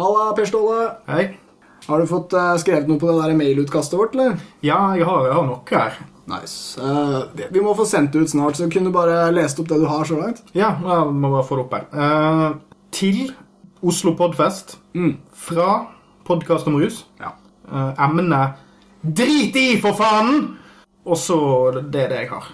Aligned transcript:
Halla, 0.00 0.30
Per 0.36 0.46
Ståle. 0.48 0.86
Hei. 1.10 1.24
Har 1.86 2.00
du 2.00 2.06
fått 2.08 2.32
eh, 2.36 2.54
skrevet 2.62 2.88
noe 2.88 3.00
på 3.00 3.08
det 3.10 3.16
der 3.20 3.34
mailutkastet 3.36 3.98
vårt, 3.98 4.14
eller? 4.16 4.38
Ja, 4.64 4.78
jeg 4.96 5.04
har, 5.08 5.26
jeg 5.28 5.36
har 5.36 5.46
noe 5.48 5.60
her. 5.70 5.98
Nice. 6.30 6.78
Uh, 6.78 7.24
vi- 7.34 7.48
vi 7.50 7.60
må 7.64 7.72
få 7.74 7.84
sendt 7.88 8.12
det 8.14 8.22
ut 8.22 8.30
snart, 8.30 8.56
så 8.56 8.68
kunne 8.70 8.90
du 8.92 8.94
bare 8.94 9.32
lest 9.34 9.58
opp 9.60 9.66
det 9.68 9.80
du 9.82 9.86
har 9.90 10.04
så 10.06 10.18
langt? 10.20 10.42
Ja, 10.54 10.70
jeg 10.78 11.12
må 11.16 11.30
bare 11.32 11.46
få 11.48 11.58
det 11.58 11.64
opp 11.64 11.74
her. 11.74 11.86
Uh, 11.92 12.54
til 12.94 13.32
Oslo 13.82 14.12
Podfest 14.14 14.76
Mm. 14.94 15.16
fra 15.34 15.86
Podkast 16.24 16.66
om 16.70 16.76
rus. 16.80 17.04
Ja. 17.20 17.32
Uh, 17.70 17.92
Emnet 17.98 18.54
Drit 19.02 19.56
i, 19.56 19.80
for 19.80 19.92
faen! 19.96 20.56
Og 21.06 21.16
så 21.16 21.36
det 21.90 22.04
er 22.04 22.08
det 22.12 22.18
jeg 22.24 22.28
har. 22.30 22.46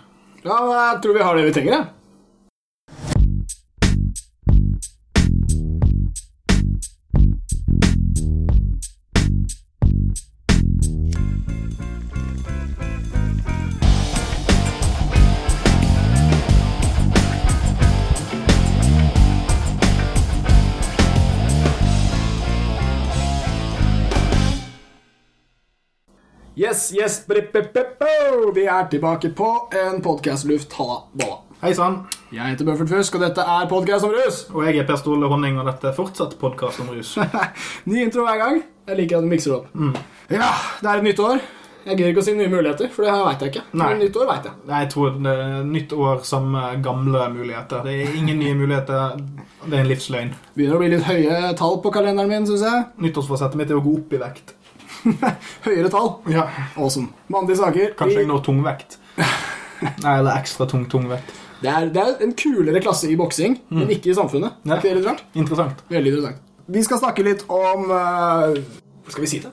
Ja, 0.45 0.57
jeg 0.73 1.03
tror 1.03 1.17
vi 1.19 1.23
har 1.27 1.35
det 1.37 1.45
vi 1.49 1.53
trenger, 1.53 1.73
jeg. 1.75 1.87
Yes, 26.87 26.95
yes, 26.95 27.27
brip, 27.27 27.53
brip, 27.53 27.73
brip. 27.73 28.03
Vi 28.55 28.65
er 28.67 28.85
tilbake 28.91 29.31
på 29.35 29.47
en 29.87 30.03
podcast-luft. 30.03 30.73
Halla, 30.79 31.01
balla. 31.12 31.39
Hei 31.59 31.73
sann. 31.75 31.97
Jeg 32.31 32.53
heter 32.53 32.69
Bøffert 32.69 32.93
Fusk, 32.93 33.17
og 33.19 33.25
dette 33.25 33.43
er 33.43 33.65
podcast 33.67 34.07
om 34.07 34.12
rus. 34.15 34.45
Og 34.53 34.62
jeg 34.69 34.79
er 34.79 34.87
Per 34.87 35.01
Ståle 35.01 35.27
Honning, 35.27 35.57
og 35.59 35.67
dette 35.67 35.89
er 35.91 35.97
fortsatt 35.97 36.37
podkast 36.39 36.85
om 36.85 36.93
rus. 36.95 37.17
Ny 37.91 38.05
intro 38.05 38.23
hver 38.23 38.39
gang. 38.39 38.61
Jeg 38.87 39.01
liker 39.01 39.19
at 39.19 39.27
du 39.27 39.33
mikser 39.33 39.51
det 39.51 39.57
opp. 39.59 39.99
Ja, 40.31 40.53
det 40.79 40.93
er 40.93 41.01
et 41.01 41.09
nytt 41.09 41.23
år. 41.27 41.43
Jeg 41.89 41.98
gidder 41.98 42.12
ikke 42.12 42.23
å 42.23 42.27
si 42.28 42.34
nye 42.39 42.53
muligheter, 42.53 42.93
for 42.95 43.06
det 43.09 43.17
veit 43.17 43.43
jeg 43.43 43.55
ikke. 43.55 43.65
Nei. 43.73 43.89
Men 43.91 44.03
nytt 44.05 44.19
år 44.23 44.31
vet 44.31 44.47
jeg. 44.47 44.55
Jeg 44.71 44.91
tror 44.95 45.19
det 45.27 45.33
er 45.47 45.67
nytt 45.73 45.97
år 46.06 46.23
samme 46.28 46.62
gamle 46.87 47.25
muligheter. 47.34 47.83
Det 47.89 47.97
er 48.05 48.21
ingen 48.21 48.39
nye 48.45 48.55
muligheter. 48.61 49.19
Det 49.65 49.73
er 49.73 49.83
en 49.83 49.91
livsløgn. 49.91 50.31
Begynner 50.55 50.78
å 50.78 50.84
bli 50.84 50.93
litt 50.95 51.11
høye 51.11 51.50
tall 51.59 51.81
på 51.83 51.95
kalenderen 51.98 52.31
min, 52.31 52.47
syns 52.47 52.62
jeg. 52.69 52.87
Nyttårsforsettet 53.09 53.59
mitt 53.59 53.75
er 53.75 53.81
å 53.81 53.83
gå 53.83 53.97
opp 54.05 54.15
i 54.15 54.23
vekt. 54.23 54.55
Høyere 55.67 55.91
tall. 55.93 56.12
Ja, 56.33 56.47
Awesome. 56.77 57.11
Mandige 57.33 57.59
saker. 57.61 57.93
Kanskje 57.99 58.23
jeg 58.23 58.31
når 58.31 58.43
tungvekt. 58.47 58.99
Nei, 60.05 60.15
eller 60.19 60.33
ekstra 60.39 60.67
tung 60.71 60.87
tungvekt. 60.91 61.35
det, 61.61 61.71
er, 61.71 61.91
det 61.93 62.03
er 62.03 62.25
en 62.25 62.33
kulere 62.39 62.81
klasse 62.85 63.11
i 63.12 63.17
boksing, 63.19 63.59
men 63.73 63.93
ikke 63.93 64.11
i 64.12 64.17
samfunnet. 64.17 64.59
Ja. 64.65 64.81
Er 64.81 65.01
det? 65.05 65.17
Interessant. 65.37 65.84
Veldig 65.93 66.12
interessant. 66.15 66.43
Vi 66.73 66.83
skal 66.83 66.99
snakke 66.99 67.23
litt 67.27 67.45
om 67.53 67.87
uh, 67.93 68.57
skal 69.12 69.23
vi 69.23 69.31
si 69.31 69.39
det? 69.45 69.53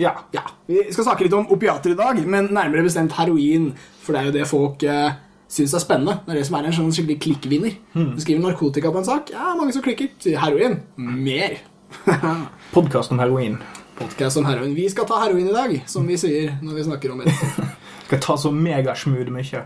Ja. 0.00 0.12
Ja, 0.32 0.42
Vi 0.68 0.82
skal 0.92 1.06
snakke 1.06 1.24
litt 1.26 1.34
om 1.36 1.48
opiater 1.52 1.92
i 1.92 1.96
dag, 1.98 2.20
men 2.28 2.50
nærmere 2.52 2.84
bestemt 2.86 3.14
heroin. 3.18 3.70
For 4.02 4.12
det 4.16 4.20
er 4.20 4.28
jo 4.30 4.34
det 4.36 4.46
folk 4.48 4.84
uh, 4.88 5.12
syns 5.50 5.74
er 5.76 5.82
spennende. 5.82 6.18
Det 6.26 6.34
er 6.34 6.40
det 6.40 6.46
som 6.48 6.58
er 6.58 6.68
en 6.68 6.76
sånn 6.76 6.94
skikkelig 6.94 7.18
klikkvinner. 7.24 7.76
Du 7.94 8.20
skriver 8.22 8.44
narkotika 8.44 8.92
på 8.94 9.02
en 9.02 9.08
sak. 9.08 9.32
Ja, 9.34 9.52
mange 9.58 9.74
som 9.76 9.84
klikker. 9.84 10.12
Sier 10.22 10.40
heroin. 10.40 10.78
Mer. 10.96 11.58
Podkast 12.76 13.12
om 13.14 13.20
heroin. 13.22 13.58
Podcast 14.00 14.36
om 14.40 14.44
heroin. 14.48 14.74
Vi 14.74 14.88
skal 14.90 15.04
ta 15.06 15.18
heroin 15.20 15.48
i 15.48 15.52
dag, 15.52 15.74
som 15.86 16.06
vi 16.08 16.16
sier 16.18 16.54
når 16.64 16.78
vi 16.78 16.84
snakker 16.88 17.12
om 17.12 17.20
det. 17.20 17.34
Skal 18.10 18.18
ta 18.24 18.34
så 18.40 18.50
megasmooth 18.50 19.28
mye. 19.30 19.60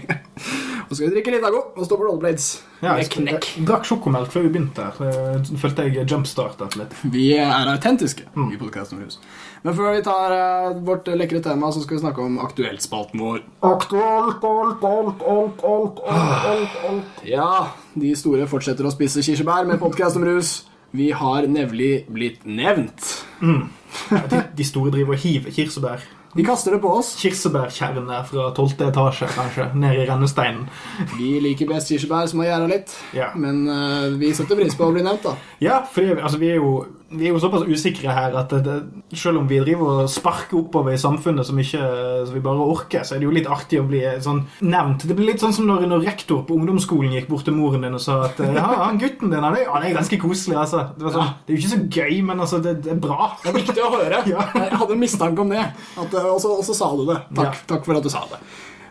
Og 0.90 0.96
skal 0.96 1.04
vi 1.04 1.10
drikke 1.12 1.30
litt 1.36 1.44
Ago 1.46 1.60
og 1.78 1.84
stå 1.86 1.94
på 2.00 2.02
rollerblades 2.02 2.46
Ja, 2.82 2.96
med 2.96 3.04
jeg, 3.04 3.10
knekk. 3.12 3.44
jeg 3.60 3.66
drakk 3.68 3.84
sjokomelk 3.86 4.32
før 4.32 4.42
vi 4.48 4.50
begynte. 4.56 4.88
her. 4.98 5.44
så 5.46 5.58
følte 5.62 5.84
jeg 5.86 6.08
jumpstartet 6.10 6.74
litt. 6.80 6.96
Vi 7.14 7.28
er 7.38 7.70
autentiske 7.70 8.26
i 8.26 8.58
Podcast 8.58 8.96
om 8.96 9.04
rus. 9.04 9.20
Men 9.62 9.76
før 9.78 9.94
vi 9.94 10.02
tar 10.08 10.34
uh, 10.34 10.80
vårt 10.88 11.06
lekre 11.14 11.38
tema, 11.46 11.70
så 11.70 11.84
skal 11.84 12.00
vi 12.00 12.02
snakke 12.02 12.26
om 12.26 12.40
aktuellspalten 12.42 13.22
vår. 13.22 13.44
Aktuelt, 13.70 14.42
alt, 14.50 14.82
alt, 14.90 15.22
alt, 15.36 15.64
alt, 15.70 16.02
alt, 16.10 16.44
alt, 16.50 16.76
alt. 16.90 17.24
Ja, 17.28 17.52
de 17.94 18.16
store 18.18 18.50
fortsetter 18.50 18.88
å 18.88 18.96
spise 18.96 19.22
kirsebær 19.22 19.68
med 19.70 19.78
Podcast 19.84 20.18
om 20.18 20.26
rus. 20.26 20.56
Vi 20.90 21.12
har 21.14 21.46
nevlig 21.46 22.00
blitt 22.10 22.42
nevnt. 22.50 23.12
De, 23.40 24.42
de 24.56 24.64
store 24.64 24.92
driver 24.94 25.16
og 25.16 25.22
hiver 25.22 25.54
kirsebær. 25.54 26.02
De 26.36 26.44
kaster 26.46 26.76
det 26.76 26.78
på 26.82 26.90
oss. 26.94 27.16
Kirsebærkjerner 27.18 28.26
fra 28.28 28.50
12. 28.54 28.76
etasje, 28.86 29.26
kanskje, 29.34 29.66
ned 29.74 29.98
i 29.98 30.04
rennesteinen. 30.06 30.68
Vi 31.16 31.32
liker 31.42 31.66
best 31.72 31.90
kirsebær 31.90 32.28
som 32.30 32.44
har 32.44 32.52
gjæra 32.52 32.68
litt. 32.70 32.94
Ja. 33.16 33.32
Men 33.34 33.64
uh, 33.66 34.12
vi 34.20 34.30
setter 34.36 34.58
pris 34.60 34.76
på 34.78 34.86
å 34.86 34.94
bli 34.94 35.02
nevnt, 35.06 35.26
da. 35.26 35.34
Ja, 35.62 35.80
for 35.90 36.06
altså, 36.20 36.38
vi, 36.38 36.52
er 36.54 36.60
jo, 36.60 36.76
vi 37.10 37.26
er 37.26 37.32
jo 37.34 37.40
såpass 37.42 37.64
usikre 37.66 38.12
her 38.14 38.34
at 38.38 38.52
det, 38.54 38.60
det, 38.66 39.16
selv 39.18 39.40
om 39.40 39.48
vi 39.50 39.58
driver 39.62 40.04
og 40.04 40.10
sparker 40.10 40.60
oppover 40.60 40.94
i 40.94 41.00
samfunnet 41.00 41.46
som, 41.48 41.58
ikke, 41.58 41.80
som 42.28 42.36
vi 42.36 42.42
bare 42.44 42.66
orker, 42.70 43.02
så 43.06 43.16
er 43.16 43.22
det 43.22 43.26
jo 43.26 43.34
litt 43.34 43.48
artig 43.50 43.80
å 43.82 43.86
bli 43.88 44.02
sånn 44.22 44.44
nevnt. 44.62 45.06
Det 45.10 45.16
blir 45.18 45.32
litt 45.32 45.42
sånn 45.42 45.54
som 45.56 45.66
når, 45.66 45.88
når 45.90 46.06
rektor 46.06 46.44
på 46.46 46.54
ungdomsskolen 46.54 47.16
gikk 47.18 47.26
bort 47.32 47.46
til 47.48 47.56
moren 47.58 47.82
din 47.86 47.98
og 47.98 48.04
sa 48.04 48.20
at 48.28 48.38
ja, 48.46 48.66
han 48.84 49.00
gutten 49.02 49.32
din 49.34 49.42
han 49.42 49.58
er, 49.58 49.66
han 49.72 49.86
er 49.88 49.96
ganske 49.98 50.20
koselig. 50.22 50.56
altså. 50.62 50.86
Det, 50.96 51.06
var 51.08 51.16
sånn, 51.18 51.34
det 51.46 51.52
er 51.52 51.58
jo 51.58 51.62
ikke 51.64 51.74
så 51.74 51.82
gøy, 51.98 52.16
men 52.30 52.44
altså, 52.46 52.62
det, 52.64 52.76
er 52.94 53.02
bra. 53.02 53.32
Det 53.42 53.50
er 53.52 53.58
viktig 53.58 53.86
å 53.86 53.92
høre. 53.98 54.22
Ja. 54.30 54.44
Jeg 54.54 54.76
hadde 54.78 54.94
en 54.94 55.00
mistanke 55.00 55.42
om 55.42 55.50
det. 55.50 55.62
Eh, 55.98 56.26
og 56.30 56.38
så 56.38 56.74
sa 56.76 56.90
du 56.94 57.02
det. 57.08 57.16
Takk, 57.34 57.56
Ja. 57.56 57.66
takk 57.72 57.86
for 57.88 57.98
at 57.98 58.04
du 58.06 58.10
sa 58.12 58.22
det. 58.30 58.38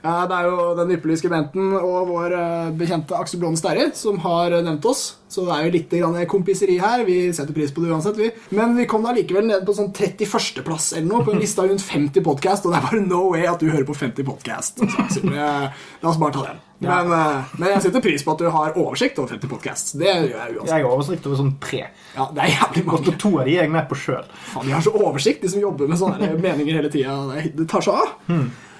Eh, 0.03 0.27
Det 0.29 0.35
er 0.37 0.45
jo 0.47 0.67
den 0.77 0.91
ypperlige 0.95 1.19
skribenten 1.23 1.73
og 1.79 2.07
vår 2.07 2.35
eh, 2.37 2.69
bekjente 2.79 3.17
Aksel 3.17 3.41
Blåne 3.41 3.59
Sterri 3.59 3.89
som 3.97 4.19
har 4.23 4.53
eh, 4.55 4.63
nevnt 4.63 4.85
oss. 4.87 5.15
Så 5.29 5.43
det 5.45 5.53
er 5.53 5.65
jo 5.67 5.73
litt 5.75 5.91
kompiseri 6.31 6.79
her. 6.81 7.03
Vi 7.05 7.17
setter 7.35 7.53
pris 7.53 7.69
på 7.75 7.83
det 7.83 7.91
uansett, 7.93 8.17
vi. 8.17 8.31
Men 8.57 8.73
vi 8.77 8.87
kom 8.89 9.03
da 9.05 9.11
likevel 9.13 9.45
ned 9.45 9.65
på 9.67 9.75
sånn 9.77 9.91
31.-plass 9.93 10.93
eller 10.97 11.05
noe 11.05 11.25
på 11.27 11.35
en 11.35 11.43
liste 11.43 11.61
av 11.61 11.69
rundt 11.69 11.83
50 11.85 12.23
podkast, 12.25 12.65
og 12.65 12.73
det 12.73 12.79
er 12.79 12.87
bare 12.87 13.03
no 13.05 13.27
way 13.35 13.45
at 13.45 13.61
du 13.61 13.67
hører 13.69 13.85
på 13.85 13.93
50 13.93 14.25
podkast. 14.25 14.81
Altså, 14.81 15.03
Aksel. 15.05 15.29
Eh, 15.35 15.85
La 16.01 16.09
oss 16.09 16.17
bare 16.17 16.33
ta 16.33 16.47
den. 16.47 16.63
Ja. 16.79 17.01
Men, 17.03 17.43
men 17.59 17.73
jeg 17.73 17.81
setter 17.83 18.01
pris 18.01 18.23
på 18.23 18.31
at 18.33 18.39
du 18.41 18.47
har 18.55 18.77
oversikt 18.79 19.19
over 19.19 19.35
50 19.35 19.51
podkast. 19.51 19.91
Det 19.99 20.07
gjør 20.07 20.29
jeg 20.31 20.55
uansett. 20.55 20.71
Jeg 20.71 20.85
har 20.85 20.93
oversikt 20.95 21.27
over 21.27 21.41
sånn 21.41 21.51
tre. 21.61 21.81
Ja, 22.15 22.29
det 22.33 22.45
er 22.45 22.53
jævlig 22.55 22.85
mange. 22.87 23.01
Og 23.11 23.19
to 23.19 23.31
av 23.35 23.49
de 23.49 23.57
er 23.57 23.65
jeg 23.65 23.73
med 23.75 23.89
på 23.91 23.97
sjøl. 23.99 24.23
De 24.63 24.71
har 24.73 24.85
så 24.85 24.93
oversikt, 24.95 25.43
de 25.43 25.51
som 25.51 25.61
jobber 25.61 25.91
med 25.91 25.99
sånne 25.99 26.31
meninger 26.39 26.79
hele 26.79 26.89
tida. 26.93 27.17
Det, 27.35 27.67
tar 27.69 27.83
seg 27.83 27.99
av. 27.99 28.15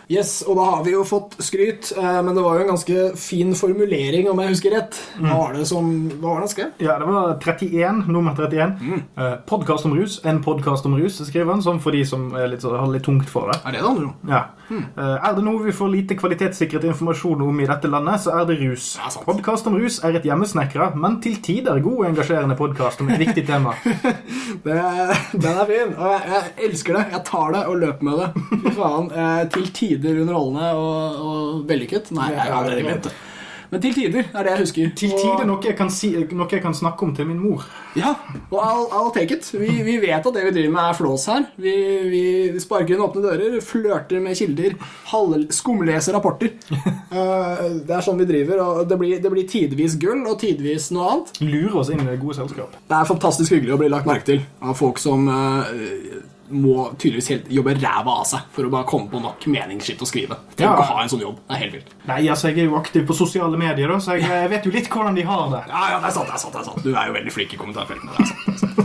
Yes, 0.10 0.40
og 0.50 0.56
da 0.58 0.64
har 0.72 0.80
vi 0.88 0.96
jo 0.96 1.04
fått 1.06 1.36
skryt, 1.46 1.92
eh, 1.96 2.22
men 2.26 2.34
det 2.34 2.42
var 2.42 2.56
jo 2.58 2.64
en 2.66 2.72
ganske 2.72 3.04
fin 3.22 3.52
formulering, 3.54 4.26
om 4.32 4.40
jeg 4.42 4.56
husker 4.56 4.74
rett. 4.74 4.98
Hva 5.20 5.36
var 5.38 5.54
det 5.54 5.68
som 5.70 5.92
Hva 6.16 6.32
var 6.34 6.42
det 6.42 6.50
skrev? 6.56 6.72
Ja, 6.82 6.96
det 6.98 7.06
var 7.06 7.36
31, 7.38 8.08
nummer 8.10 8.34
31. 8.34 8.74
Mm. 8.82 9.04
podkast 9.46 9.86
om 9.86 9.94
rus. 9.94 10.20
En 10.26 10.42
podkast 10.44 10.86
om 10.90 10.96
rus, 10.98 11.20
skriver 11.28 11.54
han, 11.54 11.62
sånn 11.62 11.80
for 11.84 11.92
de 11.94 12.02
som 12.10 12.34
er 12.36 12.48
litt, 12.48 12.62
så- 12.66 12.74
har 12.80 12.88
litt 12.88 13.04
tungt 13.06 13.30
for 13.30 13.52
det. 13.52 13.60
Er 13.66 13.72
det 13.72 13.82
det 13.82 13.88
handler 13.88 14.06
om? 14.08 14.16
Ja. 14.28 14.44
Eh, 14.72 15.30
er 15.30 15.36
det 15.36 15.44
noe 15.44 15.64
vi 15.64 15.72
får 15.72 15.90
lite 15.92 16.16
kvalitetssikret 16.18 16.84
informasjon 16.90 17.42
om 17.42 17.60
i 17.60 17.66
dette 17.70 17.88
landet, 17.88 18.20
så 18.22 18.34
er 18.42 18.46
det 18.46 18.58
rus. 18.62 18.98
Ja. 18.98 19.10
Podkast 19.26 19.68
om 19.68 19.76
rus 19.78 20.00
er 20.04 20.16
et 20.16 20.24
hjemmesnekra, 20.26 20.96
men 20.96 21.20
til 21.22 21.36
tider 21.36 21.80
god 21.80 22.00
og 22.00 22.06
engasjerende 22.10 22.58
podkast 22.58 23.02
om 23.02 23.10
et 23.10 23.20
viktig 23.20 23.46
tema. 23.46 23.74
Det, 24.64 24.76
den 25.40 25.56
er 25.58 25.66
fin, 25.70 25.94
og 25.96 26.08
jeg, 26.10 26.22
jeg 26.34 26.70
elsker 26.70 26.94
det. 26.98 27.06
Jeg 27.14 27.22
tar 27.26 27.52
det 27.54 27.62
og 27.70 27.78
løper 27.80 28.04
med 28.04 28.18
det. 28.20 28.30
Fy 28.64 28.72
faen. 28.76 29.12
Eh, 29.12 29.44
til 29.54 29.68
tider 29.72 29.99
underholdende 30.04 30.70
og, 30.78 31.26
og 31.26 31.66
vellykket. 31.70 32.14
Nei, 32.16 32.32
jeg 32.36 32.46
har 32.46 32.62
allerede 32.62 32.88
glemt 32.88 33.10
det. 33.10 33.18
Men 33.70 33.82
til 33.84 33.94
tider 33.94 34.24
er 34.34 34.46
det 34.46 34.54
jeg 34.54 34.62
husker. 34.64 34.94
Til 34.98 35.12
tider 35.14 35.46
noe 35.46 35.62
jeg 35.62 35.76
kan, 35.78 35.92
si, 35.94 36.10
noe 36.34 36.48
jeg 36.50 36.62
kan 36.64 36.74
snakke 36.74 37.06
om 37.06 37.12
til 37.14 37.28
min 37.30 37.38
mor. 37.38 37.68
Ja, 37.98 38.16
og 38.50 38.58
I'll, 38.58 38.88
I'll 38.98 39.12
take 39.14 39.36
it. 39.36 39.46
Vi, 39.54 39.70
vi 39.86 39.98
vet 40.02 40.26
at 40.26 40.34
det 40.34 40.46
vi 40.48 40.54
driver 40.56 40.74
med, 40.74 40.82
er 40.88 40.98
flås 40.98 41.28
her. 41.30 41.46
Vi, 41.62 41.74
vi 42.10 42.24
sparker 42.64 42.96
inn 42.96 43.04
åpne 43.06 43.22
dører, 43.28 43.60
flørter 43.66 44.24
med 44.24 44.38
kilder, 44.40 44.78
skumleser 45.54 46.18
rapporter. 46.18 46.56
Eh, 47.10 47.62
det 47.88 47.94
er 47.96 48.04
sånn 48.06 48.20
vi 48.22 48.26
driver, 48.30 48.60
og 48.62 48.80
det 48.86 48.96
blir, 49.02 49.16
det 49.18 49.32
blir 49.34 49.48
tidvis 49.50 49.96
gull 49.98 50.20
og 50.30 50.36
tidvis 50.44 50.92
noe 50.94 51.08
annet. 51.10 51.40
Lurer 51.42 51.80
oss 51.82 51.90
inn 51.90 52.04
i 52.04 52.06
det 52.06 52.20
gode 52.22 52.38
selskap. 52.38 52.76
Det 52.86 52.96
er 53.00 53.08
fantastisk 53.10 53.56
hyggelig 53.56 53.74
å 53.74 53.80
bli 53.82 53.90
lagt 53.90 54.06
merke 54.06 54.28
til 54.28 54.44
av 54.62 54.78
folk 54.78 55.02
som 55.02 55.26
eh, 55.34 55.72
må 56.52 56.90
tydeligvis 56.98 57.30
helt 57.34 57.50
jobbe 57.54 57.74
ræva 57.78 58.16
av 58.22 58.26
seg 58.30 58.48
for 58.56 58.66
å 58.68 58.72
bare 58.74 58.88
komme 58.90 59.10
på 59.12 59.22
nok 59.22 59.46
meningsskitt 59.52 60.02
å 60.02 60.08
skrive. 60.10 60.38
Tenk 60.56 60.70
Ja. 60.70 60.76
å 60.78 60.88
ha 60.90 61.02
en 61.04 61.10
sånn 61.10 61.22
jobb. 61.22 61.38
Det 61.48 61.56
er 61.56 61.62
helt 61.64 61.74
vilt. 61.74 61.94
Nei, 62.08 62.22
altså, 62.28 62.50
Jeg 62.50 62.60
er 62.60 62.70
jo 62.70 62.78
aktiv 62.80 63.06
på 63.08 63.16
sosiale 63.16 63.58
medier, 63.58 63.90
så 64.00 64.18
jeg, 64.20 64.50
vet 64.50 64.66
jo 64.66 64.72
litt 64.72 64.90
hvordan 64.90 65.16
de 65.16 65.22
har 65.24 65.50
det. 65.52 65.64
Ja, 65.70 65.90
ja, 65.92 66.00
det 66.00 66.08
er 66.08 66.12
sant, 66.12 66.28
det 66.28 66.34
er 66.34 66.40
sant. 66.40 66.54
det 66.54 66.60
er 66.62 66.66
sant. 66.66 66.84
Du 66.84 66.90
er 66.96 67.08
jo 67.08 67.14
veldig 67.14 67.32
flink 67.32 67.54
i 67.54 67.58
kommentarfeltene. 67.58 68.12
Det 68.18 68.20
er 68.20 68.26
sant, 68.26 68.46
det 68.46 68.54
er 68.54 68.58
sant. 68.58 68.76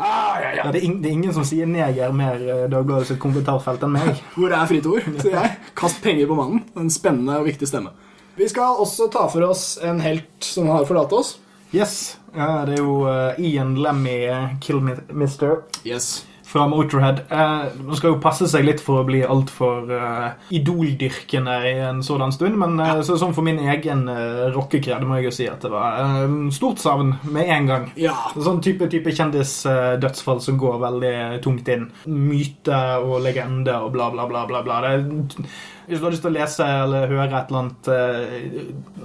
Ah, 0.00 0.38
ja, 0.40 0.50
ja. 0.56 0.70
Det, 0.72 0.80
er 0.80 0.84
ingen, 0.86 1.02
det 1.02 1.08
er 1.10 1.12
ingen 1.12 1.34
som 1.34 1.44
sier 1.44 1.66
neger 1.68 2.12
mer 2.16 2.40
eh, 2.40 2.62
Dagbladet 2.72 3.06
sitt 3.10 3.18
kommentarfelt 3.20 3.82
enn 3.84 3.92
meg. 3.92 4.22
Hvor 4.32 4.48
er 4.56 4.66
fritt 4.70 4.86
ord, 4.88 5.04
sier 5.20 5.34
jeg. 5.36 5.50
Kast 5.76 6.00
penger 6.00 6.26
på 6.30 6.38
mannen. 6.38 6.62
En 6.80 6.88
spennende 6.88 7.36
og 7.42 7.44
viktig 7.50 7.68
stemme. 7.68 7.92
Vi 8.38 8.48
skal 8.48 8.80
også 8.80 9.10
ta 9.12 9.26
for 9.28 9.44
oss 9.44 9.74
en 9.84 10.00
helt 10.00 10.30
som 10.40 10.70
har 10.72 10.86
forlatt 10.88 11.12
oss. 11.12 11.34
Yes, 11.74 12.16
ja, 12.34 12.64
Det 12.64 12.78
er 12.78 12.82
jo 12.82 12.94
eh, 13.12 13.38
Ian 13.50 13.76
Lemmy, 13.76 14.16
eh, 14.26 14.56
Kill 14.64 14.80
Mister. 15.12 15.60
Yes. 15.84 16.24
Fra 16.50 16.66
Motorhead. 16.68 17.20
Eh, 17.30 17.64
man 17.86 17.96
skal 17.96 18.14
jo 18.14 18.20
passe 18.22 18.48
seg 18.50 18.64
litt 18.66 18.82
for 18.82 19.00
å 19.00 19.06
bli 19.06 19.22
altfor 19.22 19.90
eh, 19.94 20.48
idoldyrkende 20.58 21.56
i 21.70 21.74
en 21.86 22.02
sådan 22.06 22.34
stund, 22.34 22.58
men 22.58 22.78
eh, 22.82 23.02
så, 23.06 23.18
sånn 23.20 23.34
for 23.36 23.46
min 23.46 23.60
egen 23.70 24.06
eh, 24.10 24.48
rockekred 24.54 25.06
må 25.06 25.20
jeg 25.20 25.28
jo 25.28 25.34
si 25.38 25.48
at 25.50 25.62
det 25.62 25.70
var 25.72 26.00
eh, 26.02 26.36
stort 26.54 26.82
savn 26.82 27.14
med 27.30 27.54
en 27.54 27.70
gang. 27.70 27.88
Ja. 28.00 28.16
Sånn 28.34 28.62
type, 28.64 28.90
type 28.90 29.14
kjendisdødsfall 29.14 30.42
som 30.42 30.58
går 30.60 30.80
veldig 30.82 31.16
tungt 31.44 31.70
inn. 31.70 31.86
Myte 32.10 32.80
og 33.04 33.20
legende 33.24 33.78
og 33.84 33.94
bla, 33.94 34.10
bla, 34.10 34.26
bla. 34.30 34.46
bla, 34.50 34.64
bla. 34.66 34.80
Det, 34.82 35.46
hvis 35.90 36.00
du 36.00 36.06
har 36.06 36.14
lyst 36.14 36.22
til 36.24 36.30
å 36.30 36.36
lese 36.38 36.66
eller 36.84 37.10
høre 37.10 37.28
et 37.28 37.50
eller 37.50 37.60
annet 37.64 37.90
eh, 37.90 38.58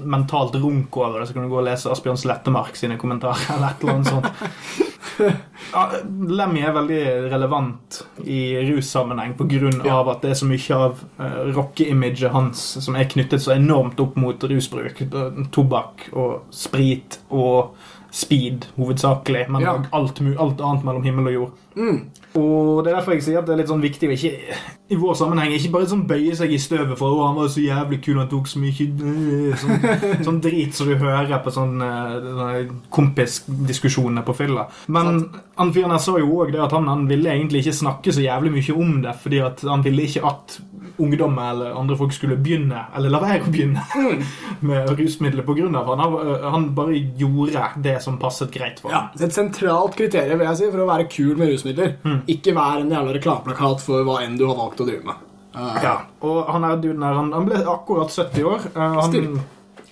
mentalt 0.06 0.58
runk 0.62 0.98
over 1.02 1.20
det, 1.20 1.30
så 1.30 1.36
kan 1.36 1.48
du 1.48 1.52
gå 1.52 1.62
og 1.62 1.66
lese 1.66 1.90
Asbjørn 1.90 2.20
Slettemark 2.22 2.78
sine 2.78 3.00
kommentarer 3.02 3.56
eller 3.56 3.74
et 3.74 3.86
eller 3.86 3.98
annet 3.98 4.14
sånt. 4.14 4.92
Ja, 5.16 5.86
Lemmy 6.28 6.60
er 6.60 6.74
veldig 6.76 7.02
relevant 7.32 8.02
i 8.28 8.58
russammenheng 8.68 9.36
pga. 9.40 9.70
av 9.94 10.10
at 10.12 10.26
det 10.26 10.34
er 10.34 10.40
så 10.40 10.48
mye 10.50 10.80
av 10.88 11.02
uh, 11.20 11.42
rockeimaget 11.56 12.34
hans 12.34 12.64
som 12.84 12.98
er 13.00 13.08
knyttet 13.12 13.44
så 13.44 13.54
enormt 13.56 14.00
opp 14.04 14.18
mot 14.20 14.44
rusbruk. 14.44 15.06
Tobakk 15.56 16.10
og 16.12 16.50
sprit 16.56 17.20
og 17.30 17.76
speed 18.16 18.66
hovedsakelig, 18.78 19.50
men 19.52 19.62
Ja. 19.62 19.74
alt, 19.92 20.22
alt 20.40 20.62
annet 20.62 20.84
mellom 20.88 21.04
himmel 21.04 21.28
og 21.28 21.34
jord. 21.34 21.52
Mm. 21.76 21.98
Og 22.40 22.84
det 22.84 22.92
er 22.92 22.96
derfor 22.96 23.12
jeg 23.12 23.24
sier 23.24 23.40
at 23.40 23.48
det 23.48 23.54
er 23.54 23.58
litt 23.58 23.68
sånn 23.72 23.84
viktig 23.84 24.08
å 24.08 24.14
ikke 24.16 24.32
i 24.86 24.96
vår 24.96 25.16
sammenheng 25.18 25.52
ikke 25.56 25.72
bare 25.74 25.88
sånn 25.90 26.06
bøye 26.08 26.36
seg 26.38 26.52
i 26.54 26.60
støvet 26.62 26.98
for 27.00 27.12
å 27.12 27.26
han 27.28 27.36
var 27.36 27.50
så 27.52 27.64
jævlig 27.64 28.00
kul, 28.06 28.20
han 28.22 28.30
tok 28.32 28.48
så 28.48 28.60
mye 28.62 28.86
øh, 28.86 29.56
sånn, 29.60 29.88
sånn 30.28 30.40
drit 30.44 30.78
som 30.78 30.88
du 30.88 30.96
hører 31.02 31.42
på 31.44 31.52
sånne, 31.52 31.90
sånne 32.24 32.80
kompisdiskusjoner 32.96 34.24
på 34.28 34.36
fylla. 34.38 34.68
Men 34.88 35.26
han 35.58 35.74
fyren 35.76 35.96
her 35.96 36.04
sa 36.04 36.16
jo 36.22 36.32
òg 36.38 36.54
det 36.56 36.62
at 36.64 36.76
han, 36.76 36.88
han 36.92 37.08
ville 37.10 37.34
egentlig 37.34 37.66
ikke 37.66 37.80
snakke 37.82 38.14
så 38.16 38.24
jævlig 38.24 38.54
mye 38.56 38.78
om 38.78 39.02
det, 39.04 39.16
fordi 39.24 39.42
at 39.44 39.66
han 39.68 39.84
ville 39.86 40.08
ikke 40.08 40.24
at 40.30 40.60
ungdom 41.02 41.38
eller 41.42 41.76
andre 41.80 41.98
folk 42.00 42.14
skulle 42.16 42.38
begynne, 42.38 42.86
eller 42.96 43.10
la 43.14 43.20
være 43.24 43.46
å 43.48 43.52
begynne, 43.54 43.84
med 44.70 44.90
rusmidler 45.00 45.44
av 45.80 45.90
han. 45.92 46.04
Han, 46.06 46.44
han 46.56 46.68
bare 46.78 47.00
gjorde 47.20 47.66
det 47.84 47.98
som 48.04 48.18
passet 48.22 48.52
greit 48.54 48.80
for 48.84 48.92
Ja, 48.94 49.06
ham. 49.06 49.10
er 49.26 49.32
Et 49.32 49.38
sentralt 49.40 49.96
kriterium 50.00 50.40
vil 50.40 50.48
jeg 50.52 50.62
si, 50.62 50.70
for 50.72 50.86
å 50.86 50.90
være 50.92 51.08
kul 51.12 51.36
med 51.40 51.52
rusmidler. 51.54 51.96
Mm. 52.06 52.22
Ikke 52.36 52.56
vær 52.58 52.82
en 52.84 52.92
jævla 52.96 53.18
reklameplakat 53.20 53.84
for 53.86 54.06
hva 54.08 54.22
enn 54.26 54.38
du 54.40 54.46
har 54.48 54.56
valgt 54.60 54.82
å 54.84 54.88
drive 54.90 55.04
med. 55.08 55.26
Uh, 55.56 55.76
Ja, 55.84 55.98
og 56.28 56.50
han 56.52 56.66
er 56.68 56.80
duden 56.84 57.04
her, 57.06 57.14
han, 57.16 57.30
han 57.32 57.46
ble 57.48 57.62
akkurat 57.64 58.12
70 58.12 58.44
år. 58.50 58.66
Eh, 58.76 58.98
han, 59.00 59.38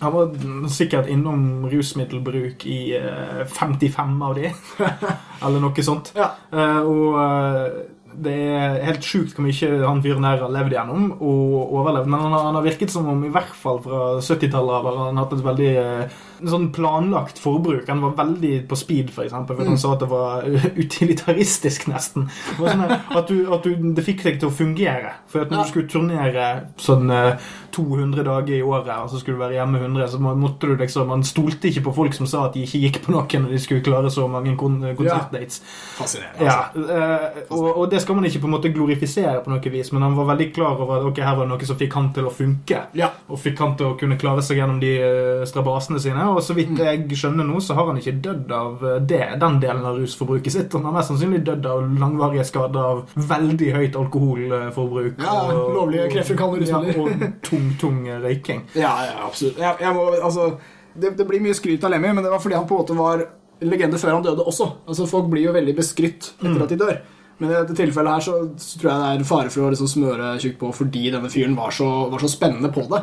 han 0.03 0.11
var 0.11 0.33
sikkert 0.67 1.07
innom 1.07 1.63
rusmiddelbruk 1.71 2.65
i 2.67 2.79
eh, 2.97 3.45
55 3.47 4.17
av 4.27 4.35
de, 4.35 4.49
eller 5.45 5.63
noe 5.63 5.85
sånt. 5.87 6.11
Ja. 6.19 6.33
Eh, 6.51 6.81
og 6.83 7.15
eh, 7.23 7.77
det 8.25 8.33
er 8.33 8.77
helt 8.87 9.05
sjukt 9.07 9.33
hvor 9.35 9.45
mye 9.45 9.69
han 9.83 10.01
fyren 10.03 10.27
her 10.27 10.43
har 10.43 10.53
levd 10.53 10.75
gjennom 10.75 11.07
og 11.15 11.73
overlevd. 11.79 12.09
Men 12.11 12.25
han 12.25 12.35
har, 12.35 12.45
han 12.49 12.59
har 12.59 12.67
virket 12.67 12.93
som 12.93 13.09
om 13.09 13.23
i 13.25 13.31
hvert 13.33 13.55
fall 13.57 13.81
fra 13.83 14.03
70-tallet 14.19 14.87
har 14.87 14.99
han 15.01 15.21
hatt 15.21 15.35
et 15.37 15.45
veldig 15.47 15.71
eh, 15.81 16.21
sånn 16.49 16.69
planlagt 16.75 17.39
forbruk. 17.41 17.87
Han 17.87 18.01
var 18.03 18.15
veldig 18.19 18.53
på 18.69 18.77
speed, 18.79 19.09
for 19.15 19.23
eksempel, 19.27 19.55
for 19.59 19.69
han 19.71 19.77
sa 19.81 19.93
at 19.95 20.03
det 20.03 20.09
var 20.11 20.43
utilitaristisk, 20.83 21.87
nesten. 21.91 22.27
Det, 22.57 22.69
sånn 22.69 22.83
at 22.91 23.27
du, 23.29 23.37
at 23.53 23.63
du, 23.67 23.75
det 23.97 24.05
fikk 24.05 24.23
deg 24.27 24.39
til 24.41 24.49
å 24.51 24.53
fungere. 24.55 25.15
For 25.31 25.43
at 25.45 25.51
når 25.51 25.57
Ja. 25.59 25.63
du 25.63 25.69
skulle 25.73 25.91
turnere 25.91 26.47
sånn 26.81 27.09
eh, 27.13 27.37
200 27.73 28.23
dager 28.27 28.53
i 28.57 28.61
året, 28.61 28.91
og 29.03 29.09
så 29.09 29.19
skulle 29.21 29.37
du 29.39 29.43
være 29.43 29.57
hjemme 29.57 29.79
100, 29.81 30.07
så 30.13 30.19
måtte 30.21 30.69
du 30.69 30.75
liksom 30.77 31.07
Man 31.09 31.23
stolte 31.25 31.67
ikke 31.69 31.83
på 31.87 31.93
folk 31.95 32.13
som 32.15 32.27
sa 32.29 32.45
at 32.47 32.53
de 32.55 32.63
ikke 32.67 32.79
gikk 32.85 32.99
på 33.05 33.11
noen 33.13 33.43
når 33.43 33.49
de 33.55 33.59
skulle 33.61 33.83
klare 33.85 34.09
så 34.13 34.27
mange 34.29 34.53
kon 34.57 34.79
konsertdates. 34.97 35.61
Fascinerende. 35.97 36.45
Altså. 36.47 36.83
Ja. 36.87 37.45
og, 37.49 37.67
og 37.83 37.89
det 37.91 38.01
skal 38.03 38.15
man 38.17 38.25
ikke 38.29 38.39
på 38.43 38.47
en 38.49 38.53
måte 38.55 38.71
glorifisere 38.73 39.41
på 39.43 39.51
noe 39.51 39.71
vis, 39.73 39.91
men 39.93 40.05
han 40.05 40.15
var 40.17 40.29
veldig 40.33 40.47
klar 40.55 40.77
over 40.79 40.99
at 40.99 41.07
ok, 41.09 41.21
her 41.25 41.35
var 41.37 41.47
det 41.47 41.53
noe 41.55 41.67
som 41.69 41.79
fikk 41.79 41.97
han 41.97 42.11
til 42.15 42.29
å 42.29 42.33
funke. 42.33 42.83
Ja. 42.97 43.09
Og 43.29 43.39
fikk 43.41 43.59
han 43.63 43.75
til 43.79 43.91
å 43.91 43.97
kunne 43.99 44.17
klare 44.21 44.43
seg 44.45 44.59
gjennom 44.61 44.79
de 44.83 44.93
eh, 45.01 45.43
strabasene 45.49 45.99
sine. 46.03 46.27
Og 46.35 46.43
så 46.43 46.53
Mm. 46.53 46.57
vidt 46.57 46.79
jeg 46.83 47.17
skjønner 47.19 47.45
nå, 47.47 47.59
så 47.61 47.75
har 47.77 47.85
han 47.91 47.97
ikke 48.01 48.15
dødd 48.21 48.51
av 48.51 48.83
eh, 48.83 48.99
det, 48.99 49.21
den 49.39 49.59
delen 49.61 49.85
av 49.85 49.97
rusforbruket 50.01 50.51
sitt. 50.51 50.73
Han 50.73 50.83
har 50.85 50.93
mest 50.97 51.11
sannsynlig 51.11 51.43
dødd 51.45 51.65
av 51.65 51.81
langvarige 51.99 52.45
skader 52.49 52.79
av 52.79 53.03
veldig 53.15 53.71
høyt 53.75 53.95
alkoholforbruk. 54.01 55.19
Ja, 55.23 55.35
lovlige 55.51 56.09
kreftfremkallende 56.13 56.67
ja, 56.67 56.81
og 57.01 57.25
tung, 57.45 57.69
tung 57.81 58.03
røyking. 58.23 58.63
Ja, 58.75 58.93
ja, 59.07 59.15
absolutt. 59.27 59.57
Jeg, 59.61 59.75
jeg 59.81 59.93
må, 59.95 60.07
altså, 60.23 60.51
det, 60.95 61.15
det 61.17 61.27
blir 61.27 61.41
mye 61.41 61.55
skryt 61.57 61.83
av 61.83 61.91
Lemmy, 61.93 62.13
men 62.13 62.23
det 62.23 62.31
var 62.33 62.39
fordi 62.43 62.55
han 62.59 62.67
på 62.69 62.77
en 62.77 62.83
måte 62.85 62.97
var 62.97 63.25
legende 63.63 63.97
før 64.01 64.17
han 64.17 64.23
døde 64.25 64.43
også. 64.45 64.67
Altså, 64.87 65.05
Folk 65.09 65.29
blir 65.31 65.45
jo 65.47 65.53
veldig 65.55 65.75
beskrytt 65.77 66.33
etter 66.43 66.63
at 66.65 66.69
de 66.73 66.77
dør. 66.81 66.97
Men 67.43 67.51
i 67.51 67.55
dette 67.57 67.75
tilfellet 67.75 68.15
her 68.15 68.23
så, 68.23 68.33
så 68.55 68.79
tror 68.79 68.89
jeg 68.89 68.99
det 69.19 69.25
er 69.25 69.27
fare 69.27 69.51
for 69.51 69.67
å 69.67 69.71
liksom 69.73 69.89
smøre 69.91 70.29
tjukt 70.39 70.61
på 70.61 70.69
fordi 70.77 71.09
denne 71.11 71.31
fyren 71.31 71.57
var 71.59 71.75
så, 71.75 71.89
var 72.13 72.23
så 72.23 72.31
spennende 72.31 72.71
på 72.71 72.85
det. 72.87 73.01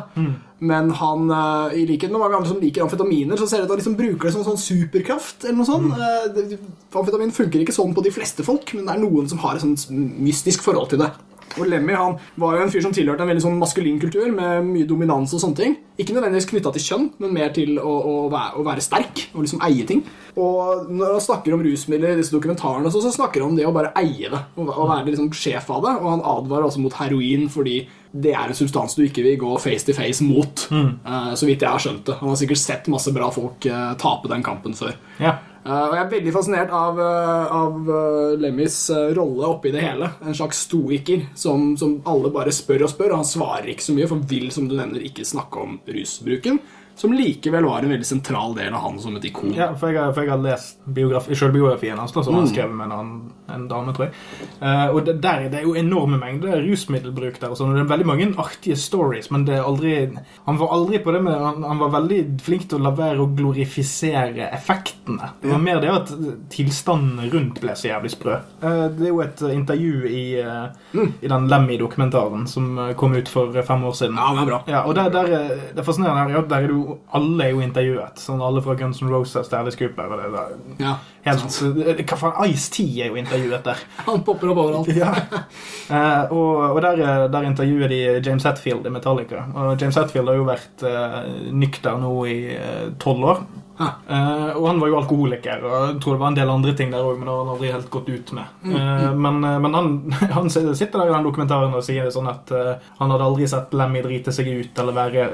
Men 0.71 0.89
han, 0.97 1.29
eh, 1.29 1.77
i 1.81 1.85
likhet 1.89 2.09
med 2.13 2.23
mange 2.23 2.39
andre 2.39 2.49
som 2.49 2.61
liker 2.61 2.85
amfetaminer, 2.85 3.37
så 3.37 3.47
ser 3.49 3.61
det 3.61 3.67
ut 3.67 3.69
til 3.69 3.69
at 3.69 3.75
han 3.75 3.83
liksom 3.83 3.99
bruker 4.01 4.27
det 4.27 4.33
som 4.35 4.47
sånn 4.49 4.61
superkraft. 4.61 5.45
eller 5.45 5.59
noe 5.61 5.69
sånt. 5.69 5.93
Mm. 5.93 6.71
Amfetamin 7.01 7.35
funker 7.37 7.61
ikke 7.61 7.77
sånn 7.77 7.93
på 7.93 8.03
de 8.05 8.13
fleste 8.13 8.45
folk, 8.45 8.73
men 8.73 8.89
det 8.89 8.95
er 8.95 9.03
noen 9.05 9.29
som 9.29 9.41
har 9.45 9.57
et 9.57 9.65
sånt 9.65 9.87
mystisk 9.93 10.65
forhold 10.65 10.89
til 10.89 11.05
det. 11.05 11.11
Og 11.59 11.67
Lemmy 11.67 11.95
han 11.97 12.17
var 12.39 12.57
jo 12.57 12.65
en 12.65 12.71
fyr 12.73 12.83
som 12.85 12.93
tilhørte 12.95 13.25
en 13.25 13.31
veldig 13.31 13.43
sånn 13.43 13.59
maskulin 13.59 13.99
kultur 14.01 14.29
med 14.33 14.67
mye 14.67 14.87
dominans 14.87 15.33
og 15.35 15.43
sånne 15.43 15.59
ting. 15.59 15.77
Ikke 15.99 16.15
nødvendigvis 16.15 16.49
knytta 16.49 16.73
til 16.75 16.85
kjønn, 16.85 17.07
men 17.21 17.33
mer 17.35 17.51
til 17.55 17.77
å, 17.81 17.91
å, 17.91 18.15
være, 18.31 18.53
å 18.61 18.65
være 18.65 18.85
sterk 18.85 19.25
og 19.33 19.43
liksom 19.43 19.63
eie 19.67 19.85
ting. 19.87 20.03
Og 20.39 20.91
når 20.91 21.17
han 21.17 21.25
snakker 21.27 21.55
om 21.55 21.63
rusmidler 21.65 22.15
i 22.15 22.21
disse 22.21 22.33
dokumentarene, 22.33 22.91
så, 22.93 23.03
så 23.03 23.13
snakker 23.15 23.43
han 23.43 23.53
om 23.53 23.59
det 23.59 23.67
å 23.67 23.73
bare 23.75 23.93
eie 23.99 24.31
det. 24.31 24.43
Og, 24.55 24.69
og 24.69 24.91
være 24.93 25.11
liksom 25.11 25.31
sjef 25.35 25.69
av 25.73 25.83
det. 25.87 25.95
Og 25.99 26.13
han 26.15 26.25
advarer 26.35 26.69
også 26.69 26.83
mot 26.83 26.95
heroin 27.01 27.49
fordi 27.51 27.81
det 28.11 28.33
er 28.35 28.51
en 28.51 28.57
substans 28.57 28.95
du 28.97 29.05
ikke 29.05 29.23
vil 29.23 29.37
gå 29.39 29.51
face 29.63 29.87
to 29.87 29.95
face 29.95 30.23
mot. 30.25 30.65
Eh, 30.71 31.31
så 31.39 31.47
vidt 31.47 31.63
jeg 31.63 31.71
har 31.71 31.81
skjønt 31.81 32.03
det. 32.07 32.17
Han 32.19 32.31
har 32.33 32.39
sikkert 32.39 32.59
sett 32.59 32.91
masse 32.91 33.13
bra 33.15 33.29
folk 33.31 33.65
eh, 33.69 33.93
tape 34.01 34.31
den 34.31 34.43
kampen 34.45 34.75
før. 34.77 34.97
Ja. 35.21 35.37
Eh, 35.61 35.69
og 35.69 35.93
jeg 35.93 36.01
er 36.01 36.11
veldig 36.15 36.31
fascinert 36.33 36.71
av, 36.73 36.97
uh, 36.97 37.51
av 37.53 37.89
eh, 37.93 38.39
Lemmys 38.41 38.77
eh, 38.89 39.11
rolle 39.13 39.45
oppi 39.45 39.69
det 39.73 39.83
hele. 39.83 40.09
En 40.25 40.37
slags 40.37 40.63
stoiker 40.65 41.27
som, 41.37 41.75
som 41.77 41.99
alle 42.09 42.31
bare 42.33 42.53
spør 42.55 42.87
og 42.87 42.93
spør, 42.93 43.13
og 43.13 43.21
han 43.21 43.29
svarer 43.29 43.69
ikke 43.69 43.85
så 43.85 43.95
mye, 43.97 44.09
for 44.09 44.31
vil 44.31 44.49
som 44.53 44.69
du 44.69 44.73
nevner 44.77 45.05
ikke 45.05 45.27
snakke 45.27 45.61
om 45.61 45.77
rusbruken. 45.85 46.57
Som 46.95 47.13
likevel 47.13 47.65
var 47.65 47.81
en 47.81 47.89
veldig 47.89 48.05
sentral 48.05 48.53
del 48.55 48.73
av 48.73 48.81
han 48.83 48.99
som 49.01 49.15
et 49.17 49.23
ikon. 49.25 49.53
Ja, 49.57 49.71
for 49.79 49.89
jeg, 49.95 50.13
for 50.13 50.21
jeg 50.25 50.31
har 50.33 50.41
lest 50.43 50.79
biografi, 50.85 51.33
selvbiografien 51.35 51.97
hans, 51.97 52.11
som 52.13 52.35
han 52.35 52.47
skrev 52.49 52.69
med 52.69 52.85
en, 52.85 52.91
annen- 52.91 53.31
en 53.55 53.63
dame, 53.67 53.93
tror 53.95 54.05
jeg. 54.09 54.13
Uh, 54.61 54.93
og 54.95 54.99
det, 55.07 55.15
der, 55.23 55.47
det 55.51 55.59
er 55.61 55.65
jo 55.65 55.73
enorme 55.79 56.19
mengder 56.21 56.61
rusmiddelbruk 56.61 57.39
der. 57.41 57.49
og 57.51 57.57
sånn, 57.57 57.71
og 57.73 57.79
Det 57.79 57.85
er 57.85 57.89
veldig 57.93 58.07
mange 58.11 58.27
artige 58.39 58.77
stories, 58.77 59.31
men 59.33 59.45
det 59.47 59.55
er 59.57 59.65
aldri 59.65 59.95
Han 60.45 60.59
var 60.61 60.71
aldri 60.75 60.99
på 61.03 61.11
det 61.15 61.23
med 61.25 61.33
Han, 61.41 61.63
han 61.67 61.81
var 61.81 61.91
veldig 61.97 62.19
flink 62.45 62.67
til 62.69 62.79
å 62.79 62.83
la 62.85 62.93
være 62.95 63.23
å 63.25 63.27
glorifisere 63.35 64.49
effektene. 64.53 65.31
Det 65.41 65.49
var 65.51 65.59
mer 65.63 65.81
det 65.81 65.89
at 65.91 66.13
tilstandene 66.53 67.29
rundt 67.33 67.59
ble 67.63 67.75
så 67.77 67.89
jævlig 67.91 68.11
sprø. 68.13 68.37
Uh, 68.63 68.85
det 68.93 69.07
er 69.07 69.11
jo 69.13 69.21
et 69.25 69.41
eh, 69.47 69.55
intervju 69.57 70.11
i, 70.11 70.23
eh, 70.41 71.01
i 71.21 71.31
den 71.31 71.47
Lemmy-dokumentaren 71.51 72.45
som 72.49 72.71
kom 72.99 73.15
ut 73.17 73.29
for 73.31 73.55
fem 73.65 73.83
år 73.87 73.95
siden. 73.97 74.19
Ja, 74.19 74.31
det 74.37 74.43
er 74.45 74.49
bra. 74.51 74.61
Ja, 74.69 74.83
og 74.87 74.95
der, 74.97 75.09
der, 75.13 75.31
er- 75.39 75.61
det 75.75 75.85
fascinerende 75.87 76.27
er 76.29 76.37
ja, 76.37 76.43
der 76.51 76.65
er 76.67 76.71
jo, 76.81 76.97
alle 77.17 77.45
er 77.45 77.53
jo 77.53 77.61
intervjuet. 77.63 78.19
Sånn 78.21 78.41
alle 78.43 78.63
fra 78.65 78.75
Guns 78.79 79.01
N' 79.03 79.11
Roses 79.11 79.49
til 79.49 79.59
Alice 79.59 79.79
Cooper. 79.79 80.11
Og 80.11 80.19
det, 80.21 80.29
der. 80.33 80.81
Ja. 80.81 80.95
Helt, 81.25 81.57
hva 82.09 82.17
faen, 82.17 82.49
Ice-T 82.49 82.85
er 82.97 83.11
jo 83.11 83.19
intervjuet 83.21 83.65
der. 83.67 83.81
Han 84.07 84.23
popper 84.27 84.53
opp 84.53 84.63
overalt. 84.65 84.91
Ja. 84.97 85.13
Eh, 85.91 86.31
og 86.33 86.71
og 86.71 86.81
der, 86.85 87.01
eh, 87.03 87.25
der 87.33 87.47
intervjuer 87.49 87.91
de 87.91 88.01
James 88.25 88.45
Hetfield 88.47 88.85
i 88.87 88.93
Metallica. 88.93 89.45
Og 89.53 89.81
James 89.81 89.97
Hetfield 89.99 90.31
har 90.31 90.39
jo 90.39 90.47
vært 90.47 90.85
eh, 90.87 91.17
nykter 91.51 91.99
nå 92.01 92.13
i 92.31 92.37
tolv 93.01 93.27
år. 93.33 93.43
Eh, 93.81 94.49
og 94.57 94.67
han 94.67 94.79
var 94.81 94.89
jo 94.91 94.97
alkoholiker, 94.99 95.63
og 95.65 95.73
jeg 95.87 95.99
tror 96.03 96.15
det 96.15 96.21
var 96.21 96.31
en 96.31 96.37
del 96.37 96.51
andre 96.53 96.73
ting 96.77 96.91
der 96.93 97.05
òg, 97.05 97.17
men 97.19 97.27
det 97.27 97.33
har 97.33 97.41
han 97.45 97.51
aldri 97.55 97.71
helt 97.73 97.89
gått 97.93 98.09
ut 98.11 98.31
med. 98.37 98.55
Mm, 98.63 98.75
Eh, 98.81 99.13
men 99.13 99.43
eh, 99.47 99.57
men 99.63 99.73
han, 99.77 99.89
han 100.37 100.49
sitter 100.49 100.97
der 100.99 101.09
i 101.09 101.13
den 101.13 101.25
dokumentaren 101.27 101.73
og 101.77 101.83
sier 101.85 102.09
sånn 102.13 102.29
at 102.31 102.51
uh, 102.55 102.73
han 102.99 103.11
hadde 103.13 103.25
aldri 103.27 103.47
sett 103.49 103.73
Lemmy 103.77 104.01
drite 104.03 104.33
seg 104.35 104.47
ut 104.49 104.79
eller 104.81 104.97
være, 104.97 105.27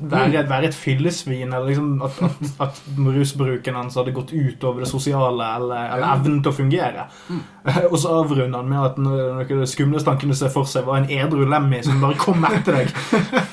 være, 0.00 0.26
Mm. 0.26 0.48
være 0.50 0.70
et 0.70 0.74
fyllesvin, 0.74 1.52
eller 1.52 1.66
liksom 1.70 2.02
at, 2.02 2.18
at, 2.26 2.50
at 2.66 2.80
rusbruken 2.98 3.76
hans 3.78 3.96
hadde 3.98 4.14
gått 4.16 4.32
ut 4.32 4.64
over 4.64 4.82
det 4.84 4.90
sosiale 4.90 5.46
eller, 5.56 5.90
eller 5.94 6.08
evnen 6.14 6.40
til 6.42 6.52
å 6.52 6.56
fungere. 6.56 7.06
Mm. 7.30 7.42
og 7.92 7.98
så 7.98 8.14
avrunder 8.20 8.58
han 8.62 8.70
med 8.70 8.84
at 8.90 8.98
noe 9.02 9.44
det 9.48 9.68
skumleste 9.70 10.10
han 10.10 10.20
kunne 10.20 10.36
se 10.38 10.50
for 10.52 10.68
seg, 10.68 10.86
var 10.86 11.02
en 11.02 11.10
edru 11.10 11.44
Lemmy 11.48 11.82
som 11.86 12.00
bare 12.02 12.18
kom 12.20 12.44
etter 12.48 12.80
deg. 12.80 12.92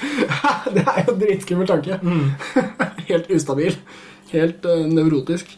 det 0.76 0.84
er 0.86 1.04
jo 1.06 1.14
en 1.14 1.22
dritskummel 1.22 1.70
tanke. 1.70 2.00
Helt 3.10 3.32
ustabil. 3.34 3.78
Helt 4.34 4.66
uh, 4.66 4.86
nevrotisk. 4.90 5.58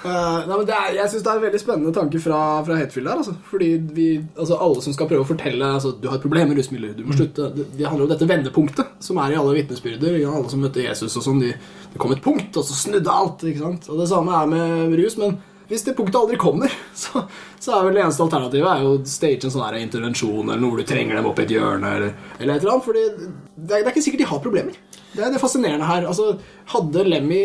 Uh, 0.00 0.46
nei, 0.48 0.54
men 0.54 0.64
det 0.64 0.72
er, 0.74 0.94
jeg 0.96 1.12
syns 1.12 1.24
det 1.26 1.30
er 1.30 1.38
en 1.38 1.44
veldig 1.44 1.58
spennende 1.60 1.92
tanke 1.94 2.20
fra, 2.24 2.38
fra 2.64 2.78
Hetfield 2.78 3.10
der. 3.10 3.20
Altså. 3.20 3.34
Fordi 3.50 3.68
vi, 3.96 4.06
altså 4.32 4.56
alle 4.64 4.84
som 4.84 4.96
skal 4.96 5.10
prøve 5.10 5.26
å 5.26 5.28
fortelle 5.28 5.74
altså, 5.76 5.92
Du 6.00 6.08
har 6.08 6.16
et 6.16 6.24
problem 6.24 6.50
med 6.50 6.60
rusmidler, 6.60 6.94
du 6.96 7.04
må 7.04 7.16
slutte. 7.18 7.50
Det, 7.56 7.68
det 7.76 7.86
handler 7.86 8.08
om 8.08 8.14
dette 8.14 8.28
vendepunktet 8.30 8.96
som 9.04 9.20
er 9.20 9.34
i 9.34 9.38
alle 9.40 9.58
vitnesbyrder. 9.58 10.16
Alle 10.24 10.52
som 10.52 10.64
møtte 10.64 10.84
Jesus 10.84 11.18
og 11.20 11.26
sånn. 11.26 11.44
De, 11.44 11.52
det 11.92 12.00
kom 12.00 12.16
et 12.16 12.24
punkt, 12.24 12.56
og 12.56 12.66
så 12.66 12.78
snudde 12.86 13.12
alt. 13.12 13.44
Og 13.44 14.00
Det 14.00 14.08
samme 14.10 14.40
er 14.40 14.50
med 14.54 14.98
rus. 15.00 15.18
Men 15.20 15.36
hvis 15.70 15.84
det 15.86 15.94
punktet 15.98 16.18
aldri 16.18 16.38
kommer, 16.40 16.72
så, 17.02 17.26
så 17.62 17.76
er 17.76 17.86
vel 17.86 18.00
det 18.00 18.06
eneste 18.06 18.24
alternativet 18.24 18.72
er 18.72 18.86
jo 18.86 18.94
stage 19.06 19.46
en 19.46 19.54
sånn 19.54 19.66
her 19.68 19.78
intervensjon 19.84 20.48
eller 20.48 20.62
noe 20.62 20.72
hvor 20.72 20.82
du 20.82 20.88
trenger 20.88 21.20
dem 21.20 21.28
opp 21.30 21.38
i 21.38 21.46
et 21.46 21.54
hjørne 21.54 21.92
eller, 21.98 22.16
eller 22.40 22.56
et 22.56 22.64
eller 22.64 22.74
annet. 22.74 22.88
Fordi 22.88 23.04
det 23.10 23.76
er, 23.76 23.84
det 23.84 23.84
er 23.84 23.92
ikke 23.92 24.06
sikkert 24.08 24.24
de 24.24 24.32
har 24.32 24.42
problemer. 24.42 24.80
Det 25.10 25.22
er 25.26 25.32
det 25.34 25.42
fascinerende 25.42 25.86
her. 25.86 26.06
Altså, 26.10 26.32
hadde 26.70 27.04
Lemmy 27.06 27.40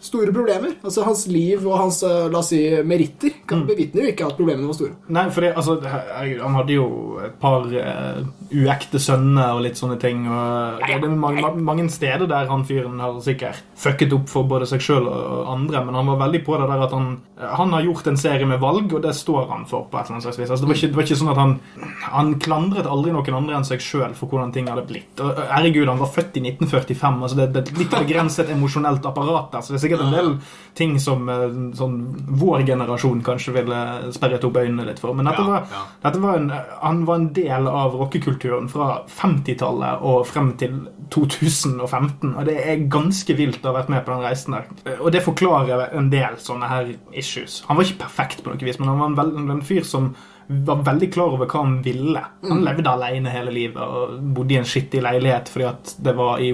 store 0.00 0.32
problemer? 0.34 0.76
Altså 0.84 1.04
Hans 1.06 1.26
liv 1.30 1.64
og 1.66 1.76
hans 1.78 2.00
eh, 2.06 2.28
la 2.30 2.40
oss 2.40 2.50
si, 2.52 2.60
meritter 2.86 3.40
kan 3.48 3.64
bevitner 3.68 4.06
jo 4.06 4.12
ikke 4.12 4.28
at 4.28 4.38
problemene 4.38 4.68
var 4.70 4.78
store. 4.78 4.96
Nei, 5.12 5.26
for 5.34 5.44
det, 5.44 5.52
altså, 5.58 5.76
han 5.82 6.56
hadde 6.58 6.76
jo 6.76 6.86
et 7.24 7.36
par 7.42 7.66
uh, 7.66 8.20
uekte 8.50 9.00
sønner 9.02 9.56
og 9.56 9.64
litt 9.64 9.78
sånne 9.80 9.98
ting. 10.02 10.24
Og 10.30 10.82
det, 10.84 11.00
det 11.02 11.10
er 11.10 11.18
mange, 11.24 11.52
mange 11.66 11.88
steder 11.92 12.28
der 12.30 12.50
han 12.50 12.64
fyren 12.68 13.00
har 13.02 13.18
sikkert 13.24 13.64
fucket 13.80 14.14
opp 14.14 14.28
for 14.30 14.48
både 14.48 14.68
seg 14.70 14.84
sjøl 14.84 15.08
og 15.10 15.50
andre, 15.50 15.82
men 15.86 15.98
han 15.98 16.10
var 16.12 16.20
veldig 16.24 16.42
på 16.46 16.58
det 16.60 16.68
der 16.70 16.84
at 16.86 16.94
han, 16.94 17.10
han 17.40 17.74
har 17.76 17.86
gjort 17.86 18.10
en 18.10 18.20
serie 18.20 18.48
med 18.48 18.60
valg, 18.62 18.92
og 18.92 19.04
det 19.04 19.14
står 19.16 19.48
han 19.50 19.66
for 19.68 19.88
på 19.90 19.98
et 19.98 20.06
eller 20.06 20.18
annet 20.18 20.28
slags 20.28 20.40
vis. 20.40 20.50
Altså, 20.50 20.64
det, 20.64 20.70
var 20.70 20.80
ikke, 20.80 20.92
det 20.92 21.00
var 21.00 21.08
ikke 21.08 21.20
sånn 21.20 21.32
at 21.34 21.40
han 21.40 21.56
Han 22.10 22.32
klandret 22.42 22.88
aldri 22.90 23.12
noen 23.14 23.36
andre 23.36 23.58
enn 23.58 23.66
seg 23.66 23.82
sjøl 23.84 24.14
for 24.18 24.30
hvordan 24.30 24.52
ting 24.54 24.68
hadde 24.70 24.86
blitt. 24.88 25.20
Og, 25.22 25.38
herregud, 25.50 25.88
han 25.88 26.00
var 26.00 26.10
født 26.12 26.38
i 26.40 26.44
1945. 26.44 27.20
altså 27.26 27.38
Det, 27.40 27.62
er 27.62 27.80
litt 27.80 27.94
begrenset 27.94 28.50
emosjonelt 28.60 29.08
apparat 29.08 29.50
der, 29.56 29.64
så 29.64 29.72
det 29.72 29.80
er 29.80 29.84
sikkert 29.88 30.04
en 30.04 30.14
del 30.14 30.30
ting 30.78 30.94
som 31.02 31.26
eh, 31.32 31.48
sånn, 31.80 31.96
vår 32.38 32.62
generasjon 32.68 33.24
kanskje 33.26 33.56
ville 33.56 33.80
sperret 34.14 34.44
opp 34.46 34.60
øynene 34.60 34.86
litt 34.92 35.00
for. 35.02 35.16
Men 35.16 35.26
dette 35.32 35.42
Ja, 35.42 35.48
var, 35.48 35.66
ja. 35.72 35.82
dette 36.04 36.20
var 36.22 36.38
en, 36.38 36.50
han 36.84 37.02
var 37.08 37.18
en 37.24 37.30
del 37.40 37.66
av 37.72 37.96
rockekulturen 37.98 38.68
fra 38.70 39.00
50-tallet 39.10 40.04
og 40.06 40.26
frem 40.28 40.52
til 40.60 40.82
2015. 41.10 42.34
Og 42.36 42.44
det 42.48 42.56
er 42.62 42.84
ganske 42.92 43.34
vilt 43.38 43.64
å 43.64 43.70
ha 43.72 43.78
vært 43.80 43.90
med 43.92 44.04
på 44.06 44.14
den 44.14 44.24
reisen 44.24 44.56
der. 44.56 44.98
Og 45.00 45.10
det 45.14 45.24
forklarer 45.26 45.88
en 45.96 46.10
del 46.12 46.38
sånne 46.42 46.68
her 46.70 46.92
issues. 47.16 47.60
Han 47.68 47.78
var 47.80 47.88
ikke 47.88 48.04
perfekt 48.04 48.44
på 48.44 48.52
noe 48.52 48.62
vis, 48.62 48.78
men 48.80 48.92
han 48.92 49.00
var 49.00 49.10
en, 49.12 49.18
veld, 49.18 49.40
en 49.56 49.64
fyr 49.66 49.86
som 49.86 50.12
var 50.50 50.82
veldig 50.82 51.12
klar 51.14 51.36
over 51.36 51.46
hva 51.46 51.62
han 51.62 51.76
ville. 51.84 52.20
Han 52.42 52.64
levde 52.66 52.90
alene 52.90 53.30
hele 53.30 53.52
livet 53.54 53.78
og 53.78 54.16
bodde 54.34 54.56
i 54.56 54.58
en 54.58 54.66
skittig 54.66 55.02
leilighet 55.04 55.50
fordi 55.52 55.66
at 55.68 55.92
det 56.02 56.14
var 56.18 56.42
i 56.42 56.50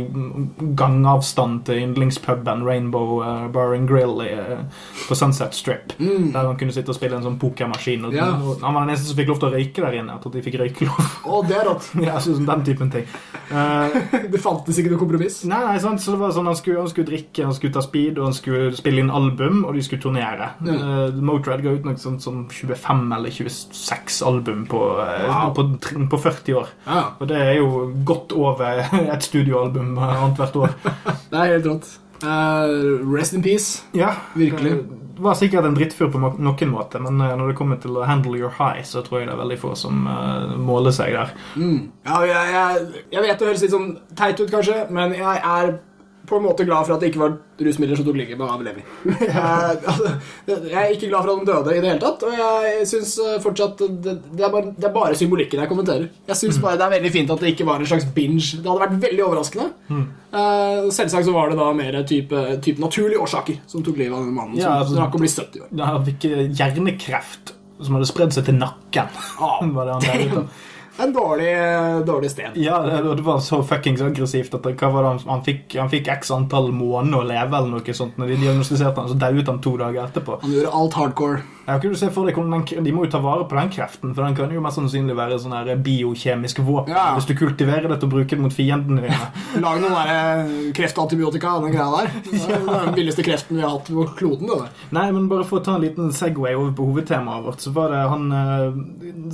gangavstand 0.76 1.62
til 1.68 1.80
yndlingspuben 1.80 2.64
Rainbow 2.66 3.22
eh, 3.24 3.46
Bar 3.54 3.72
and 3.76 3.88
Grill 3.88 4.20
eh, 4.26 4.66
på 5.08 5.16
Sunset 5.16 5.56
Strip. 5.56 5.94
Der 5.96 6.42
han 6.42 6.58
kunne 6.60 6.74
sitte 6.76 6.92
og 6.92 6.98
spille 6.98 7.16
en 7.16 7.24
sånn 7.24 7.38
pokermaskin. 7.40 8.04
Ja. 8.12 8.28
han 8.36 8.76
var 8.76 8.82
den 8.82 8.92
eneste 8.92 9.08
som 9.08 9.20
fikk 9.20 9.32
lov 9.32 9.40
til 9.40 9.48
å 9.48 9.54
røyke 9.56 9.84
der 9.86 9.98
inne. 10.02 10.18
At 10.20 10.28
de 10.36 10.44
fikk 10.44 10.58
røykelov. 10.60 11.16
Oh, 11.24 11.40
det 11.46 11.56
er 11.62 11.66
rått. 11.70 11.88
ja, 12.06 12.18
sånn, 12.22 12.44
den 12.48 12.66
typen 12.68 12.92
ting. 12.92 13.08
Uh, 13.48 13.96
Det 14.32 14.42
fantes 14.42 14.76
ikke 14.80 14.92
noe 14.92 15.00
kompromiss. 15.00 15.40
Nei, 15.48 15.62
nei, 15.64 15.80
sant? 15.80 16.02
så 16.02 16.12
det 16.12 16.20
var 16.20 16.34
sånn 16.34 16.48
Han 16.50 16.58
skulle, 16.58 16.82
han 16.82 16.92
skulle 16.92 17.08
drikke, 17.08 17.46
han 17.46 17.56
skulle 17.56 17.76
ta 17.78 17.84
speed, 17.84 18.20
og 18.20 18.28
han 18.28 18.36
skulle 18.36 18.76
spille 18.76 19.00
inn 19.00 19.12
album, 19.14 19.64
og 19.64 19.76
de 19.76 19.84
skulle 19.86 20.04
turnere. 20.04 20.52
Ja. 20.66 20.76
Uh, 20.76 21.20
Motörhead 21.24 21.64
ga 21.64 21.76
ut 21.78 21.88
noe 21.88 21.96
sånt 22.00 22.24
som 22.24 22.44
25 22.52 23.06
eller 23.16 23.32
26 23.32 23.85
album 24.22 24.66
på, 24.66 24.80
eh, 25.00 25.26
Wow. 25.28 25.54
på, 25.54 25.64
på 26.10 26.18
40 26.18 26.54
år. 26.54 26.66
Ja, 26.86 27.04
Og 27.20 27.28
det 27.28 27.36
er 27.36 27.54
jo 27.58 27.92
godt 28.04 28.32
over 28.32 28.82
et 29.14 29.22
studioalbum 29.22 29.96
eh, 29.98 30.22
annethvert 30.22 30.56
år. 30.56 30.74
det 31.30 31.38
er 31.40 31.52
helt 31.56 31.66
rått. 31.66 31.88
Uh, 32.24 33.02
rest 33.12 33.34
in 33.36 33.42
peace. 33.44 33.82
Ja, 33.92 34.14
Virkelig. 34.34 34.72
Det 35.16 35.22
var 35.24 35.34
sikkert 35.36 35.64
en 35.64 35.74
drittfyr 35.76 36.10
på 36.12 36.20
noen 36.20 36.68
måte, 36.68 36.98
men 37.00 37.16
når 37.16 37.48
det 37.50 37.56
kommer 37.56 37.78
til 37.80 37.96
å 37.96 38.04
handle 38.04 38.36
your 38.36 38.52
high, 38.52 38.82
så 38.84 39.00
tror 39.04 39.20
jeg 39.22 39.28
det 39.30 39.34
er 39.34 39.40
veldig 39.40 39.56
få 39.62 39.70
som 39.76 40.02
uh, 40.04 40.56
måler 40.60 40.92
seg 40.92 41.14
der. 41.16 41.32
Mm. 41.56 41.90
Ja, 42.04 42.18
jeg, 42.28 42.50
jeg, 42.52 43.04
jeg 43.14 43.24
vet 43.24 43.38
det 43.40 43.48
høres 43.48 43.64
litt 43.64 43.72
sånn 43.72 43.90
teit 44.16 44.40
ut, 44.40 44.50
kanskje, 44.52 44.82
men 44.92 45.14
jeg 45.16 45.40
er 45.40 45.78
på 46.26 46.38
en 46.38 46.44
måte 46.44 46.66
glad 46.66 46.86
for 46.86 46.96
at 46.96 47.02
det 47.02 47.12
ikke 47.12 47.22
var 47.22 47.36
rusmidler 47.62 47.98
som 47.98 48.06
tok 48.06 48.18
livet 48.18 48.42
av 48.42 48.62
Levi. 48.66 48.82
Jeg, 49.06 49.78
altså, 49.90 50.12
jeg 50.46 50.76
er 50.82 50.92
ikke 50.94 51.08
glad 51.10 51.22
for 51.24 51.32
at 51.32 51.38
han 51.38 51.48
døde 51.48 51.76
i 51.76 51.80
det 51.80 51.90
hele 51.92 52.02
tatt, 52.02 52.26
og 52.26 52.36
jeg 52.40 52.86
syns 52.90 53.14
fortsatt 53.44 53.82
det, 53.86 54.16
det, 54.32 54.44
er 54.44 54.52
bare, 54.52 54.74
det 54.76 54.88
er 54.90 54.94
bare 54.94 55.18
symbolikken 55.18 55.62
jeg 55.62 55.70
kommenterer. 55.72 56.06
Jeg 56.28 56.40
syns 56.42 56.60
bare 56.62 56.78
det 56.80 56.86
er 56.88 56.94
veldig 56.98 57.12
fint 57.14 57.34
at 57.34 57.42
det 57.44 57.54
ikke 57.54 57.68
var 57.68 57.82
en 57.82 57.90
slags 57.92 58.08
binge. 58.16 58.60
Det 58.60 58.68
hadde 58.68 58.84
vært 58.84 59.02
veldig 59.06 59.26
overraskende. 59.26 59.68
Eh, 60.36 60.88
selvsagt 60.92 61.28
så 61.28 61.34
var 61.34 61.52
det 61.52 61.58
da 61.60 61.68
mer 61.76 62.00
type, 62.08 62.40
type 62.64 62.82
naturlige 62.82 63.22
årsaker 63.22 63.60
som 63.70 63.84
tok 63.86 64.00
livet 64.02 64.16
av 64.18 64.26
den 64.26 64.34
mannen 64.36 64.58
Ja, 64.58 64.80
som 64.82 64.96
altså- 64.96 65.02
rakk 65.04 65.14
å 65.16 65.22
bli 65.22 65.30
70 65.32 65.60
år. 65.64 65.68
Han 65.86 66.04
fikk 66.10 66.26
eh, 66.30 66.46
hjernekreft 66.50 67.54
som 67.80 67.96
hadde 67.96 68.08
spredd 68.08 68.32
seg 68.32 68.48
til 68.48 68.58
nakken. 68.58 69.12
Ah, 69.40 69.60
var 69.76 69.88
det 69.88 69.96
han 69.96 70.02
der 70.06 70.26
ute. 70.26 70.48
En 70.98 71.12
dårlig, 71.12 71.50
dårlig 72.06 72.30
sten. 72.30 72.54
Ja, 72.54 72.78
det, 72.86 73.02
det 73.18 73.24
var 73.26 73.40
så 73.44 73.60
fuckings 73.66 74.00
aggressivt 74.00 74.54
at 74.56 74.64
hva 74.64 74.88
var 74.94 75.04
det, 75.04 75.10
han, 75.10 75.20
han, 75.28 75.42
fikk, 75.44 75.76
han 75.76 75.92
fikk 75.92 76.08
x 76.14 76.32
antall 76.32 76.70
måneder 76.72 77.20
å 77.20 77.26
leve 77.28 77.58
eller 77.58 77.74
noe 77.74 77.96
sånt. 77.96 78.16
Når 78.16 78.32
de 78.32 78.38
diagnostiserte 78.46 79.02
han, 79.02 79.10
så 79.12 79.18
dauet 79.20 79.52
han 79.52 79.60
to 79.64 79.74
dager 79.80 80.06
etterpå. 80.06 80.40
Han 80.44 80.56
gjorde 80.56 80.72
alt 80.80 80.96
hardcore. 80.96 81.44
Ja, 81.66 81.78
kunne 81.82 81.96
du 81.96 81.98
se 81.98 82.10
for 82.14 82.28
deg 82.28 82.36
den, 82.36 82.84
De 82.86 82.92
må 82.94 83.04
jo 83.06 83.10
ta 83.10 83.20
vare 83.22 83.46
på 83.48 83.56
den 83.58 83.70
kreften, 83.74 84.14
for 84.14 84.22
den 84.26 84.36
kan 84.38 84.52
jo 84.54 84.62
mest 84.64 84.78
sannsynlig 84.78 85.16
være 85.18 85.38
sånn 85.42 85.56
biokjemisk 85.82 86.60
våpen. 86.66 86.94
Ja. 86.94 87.08
Hvis 87.16 87.26
du 87.28 87.34
kultiverer 87.38 87.88
det 87.90 87.98
til 88.00 88.08
å 88.08 88.12
bruke 88.12 88.36
det 88.36 88.42
mot 88.42 88.54
fiendene 88.54 89.02
dine. 89.06 89.30
Lag 89.64 89.80
noen 89.82 89.96
der 89.96 90.72
kreftantibiotika 90.76 91.56
den 91.64 91.74
greia 91.74 91.88
der. 91.96 92.10
Det 92.36 92.42
er 92.52 92.86
den 92.86 92.94
billigste 92.96 93.24
kreften 93.26 93.58
vi 93.58 93.64
har 93.64 93.74
hatt 93.76 93.88
på 93.90 94.04
kloden. 94.18 94.46
Det 94.50 94.58
der. 94.62 94.70
Nei, 94.96 95.06
men 95.14 95.28
bare 95.30 95.46
for 95.48 95.60
å 95.60 95.64
ta 95.66 95.76
en 95.76 95.84
liten 95.84 96.12
segway 96.14 96.54
over 96.56 96.72
på 96.76 96.86
hovedtemaet 96.90 97.46
vårt, 97.46 97.62
så 97.64 97.72
var 97.76 97.92
det 97.94 98.02
han 98.10 98.26
eh, 98.36 98.78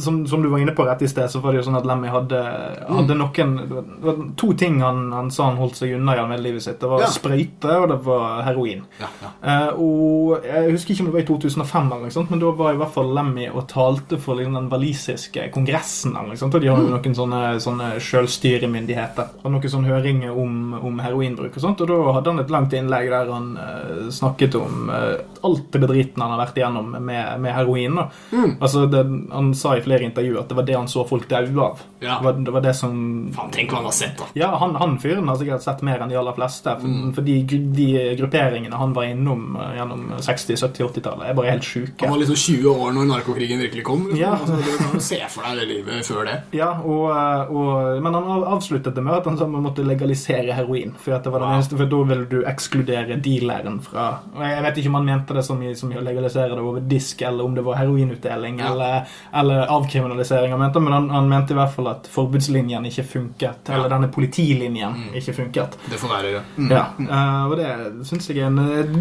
Som, 0.03 0.23
som 0.31 0.43
du 0.45 0.49
var 0.53 0.63
inne 0.63 0.75
på 0.77 0.87
rett 0.87 1.03
i 1.05 1.11
sted, 1.11 1.29
så 1.33 1.41
var 1.43 1.53
det 1.53 1.63
jo 1.63 1.67
sånn 1.69 1.79
at 1.81 1.89
Lemmy 1.89 2.11
hadde, 2.13 2.41
hadde 2.89 3.17
noen 3.19 3.57
det 3.59 3.81
var 4.07 4.21
To 4.41 4.53
ting 4.59 4.81
han, 4.83 5.05
han 5.15 5.31
sa 5.35 5.49
han 5.51 5.59
holdt 5.61 5.79
seg 5.81 5.95
unna 5.97 6.15
i 6.23 6.39
livet 6.41 6.63
sitt. 6.65 6.81
Det 6.81 6.89
var 6.89 7.03
Ja. 7.03 7.11
sprøyte, 7.13 7.77
og 7.83 7.89
det 7.91 7.99
var 8.07 8.43
heroin. 8.47 8.85
Ja, 9.01 9.09
ja. 9.23 9.31
Eh, 9.43 9.69
og 9.83 10.45
Jeg 10.47 10.73
husker 10.73 10.95
ikke 10.95 11.05
om 11.05 11.11
det 11.11 11.15
var 11.17 11.25
i 11.25 11.29
2005, 11.31 11.93
eller 11.93 12.07
noe 12.07 12.15
sånt, 12.15 12.22
men 12.31 12.41
da 12.43 12.51
var 12.57 12.75
i 12.75 12.79
hvert 12.81 12.93
fall 12.95 13.11
Lemmy 13.17 13.49
og 13.51 13.67
talte 13.71 14.19
for 14.21 14.39
liksom, 14.39 14.55
den 14.59 14.69
walisiske 14.73 15.49
kongressen. 15.55 16.15
Og 16.17 16.33
De 16.61 16.69
har 16.69 16.79
jo 16.83 16.91
noen 16.93 17.15
sånne, 17.17 17.43
sånne 17.63 17.89
selvstyremyndigheter. 18.03 19.31
Og 19.43 19.53
noen 19.55 19.71
sånne 19.73 19.91
høringer 19.93 20.37
om, 20.39 20.75
om 20.79 21.01
heroinbruk. 21.03 21.57
Og 21.57 21.65
sånt, 21.65 21.81
og 21.85 21.91
da 21.91 21.99
hadde 22.19 22.33
han 22.35 22.43
et 22.43 22.53
langt 22.53 22.77
innlegg 22.77 23.11
der 23.13 23.31
han 23.33 23.51
uh, 23.59 24.09
snakket 24.13 24.57
om 24.59 24.91
uh, 24.93 25.17
alt 25.47 25.69
det 25.75 25.83
bedriten 25.83 26.23
han 26.23 26.35
har 26.35 26.43
vært 26.45 26.61
igjennom 26.61 26.93
med, 26.99 27.41
med 27.43 27.55
heroin. 27.57 27.99
Mm. 28.33 28.57
Altså, 28.63 28.87
det, 28.91 29.03
Han 29.33 29.53
sa 29.59 29.77
i 29.79 29.83
flere 29.85 30.07
intervjuer 30.07 30.41
at 30.43 30.49
det 30.53 30.59
var 30.59 30.67
det 30.69 30.77
han 30.79 30.89
så 30.91 31.05
folk 31.09 31.29
daue 31.31 31.67
av. 31.67 31.83
Ja. 32.03 32.19
Det, 32.19 32.25
var, 32.27 32.41
det 32.47 32.55
var 32.57 32.65
det 32.65 32.75
som 32.79 32.97
Faen, 33.35 33.53
tenk 33.55 33.71
hva 33.73 33.81
han 33.83 33.89
har 33.91 33.95
sett, 33.97 34.17
da. 34.19 34.27
ja, 34.39 34.49
han, 34.59 34.75
han 34.81 34.97
fyren 35.03 35.29
har 35.31 35.39
sikkert 35.41 35.63
sett 35.65 35.83
mer 35.87 36.03
enn 36.03 36.11
de 36.13 36.19
aller 36.21 36.37
fleste. 36.39 36.77
For, 36.79 36.91
Mm. 36.93 37.13
for 37.17 37.25
de, 37.25 37.35
de 37.73 37.87
grupperingene 38.19 38.77
han 38.77 38.93
var 38.93 39.07
innom 39.09 39.55
eh, 39.57 39.71
gjennom 39.79 40.03
60-, 40.21 40.59
70-, 40.61 40.83
80-tallet, 40.91 41.25
er 41.31 41.37
bare 41.39 41.53
helt 41.55 41.65
sjuke. 41.65 42.09
Var 42.13 42.21
liksom 42.23 42.37
20 42.37 42.69
år 42.77 42.93
når 42.97 43.07
narkokrigen 43.09 43.61
virkelig 43.65 43.85
kom. 43.89 44.03
Liksom. 44.11 44.21
Ja. 44.21 44.33
Altså, 44.37 44.57
du 44.61 44.85
kan 44.93 45.01
se 45.01 45.19
for 45.33 45.47
deg 45.49 45.61
det 45.63 45.67
livet 45.71 46.05
før 46.07 46.27
det. 46.29 46.35
Ja, 46.59 46.71
og, 46.85 47.07
eh, 47.11 47.53
og, 47.57 48.03
Men 48.05 48.15
han 48.19 48.25
av- 48.37 48.45
avsluttet 48.57 48.95
det 48.95 49.03
med 49.05 49.15
at 49.15 49.25
han 49.43 49.53
måtte 49.63 49.85
legalisere 49.87 50.53
heroin. 50.53 50.95
For 51.01 51.15
at 51.17 51.25
det 51.25 51.33
var 51.33 51.41
den 51.47 51.55
eneste, 51.57 51.77
for 51.81 51.87
da 51.89 52.03
ville 52.13 52.27
du 52.29 52.43
ekskludere 52.49 53.17
dealeren 53.23 53.81
fra 53.83 54.19
Jeg 54.39 54.63
vet 54.67 54.77
ikke 54.83 54.89
om 54.93 54.99
han 55.01 55.05
mente 55.09 55.35
det 55.35 55.45
som 55.47 55.63
i, 55.63 55.73
som 55.75 55.93
i 55.93 55.97
å 55.97 56.03
legalisere 56.05 56.49
det 56.55 56.59
over 56.63 56.81
disk, 56.81 57.23
eller 57.23 57.45
om 57.45 57.55
det 57.55 57.65
var 57.65 57.77
heroinutdeling 57.81 58.59
Ja. 58.61 58.73
eller, 58.73 59.07
eller 59.35 59.67
avkriminalisering. 59.73 60.51
Han 60.53 60.61
mente, 60.61 60.81
men 60.81 60.93
han, 60.93 61.09
han 61.11 61.29
mente 61.29 61.53
i 61.55 61.57
hvert 61.57 61.75
fall 61.75 61.89
at 61.89 62.07
forbudslinjen 62.13 62.85
ikke 62.91 63.05
funket. 63.09 63.69
Ja. 63.69 63.75
Eller 63.79 63.89
denne 63.89 64.09
politilinjen 64.13 65.09
ikke 65.15 65.33
funket. 65.37 65.79
Det 65.91 65.99
får 66.01 66.09
være 66.13 66.33
det. 66.37 66.43
Ja, 66.71 66.85
eh, 66.99 67.45
og 67.49 67.57
det 67.57 68.07
syns 68.09 68.29
jeg 68.29 68.39
er 68.43 68.51
en 68.51 68.59
eh, 68.59 68.93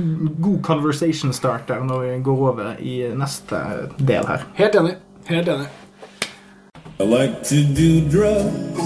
god 0.41 0.61
conversation 0.63 1.33
starter 1.33 1.81
når 1.83 2.01
vi 2.05 2.15
går 2.23 2.41
over 2.51 2.71
i 2.79 3.00
neste 3.15 3.59
del 3.97 4.25
her. 4.27 4.45
Helt 4.55 4.75
enig. 4.75 4.95
Helt 5.29 5.47
enig. 5.47 5.67
I 6.99 7.03
like 7.03 7.41
to 7.49 7.63
do 7.73 7.89
drugs. 8.09 8.81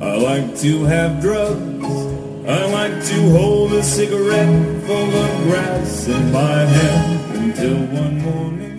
I 0.00 0.14
like 0.16 0.54
to 0.62 0.84
have 0.86 1.20
drugs. 1.20 1.88
I 2.46 2.64
like 2.70 2.96
to 3.10 3.18
hold 3.36 3.72
a 3.74 3.82
cigarette 3.82 4.54
full 4.86 5.10
of 5.22 5.30
grass 5.48 6.06
in 6.08 6.30
my 6.32 6.64
hand 6.76 7.20
until 7.34 7.76
one 7.92 8.22
morning. 8.22 8.78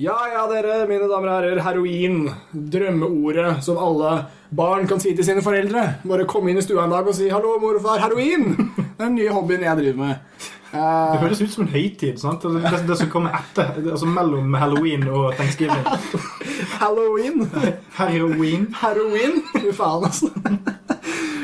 Ja, 0.00 0.16
ja, 0.32 0.46
dere, 0.48 0.86
mine 0.88 1.04
damer 1.10 1.28
og 1.28 1.34
herrer. 1.36 1.60
Heroin. 1.60 2.30
Drømmeordet 2.72 3.58
som 3.62 3.76
alle 3.78 4.14
barn 4.50 4.88
kan 4.88 5.00
si 5.00 5.12
til 5.14 5.26
sine 5.28 5.44
foreldre. 5.44 5.82
Bare 6.08 6.24
komme 6.24 6.50
inn 6.50 6.58
i 6.58 6.64
stua 6.64 6.86
en 6.86 6.94
dag 6.96 7.06
og 7.06 7.14
si 7.14 7.28
'hallo, 7.28 7.58
morfar. 7.60 8.00
heroin'. 8.00 8.56
Det 8.96 9.04
er 9.04 9.08
den 9.08 9.14
nye 9.14 9.32
hobbyen 9.32 9.62
jeg 9.62 9.76
driver 9.76 9.96
med. 9.96 10.14
Det 10.72 10.78
Eh, 10.78 11.20
høres 11.20 11.40
ut 11.42 11.50
som 11.50 11.64
en 11.64 11.68
høytid. 11.72 12.18
sant? 12.20 12.44
Altså, 12.44 12.60
Det, 12.76 12.86
det 12.88 12.96
som 12.98 13.08
kommer 13.10 13.30
etter, 13.34 13.72
altså 13.90 14.06
mellom 14.06 14.54
halloween 14.54 15.08
og 15.08 15.34
thanksgiving. 15.34 15.82
Halloween. 16.80 17.50
Heroin. 17.98 18.68
Heroin. 18.80 19.42
Fy 19.56 19.72
faen, 19.74 20.04
altså. 20.04 20.30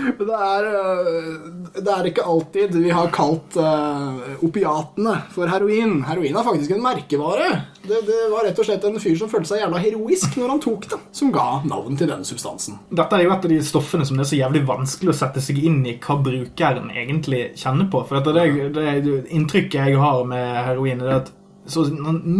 Det 0.06 0.36
er, 0.36 0.66
øh, 0.70 1.30
det 1.75 1.92
er 1.92 2.08
ikke 2.10 2.25
alltid 2.25 2.76
vi 2.78 2.92
har 2.94 3.10
kalt 3.14 3.56
uh, 3.58 4.20
opiatene 4.44 5.16
for 5.34 5.50
heroin. 5.50 5.98
Heroin 6.06 6.36
er 6.36 6.46
faktisk 6.46 6.75
en 6.76 6.84
merkevare. 6.84 7.48
Det, 7.86 8.00
det 8.06 8.20
var 8.32 8.46
rett 8.46 8.58
og 8.58 8.66
slett 8.66 8.84
en 8.86 8.98
fyr 9.02 9.16
som 9.18 9.30
følte 9.30 9.52
seg 9.52 9.62
jævla 9.62 9.80
heroisk 9.82 10.36
når 10.40 10.52
han 10.54 10.62
tok 10.62 10.88
det, 10.90 11.00
som 11.14 11.32
ga 11.34 11.46
navn 11.68 11.98
til 11.98 12.10
denne 12.10 12.26
substansen. 12.26 12.80
Dette 12.90 13.18
er 13.18 13.26
jo 13.26 13.34
et 13.34 13.48
av 13.48 13.54
de 13.54 13.60
stoffene 13.66 14.06
som 14.06 14.18
det 14.18 14.26
er 14.26 14.32
så 14.32 14.40
jævlig 14.42 14.64
vanskelig 14.68 15.14
å 15.14 15.18
sette 15.22 15.42
seg 15.44 15.62
inn 15.62 15.82
i 15.86 15.96
hva 16.02 16.18
brukeren 16.22 16.92
egentlig 16.94 17.42
kjenner 17.58 17.90
på. 17.92 18.02
For 18.08 18.22
det, 18.26 18.46
det 18.76 19.18
inntrykket 19.34 19.80
jeg 19.80 19.98
har 20.02 20.22
med 20.28 20.62
heroin, 20.66 21.02
er 21.02 21.18
at 21.20 21.34
så 21.66 21.85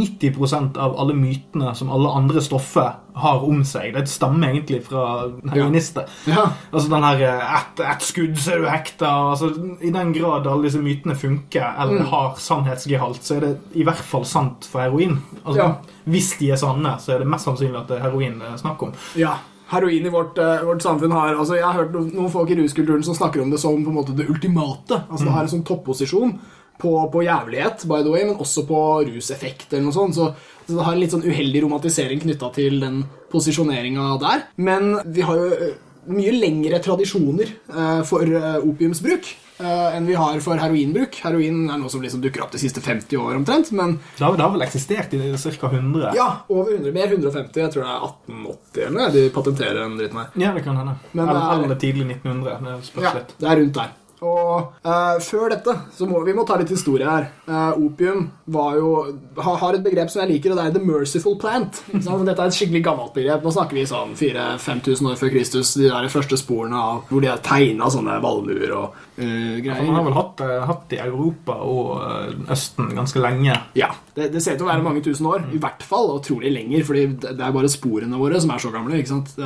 90% 0.01 0.77
av 0.79 0.95
alle 1.01 1.15
mytene 1.17 1.73
som 1.75 1.91
alle 1.91 2.11
andre 2.15 2.41
stoffer 2.45 2.93
har 3.17 3.45
om 3.47 3.63
seg, 3.65 3.95
det 3.97 4.05
stammer 4.13 4.53
egentlig 4.53 4.83
fra 4.85 5.05
heroinister. 5.51 6.05
Ja. 6.29 6.45
Altså 6.71 6.91
den 6.93 7.07
her 7.07 7.23
eh, 7.25 7.55
ett 7.61 7.81
et 7.81 8.05
skudd, 8.05 8.37
så 8.39 8.53
er 8.57 8.63
du 8.65 8.69
hekta 8.69 9.11
altså, 9.33 9.51
I 9.81 9.91
den 9.95 10.13
grad 10.17 10.47
alle 10.47 10.69
disse 10.69 10.83
mytene 10.85 11.17
funker 11.17 11.65
eller 11.79 11.97
Mm. 11.97 12.07
har 12.11 12.35
sannhetsgehalt, 12.39 13.23
så 13.25 13.37
er 13.37 13.41
det 13.47 13.53
i 13.75 13.85
hvert 13.87 14.05
fall 14.05 14.25
sant 14.29 14.67
for 14.69 14.81
heroin. 14.85 15.19
Altså, 15.45 15.59
Ja. 15.63 15.75
Hvis 16.07 16.37
de 16.39 16.51
er 16.53 16.57
sanne, 16.61 16.97
så 17.01 17.15
er 17.15 17.19
det 17.19 17.27
mest 17.27 17.47
sannsynlig 17.49 17.81
at 17.81 17.89
det 17.89 17.97
er 17.99 18.03
heroin 18.11 18.39
det 18.39 18.47
er 18.53 18.57
snakk 18.61 18.83
om. 18.83 18.93
Ja. 19.17 19.39
Heroin 19.69 20.05
i 20.07 20.11
vårt, 20.13 20.39
eh, 20.39 20.61
vårt 20.63 20.83
samfunn 20.83 21.11
har 21.11 21.35
altså 21.35 21.57
Jeg 21.57 21.65
har 21.65 21.73
hørt 21.73 21.93
noen 22.15 22.31
folk 22.31 22.51
i 22.51 22.55
ruskulturen 22.55 23.03
som 23.03 23.15
snakker 23.15 23.43
om 23.43 23.51
det 23.51 23.59
som 23.59 23.83
på 23.83 23.89
en 23.91 23.97
måte 23.97 24.15
det 24.17 24.29
ultimate. 24.31 25.03
Altså 25.11 25.25
Det 25.25 25.33
har 25.33 25.43
en 25.43 25.49
sånn 25.49 25.65
topposisjon 25.67 26.39
på, 26.79 26.93
på 27.13 27.23
jævlighet, 27.25 27.87
by 27.89 28.03
the 28.03 28.13
way, 28.13 28.25
men 28.29 28.37
også 28.43 28.67
på 28.69 28.81
ruseffekt 29.09 29.73
eller 29.73 29.87
noe 29.89 29.97
sånt. 29.97 30.15
Så, 30.19 30.31
så 30.67 30.77
det 30.77 30.85
har 30.85 30.93
en 30.97 31.01
litt 31.05 31.15
sånn 31.15 31.25
uheldig 31.27 31.63
romantisering 31.65 32.21
knytta 32.27 32.53
til 32.57 32.81
den 32.83 33.03
posisjoneringa 33.33 34.13
der. 34.23 34.47
Men 34.57 34.97
vi 35.15 35.25
har 35.27 35.37
jo 35.41 35.49
eh, 35.55 35.75
mye 36.11 36.33
lengre 36.37 36.79
tradisjoner 36.85 37.49
eh, 37.53 38.01
for 38.07 38.23
eh, 38.29 38.57
opiumsbruk 38.63 39.27
eh, 39.59 39.97
enn 39.97 40.07
vi 40.07 40.15
har 40.19 40.39
for 40.45 40.59
heroinbruk. 40.63 41.19
Heroin 41.25 41.65
er 41.73 41.81
noe 41.81 41.91
som 41.93 42.03
liksom 42.05 42.23
dukker 42.25 42.45
opp 42.45 42.53
de 42.55 42.61
siste 42.63 42.83
50 42.85 43.19
år 43.19 43.39
omtrent, 43.41 43.73
men 43.75 43.97
Det 44.19 44.23
har, 44.27 44.37
det 44.39 44.45
har 44.47 44.55
vel 44.55 44.67
eksistert 44.67 45.15
i 45.19 45.21
ca. 45.35 45.71
100? 45.73 46.13
ja, 46.19 46.29
over 46.53 46.77
100, 46.77 46.93
mer 46.95 47.11
150. 47.17 47.63
Jeg 47.65 47.75
tror 47.75 47.87
det 47.87 47.93
er 47.95 48.09
1880 48.09 48.87
eller 48.87 48.99
noe. 49.01 49.13
De 49.17 49.27
patenterer 49.35 49.81
den 49.83 49.97
dritten 50.01 50.23
her. 50.23 50.33
Ja, 50.47 50.55
det 50.57 50.65
kan 50.67 50.79
hende. 50.83 50.97
Men 51.13 51.29
eller, 51.29 51.47
er- 51.57 51.65
eller 51.71 51.81
tidlig 51.87 52.09
1900. 52.19 52.59
Det 52.67 53.07
Ja, 53.07 53.15
det 53.39 53.51
er 53.55 53.63
rundt 53.65 53.79
der. 53.83 53.95
Og 54.25 54.73
uh, 54.87 55.17
før 55.21 55.51
dette 55.53 55.73
så 55.93 56.07
må 56.09 56.23
vi 56.25 56.35
må 56.37 56.47
ta 56.49 56.57
litt 56.61 56.73
historie 56.73 57.09
her. 57.09 57.29
Uh, 57.45 57.77
opium 57.85 58.31
var 58.53 58.79
jo, 58.79 58.91
har, 59.37 59.59
har 59.61 59.77
et 59.77 59.85
begrep 59.85 60.13
som 60.13 60.23
jeg 60.23 60.33
liker, 60.33 60.55
og 60.55 60.61
det 60.61 60.65
er 60.65 60.77
the 60.77 60.83
merciful 60.83 61.37
plant. 61.41 61.83
Dette 61.93 62.33
er 62.33 62.47
et 62.47 62.57
skikkelig 62.57 62.83
gammelt 62.87 63.13
begrep. 63.17 63.45
Nå 63.45 63.53
snakker 63.53 63.77
vi 63.77 63.85
sånn 63.89 64.17
4000-5000 64.17 65.11
år 65.13 65.21
før 65.21 65.35
Kristus. 65.37 65.75
De 65.77 65.91
der 65.91 66.09
første 66.13 66.41
sporene 66.41 66.81
av 66.81 67.05
hvor 67.11 67.25
de 67.25 67.31
har 67.31 67.43
tegna 67.45 67.91
sånne 67.93 68.19
valmuer 68.25 68.73
og 68.77 69.03
greier 69.17 69.87
Man 69.87 69.97
har 69.97 70.05
vel 70.05 70.17
hatt, 70.17 70.43
hatt 70.69 70.91
i 70.93 70.99
Europa 71.01 71.55
og 71.65 72.51
Østen 72.53 72.91
ganske 72.97 73.21
lenge. 73.23 73.55
Ja, 73.79 73.89
det, 74.17 74.31
det 74.35 74.43
ser 74.45 74.57
ut 74.57 74.61
til 74.61 74.67
å 74.67 74.73
være 74.73 74.85
mange 74.85 75.05
tusen 75.05 75.29
år. 75.31 75.47
I 75.53 75.61
hvert 75.63 75.85
fall, 75.87 76.11
og 76.13 76.25
trolig 76.27 76.53
lenger, 76.53 76.85
fordi 76.89 77.07
det 77.25 77.37
er 77.37 77.57
bare 77.57 77.73
sporene 77.73 78.21
våre 78.21 78.41
som 78.43 78.53
er 78.53 78.65
så 78.65 78.73
gamle. 78.75 79.01
ikke 79.01 79.15
sant? 79.15 79.37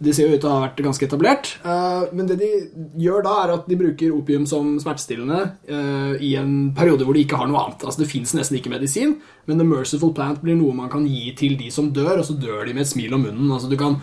Det, 0.00 0.14
ser 0.16 0.28
jo 0.28 0.36
ut 0.36 0.40
til 0.40 0.48
å 0.48 0.54
ha 0.54 0.62
vært 0.64 0.80
ganske 0.84 1.06
etablert. 1.06 1.50
eh, 1.64 2.06
men 2.16 2.28
det 2.30 2.38
de 2.40 2.50
gjør 3.04 3.24
da, 3.26 3.34
er 3.42 3.54
at 3.58 3.68
de 3.68 3.78
bruker 3.80 4.14
opium 4.16 4.46
som 4.48 4.72
smertestillende 4.80 5.40
eh, 5.68 6.14
i 6.24 6.34
en 6.40 6.70
periode 6.76 7.04
hvor 7.04 7.16
de 7.16 7.26
ikke 7.26 7.40
har 7.40 7.50
noe 7.50 7.60
annet. 7.66 7.84
Altså 7.84 8.04
Det 8.04 8.10
fins 8.10 8.32
nesten 8.36 8.56
ikke 8.58 8.72
medisin, 8.72 9.18
men 9.46 9.60
the 9.60 9.66
merciful 9.66 10.14
plant 10.16 10.40
blir 10.44 10.56
noe 10.56 10.76
man 10.76 10.90
kan 10.92 11.04
gi 11.08 11.34
til 11.36 11.58
de 11.60 11.68
som 11.74 11.92
dør, 11.92 12.22
og 12.22 12.26
så 12.28 12.38
dør 12.40 12.64
de 12.64 12.74
med 12.74 12.86
et 12.86 12.92
smil 12.94 13.14
om 13.16 13.28
munnen. 13.28 13.52
Altså 13.52 13.68
du 13.68 13.76
kan 13.80 14.00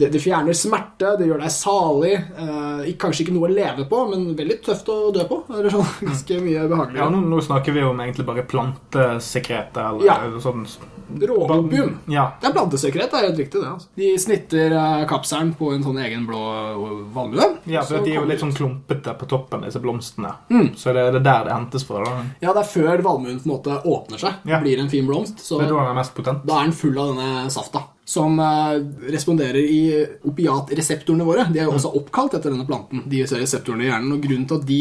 det, 0.00 0.08
det 0.14 0.20
fjerner 0.24 0.56
smerte, 0.56 1.14
det 1.20 1.28
gjør 1.28 1.42
deg 1.44 1.52
salig. 1.54 2.12
Eh, 2.16 2.92
kanskje 3.00 3.26
ikke 3.26 3.34
noe 3.36 3.48
å 3.50 3.54
leve 3.54 3.84
på, 3.90 4.02
men 4.10 4.30
veldig 4.38 4.58
tøft 4.66 4.88
å 4.92 4.98
dø 5.14 5.24
på. 5.30 5.42
Eller 5.52 5.70
sånn, 5.74 5.86
Ganske 6.10 6.40
mye 6.44 6.64
behageligere. 6.70 7.04
Ja, 7.04 7.10
nå, 7.12 7.20
nå 7.30 7.40
snakker 7.44 7.76
vi 7.76 7.84
om 7.86 8.00
egentlig 8.00 8.26
bare 8.28 8.46
plantesekreter 8.48 9.90
eller 9.92 10.06
Ja. 10.06 10.16
sånn 10.40 10.66
Råopium. 11.10 11.96
Ja. 12.06 12.28
Det 12.40 12.46
er 12.46 12.52
plantesekret, 12.54 13.10
det 13.10 13.18
er 13.18 13.24
helt 13.26 13.38
riktig 13.40 13.58
det. 13.64 13.66
altså. 13.66 13.88
De 13.98 14.10
snitter 14.22 14.70
eh, 14.78 15.00
kapselen 15.10 15.50
på 15.58 15.72
en 15.74 15.82
sånn 15.82 15.98
egen 16.04 16.22
blå 16.28 16.38
eh, 16.38 16.92
valmue. 17.16 17.48
ja, 17.66 17.82
for 17.82 18.04
de 18.04 18.12
er 18.14 18.20
jo 18.20 18.28
litt 18.30 18.38
sånn 18.44 18.54
klumpete 18.54 19.16
på 19.18 19.26
toppen, 19.26 19.64
disse 19.66 19.82
blomstene. 19.82 20.30
Mm. 20.54 20.68
Så 20.78 20.94
det 20.94 21.08
er 21.08 21.16
det 21.18 21.24
der 21.26 21.48
det 21.48 21.56
hentes 21.56 21.82
fra. 21.88 22.04
Da. 22.06 22.22
Ja, 22.46 22.54
det 22.54 22.62
er 22.62 22.70
før 22.70 23.02
valmuen 23.02 23.40
på 23.42 23.48
en 23.50 23.56
måte 23.56 23.80
åpner 23.82 24.22
seg 24.22 24.46
Ja. 24.46 24.60
blir 24.62 24.78
en 24.78 24.88
fin 24.92 25.06
blomst. 25.10 25.42
Så 25.42 25.58
Det 25.58 25.66
er 25.66 25.74
da 25.74 25.80
den 25.82 25.90
er 25.96 25.98
mest 25.98 26.14
potent. 26.14 26.46
da 26.46 26.60
er 26.60 26.70
den 26.70 26.78
full 26.78 26.98
av 27.02 27.10
denne 27.16 27.50
safta. 27.50 27.82
Som 28.10 28.40
eh, 28.42 28.80
responderer 29.12 29.60
i 29.62 29.80
opiatreseptorene 30.26 31.26
våre. 31.26 31.46
De 31.52 31.62
er 31.62 31.68
jo 31.68 31.76
også 31.76 31.94
oppkalt 32.00 32.34
etter 32.38 32.50
denne 32.50 32.66
planten. 32.66 33.04
De 33.10 33.22
reseptorene 33.22 33.86
i 33.86 33.90
hjernen, 33.90 34.16
og 34.16 34.24
Grunnen 34.24 34.48
til 34.50 34.58
at 34.58 34.68
de 34.68 34.80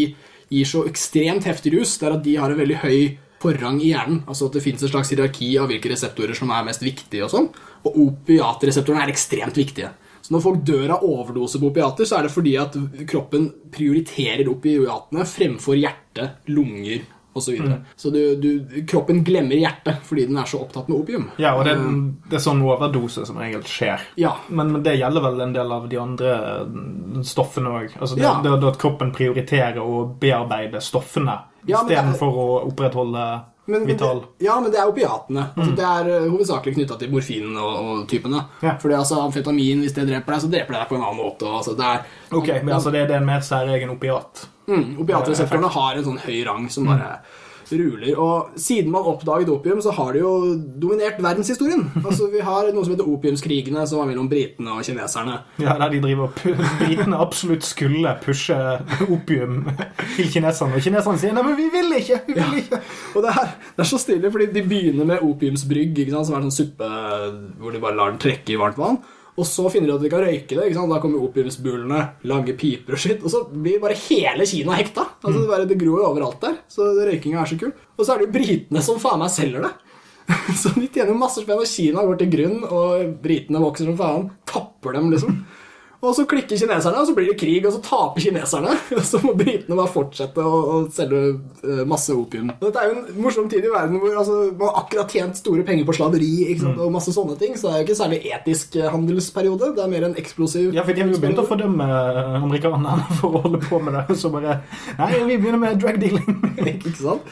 gir 0.49 0.69
så 0.69 0.85
ekstremt 0.89 1.45
heftig 1.45 1.75
rus, 1.75 1.97
det 2.01 2.07
er 2.09 2.15
at 2.15 2.23
de 2.25 2.37
har 2.41 2.49
en 2.49 2.57
veldig 2.57 2.79
høy 2.81 2.99
forrang 3.39 3.79
i 3.81 3.93
hjernen. 3.93 4.23
Altså 4.27 4.49
at 4.49 4.57
det 4.57 4.63
fins 4.65 4.83
et 4.83 4.91
slags 4.91 5.13
hierarki 5.13 5.53
av 5.61 5.69
hvilke 5.69 5.91
reseptorer 5.93 6.37
som 6.37 6.51
er 6.53 6.65
mest 6.67 6.83
viktige. 6.83 7.25
Og 7.27 7.33
sånn. 7.33 7.49
Og 7.85 7.99
opiatreseptorene 8.07 9.05
er 9.05 9.13
ekstremt 9.13 9.59
viktige. 9.59 9.93
Så 10.19 10.33
når 10.35 10.43
folk 10.43 10.65
dør 10.67 10.95
av 10.97 11.05
overdose 11.07 11.61
på 11.61 11.69
opiater, 11.71 12.07
så 12.07 12.17
er 12.17 12.27
det 12.27 12.33
fordi 12.33 12.57
at 12.59 12.75
kroppen 13.09 13.47
prioriterer 13.73 14.49
opiatene 14.51 15.23
fremfor 15.25 15.79
hjerte, 15.79 16.33
lunger 16.51 17.05
osv. 17.39 17.49
Så, 17.49 17.55
videre. 17.57 17.79
så 17.95 18.11
du, 18.13 18.19
du, 18.43 18.81
kroppen 18.87 19.23
glemmer 19.25 19.57
hjertet 19.57 20.03
fordi 20.05 20.27
den 20.29 20.37
er 20.37 20.45
så 20.51 20.59
opptatt 20.61 20.87
med 20.91 20.99
opium. 20.99 21.25
Ja, 21.41 21.55
og 21.57 21.65
det, 21.65 21.73
Eh, 21.79 21.97
det 22.29 22.37
er 22.39 22.43
sånn 22.45 22.61
overdose 22.67 23.25
som 23.25 23.39
regel 23.41 23.63
skjer. 23.65 24.03
ja. 24.19 24.35
Men, 24.49 24.71
men 24.75 24.83
det 24.85 24.97
gjelder 24.99 25.21
vel 25.25 25.41
en 25.47 25.53
del 25.55 25.71
av 25.71 25.87
de 25.89 25.97
andre 26.01 26.33
eh, 26.35 27.21
stoffene 27.25 27.69
òg. 27.81 27.95
Altså 27.99 28.15
det, 28.19 28.23
Ja. 28.27 28.35
det, 28.43 28.55
det 28.61 28.67
at 28.75 28.81
kroppen 28.81 29.11
prioriterer 29.15 29.79
å 29.81 30.03
bearbeide 30.19 30.81
stoffene 30.83 31.39
Ja, 31.65 31.81
istedenfor 31.81 32.37
å 32.39 32.47
opprettholde 32.69 33.23
Men, 33.69 33.83
men 33.83 33.87
det, 33.87 33.93
vital 33.93 34.23
ja, 34.41 34.55
men 34.63 34.71
det 34.73 34.79
er 34.81 34.89
opiatene. 34.89 35.43
Altså, 35.55 35.73
Det 35.77 35.85
er 35.85 36.07
uh, 36.09 36.29
hovedsakelig 36.33 36.73
knytta 36.79 36.97
til 37.01 37.11
morfinen 37.13 37.57
og, 37.61 37.75
og 37.85 37.99
typene. 38.09 38.41
Ja. 38.65 38.73
Fordi 38.81 38.95
altså, 38.97 39.19
amfetamin, 39.27 39.83
hvis 39.85 39.93
det 39.93 40.07
dreper 40.09 40.33
deg, 40.35 40.41
så 40.41 40.49
dreper 40.55 40.73
det 40.75 40.79
deg 40.81 40.89
på 40.89 40.97
en 40.97 41.05
annen 41.05 41.21
måte. 41.21 41.45
Altså, 41.59 41.75
det 41.77 41.85
er, 41.85 42.07
Ok, 42.33 42.49
men 42.63 42.73
altså 42.75 42.91
det, 42.93 43.05
det 43.09 43.15
er 43.17 43.21
en 43.21 43.29
mer 43.29 43.45
særegen 43.45 43.93
opiat. 43.93 44.47
mm, 44.69 44.97
Opiatreseptorene 45.05 45.69
har 45.77 45.99
en 46.01 46.07
sånn 46.09 46.19
høy 46.25 46.39
rang 46.49 46.65
som 46.73 46.89
bare 46.89 47.19
ruler. 47.73 48.13
Og 48.19 48.59
siden 48.59 48.91
man 48.93 49.07
oppdaget 49.09 49.49
opium, 49.53 49.81
så 49.81 49.93
har 49.95 50.13
det 50.15 50.21
jo 50.23 50.55
dominert 50.81 51.19
verdenshistorien. 51.21 51.85
Altså, 52.03 52.29
Vi 52.31 52.41
har 52.45 52.71
noe 52.73 52.85
som 52.85 52.93
heter 52.93 53.09
opiumskrigene, 53.09 53.85
som 53.87 53.99
var 54.01 54.09
mellom 54.09 54.29
britene 54.31 54.73
og 54.75 54.83
kineserne. 54.85 55.39
Ja, 55.61 55.75
der 55.81 55.93
de 55.93 56.01
driver 56.03 56.29
opp 56.29 56.41
Britene 56.79 57.19
absolutt 57.19 57.65
skulle 57.67 58.15
pushe 58.23 58.57
opium 59.09 59.61
til 60.15 60.31
kineserne. 60.33 60.79
Og 60.79 60.85
kineserne 60.85 61.21
sier 61.21 61.33
'nei, 61.33 61.43
men 61.43 61.57
vi 61.57 61.69
vil 61.73 61.93
ikke'. 61.99 62.21
vi 62.27 62.33
vil 62.39 62.57
ikke. 62.63 62.81
Og 63.15 63.23
det 63.23 63.35
er, 63.35 63.53
det 63.75 63.85
er 63.85 63.89
så 63.93 64.01
stilig, 64.01 64.31
fordi 64.31 64.51
de 64.53 64.63
begynner 64.63 65.05
med 65.05 65.23
opiumsbrygg, 65.25 65.97
ikke 65.97 66.11
sant, 66.11 66.27
som 66.27 66.35
er 66.35 66.43
en 66.43 66.51
sånn 66.51 66.59
suppe 66.65 66.89
hvor 67.59 67.71
de 67.71 67.79
bare 67.83 67.95
lar 67.95 68.11
den 68.13 68.21
trekke 68.21 68.53
i 68.53 68.59
varmt 68.59 68.77
vann. 68.77 69.01
Og 69.39 69.47
så 69.47 69.69
finner 69.71 69.91
de 69.91 69.95
at 69.95 70.03
de 70.03 70.11
kan 70.11 70.23
røyke 70.25 70.51
det. 70.51 70.65
ikke 70.67 70.75
sant? 70.75 70.91
Da 70.91 70.99
kommer 71.03 71.23
opiumsbulene, 71.23 71.99
lange 72.27 72.55
piper 72.59 72.97
og 72.97 73.01
skitt. 73.01 73.23
Og 73.23 73.31
så 73.31 73.45
blir 73.49 73.79
bare 73.83 73.97
hele 74.07 74.47
Kina 74.49 74.75
hekta. 74.75 75.05
Altså, 75.23 75.37
det, 75.39 75.47
bare, 75.51 75.67
det 75.69 75.77
gror 75.79 76.01
jo 76.01 76.09
overalt 76.09 76.41
der. 76.43 76.57
Så 76.71 76.89
røykinga 76.97 77.39
er 77.43 77.51
så 77.53 77.59
kul. 77.61 77.71
Og 77.95 78.03
så 78.03 78.13
er 78.13 78.19
det 78.19 78.27
jo 78.27 78.35
britene 78.35 78.83
som 78.83 78.99
faen 79.01 79.23
meg 79.23 79.31
selger 79.33 79.67
det. 79.67 79.73
Så 80.61 80.69
de 80.75 80.85
tjener 80.85 81.09
jo 81.09 81.17
masse 81.17 81.41
spenn, 81.41 81.57
og 81.57 81.65
Kina 81.65 82.03
går 82.05 82.19
til 82.19 82.27
grunn, 82.29 82.59
og 82.61 83.15
britene 83.23 83.61
vokser 83.63 83.87
som 83.89 83.95
faen. 83.97 84.27
Tapper 84.49 84.93
dem, 84.93 85.07
liksom. 85.13 85.39
Og 85.99 86.13
så 86.15 86.23
klikker 86.31 86.55
kineserne, 86.55 87.01
og 87.01 87.07
så 87.09 87.13
blir 87.15 87.27
det 87.27 87.35
krig, 87.41 87.65
og 87.67 87.73
så 87.75 87.81
taper 87.83 88.23
kineserne. 88.23 88.71
Og 88.99 89.03
så 89.03 89.19
må 89.23 89.33
britene 89.35 89.75
bare 89.75 89.91
fortsette 89.91 90.43
å, 90.43 90.59
å 90.71 90.77
selge 90.95 91.19
eh, 91.59 91.81
masse 91.87 92.13
opium. 92.15 92.53
Og 92.55 92.63
Dette 92.63 92.83
er 92.83 92.87
jo 92.87 92.95
en 93.01 93.19
morsom 93.19 93.49
tid 93.51 93.67
i 93.67 93.73
verden 93.73 93.99
hvor 93.99 94.15
altså, 94.21 94.37
man 94.59 94.79
akkurat 94.79 95.11
tjent 95.11 95.41
store 95.41 95.65
penger 95.67 95.87
på 95.87 95.97
slaveri 95.97 96.31
sant? 96.61 96.79
og 96.79 96.93
masse 96.95 97.11
sånne 97.15 97.35
ting. 97.41 97.57
Så 97.59 97.67
det 97.67 97.73
er 97.73 97.83
jo 97.83 97.87
ikke 97.89 97.99
særlig 97.99 98.21
etisk 98.31 98.79
eh, 98.79 98.87
handelsperiode. 98.93 99.73
Det 99.75 99.83
er 99.83 99.91
mer 99.91 100.07
en 100.07 100.17
eksplosiv 100.23 100.71
Ja, 100.77 100.87
for 100.87 100.95
de 100.95 101.03
har 101.03 101.11
jo 101.11 101.19
begynt 101.19 101.43
å 101.43 101.47
fordømme 101.49 101.89
amerikanerne 102.39 102.95
for 103.19 103.35
å 103.35 103.43
holde 103.49 103.63
på 103.67 103.83
med 103.83 103.99
det. 103.99 104.19
Så 104.23 104.31
bare 104.31 104.61
Nei, 104.95 105.13
vi 105.19 105.35
begynner 105.35 105.59
med 105.65 105.83
drug 105.83 105.99
dealing. 105.99 106.43
ikke 106.77 106.95
sant? 106.95 107.27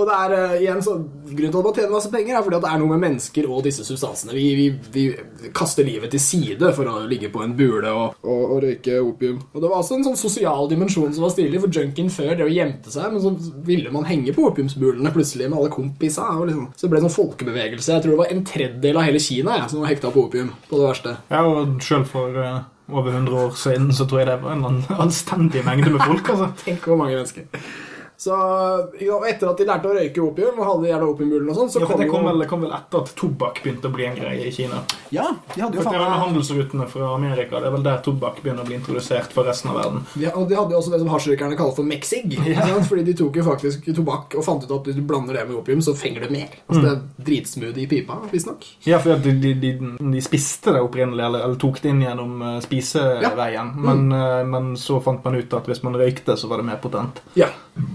Og 0.00 0.08
det 0.08 0.16
er 0.16 0.34
uh, 0.34 0.54
igjen 0.60 0.82
så, 0.84 0.96
Grunnen 1.30 1.52
til 1.52 1.60
at 1.60 1.66
man 1.66 1.76
tjener 1.76 1.92
masse 1.94 2.10
penger, 2.10 2.36
er 2.36 2.44
fordi 2.44 2.58
at 2.58 2.64
det 2.64 2.70
er 2.72 2.80
noe 2.80 2.90
med 2.90 3.02
mennesker 3.04 3.46
og 3.46 3.62
disse 3.66 3.84
substansene. 3.86 4.34
Vi, 4.34 4.46
vi, 4.58 4.64
vi 4.94 5.50
kaster 5.54 5.86
livet 5.86 6.10
til 6.10 6.22
side 6.22 6.72
for 6.74 6.90
å 6.90 7.04
ligge 7.10 7.30
på 7.30 7.44
en 7.44 7.52
bule 7.58 7.92
og, 7.92 8.16
og, 8.24 8.40
og 8.56 8.64
røyke 8.64 8.96
opium. 9.04 9.38
Og 9.52 9.62
Det 9.62 9.70
var 9.70 9.82
også 9.82 9.98
en 9.98 10.08
sånn 10.08 10.18
sosial 10.18 10.66
dimensjon 10.72 11.14
som 11.14 11.26
var 11.26 11.34
stilig, 11.34 11.60
for 11.62 11.80
junkien 11.80 12.10
før 12.10 12.32
det 12.40 12.48
å 12.48 12.50
gjemte 12.50 12.90
seg, 12.90 13.12
men 13.14 13.22
så 13.22 13.52
ville 13.66 13.94
man 13.94 14.08
henge 14.08 14.34
på 14.34 14.48
opiumsbulene 14.50 15.14
plutselig 15.14 15.46
med 15.50 15.60
alle 15.60 15.70
kompisa. 15.74 16.26
Og 16.40 16.50
liksom. 16.50 16.66
Så 16.74 16.86
det 16.86 16.92
ble 16.94 17.02
en 17.02 17.06
sånn 17.08 17.16
folkebevegelse. 17.20 17.94
Jeg 17.94 18.06
tror 18.06 18.16
det 18.16 18.22
var 18.24 18.34
en 18.34 18.44
tredjedel 18.50 19.00
av 19.00 19.06
hele 19.06 19.22
Kina 19.22 19.60
jeg, 19.60 19.70
som 19.70 19.84
var 19.84 19.92
hekta 19.92 20.10
på 20.10 20.26
opium. 20.26 20.52
på 20.66 20.82
det 20.82 20.90
verste. 20.90 21.16
Ja, 21.30 21.46
og 21.46 21.78
selv 21.86 22.10
for 22.10 22.34
Uh 22.40 22.60
over 22.92 23.10
100 23.10 23.34
år 23.34 23.50
siden 23.50 23.92
så 23.92 24.06
tror 24.06 24.18
jeg 24.18 24.28
det 24.28 24.42
var 24.42 24.52
en 24.52 24.84
anstendig 24.98 25.64
mengde 25.64 25.90
med 25.90 26.00
folk. 26.06 26.28
altså. 26.28 26.50
Tenk 26.64 26.86
hvor 26.86 26.96
mange 26.96 27.14
mennesker. 27.14 27.42
Så 28.20 28.34
Etter 29.30 29.48
at 29.48 29.56
de 29.60 29.64
lærte 29.64 29.88
å 29.88 29.94
røyke 29.96 30.20
opium, 30.20 30.58
og 30.60 30.66
hadde 30.66 30.84
de 30.84 30.90
jævla 30.90 31.06
opiumbulene 31.14 31.52
og 31.52 31.56
sånn, 31.56 31.70
så 31.72 31.80
Ja, 31.80 31.86
kom 31.88 32.00
det 32.02 32.08
kom 32.10 32.26
vel, 32.28 32.42
det 32.42 32.48
kom 32.50 32.64
vel 32.66 32.72
etter 32.76 33.00
at 33.00 33.12
tobakk 33.16 33.62
begynte 33.64 33.88
å 33.88 33.94
bli 33.94 34.04
en 34.04 34.18
greie 34.18 34.44
i 34.44 34.52
Kina. 34.52 34.82
Ja, 35.14 35.30
de 35.54 35.62
hadde 35.62 35.78
jo 35.78 35.84
For 35.86 35.94
det 35.94 36.00
er 36.00 36.04
vel 36.04 36.20
handelsrutene 36.26 36.88
fra 36.90 37.08
Amerika. 37.14 37.62
Det 37.62 37.70
er 37.70 37.74
vel 37.78 37.86
der 37.86 38.02
tobakk 38.04 38.42
begynner 38.42 38.66
å 38.66 38.68
bli 38.68 38.76
introdusert 38.76 39.32
for 39.32 39.48
resten 39.48 39.72
av 39.72 39.78
verden. 39.80 40.04
Ja, 40.20 40.34
og 40.36 40.50
De 40.50 40.58
hadde 40.58 40.76
jo 40.76 40.82
også 40.82 40.92
det 40.92 41.00
som 41.00 41.08
hasjrøykerne 41.14 41.56
kaller 41.56 41.76
for 41.78 41.88
mexig. 41.88 42.36
Ja. 42.50 42.66
Fordi 42.90 43.06
de 43.08 43.14
tok 43.16 43.38
jo 43.40 43.46
faktisk 43.46 43.88
tobakk 43.96 44.36
og 44.36 44.44
fant 44.44 44.66
ut 44.66 44.74
at 44.76 44.90
hvis 44.90 44.98
du 44.98 45.02
blander 45.06 45.38
det 45.38 45.46
med 45.48 45.56
opium, 45.62 45.80
så 45.80 45.96
fenger 45.96 46.26
det 46.26 46.30
mer. 46.34 46.58
Altså 46.68 46.82
Det 46.84 46.92
er 46.92 47.24
dritsmoothie 47.30 47.86
i 47.86 47.88
pipa, 47.88 48.18
visstnok. 48.34 48.68
Ja, 48.84 49.00
for 49.00 49.16
de, 49.16 49.32
de, 49.40 49.54
de, 49.64 49.72
de 49.96 50.22
spiste 50.24 50.74
det 50.76 50.84
opprinnelig, 50.84 51.24
eller, 51.24 51.46
eller 51.48 51.56
tok 51.60 51.80
det 51.80 51.94
inn 51.94 52.04
gjennom 52.04 52.36
eh, 52.44 52.60
spiseveien. 52.68 53.72
Men, 53.80 54.06
eh, 54.12 54.44
men 54.44 54.70
så 54.80 55.00
fant 55.04 55.24
man 55.24 55.40
ut 55.40 55.56
at 55.56 55.72
hvis 55.72 55.82
man 55.86 55.96
røykte, 55.96 56.36
så 56.36 56.52
var 56.52 56.60
det 56.60 56.68
mer 56.68 56.80
potent. 56.84 57.22
Ja. 57.38 57.48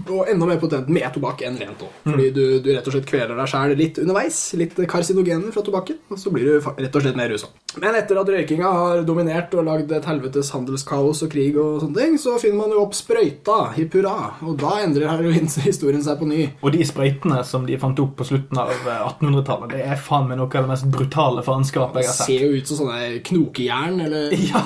Og 0.06 0.28
enda 0.30 0.46
mer 0.46 0.58
potent 0.62 0.88
med 0.92 1.06
tobakk 1.14 1.42
enn 1.46 1.56
rent 1.58 1.80
òg. 1.82 1.92
Fordi 2.06 2.28
du, 2.34 2.42
du 2.62 2.68
rett 2.72 2.86
og 2.86 2.94
slett 2.94 3.08
kveler 3.10 3.34
deg 3.38 3.48
sjæl 3.50 3.74
litt 3.78 3.98
underveis. 4.02 4.38
Litt 4.58 4.76
karsinogener 4.88 5.50
fra 5.54 5.64
tobakken. 5.66 5.98
Og 6.14 6.18
så 6.22 6.30
blir 6.34 6.46
du 6.46 6.52
rett 6.62 6.94
og 6.94 7.02
slett 7.02 7.18
mer 7.18 7.28
rusa. 7.32 7.50
Men 7.82 7.96
etter 7.98 8.16
at 8.16 8.30
røykinga 8.32 8.68
har 8.72 9.02
dominert 9.04 9.52
og 9.58 9.66
lagd 9.66 9.90
et 9.92 10.06
helvetes 10.08 10.48
handelskaos 10.54 11.20
og 11.26 11.28
krig, 11.34 11.58
og 11.60 11.82
sånne 11.82 11.98
ting, 11.98 12.14
så 12.22 12.36
finner 12.40 12.62
man 12.62 12.72
jo 12.72 12.84
opp 12.86 12.94
sprøyta, 12.96 13.56
hipp 13.76 13.98
hurra. 13.98 14.14
Og 14.46 14.54
da 14.62 14.76
endrer 14.86 15.10
heroinhistorien 15.10 16.00
seg 16.06 16.16
på 16.22 16.28
ny. 16.30 16.46
Og 16.64 16.72
de 16.72 16.86
sprøytene 16.88 17.42
som 17.44 17.66
de 17.68 17.76
fant 17.82 18.00
opp 18.00 18.14
på 18.16 18.24
slutten 18.30 18.62
av 18.62 18.72
eh, 18.72 19.02
1800-tallet, 19.10 19.74
det 19.74 19.82
er 19.90 20.00
faen 20.00 20.30
meg 20.30 20.40
noe 20.40 20.48
av 20.48 20.64
det 20.64 20.70
mest 20.72 20.88
brutale 20.94 21.44
faenskapet 21.44 21.98
Det 22.00 22.06
jeg 22.06 22.12
har 22.12 22.16
sett. 22.16 22.30
ser 22.30 22.46
jo 22.46 22.56
ut 22.62 22.70
som 22.72 22.80
sånne 22.80 23.20
knokejern 23.28 24.00
eller 24.06 24.32
Ja. 24.46 24.62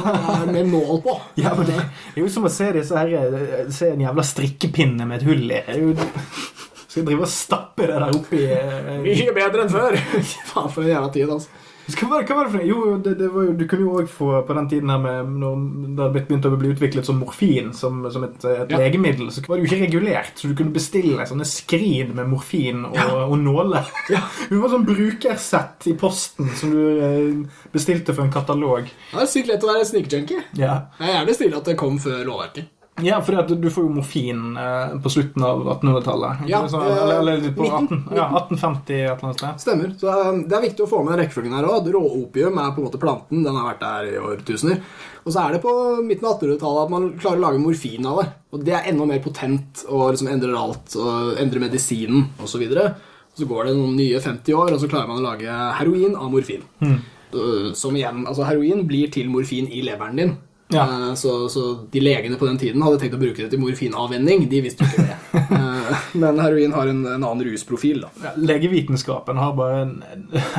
med 0.53 0.71
nål 0.71 1.01
på. 1.09 1.17
Ja, 1.41 1.57
men 1.59 1.67
det 1.73 1.81
er 1.81 2.21
jo 2.23 2.29
som 2.31 2.47
å 2.47 2.53
se 2.53 2.69
disse 2.77 2.95
her 2.95 3.11
eh, 3.17 3.67
Se 3.75 3.91
en 3.95 4.03
jævla 4.05 4.23
strikkepinne 4.27 5.00
med 5.09 5.23
et 5.23 5.29
hull 5.31 5.51
i. 5.51 5.63
Skal 6.91 7.05
drive 7.07 7.23
og 7.23 7.31
stappe 7.31 7.87
det 7.87 7.95
der 8.03 8.11
oppi 8.19 8.45
eh, 8.51 8.93
Mye 9.05 9.33
bedre 9.37 9.63
enn 9.67 9.71
før! 9.73 9.95
Faen, 10.51 10.71
for 10.75 10.83
en 10.83 10.91
jævla 10.91 11.11
tid, 11.15 11.31
altså. 11.31 11.49
Hva 11.91 12.07
var, 12.07 12.23
det- 12.23 12.29
det 12.31 12.51
for 12.53 12.55
noe? 12.55 12.67
Jo, 12.69 12.81
det, 13.03 13.13
det 13.19 13.29
var 13.35 13.47
jo, 13.49 13.53
du 13.59 13.63
kunne 13.67 13.83
jo 13.83 13.95
òg 13.99 14.07
få 14.11 14.27
på 14.47 14.55
den 14.55 14.69
tiden 14.71 14.91
her 14.93 14.99
med 15.03 15.31
når 15.43 15.63
det 15.97 16.05
hadde 16.05 16.21
begynt 16.29 16.47
å 16.47 16.53
bli 16.61 16.71
utviklet 16.71 17.07
som 17.09 17.19
morfin 17.19 17.73
som, 17.75 18.05
som 18.15 18.27
et, 18.29 18.45
et 18.47 18.71
Ja. 18.71 18.79
legemiddel, 18.79 19.31
så 19.35 19.43
var 19.49 19.59
det 19.59 19.65
jo 19.65 19.71
ikke 19.73 19.81
regulert. 19.89 20.31
Så 20.39 20.51
du 20.51 20.55
kunne 20.59 20.75
bestille 20.75 21.27
sånne 21.27 21.47
skrin 21.51 22.13
med 22.15 22.31
morfin 22.31 22.85
og, 22.87 22.95
Ja. 22.99 23.09
og 23.25 23.35
nåler. 23.43 23.91
Ja. 24.13 24.23
Det 24.53 24.59
var 24.63 24.71
sånn 24.75 24.87
brukersett 24.87 25.87
i 25.91 25.97
posten 25.99 26.51
som 26.61 26.75
du 26.75 26.83
eh, 27.03 27.63
bestilte 27.75 28.15
for 28.15 28.23
en 28.27 28.35
katalog. 28.35 28.87
Det 29.11 29.23
er 29.27 29.31
sykt 29.31 29.51
lett 29.51 29.67
å 29.67 29.73
være 29.73 29.87
snikjunkie. 29.91 30.45
Ja. 30.63 30.77
Jeg 31.01 31.09
er 31.11 31.17
gjerne 31.21 31.39
stille 31.41 31.59
at 31.63 31.73
det 31.73 31.79
kom 31.81 31.99
før 32.03 32.23
lovverket. 32.27 32.71
Ja, 33.05 33.21
fordi 33.25 33.57
du 33.61 33.69
får 33.73 33.85
jo 33.87 33.93
morfin 33.95 34.57
eh, 34.61 34.95
på 35.03 35.11
slutten 35.13 35.45
av 35.47 35.63
1800-tallet. 35.77 36.45
Ja, 36.51 36.61
sånn, 36.71 36.85
eh, 36.87 37.03
eller, 37.03 37.21
eller 37.21 37.55
på 37.57 37.67
19, 37.67 38.01
18, 38.07 38.17
ja, 38.17 38.27
1850 38.41 38.97
et 38.97 39.05
eller 39.05 39.29
annet 39.29 39.41
sted. 39.41 39.63
Stemmer. 39.65 39.93
Så 40.01 40.15
um, 40.31 40.43
Det 40.49 40.59
er 40.59 40.65
viktig 40.67 40.85
å 40.85 40.91
få 40.91 41.03
med 41.07 41.21
rekkefølgen 41.21 41.57
her 41.57 41.69
òg. 41.69 41.91
Råopium 41.95 42.61
er 42.61 42.75
på 42.75 42.83
en 42.83 42.89
måte 42.89 43.03
planten. 43.03 43.45
Den 43.47 43.59
har 43.59 43.71
vært 43.71 43.85
der 43.85 44.11
i 44.11 44.19
årtusener. 44.21 44.83
Og 45.25 45.33
så 45.35 45.45
er 45.45 45.57
det 45.57 45.63
på 45.65 45.75
midten 46.07 46.29
av 46.29 46.37
1800-tallet 46.39 46.83
at 46.87 46.93
man 46.95 47.09
klarer 47.21 47.41
å 47.43 47.47
lage 47.47 47.63
morfin 47.63 48.11
av 48.11 48.21
det. 48.23 48.27
Og 48.51 48.67
det 48.67 48.77
er 48.77 48.91
enda 48.91 49.07
mer 49.09 49.23
potent 49.25 49.85
og 49.89 50.11
liksom 50.13 50.31
endrer 50.33 50.59
alt. 50.59 50.97
Og 51.01 51.41
endrer 51.41 51.65
medisinen 51.67 52.29
osv. 52.43 52.67
Så, 52.71 52.91
så 53.41 53.49
går 53.49 53.69
det 53.71 53.79
noen 53.79 53.97
nye 53.99 54.21
50 54.21 54.57
år, 54.59 54.75
og 54.75 54.83
så 54.83 54.91
klarer 54.91 55.11
man 55.11 55.23
å 55.23 55.29
lage 55.31 55.59
heroin 55.79 56.17
av 56.19 56.31
morfin. 56.33 56.65
Uh, 57.31 57.71
Som 57.79 57.95
igjen, 57.95 58.25
altså 58.27 58.43
Heroin 58.49 58.83
blir 58.91 59.11
til 59.15 59.29
morfin 59.31 59.69
i 59.71 59.85
leveren 59.87 60.19
din. 60.19 60.33
Ja. 60.73 60.85
Eh, 61.11 61.15
Så, 61.15 61.49
så 61.51 61.65
de 61.91 62.01
legene 62.01 62.37
på 62.39 62.47
den 62.47 62.59
tiden 62.59 62.83
hadde 62.83 62.99
tenkt 63.03 63.15
å 63.17 63.21
bruke 63.21 63.43
det 63.43 63.51
til 63.51 63.61
morfinavvenning. 63.63 64.49
De 64.51 64.61
visste 64.65 64.85
jo 64.87 64.91
ikke 64.93 65.09
det. 65.11 65.19
Eh, 65.51 65.97
Men 66.15 66.39
heroin 66.39 66.73
har 66.73 66.87
en, 66.91 67.01
en 67.07 67.25
annen 67.27 67.41
rusprofil. 67.45 68.05
Ja, 68.23 68.31
legevitenskapen 68.39 69.37
har 69.39 69.53
bare 69.59 69.81
en, 69.83 69.93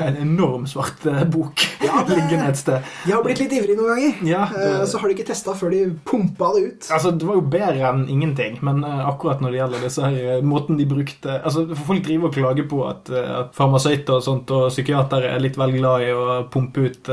en 0.04 0.17
enorm 0.19 0.65
svart 0.67 1.06
eh, 1.08 1.21
bok 1.32 1.63
Ja, 1.84 2.02
liggende 2.08 2.50
et 2.52 2.60
sted. 2.60 2.84
De 3.06 3.13
har 3.15 3.24
blitt 3.24 3.39
litt 3.39 3.54
ivrige 3.56 3.78
noen 3.80 3.93
ganger. 3.93 4.17
Ja, 4.28 4.41
det- 4.52 4.88
Så 4.91 5.00
har 5.00 5.08
de 5.12 5.15
ikke 5.15 5.28
testa 5.32 5.54
før 5.56 5.71
de 5.71 5.82
pumpa 6.08 6.52
det 6.56 6.62
ut. 6.67 6.89
Altså, 6.91 7.12
Det 7.15 7.28
var 7.28 7.39
jo 7.39 7.45
bedre 7.54 7.88
enn 7.91 8.04
ingenting, 8.12 8.58
men 8.62 8.84
akkurat 8.84 9.39
når 9.43 9.52
det 9.56 9.60
gjelder 9.62 9.86
disse 9.88 10.04
her, 10.12 10.41
måten 10.43 10.78
de 10.80 10.86
brukte 10.89 11.38
altså, 11.41 11.65
for 11.76 11.91
Folk 11.91 12.04
driver 12.06 12.28
og 12.30 12.36
klager 12.36 12.67
på 12.71 12.82
at, 12.88 13.10
at 13.12 13.56
farmasøyter 13.58 14.15
og 14.19 14.24
sånt 14.24 14.52
og 14.56 14.69
psykiatere 14.71 15.32
er 15.36 15.41
litt 15.43 15.58
vel 15.60 15.74
glad 15.76 16.06
i 16.08 16.12
å 16.15 16.38
pumpe 16.52 16.86
ut 16.88 17.10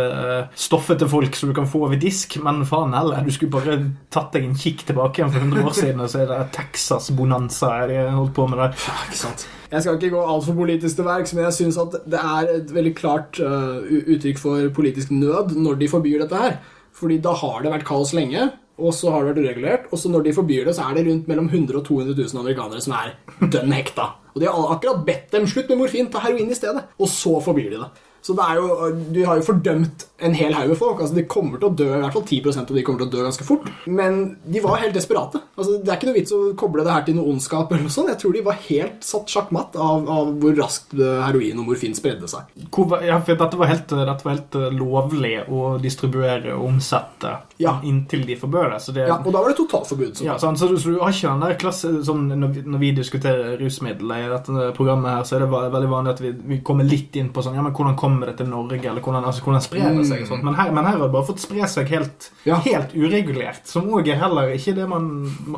stoffet 0.58 0.98
til 1.02 1.10
folk 1.10 1.34
som 1.38 1.50
du 1.50 1.54
kan 1.56 1.66
få 1.70 1.84
over 1.88 1.98
disk, 2.00 2.36
men 2.44 2.62
faen 2.68 2.87
heller. 2.96 3.24
Du 3.26 3.32
skulle 3.34 3.52
bare 3.52 3.76
tatt 4.14 4.32
deg 4.34 4.46
en 4.48 4.56
kikk 4.58 4.86
tilbake 4.88 5.20
igjen 5.20 5.32
for 5.34 5.44
100 5.44 5.68
år 5.68 5.76
siden, 5.76 6.02
og 6.04 6.10
så 6.12 6.22
er 6.22 6.30
det 6.32 6.40
Texas-bonanza 6.56 7.72
de 7.90 7.98
holdt 8.06 8.34
på 8.36 8.46
med 8.50 8.62
der. 8.62 8.76
Ja, 8.86 8.96
ikke 9.08 9.20
sant? 9.20 9.46
Jeg 9.68 9.84
skal 9.84 9.98
ikke 9.98 10.14
gå 10.14 10.22
altfor 10.32 10.56
politisk 10.56 10.96
til 10.96 11.08
verks, 11.08 11.34
men 11.36 11.44
jeg 11.44 11.56
syns 11.58 11.80
at 11.82 11.98
det 12.08 12.20
er 12.22 12.54
et 12.54 12.70
veldig 12.72 12.94
klart 12.96 13.40
uh, 13.44 13.82
uttrykk 13.84 14.40
for 14.40 14.70
politisk 14.76 15.12
nød 15.12 15.52
når 15.58 15.82
de 15.82 15.90
forbyr 15.92 16.24
dette 16.24 16.40
her. 16.40 16.56
Fordi 16.96 17.20
da 17.22 17.34
har 17.36 17.60
det 17.62 17.74
vært 17.74 17.86
kaos 17.88 18.14
lenge, 18.16 18.48
og 18.78 18.94
så 18.94 19.12
har 19.12 19.26
det 19.26 19.34
vært 19.34 19.44
uregulert. 19.44 19.86
Og 19.92 20.00
så 20.00 20.10
når 20.10 20.24
de 20.24 20.34
forbyr 20.36 20.70
det, 20.70 20.76
så 20.78 20.88
er 20.88 20.96
det 20.96 21.06
rundt 21.08 21.28
mellom 21.30 21.50
100 21.50 21.80
og 21.80 21.84
200 21.86 22.16
000 22.16 22.42
amerikanere 22.42 22.82
som 22.82 22.96
er 22.96 23.14
dønn 23.52 23.74
hekta. 23.76 24.12
Og 24.34 24.42
de 24.42 24.48
har 24.48 24.74
akkurat 24.74 25.04
bedt 25.06 25.32
dem 25.34 25.48
slutt 25.50 25.70
med 25.72 25.82
morfin, 25.82 26.10
ta 26.12 26.22
heroin 26.22 26.50
i 26.50 26.56
stedet. 26.56 26.84
Og 26.98 27.10
så 27.10 27.36
forbyr 27.44 27.72
de 27.74 27.82
det. 27.82 27.90
Så 28.22 28.34
det 28.36 28.44
er 28.44 28.58
jo, 28.60 28.90
de 29.14 29.22
har 29.24 29.38
jo 29.38 29.44
fordømt 29.46 30.04
en 30.20 30.34
hel 30.34 30.52
haug 30.52 30.68
med 30.72 30.76
folk. 30.76 31.00
altså 31.00 31.14
De 31.14 31.22
kommer 31.30 31.58
til 31.62 31.68
å 31.70 31.74
dø, 31.78 31.86
i 31.96 32.00
hvert 32.02 32.12
fall 32.12 32.24
10% 32.26 32.70
av 32.70 32.76
de 32.76 32.82
kommer 32.82 32.98
til 33.04 33.08
å 33.08 33.12
dø 33.12 33.22
ganske 33.24 33.44
fort. 33.46 33.68
Men 33.86 34.36
de 34.44 34.60
var 34.60 34.80
helt 34.82 34.94
desperate. 34.94 35.40
altså 35.56 35.78
Det 35.82 35.88
er 35.92 35.96
ikke 36.00 36.08
noe 36.10 36.18
vits 36.18 36.32
å 36.34 36.40
koble 36.58 36.84
det 36.84 36.92
her 36.92 37.04
til 37.06 37.14
noe 37.16 37.30
ondskap. 37.30 37.70
eller 37.72 37.86
noe 37.86 37.94
sånt. 37.94 38.08
Jeg 38.10 38.18
tror 38.18 38.32
de 38.34 38.42
var 38.48 38.58
helt 38.68 39.04
satt 39.06 39.30
sjakkmatt 39.32 39.76
av, 39.78 40.08
av 40.10 40.32
hvor 40.42 40.56
raskt 40.58 40.92
eh, 40.98 41.22
heroin 41.24 41.58
og 41.62 41.68
morfin 41.70 41.94
spredde 41.94 42.28
seg. 42.28 42.50
Hvor, 42.74 42.98
ja, 43.06 43.20
for 43.20 43.38
dette 43.38 43.56
var 43.62 43.70
helt, 43.70 43.86
dette 43.88 44.26
var 44.26 44.34
helt 44.34 44.58
lovlig 44.76 45.34
å 45.48 45.78
distribuere 45.82 46.56
og 46.56 46.66
omsette 46.72 47.36
Ja. 47.58 47.78
inntil 47.82 48.26
de 48.26 48.36
forbød 48.36 48.72
det. 48.74 48.80
Så 48.82 48.92
det 48.94 49.06
Ja, 49.08 49.16
Og 49.18 49.32
da 49.32 49.40
var 49.42 49.48
det 49.48 49.56
totalforbud. 49.58 50.16
Så. 50.16 50.24
Ja, 50.24 50.36
sånn, 50.38 50.56
Så, 50.58 50.68
du, 50.68 50.76
så 50.76 50.90
du 50.92 50.98
har 51.00 51.10
ikke 51.14 51.30
den 51.32 51.40
der 51.46 51.54
klasse 51.58 51.90
sånn, 52.04 52.28
når, 52.28 52.52
vi, 52.54 52.62
når 52.66 52.78
vi 52.82 52.92
diskuterer 52.92 53.56
rusmidler 53.58 54.26
i 54.26 54.28
dette 54.34 54.72
programmet, 54.76 55.10
her, 55.14 55.22
så 55.24 55.36
er 55.36 55.40
det 55.46 55.50
veldig 55.50 55.90
vanlig 55.90 56.10
at 56.16 56.20
vi, 56.20 56.30
vi 56.54 56.60
kommer 56.66 56.84
litt 56.84 57.14
inn 57.16 57.30
på 57.30 57.42
sånn, 57.42 57.54
ja, 57.54 57.62
men 57.62 57.72
hvordan 57.72 57.96
kommer 58.08 58.26
det 58.32 58.36
til 58.40 58.48
Norge, 58.48 58.80
eller 58.88 59.00
hvordan, 59.04 59.24
altså, 59.28 59.44
hvordan 59.44 59.62
sprer 59.62 59.94
det 60.00 60.06
seg. 60.08 60.26
sånt. 60.26 60.42
Men 60.44 60.54
her, 60.58 60.72
men 60.72 60.84
her 60.88 60.96
har 60.96 61.04
det 61.06 61.12
bare 61.12 61.28
fått 61.28 61.40
spre 61.44 61.68
seg 61.68 61.88
helt, 61.92 62.30
Ja. 62.48 62.56
helt 62.64 62.94
uregulert, 62.96 63.66
som 63.68 63.86
òg 63.92 64.08
er 64.08 64.18
heller 64.24 64.50
ikke 64.56 64.74
det 64.74 64.88
man, 64.88 65.10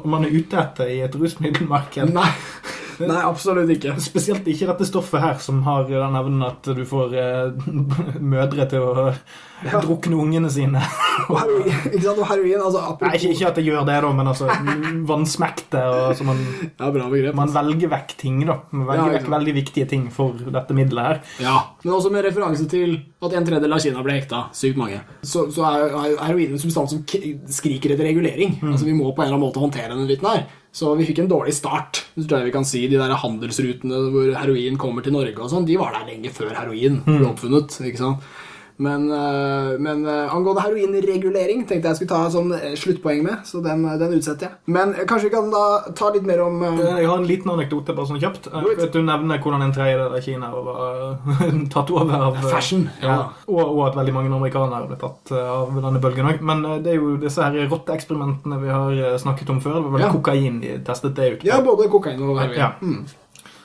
man 0.05 0.25
er 0.27 0.31
ute 0.35 0.59
etter 0.59 0.91
i 0.91 1.01
et 1.07 1.15
rusmiddelmarked. 1.15 2.13
Nei. 2.13 2.29
Nei, 3.09 3.21
absolutt 3.25 3.71
ikke. 3.73 3.95
Spesielt 4.11 4.49
ikke 4.51 4.69
dette 4.73 4.89
stoffet 4.89 5.23
her, 5.23 5.39
som 5.43 5.63
har 5.67 5.87
den 5.89 6.19
evnen 6.21 6.45
at 6.47 6.67
du 6.77 6.83
får 6.89 7.15
eh, 7.17 7.71
mødre 8.35 8.67
til 8.71 8.85
å 8.85 9.11
drukne 9.85 10.17
ungene 10.21 10.51
sine. 10.53 10.81
Og 11.31 11.37
heroin, 11.39 11.69
ikke 11.91 12.05
sant? 12.05 12.21
Og 12.21 12.29
heroin 12.31 12.65
altså 12.65 12.85
Nei, 13.03 13.13
ikke, 13.19 13.33
ikke 13.35 13.49
at 13.51 13.59
det 13.61 13.65
gjør 13.67 13.87
det, 13.89 13.97
da, 14.05 14.13
men 14.17 14.31
altså 14.31 14.49
vannsmekte 15.09 15.83
og 15.91 16.15
så 16.19 16.27
man 16.27 16.41
Ja, 16.41 16.89
bra 16.93 17.09
begrep. 17.13 17.37
Man 17.37 17.53
velger 17.55 17.93
vekk 17.93 18.15
ting, 18.21 18.41
da. 18.49 18.61
Man 18.73 18.87
velger 18.89 19.11
Ja, 19.13 19.19
vekk 19.19 19.31
veldig 19.35 19.57
viktige 19.61 19.89
ting 19.91 20.07
for 20.15 20.39
dette 20.41 20.77
middelet 20.77 21.11
her. 21.11 21.21
Ja, 21.45 21.57
Men 21.85 21.97
også 21.97 22.13
med 22.13 22.25
referanse 22.27 22.67
til 22.71 22.97
at 23.21 23.37
en 23.37 23.47
tredjedel 23.47 23.77
av 23.77 23.85
Kina 23.85 24.05
ble 24.05 24.17
hekta. 24.17 24.47
Sykt 24.57 24.81
mange. 24.81 25.01
Så, 25.23 25.47
så 25.55 25.67
er 25.69 25.87
er 25.91 26.17
heroin 26.25 26.57
en 26.57 26.63
substans 26.63 26.95
som 26.95 27.05
skriker 27.05 27.95
etter 27.95 28.09
regulering. 28.09 28.57
Altså 28.65 28.89
Vi 28.89 28.97
må 28.97 29.13
på 29.13 29.23
en 29.23 29.29
eller 29.29 29.37
annen 29.39 29.47
måte 29.49 29.63
håndtere 29.63 29.93
den 29.93 30.09
dritten 30.09 30.31
her. 30.31 30.47
Så 30.73 30.93
vi 30.95 31.07
fikk 31.09 31.25
en 31.25 31.31
dårlig 31.31 31.55
start. 31.57 32.05
Så 32.15 32.27
tror 32.29 32.41
jeg 32.41 32.51
vi 32.51 32.55
kan 32.55 32.67
si 32.69 32.85
De 32.91 32.99
der 33.01 33.17
handelsrutene 33.19 34.05
hvor 34.15 34.31
heroin 34.39 34.79
kommer 34.79 35.03
til 35.03 35.15
Norge, 35.17 35.35
og 35.39 35.51
sånn, 35.51 35.67
de 35.67 35.79
var 35.81 35.97
der 35.97 36.07
lenge 36.13 36.31
før 36.35 36.55
heroin 36.55 37.01
ble 37.07 37.27
oppfunnet. 37.27 37.75
ikke 37.83 37.99
sant? 38.05 38.31
Men, 38.81 39.07
øh, 39.13 39.75
men 39.83 40.07
øh, 40.09 40.35
angående 40.35 40.63
heroinregulering 40.65 41.67
tenkte 41.69 41.91
jeg 41.91 41.99
skulle 42.01 42.13
ta 42.15 42.31
sånn 42.33 42.55
øh, 42.57 42.73
sluttpoeng 42.81 43.23
med, 43.27 43.43
så 43.45 43.61
den, 43.65 43.85
den 44.01 44.15
utsetter 44.17 44.49
jeg. 44.49 44.57
Men 44.73 44.95
kanskje 45.05 45.29
vi 45.29 45.35
kan 45.35 45.51
da 45.53 45.65
ta 45.97 46.09
litt 46.15 46.25
mer 46.29 46.41
om 46.47 46.63
Jeg 46.65 47.07
har 47.07 47.19
en 47.19 47.29
liten 47.29 47.53
anekdote 47.53 47.93
bare 47.97 48.09
sånn 48.09 48.23
kjapt. 48.23 48.49
Du 48.95 49.01
nevner 49.05 49.41
hvordan 49.43 49.67
en 49.67 49.75
tredjedel 49.77 50.17
av 50.17 50.25
Kina 50.25 50.51
var 50.55 51.19
tatt 51.75 51.93
over 51.93 52.27
av 52.31 52.41
Fashion, 52.49 52.89
ja. 53.05 53.19
Og, 53.47 53.61
og 53.61 53.83
at 53.91 53.99
veldig 54.01 54.15
mange 54.17 54.33
amerikanere 54.35 54.89
ble 54.89 54.99
tatt 55.01 55.33
eh, 55.35 55.51
av 55.51 55.73
denne 55.77 56.01
bølgen 56.03 56.29
òg. 56.31 56.43
Men 56.47 56.65
eh, 56.65 56.79
det 56.85 56.95
er 56.95 57.01
jo 57.01 57.17
disse 57.21 57.45
her 57.45 57.57
rotteeksperimentene 57.71 58.61
vi 58.63 58.73
har 58.73 59.01
eh, 59.13 59.17
snakket 59.21 59.53
om 59.53 59.61
før. 59.63 59.81
Det 59.81 59.87
var 59.89 59.97
vel 59.99 60.07
Ja. 60.07 60.13
kokain 60.15 60.61
de 60.63 60.79
testet 60.87 61.17
det 61.19 61.33
ut 61.35 61.43
på. 61.43 61.51
Ja, 61.51 61.61
både 61.65 61.89
kokain 61.93 62.23
og 62.25 62.39
heroin. 62.41 62.59
Ja. 62.59 62.71
Mm. 62.81 63.05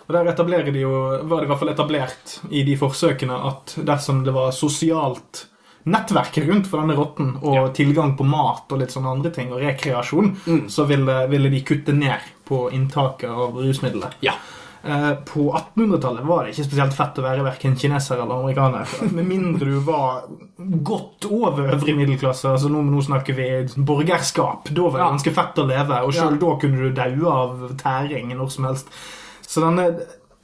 Og 0.07 0.13
der 0.13 0.27
etablerer 0.31 0.71
de 0.71 0.79
jo, 0.83 0.91
var 1.25 1.41
det 1.41 1.47
i 1.47 1.49
hvert 1.49 1.59
fall 1.59 1.73
etablert 1.73 2.39
i 2.51 2.63
de 2.63 2.75
forsøkene 2.77 3.33
at 3.47 3.75
dersom 3.87 4.23
det 4.25 4.33
var 4.35 4.51
sosialt 4.53 5.47
nettverk 5.85 6.37
rundt 6.47 6.67
for 6.67 6.81
denne 6.81 6.95
rotten, 6.97 7.35
og 7.43 7.53
Ja. 7.55 7.67
tilgang 7.69 8.15
på 8.17 8.25
mat 8.25 8.71
og 8.71 8.79
litt 8.79 8.89
sånne 8.93 9.11
andre 9.17 9.29
ting, 9.31 9.51
og 9.53 9.61
rekreasjon, 9.61 10.35
Mm. 10.47 10.67
så 10.69 10.85
ville, 10.87 11.27
ville 11.29 11.49
de 11.49 11.61
kutte 11.61 11.93
ned 11.93 12.19
på 12.45 12.71
inntaket 12.71 13.29
av 13.29 13.53
rusmidler. 13.53 14.13
Ja. 14.21 14.33
Eh, 14.83 15.15
På 15.25 15.51
1800-tallet 15.53 16.23
var 16.25 16.43
det 16.45 16.53
ikke 16.53 16.65
spesielt 16.69 16.93
fett 16.93 17.17
å 17.17 17.23
være 17.23 17.43
verken 17.43 17.75
kineser 17.75 18.21
eller 18.21 18.35
amerikaner. 18.35 18.85
Med 19.13 19.25
mindre 19.25 19.65
du 19.65 19.79
var 19.79 20.23
godt 20.83 21.25
over 21.31 21.71
øvrig 21.73 21.95
middelklasse. 21.97 22.45
altså 22.49 22.69
Nå, 22.69 22.83
nå 22.85 23.01
snakker 23.01 23.33
vi 23.35 23.47
borgerskap. 23.83 24.69
Da 24.73 24.81
var 24.89 24.99
det 24.99 25.09
ganske 25.09 25.33
fett 25.33 25.55
å 25.57 25.67
leve, 25.67 26.03
og 26.03 26.13
sjøl 26.13 26.31
Ja. 26.33 26.37
da 26.37 26.55
kunne 26.61 26.77
du 26.77 26.91
daue 26.93 27.31
av 27.31 27.69
tæring 27.77 28.35
når 28.37 28.51
som 28.51 28.65
helst. 28.65 28.87
Så 29.47 29.61
denne 29.61 29.89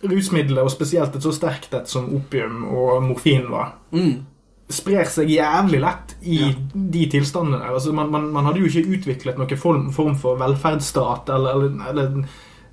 rusmiddelet, 0.04 0.64
og 0.64 0.72
spesielt 0.74 1.16
et 1.16 1.24
så 1.24 1.32
sterkt 1.36 1.74
et 1.78 1.90
som 1.90 2.08
opium 2.16 2.64
og 2.74 3.04
morfin 3.04 3.50
var, 3.52 3.74
Mm. 3.92 4.26
sprer 4.72 5.04
seg 5.06 5.28
jævlig 5.30 5.82
lett 5.84 6.16
i 6.24 6.38
Ja. 6.40 6.54
de 6.74 7.06
tilstandene 7.12 7.60
der. 7.60 7.74
Altså, 7.74 7.92
man, 7.94 8.10
man, 8.12 8.32
man 8.34 8.46
hadde 8.46 8.60
jo 8.60 8.66
ikke 8.66 8.96
utviklet 8.98 9.38
noen 9.38 9.58
form, 9.58 9.92
form 9.92 10.16
for 10.16 10.38
velferdsstat 10.40 11.30
eller, 11.30 11.52
eller, 11.52 11.90
eller 11.90 12.26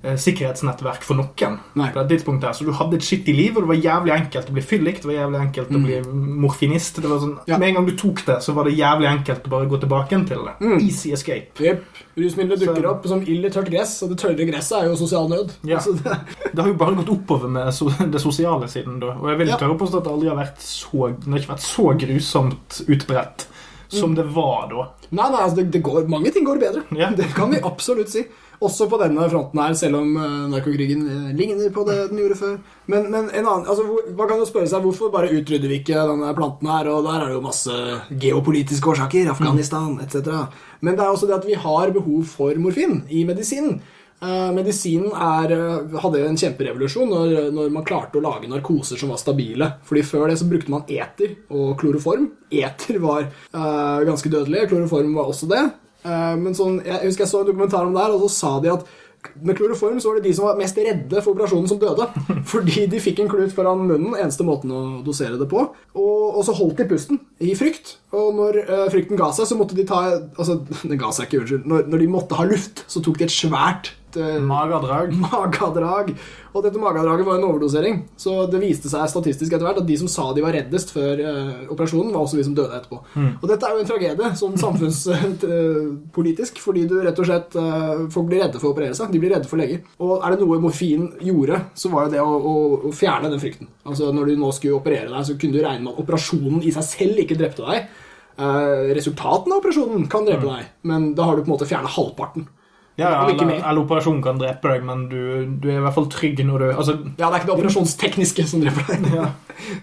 sikkerhetsnettverk 0.03 1.03
for 1.03 1.15
noen. 1.19 1.57
Nei. 1.75 1.89
på 1.91 1.99
det 2.07 2.17
tidspunktet 2.17 2.47
her. 2.47 2.53
Så 2.55 2.63
du 2.65 2.71
hadde 2.71 2.95
et 2.95 3.03
skittig 3.03 3.33
liv, 3.35 3.57
og 3.57 3.65
det 3.65 3.69
var 3.73 3.79
jævlig 3.83 4.13
enkelt 4.15 4.49
å 4.49 4.53
bli 4.55 4.61
fyllik. 4.63 5.01
Det 5.01 5.09
var 5.09 5.17
jævlig 5.17 5.39
enkelt 5.41 5.73
å 5.75 5.81
bli 5.83 5.97
morfinist. 6.45 7.01
Det 7.01 7.09
var 7.11 7.19
sånn, 7.19 7.33
Mm. 7.39 7.47
Ja. 7.47 7.57
Med 7.57 7.67
en 7.69 7.75
gang 7.75 7.85
du 7.85 7.95
tok 7.97 8.25
det, 8.25 8.37
så 8.43 8.53
var 8.53 8.63
det 8.63 8.77
jævlig 8.77 9.07
enkelt 9.09 9.43
å 9.43 9.49
bare 9.49 9.65
gå 9.67 9.79
tilbake 9.81 10.09
til 10.27 10.39
det. 10.45 10.53
Mm. 10.61 10.79
Easy 10.79 11.11
escape. 11.11 11.59
Yep. 11.59 11.83
Rusmidler 12.17 12.57
dukker 12.57 12.81
Så- 12.81 12.89
opp 12.89 13.07
som 13.07 13.21
ild 13.21 13.45
i 13.45 13.49
tørt 13.49 13.69
gress, 13.69 14.01
og 14.03 14.09
det 14.09 14.17
tørre 14.19 14.45
gresset 14.47 14.81
er 14.83 14.85
jo 14.89 14.95
sosial 14.95 15.27
nød. 15.29 15.51
Ja. 15.63 15.77
Altså, 15.77 15.93
det, 16.01 16.17
Det 16.55 16.59
har 16.63 16.67
jo 16.67 16.73
bare 16.77 16.95
gått 16.95 17.09
oppover 17.09 17.49
med 17.49 17.73
so 17.73 17.89
det 18.11 18.21
sosiale 18.21 18.67
siden 18.67 18.99
da. 18.99 19.07
Og 19.19 19.29
jeg 19.29 19.37
vil 19.39 19.47
Ja. 19.47 19.57
tørre 19.57 19.75
å 19.75 19.79
påstå 19.79 19.97
at 19.97 20.03
det 20.05 20.13
aldri 20.13 20.29
har 20.29 20.37
vært 20.37 20.59
så, 20.59 21.09
det 21.19 21.31
har 21.31 21.39
ikke 21.39 21.53
vært 21.55 21.67
så 21.67 21.97
grusomt 21.99 22.81
utbredt 22.87 23.47
som 23.89 24.13
det 24.15 24.25
var 24.35 24.67
da. 24.69 24.83
nei, 25.11 25.29
nei, 25.31 25.41
altså, 25.41 25.55
det, 25.57 25.71
det 25.71 25.81
går, 25.81 26.07
mange 26.07 26.31
ting 26.31 26.45
går 26.45 26.59
bedre. 26.59 26.83
Yeah. 26.95 27.11
Det 27.17 27.33
kan 27.33 27.49
vi 27.49 27.57
absolutt 27.57 28.09
si. 28.09 28.23
Også 28.59 28.89
på 28.91 28.97
denne 28.99 29.23
fronten 29.31 29.59
her, 29.61 29.75
selv 29.79 30.01
om 30.01 30.09
uh, 30.19 30.47
narkokrigen 30.51 31.05
eh, 31.07 31.27
ligner 31.37 31.69
på 31.71 31.85
det 31.87 32.09
den 32.09 32.19
gjorde 32.19 32.39
før. 32.39 32.57
Men, 32.91 33.05
men 33.13 33.29
en 33.29 33.45
annen, 33.45 33.69
altså, 33.71 33.85
man 34.17 34.27
kan 34.27 34.41
jo 34.41 34.47
spørre 34.49 34.67
seg 34.67 34.83
hvorfor 34.83 35.13
bare 35.13 35.31
utrydder 35.31 35.71
vi 35.71 35.77
ikke 35.79 36.01
denne 36.09 36.33
planten 36.35 36.67
her? 36.67 36.89
Og 36.91 37.07
der 37.07 37.21
er 37.21 37.29
det 37.29 37.37
jo 37.37 37.45
masse 37.45 37.77
geopolitiske 38.11 38.91
årsaker, 38.91 39.31
Afghanistan 39.31 39.95
etc. 40.03 40.59
Men 40.83 40.99
det 40.99 41.05
er 41.05 41.13
også 41.13 41.29
det 41.29 41.39
at 41.39 41.47
vi 41.47 41.55
har 41.55 41.95
behov 41.95 42.27
for 42.27 42.59
morfin 42.59 42.99
i 43.07 43.23
medisinen. 43.29 43.79
Eh, 44.19 44.51
medisinen 44.51 45.13
er, 45.15 45.51
eh, 45.55 45.99
hadde 46.03 46.25
en 46.27 46.37
kjemperevolusjon 46.39 47.07
når, 47.07 47.35
når 47.55 47.69
man 47.71 47.85
klarte 47.87 48.19
å 48.19 48.23
lage 48.25 48.49
narkoser 48.51 48.99
som 48.99 49.13
var 49.13 49.21
stabile. 49.21 49.69
Fordi 49.87 50.03
Før 50.03 50.27
det 50.27 50.39
så 50.41 50.47
brukte 50.49 50.73
man 50.73 50.83
eter 50.91 51.37
og 51.47 51.77
kloroform. 51.79 52.27
Eter 52.51 52.99
var 52.99 53.29
uh, 53.53 54.01
ganske 54.03 54.31
dødelig, 54.31 54.67
kloroform 54.71 55.13
var 55.15 55.29
også 55.31 55.47
det. 55.47 55.63
Eh, 56.05 56.35
men 56.39 56.55
sånn, 56.57 56.79
jeg 56.85 57.03
husker 57.05 57.25
jeg 57.25 57.33
så 57.33 57.43
en 57.43 57.51
dokumentar 57.51 57.87
om 57.87 57.95
det 57.95 58.03
her, 58.05 58.15
og 58.15 58.25
så 58.25 58.33
sa 58.35 58.55
de 58.63 58.73
at 58.77 58.87
med 59.43 59.57
kloroform 59.57 59.99
så 59.99 60.09
var 60.09 60.19
det 60.19 60.29
de 60.29 60.33
som 60.35 60.45
var 60.47 60.59
mest 60.59 60.77
redde 60.79 61.21
for 61.23 61.33
operasjonen, 61.33 61.67
som 61.67 61.79
døde. 61.81 62.07
Fordi 62.51 62.85
de 62.91 63.01
fikk 63.03 63.19
en 63.23 63.31
klut 63.31 63.53
foran 63.55 63.83
munnen, 63.83 64.15
eneste 64.15 64.45
måten 64.47 64.71
å 64.71 64.81
dosere 65.03 65.39
det 65.39 65.49
på. 65.51 65.65
Og, 65.99 66.23
og 66.29 66.41
så 66.47 66.55
holdt 66.55 66.79
de 66.79 66.87
pusten 66.89 67.19
i 67.43 67.51
frykt. 67.57 67.97
Og 68.15 68.31
når 68.37 68.61
uh, 68.69 68.85
frykten 68.93 69.19
ga 69.19 69.31
seg, 69.35 69.49
så 69.49 69.59
måtte 69.59 69.77
de 69.77 69.87
ta 69.87 69.99
Altså, 70.15 70.61
den 70.89 70.99
ga 71.01 71.11
seg 71.15 71.27
ikke, 71.27 71.43
unnskyld. 71.43 71.67
Når, 71.69 71.87
når 71.91 72.03
de 72.03 72.11
måtte 72.15 72.39
ha 72.39 72.47
luft, 72.47 72.85
så 72.87 73.03
tok 73.03 73.19
de 73.19 73.27
et 73.27 73.35
svært 73.35 73.91
uh, 74.15 74.37
Magadrag. 74.39 75.15
Magedrag. 75.19 76.13
Og 76.59 76.65
dette 76.65 76.81
magedraget 76.81 77.23
var 77.23 77.37
en 77.39 77.45
overdosering. 77.47 78.01
Så 78.19 78.33
det 78.51 78.59
viste 78.59 78.89
seg 78.91 79.07
statistisk 79.07 79.53
etter 79.53 79.63
hvert 79.63 79.79
at 79.79 79.87
de 79.87 79.95
som 80.01 80.09
sa 80.11 80.25
de 80.35 80.43
var 80.43 80.57
reddest 80.57 80.91
før 80.91 81.21
uh, 81.23 81.61
operasjonen, 81.71 82.11
var 82.11 82.25
også 82.25 82.39
de 82.39 82.43
som 82.49 82.57
døde 82.57 82.75
etterpå. 82.75 82.99
Og 83.29 83.45
dette 83.47 83.63
er 83.63 83.77
jo 83.77 83.83
en 83.85 83.87
tragedie 83.87 84.31
sånn 84.41 84.57
samfunnspolitisk, 84.59 86.59
fordi 86.65 86.83
du 86.89 86.97
rett 86.99 87.21
og 87.21 87.29
slett 87.29 87.55
uh, 87.55 88.03
Folk 88.11 88.27
blir 88.27 88.43
redde 88.43 88.59
for 88.59 88.69
å 88.69 88.73
operere 88.75 88.97
seg. 88.97 89.13
De 89.13 89.23
blir 89.23 89.31
redde 89.37 89.47
for 89.47 89.61
leger. 89.61 89.79
Og 90.03 90.17
er 90.17 90.35
det 90.35 90.43
noe 90.43 90.59
morfin 90.65 91.07
gjorde, 91.23 91.61
så 91.79 91.93
var 91.93 92.07
jo 92.07 92.13
det 92.17 92.25
å, 92.25 92.35
å, 92.35 92.53
å 92.89 92.93
fjerne 92.95 93.31
den 93.31 93.41
frykten. 93.41 93.71
Altså 93.87 94.11
Når 94.15 94.23
du 94.27 94.43
nå 94.43 94.51
skulle 94.55 94.81
operere 94.81 95.13
deg, 95.13 95.23
så 95.29 95.39
kunne 95.39 95.55
du 95.55 95.63
regne 95.63 95.85
med 95.85 95.93
at 95.93 96.03
operasjonen 96.03 96.59
i 96.59 96.75
seg 96.75 96.89
selv 96.89 97.23
ikke 97.23 97.39
drepte 97.39 97.71
deg. 97.71 97.87
Uh, 98.39 98.91
resultatene 98.95 99.55
av 99.55 99.63
operasjonen 99.63 100.07
kan 100.11 100.27
drepe 100.27 100.47
deg, 100.47 100.71
men 100.87 101.11
da 101.15 101.27
har 101.27 101.35
du 101.35 101.43
på 101.43 101.51
en 101.51 101.55
måte 101.55 101.67
fjernet 101.69 101.95
halvparten. 101.95 102.47
Ja, 102.99 103.09
ja 103.15 103.21
eller, 103.31 103.53
eller 103.63 103.81
operasjonen 103.85 104.21
kan 104.25 104.39
drepe 104.41 104.73
deg, 104.73 104.83
men 104.87 105.05
du, 105.11 105.19
du 105.63 105.69
er 105.71 105.77
i 105.79 105.83
hvert 105.85 105.95
fall 105.95 106.09
trygg 106.11 106.41
når 106.45 106.65
du 106.65 106.67
Altså, 106.75 106.97
Ja, 107.17 107.29
det 107.29 107.31
er 107.31 107.39
ikke 107.41 107.49
det 107.51 107.57
operasjonstekniske 107.57 108.45
som 108.51 108.61
dreper 108.65 108.91
deg. 108.93 109.09
Ja. 109.15 109.29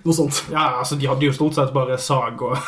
Noe 0.07 0.15
sånt. 0.17 0.45
ja, 0.53 0.67
altså 0.81 0.97
de 1.01 1.09
hadde 1.11 1.27
jo 1.29 1.35
stort 1.37 1.57
sett 1.59 1.73
bare 1.77 1.99
sag 2.01 2.41
og 2.47 2.57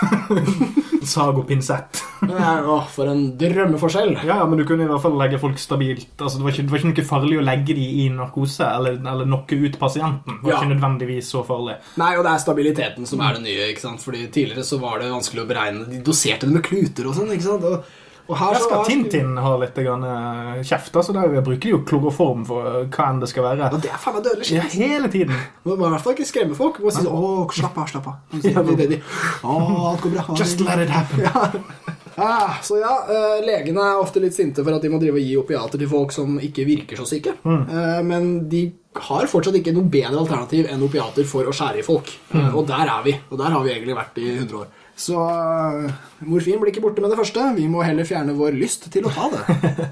Sag 1.09 1.39
og 1.39 1.47
pinsett. 1.49 2.01
Ja, 2.27 2.57
å, 2.69 2.81
for 2.93 3.09
en 3.09 3.21
drømmeforskjell. 3.39 4.17
Ja, 4.27 4.41
ja, 4.43 4.47
men 4.51 4.59
du 4.61 4.65
kunne 4.69 4.85
i 4.85 4.89
hvert 4.91 5.01
fall 5.01 5.15
legge 5.17 5.39
folk 5.41 5.57
stabilt. 5.63 6.09
Altså, 6.19 6.41
det, 6.41 6.45
var 6.45 6.53
ikke, 6.53 6.65
det 6.67 6.75
var 6.75 6.83
ikke 6.83 6.91
noe 6.91 7.05
farlig 7.09 7.39
å 7.39 7.45
legge 7.47 7.77
de 7.79 7.85
i 8.03 8.09
narkose 8.13 8.67
eller, 8.67 8.99
eller 8.99 9.29
knocke 9.31 9.57
ut 9.63 9.79
pasienten. 9.81 10.41
Det 10.41 10.49
var 10.51 10.57
Ja. 10.57 10.59
ikke 10.59 10.73
nødvendigvis 10.75 11.31
så 11.33 11.45
farlig. 11.49 11.79
Nei, 12.03 12.11
og 12.19 12.27
det 12.27 12.35
er 12.35 12.43
stabiliteten 12.43 13.09
som 13.09 13.23
er 13.25 13.39
det 13.39 13.45
nye. 13.47 13.71
ikke 13.71 13.85
sant? 13.87 14.03
Fordi 14.05 14.27
Tidligere 14.35 14.67
så 14.67 14.81
var 14.83 14.99
det 15.01 15.09
vanskelig 15.15 15.45
å 15.47 15.49
beregne. 15.49 15.87
De 15.95 16.03
doserte 16.05 16.51
det 16.51 16.59
med 16.59 16.67
kluter 16.67 17.09
og 17.09 17.17
sånn. 17.17 17.33
ikke 17.33 17.47
sant? 17.47 17.65
Og, 17.71 17.97
og 18.29 18.37
her 18.37 18.59
så 18.59 18.65
skal 18.67 18.83
Tintin 18.89 19.37
ha 19.41 19.53
litt 19.63 19.79
eh, 19.81 20.61
kjeft. 20.69 20.97
altså 20.97 21.15
Der 21.17 21.41
bruker 21.41 21.65
de 21.65 21.73
jo 21.73 21.81
kloroform 21.89 22.45
for 22.49 22.69
eh, 22.69 22.81
hva 22.93 23.11
enn 23.13 23.23
det 23.23 23.31
skal 23.33 23.47
være. 23.47 23.71
Og 23.73 23.85
det 23.85 23.93
er 23.93 24.03
faen 24.03 24.21
dødelig 24.25 24.51
Ja, 24.53 24.67
hele 24.75 25.09
tiden. 25.13 25.33
Man 25.65 25.81
må 25.81 25.89
i 25.89 25.95
hvert 25.95 26.05
fall 26.05 26.17
ikke 26.17 26.29
skremme 26.29 26.59
folk. 26.59 26.83
Man 26.83 26.91
må 26.91 26.97
si 26.97 27.07
sånn 27.07 27.15
Å, 27.15 27.47
slapp 27.57 27.81
av, 27.81 27.89
slapp 27.89 28.11
av. 28.13 28.19
Alt 29.49 30.05
går 30.05 30.15
bra. 30.19 30.27
Just 30.41 30.61
let 30.67 30.85
it 30.85 30.93
happen. 30.93 31.65
Ah, 32.19 32.57
så 32.67 32.81
ja, 32.81 32.95
eh, 33.07 33.45
legene 33.47 33.79
er 33.79 34.01
ofte 34.03 34.19
litt 34.19 34.35
sinte 34.35 34.65
for 34.67 34.75
at 34.75 34.83
de 34.83 34.91
må 34.91 34.99
drive 34.99 35.21
og 35.21 35.23
gi 35.23 35.37
opiater 35.39 35.79
til 35.79 35.87
folk 35.87 36.11
som 36.11 36.35
ikke 36.43 36.65
virker 36.67 36.99
så 36.99 37.07
syke. 37.07 37.37
Eh, 37.47 38.01
men 38.03 38.49
de 38.51 38.65
har 39.07 39.29
fortsatt 39.31 39.55
ikke 39.61 39.75
noe 39.77 39.87
bedre 39.87 40.19
alternativ 40.19 40.67
enn 40.67 40.83
opiater 40.83 41.27
for 41.29 41.47
å 41.47 41.55
skjære 41.55 41.79
i 41.79 41.87
folk. 41.87 42.11
Eh, 42.35 42.51
og 42.51 42.67
der 42.67 42.91
er 42.91 43.05
vi. 43.07 43.15
Og 43.31 43.39
der 43.39 43.55
har 43.55 43.63
vi 43.63 43.71
egentlig 43.71 43.95
vært 44.01 44.19
i 44.19 44.27
100 44.33 44.59
år. 44.65 44.67
Så 44.99 45.15
eh, 45.23 45.93
morfin 46.27 46.59
blir 46.59 46.73
ikke 46.73 46.83
borte 46.83 47.03
med 47.05 47.13
det 47.13 47.19
første. 47.21 47.45
Vi 47.55 47.69
må 47.71 47.85
heller 47.87 48.07
fjerne 48.09 48.35
vår 48.35 48.57
lyst 48.59 48.89
til 48.91 49.07
å 49.07 49.13
ta 49.15 49.29
det. 49.31 49.43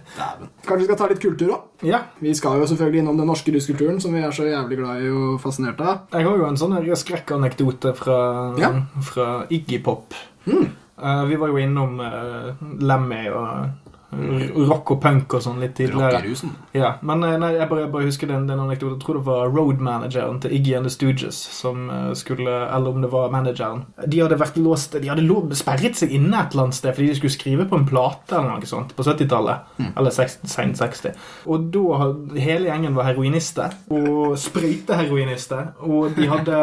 Kanskje 0.66 0.80
vi 0.82 0.88
skal 0.88 0.98
ta 0.98 1.08
litt 1.12 1.22
kultur 1.22 1.52
òg? 1.54 1.68
Ja. 1.86 2.02
Vi 2.18 2.32
skal 2.34 2.58
jo 2.58 2.66
selvfølgelig 2.66 3.04
innom 3.04 3.20
den 3.20 3.30
norske 3.30 3.54
russkulturen, 3.54 4.00
som 4.02 4.16
vi 4.16 4.24
er 4.26 4.34
så 4.34 4.48
jævlig 4.48 4.80
glad 4.80 5.04
i 5.06 5.12
og 5.14 5.38
fascinert 5.44 5.78
av. 5.84 6.08
Jeg 6.10 6.26
har 6.26 6.42
jo 6.42 6.48
en 6.48 6.58
sånn 6.58 6.74
skrekkanekdote 6.98 7.94
fra, 7.94 8.18
Ja. 8.58 8.72
fra 9.06 9.28
Iggy 9.46 9.78
Pop. 9.86 10.16
Eh, 10.46 11.24
vi 11.28 11.36
var 11.36 11.52
jo 11.52 11.58
innom 11.60 12.00
uh, 12.00 12.54
Lemmy 12.80 13.26
og 13.28 13.85
rock 14.66 14.92
og 14.94 15.00
punk 15.02 15.34
og 15.36 15.42
sånn 15.44 15.60
litt 15.62 15.74
tidligere. 15.78 16.10
Rockerusen. 16.16 16.52
Ja, 16.76 16.94
men 17.06 17.24
eh, 17.26 17.36
nei, 17.40 17.52
jeg 17.56 17.68
bare, 17.70 17.84
jeg 17.86 17.92
bare 17.94 18.08
husker 18.08 18.30
den, 18.30 18.46
den 18.48 18.62
anekdoten. 18.62 18.96
Jeg 18.96 19.04
tror 19.04 19.18
det 19.18 19.24
var 19.26 19.50
road-manageren 19.52 20.40
til 20.42 20.54
Iggy 20.56 20.76
and 20.78 20.88
the 20.88 20.92
Stooges 20.92 21.38
som 21.56 21.90
eh, 21.90 22.12
skulle 22.18 22.54
Eller 22.66 22.94
om 22.94 23.02
det 23.04 23.10
var 23.12 23.32
manageren. 23.34 23.84
De 24.06 24.20
hadde 24.22 24.38
vært 24.40 24.58
låst 24.60 24.96
De 25.00 25.10
hadde 25.10 25.24
lov, 25.26 25.50
sperret 25.58 25.98
seg 25.98 26.14
inne 26.16 26.40
et 26.40 26.54
eller 26.54 26.68
annet 26.68 26.78
sted 26.78 26.96
fordi 26.96 27.10
de 27.12 27.18
skulle 27.20 27.36
skrive 27.36 27.68
på 27.68 27.80
en 27.80 27.88
plate 27.88 28.36
eller 28.38 28.56
noe 28.56 28.68
sånt 28.68 28.94
på 28.96 29.06
70-tallet. 29.06 29.76
Eller 29.92 30.14
60-60 30.14 31.12
Og 31.52 31.68
da 31.74 32.10
Hele 32.36 32.70
gjengen 32.70 32.96
var 32.96 33.10
heroinister. 33.10 33.74
Og 33.92 34.36
sprøyteheroinister. 34.40 35.74
Og 35.86 36.16
de 36.16 36.28
hadde 36.30 36.62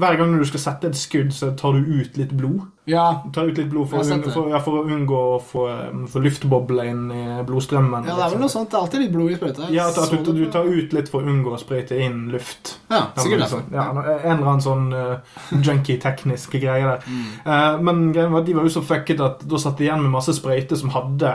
Hver 0.00 0.20
gang 0.20 0.34
du 0.38 0.46
skal 0.48 0.62
sette 0.68 0.90
et 0.90 0.98
skudd, 0.98 1.32
så 1.34 1.52
tar 1.58 1.76
du 1.76 2.00
ut 2.00 2.18
litt 2.20 2.32
blod. 2.36 2.64
Ja. 2.84 3.04
Ta 3.32 3.44
ut 3.48 3.56
litt 3.56 3.70
blod 3.72 3.88
for, 3.88 4.02
å, 4.04 4.18
for, 4.28 4.48
ja, 4.52 4.58
for 4.60 4.82
å 4.82 4.84
unngå 4.92 5.20
å 5.34 5.38
få, 5.40 5.64
få 6.12 6.20
luftbobler 6.24 6.90
inn 6.90 7.06
i 7.14 7.22
blodstrømmen. 7.48 8.04
ja, 8.10 8.16
det 8.18 8.26
er 8.26 8.34
vel 8.34 8.42
noe 8.42 8.52
sånt. 8.52 8.68
Det 8.70 8.76
er 8.76 8.84
alltid 8.84 9.04
litt 9.04 9.14
blod 9.14 9.32
i 9.32 9.38
sprøyta. 9.38 9.68
Ja, 9.72 9.86
at, 9.88 10.00
at 10.04 10.26
du, 10.26 10.32
du 10.36 10.44
tar 10.52 10.68
ut 10.68 10.92
litt 10.96 11.08
for 11.12 11.24
å 11.24 11.32
unngå 11.32 11.54
å 11.56 11.60
sprøyte 11.60 11.96
inn 12.04 12.26
luft. 12.34 12.74
Ja, 12.90 13.06
sikkert 13.16 13.38
det 13.38 13.46
derfor. 13.46 13.64
Ja, 13.72 13.86
en 13.94 14.36
eller 14.36 14.50
annen 14.52 14.64
sånn 14.64 14.92
uh, 14.92 15.40
junkie-teknisk 15.64 16.58
greie 16.60 16.84
der. 16.84 17.08
Mm. 17.08 17.30
Uh, 17.46 17.80
men 17.88 18.04
greien 18.12 18.34
var 18.34 18.44
at 18.44 18.50
de 18.50 18.58
var 18.58 18.68
jo 18.68 18.74
så 18.76 18.84
fucket 18.84 19.22
at 19.24 19.46
da 19.48 19.60
satt 19.60 19.80
de 19.80 19.88
igjen 19.88 20.04
med 20.04 20.12
masse 20.12 20.36
sprøyter 20.36 20.78
som 20.80 20.92
hadde 20.94 21.32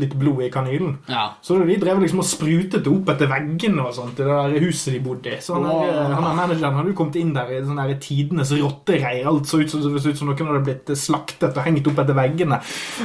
litt 0.00 0.12
blod 0.20 0.44
i 0.44 0.50
kanylen. 0.52 0.98
Ja. 1.10 1.30
Så 1.42 1.56
de 1.64 1.78
drev 1.80 2.02
liksom 2.04 2.20
og 2.22 2.28
sprutet 2.28 2.84
det 2.84 2.92
opp 2.92 3.08
etter 3.14 3.30
veggene 3.30 3.88
og 3.88 3.96
sånt 3.96 4.20
i 4.20 4.26
det 4.26 4.36
der 4.36 4.66
huset 4.68 4.94
de 4.94 5.02
bodde 5.04 5.32
i. 5.32 5.40
Så 5.40 5.56
han, 5.56 5.68
Wow. 5.70 5.86
han 6.12 6.24
der 6.24 6.36
manageren 6.36 6.76
hadde 6.76 6.92
jo 6.92 6.96
kommet 6.98 7.16
inn 7.20 7.32
der 7.34 7.50
i 7.54 7.60
sånn 7.64 7.80
tidenes 8.02 8.52
rottereir. 8.58 9.26
Alt 9.30 9.48
så 9.48 9.60
ut 9.62 9.70
som, 9.72 9.82
så 9.82 10.12
ut 10.12 10.18
som 10.18 10.28
noen 10.28 10.50
hadde 10.50 10.62
blitt 10.66 10.89
slaktet 10.98 11.56
og 11.56 11.66
hengt 11.66 11.86
opp 11.90 12.00
etter 12.02 12.16
veggene. 12.16 12.60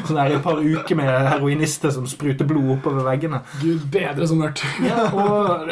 Sånn 0.05 0.19
der 0.19 0.37
et 0.37 0.45
par 0.45 0.61
uker 0.61 0.99
med 0.99 1.11
heroinister 1.29 1.93
som 1.93 2.07
spruter 2.09 2.47
blod 2.47 2.77
oppover 2.77 3.05
veggene. 3.07 3.41
Gud 3.61 3.85
bedre 3.93 4.27
som 4.29 4.41
mørkt. 4.41 4.63
Ja, 4.85 5.07
og, 5.09 5.69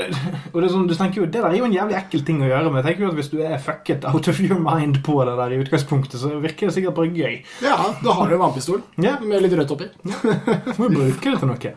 og 0.51 0.57
det 0.57 0.65
er 0.67 0.71
sånn, 0.73 0.87
du 0.89 0.95
tenker 0.97 1.23
jo, 1.23 1.27
det 1.29 1.41
der 1.43 1.49
er 1.51 1.59
jo 1.59 1.67
en 1.67 1.75
jævlig 1.75 1.97
ekkel 1.99 2.23
ting 2.27 2.41
å 2.43 2.49
gjøre, 2.49 2.71
men 2.71 2.81
jeg 2.81 2.87
tenker 2.89 3.05
jo 3.05 3.11
at 3.11 3.19
hvis 3.19 3.31
du 3.33 3.37
er 3.43 3.61
fucket 3.61 4.07
out 4.09 4.29
of 4.31 4.41
your 4.43 4.61
mind 4.61 5.01
på 5.05 5.17
det 5.27 5.35
der 5.39 5.55
i 5.55 5.59
utgangspunktet, 5.63 6.19
så 6.21 6.33
virker 6.43 6.69
det 6.69 6.77
sikkert 6.77 6.97
bare 6.97 7.11
gøy. 7.13 7.39
Ja, 7.63 7.77
da 8.03 8.17
har 8.17 8.29
du 8.29 8.37
en 8.37 8.43
vannpistol 8.43 8.81
Ja, 9.03 9.17
med 9.21 9.43
litt 9.45 9.55
rødt 9.59 9.73
oppi. 9.75 9.89
så 10.09 10.77
må 10.79 10.89
du 10.89 10.99
bruke 10.99 11.33
det 11.33 11.39
til 11.41 11.51
noe. 11.51 11.73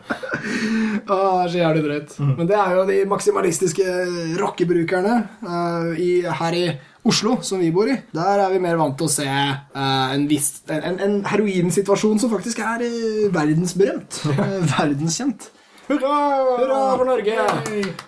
Å, 1.07 1.17
det 1.17 1.45
er 1.45 1.53
så 1.53 1.61
jævlig 1.61 1.85
drøyt. 1.85 2.17
Men 2.27 2.49
det 2.49 2.59
er 2.59 2.75
jo 2.77 2.85
de 2.89 2.99
maksimalistiske 3.09 3.97
rockebrukerne 4.41 5.17
uh, 5.45 5.91
i, 5.99 6.11
her 6.41 6.57
i 6.57 6.67
Oslo, 7.07 7.37
som 7.45 7.61
vi 7.61 7.69
bor 7.71 7.89
i. 7.89 7.97
Der 8.15 8.41
er 8.45 8.53
vi 8.53 8.61
mer 8.63 8.79
vant 8.79 8.97
til 8.99 9.07
å 9.07 9.11
se 9.11 9.27
uh, 9.27 10.07
en, 10.13 10.25
viss, 10.29 10.63
en, 10.73 10.97
en, 11.03 11.19
heroinsituasjon 11.27 12.19
som 12.23 12.33
faktisk 12.33 12.63
er 12.65 12.83
uh, 12.87 13.27
verdensberømt. 13.35 14.23
Uh, 14.25 14.41
verdenskjent. 14.77 15.51
Hurra! 15.87 16.15
Hurra 16.59 16.79
for 16.99 17.07
Norge! 17.07 17.35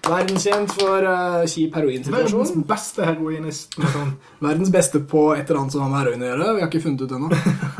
Verdenskjent 0.03 0.73
for 0.75 1.05
uh, 1.07 1.45
kjip 1.47 1.77
Verdens 1.79 2.51
beste 2.67 3.05
heroinist. 3.07 3.77
Verdens 4.43 4.71
beste 4.73 4.99
på 4.99 5.29
et 5.37 5.45
eller 5.45 5.61
annet 5.61 5.77
som 5.77 5.85
har 5.85 5.93
med 5.93 6.01
heroin 6.01 6.25
å 6.25 6.27
gjøre. 6.27 6.49
Vi 6.57 6.65
har 6.65 6.67
ikke 6.67 6.83
funnet 6.83 7.05
ut 7.05 7.15
ennå. 7.15 7.29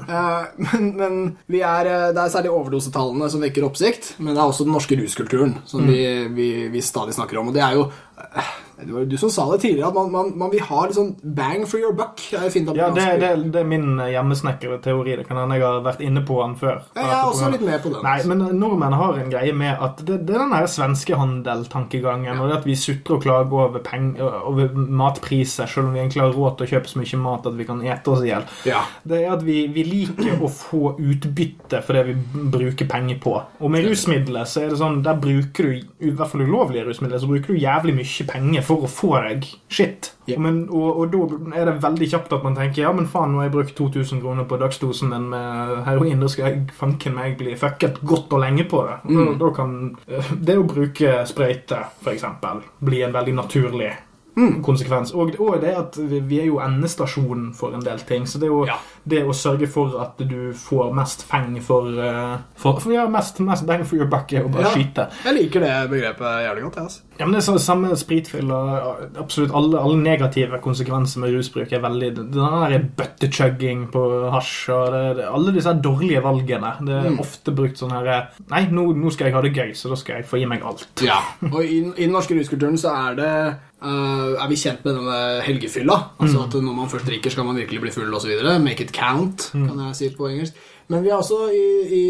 uh, 0.08 0.48
men 0.70 0.88
men 1.02 1.20
vi 1.52 1.66
er, 1.68 1.92
det 2.16 2.24
er 2.24 2.32
særlig 2.32 2.54
overdosetallene 2.56 3.28
som 3.34 3.44
vekker 3.44 3.68
oppsikt, 3.68 4.14
men 4.24 4.32
det 4.32 4.40
er 4.40 4.54
også 4.54 4.70
den 4.70 4.78
norske 4.78 4.96
ruskulturen 5.02 5.58
som 5.68 5.84
vi, 5.84 6.00
vi, 6.32 6.50
vi 6.72 6.86
stadig 6.86 7.18
snakker 7.20 7.42
om. 7.42 7.52
Og 7.52 7.60
det 7.60 7.66
er 7.66 7.76
jo 7.76 7.90
eh, 8.16 8.56
Det 8.80 8.94
var 8.94 9.06
du 9.10 9.18
som 9.20 9.32
sa 9.34 9.46
det 9.52 9.62
tidligere, 9.64 9.90
at 9.90 9.98
man, 9.98 10.12
man, 10.12 10.32
man 10.40 10.52
vil 10.54 10.64
ha 10.64 10.84
litt 10.86 10.98
sånn 10.98 11.12
bang 11.36 11.66
for 11.68 11.82
your 11.82 11.96
buck. 11.98 12.22
Det 12.32 12.40
er 12.40 12.76
Ja, 12.78 12.90
det, 12.96 13.08
det, 13.22 13.32
det 13.54 13.62
er 13.62 13.68
min 13.68 14.00
hjemmesnekkerteori. 14.00 15.18
Det 15.20 15.28
kan 15.28 15.42
hende 15.42 15.58
jeg 15.60 15.66
har 15.66 15.82
vært 15.86 16.04
inne 16.06 16.24
på 16.26 16.40
den 16.42 16.56
før. 16.60 16.82
Ja, 16.96 17.04
jeg 17.04 17.18
er 17.18 17.32
også 17.32 17.52
litt 17.54 17.66
med 17.66 17.84
på 17.84 17.92
den. 17.94 18.04
Nei, 18.06 18.18
men 18.30 18.46
nordmenn 18.60 18.96
har 18.96 19.20
en 19.20 19.34
greie 19.34 19.56
med 19.58 19.84
at 19.84 20.04
det, 20.08 20.22
det 20.28 20.38
er 20.38 20.46
den 20.46 20.70
svenskehandel-tankegangen, 20.76 22.40
og 22.40 22.50
det 22.50 22.60
at 22.62 22.68
vi 22.70 22.78
sutrer 22.80 23.18
og 23.18 23.26
klager 23.26 23.58
over, 23.60 23.84
peng, 23.86 24.12
over 24.20 24.72
matpriser, 24.74 25.70
selv 25.70 25.90
om 25.90 25.96
vi 25.96 26.04
egentlig 26.04 26.24
har 26.24 26.36
råd 26.36 26.60
til 26.60 26.68
å 26.68 26.72
kjøpe 26.76 26.94
så 26.94 27.02
mye 27.02 27.22
mat 27.24 27.50
at 27.50 27.58
vi 27.60 27.68
kan 27.68 27.84
ete 27.86 28.14
oss 28.14 28.24
i 28.24 28.32
hjel. 28.32 28.48
Ja. 28.70 28.84
Det 29.04 29.22
er 29.24 29.34
at 29.36 29.44
vi, 29.46 29.60
vi 29.74 29.86
liker 29.88 30.44
å 30.46 30.52
få 30.54 30.96
utbytte 31.00 31.82
for 31.86 31.98
det 32.00 32.06
vi 32.12 32.46
bruker 32.56 32.90
penger 32.90 33.20
på. 33.24 33.36
Og 33.60 33.74
med 33.74 33.88
rusmidler 33.88 34.48
så 34.50 34.64
er 34.64 34.74
det 34.74 34.80
sånn, 34.82 35.02
der 35.06 35.20
bruker 35.20 35.70
du, 35.70 35.90
i 36.06 36.14
hvert 36.14 36.32
fall 36.32 36.46
ulovlige 36.46 36.88
rusmidler, 36.88 37.22
så 37.22 37.30
bruker 37.30 37.54
du 37.56 37.62
jævlig 37.62 37.96
mye 38.00 38.30
penger 38.30 38.66
for 38.70 38.86
å 38.86 38.90
få 38.92 39.12
deg 39.26 39.48
shit. 39.72 40.12
Yeah. 40.30 40.42
Men, 40.42 40.62
og, 40.70 41.02
og 41.02 41.14
da 41.14 41.58
er 41.58 41.70
det 41.72 41.80
veldig 41.84 42.10
kjapt 42.12 42.36
at 42.38 42.46
man 42.46 42.58
tenker 42.58 42.84
ja, 42.84 42.92
men 42.96 43.10
faen, 43.10 43.34
nå 43.34 43.42
har 43.42 43.50
jeg 43.50 43.56
brukt 43.56 43.76
2000 43.80 44.22
kroner 44.24 44.46
på 44.50 44.60
dagsdosen 44.62 45.10
min 45.14 45.30
med 45.32 45.74
heroin, 45.88 46.22
da 46.22 46.30
skal 46.32 46.48
jeg 46.48 46.76
fanken 46.78 47.18
meg 47.18 47.40
bli 47.40 47.56
fucket 47.60 48.02
godt 48.06 48.36
og 48.38 48.44
lenge 48.46 48.68
på 48.70 48.84
det. 48.86 49.00
Mm. 49.10 49.24
Da, 49.24 49.38
da 49.42 49.50
kan 49.56 49.80
eh, 50.06 50.36
det 50.38 50.60
å 50.60 50.68
bruke 50.70 51.24
sprøyte, 51.30 51.82
eksempel, 52.14 52.62
bli 52.86 53.02
en 53.06 53.16
veldig 53.16 53.36
naturlig 53.42 53.92
Mm. 54.40 54.62
konsekvens. 54.64 55.12
Og, 55.14 55.36
og 55.44 55.60
det 55.62 55.74
at 55.76 55.98
vi, 56.00 56.40
er 56.40 56.46
jo 56.48 56.60
endestasjonen 56.64 57.50
for 57.58 57.74
en 57.76 57.84
del 57.84 58.00
ting. 58.08 58.24
Så 58.30 58.40
det 58.40 58.48
er 58.48 58.54
jo 58.54 58.66
Ja. 58.70 58.78
det 59.10 59.24
å 59.28 59.34
sørge 59.36 59.68
for 59.68 60.00
at 60.02 60.18
du 60.18 60.54
får 60.56 60.94
mest 60.96 61.26
feng 61.28 61.60
for, 61.62 61.88
eh, 62.00 62.38
for, 62.56 62.80
for 62.80 62.92
Ja, 62.94 63.08
mest, 63.12 63.40
mest 63.40 63.66
bang 63.68 63.84
for 63.86 63.96
your 64.00 64.08
buck 64.08 64.32
er 64.34 64.44
å 64.48 64.52
bare 64.52 64.64
Ja. 64.70 64.72
skyte. 64.74 65.10
Jeg 65.26 65.36
liker 65.36 65.60
det 65.66 65.90
begrepet 65.92 66.46
jævlig 66.46 66.64
godt. 66.64 66.76
jeg, 66.76 66.84
Altså. 66.90 67.02
Ja, 67.20 67.26
men 67.26 67.34
det 67.34 67.42
er 67.44 67.52
så, 67.52 67.60
Samme 67.60 67.90
spritfyll 68.00 68.50
og 68.52 69.18
absolutt 69.20 69.52
alle, 69.54 69.78
alle 69.80 69.98
negative 70.02 70.60
konsekvenser 70.64 71.20
med 71.20 71.34
rusbruk 71.36 71.72
er 71.74 71.80
veldig 71.84 72.16
Den 72.16 72.32
der 72.32 72.80
bøttechugging 72.98 73.88
på 73.92 74.04
hasj 74.32 74.70
og 74.72 74.92
det, 74.94 75.04
det, 75.18 75.26
alle 75.28 75.54
disse 75.56 75.74
dårlige 75.84 76.22
valgene. 76.24 76.74
Det 76.86 76.96
er 76.96 77.10
Mm. 77.10 77.20
ofte 77.20 77.52
brukt 77.56 77.78
sånn 77.78 77.92
her 77.92 78.30
Nei, 78.50 78.66
nå, 78.72 78.94
nå 78.96 79.12
skal 79.12 79.28
jeg 79.28 79.34
ha 79.36 79.42
det 79.42 79.54
gøy, 79.54 79.72
så 79.76 79.90
da 79.90 79.96
skal 79.96 80.16
jeg 80.18 80.26
få 80.26 80.40
gi 80.40 80.46
meg 80.46 80.64
alt. 80.64 80.88
Ja, 81.02 81.20
og 81.54 81.62
i, 81.64 81.80
i 81.98 82.06
den 82.06 82.12
norske 82.14 82.36
ruskulturen 82.38 82.78
så 82.78 82.90
er 83.10 83.16
det 83.16 83.56
eh, 83.82 84.44
Er 84.44 84.48
vi 84.50 84.58
kjent 84.60 84.84
med 84.86 84.96
denne 85.00 85.20
helgefylla. 85.46 85.98
Altså 86.20 86.44
at 86.46 86.58
når 86.60 86.76
man 86.76 86.90
først 86.92 87.08
drikker, 87.10 87.32
skal 87.32 87.48
man 87.48 87.60
virkelig 87.60 87.82
bli 87.82 87.92
full 87.96 88.14
osv. 88.14 88.34
Make 88.64 88.84
it 88.88 88.92
count, 88.96 89.50
kan 89.54 89.80
jeg 89.88 89.96
si 89.96 90.10
på 90.16 90.30
engelsk. 90.32 90.58
Men 90.90 91.04
vi 91.06 91.12
er 91.12 91.20
også 91.20 91.52
i, 91.54 91.66
i 91.94 92.04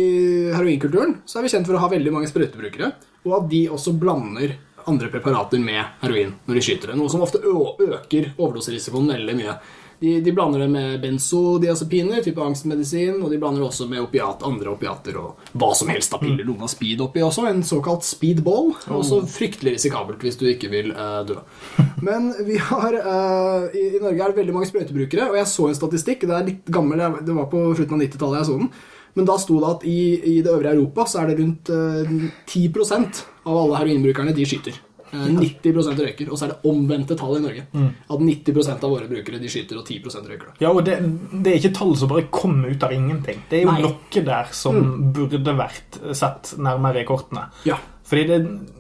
heroinkulturen 0.56 1.18
så 1.28 1.40
er 1.40 1.44
vi 1.44 1.52
kjent 1.52 1.68
for 1.68 1.76
å 1.76 1.84
ha 1.84 1.90
veldig 1.92 2.14
mange 2.16 2.30
sprøytebrukere. 2.32 2.94
Og 3.28 3.36
at 3.42 3.50
de 3.52 3.66
også 3.70 3.94
blander 4.00 4.56
andre 4.90 5.10
preparater 5.12 5.60
med 5.62 5.84
heroin 6.02 6.32
når 6.48 6.56
de 6.56 6.64
skyter 6.64 6.92
det. 6.94 6.98
Noe 6.98 7.12
som 7.12 7.22
ofte 7.26 7.42
øker 7.44 8.32
overdoserisikoen 8.38 9.12
veldig 9.12 9.36
mye. 9.38 9.58
De, 10.00 10.14
de 10.24 10.32
blander 10.32 10.64
det 10.64 10.70
med 10.72 11.02
benzodiazepiner, 11.04 12.22
type 12.24 12.40
angstmedisin, 12.44 13.18
og 13.20 13.34
de 13.34 13.40
blander 13.42 13.60
det 13.60 13.68
også 13.68 13.88
med 13.92 14.00
opiat, 14.06 14.46
andre 14.48 14.72
opiater 14.72 15.18
og 15.20 15.50
hva 15.60 15.74
som 15.76 15.92
helst 15.92 16.16
av 16.16 16.24
piller. 16.24 16.48
Noen 16.48 16.64
har 16.64 16.72
speed 16.72 17.04
oppi 17.04 17.24
også, 17.26 17.44
en 17.50 17.66
såkalt 17.68 18.08
speedball. 18.08 18.72
Også 18.96 19.22
fryktelig 19.28 19.76
risikabelt 19.76 20.24
hvis 20.24 20.40
du 20.40 20.46
ikke 20.52 20.72
vil 20.72 20.94
uh, 20.96 21.20
dø. 21.28 21.42
Men 22.08 22.32
vi 22.48 22.62
har 22.70 22.96
uh, 22.96 23.68
i, 23.76 23.90
I 23.98 24.04
Norge 24.04 24.24
er 24.24 24.32
det 24.32 24.40
veldig 24.40 24.56
mange 24.56 24.70
sprøytebrukere, 24.72 25.28
og 25.34 25.42
jeg 25.42 25.52
så 25.52 25.68
en 25.68 25.82
statistikk. 25.82 26.24
Det 26.30 26.38
er 26.38 26.48
litt 26.48 26.72
gammel, 26.72 27.04
det 27.20 27.36
var 27.36 27.52
på 27.52 27.66
slutten 27.74 28.00
av 28.00 28.06
90-tallet 28.08 28.42
jeg 28.42 28.50
så 28.52 28.62
den. 28.64 28.72
Men 29.18 29.28
da 29.28 29.36
sto 29.42 29.58
det 29.60 29.70
at 29.74 29.88
i, 29.90 30.02
i 30.38 30.42
det 30.46 30.52
øvrige 30.54 30.78
Europa 30.78 31.04
så 31.10 31.24
er 31.24 31.32
det 31.32 31.40
rundt 31.42 31.72
eh, 31.74 32.12
10% 32.48 33.24
av 33.50 33.58
alle 33.58 33.82
heroinbrukerne 33.82 34.36
de 34.38 34.46
skyter. 34.48 34.78
Eh, 35.12 35.28
90% 35.36 36.02
røyker. 36.06 36.32
Og 36.32 36.40
så 36.40 36.48
er 36.48 36.54
det 36.54 36.72
omvendte 36.72 37.18
tall 37.20 37.38
i 37.40 37.44
Norge. 37.44 37.68
At 38.10 38.26
90% 38.26 38.88
av 38.88 38.96
våre 38.96 39.10
brukere 39.12 39.42
de 39.42 39.52
skyter, 39.52 39.80
og 39.80 39.86
10 39.86 40.26
røyker. 40.30 40.50
da. 40.50 40.58
Ja, 40.64 40.74
og 40.74 40.84
det, 40.88 41.00
det 41.34 41.54
er 41.54 41.62
ikke 41.62 41.76
tall 41.80 41.96
som 42.00 42.12
bare 42.12 42.28
kommer 42.34 42.72
ut 42.72 42.84
av 42.84 42.96
ingenting. 42.96 43.44
Det 43.50 43.62
er 43.62 43.68
jo 43.68 43.72
Nei. 43.72 43.86
noe 43.88 44.26
der 44.32 44.52
som 44.56 44.82
burde 45.16 45.56
vært 45.60 46.02
sett 46.18 46.56
nærmere 46.58 47.04
i 47.04 47.08
kortene. 47.08 47.50
Ja. 47.68 47.80
Fordi 48.10 48.24
det, 48.26 48.38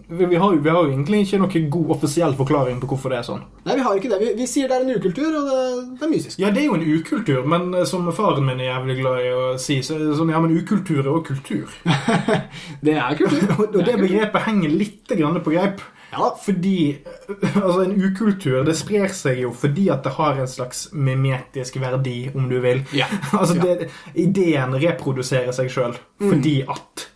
vi, 0.08 0.36
har 0.36 0.56
vi 0.56 0.70
har 0.70 0.80
jo 0.84 0.89
egentlig 0.89 1.20
ikke 1.22 1.38
noen 1.44 1.65
god 1.70 1.92
offisiell 1.94 2.32
forklaring 2.38 2.80
på 2.82 2.88
hvorfor 2.89 3.13
det 3.13 3.20
er 3.20 3.28
sånn. 3.28 3.44
Nei, 3.68 3.76
vi 3.78 3.84
har 3.86 4.00
ikke 4.00 4.10
det. 4.10 4.18
Vi, 4.24 4.30
vi 4.39 4.48
sier 4.50 4.72
det 4.72 4.80
er 4.80 4.88
en 4.88 4.96
ukultur, 4.98 5.28
og 5.38 5.46
det, 5.46 5.60
det 6.00 6.08
er 6.08 6.12
mysisk. 6.15 6.39
Ja, 6.42 6.50
det 6.56 6.63
er 6.63 6.65
jo 6.65 6.80
en 6.80 6.88
ukultur, 6.88 7.44
men 7.54 7.68
eh, 7.78 7.86
som 7.89 8.10
faren 8.18 8.48
min 8.48 8.63
er 8.63 8.72
jævlig 8.72 8.96
glad 9.04 9.22
i 9.22 9.30
å 9.30 9.44
si, 9.62 9.78
så 9.86 10.00
er 10.00 10.08
det 10.08 10.18
sånn, 10.18 10.34
ja, 10.34 10.42
men 10.42 10.56
ukultur 10.58 11.04
er 11.04 11.12
også 11.12 11.28
kultur. 11.30 11.78
Det 12.89 12.96
er 12.98 13.20
kultur. 13.20 13.46
Og, 13.54 13.63
og 13.78 13.86
det 13.86 14.00
begrepet 14.02 14.46
henger 14.48 14.74
litt 14.82 15.13
grann 15.20 15.38
på 15.46 15.54
greip. 15.54 15.86
Ja. 16.12 16.32
Fordi 16.43 16.98
altså 17.63 17.84
en 17.84 17.95
ukultur 18.02 18.63
det 18.67 18.76
sprer 18.80 19.13
seg 19.13 19.43
jo 19.43 19.54
fordi 19.56 19.89
at 19.93 20.04
det 20.06 20.15
har 20.17 20.39
en 20.41 20.50
slags 20.50 20.88
mimetisk 20.93 21.80
verdi, 21.82 22.32
om 22.34 22.50
du 22.50 22.60
vil. 22.63 22.84
Ja. 22.95 23.10
altså 23.39 23.60
det, 23.60 23.89
Ideen 24.15 24.76
reproduserer 24.80 25.54
seg 25.56 25.72
sjøl 25.74 25.98
fordi 26.19 26.62
at 26.67 27.08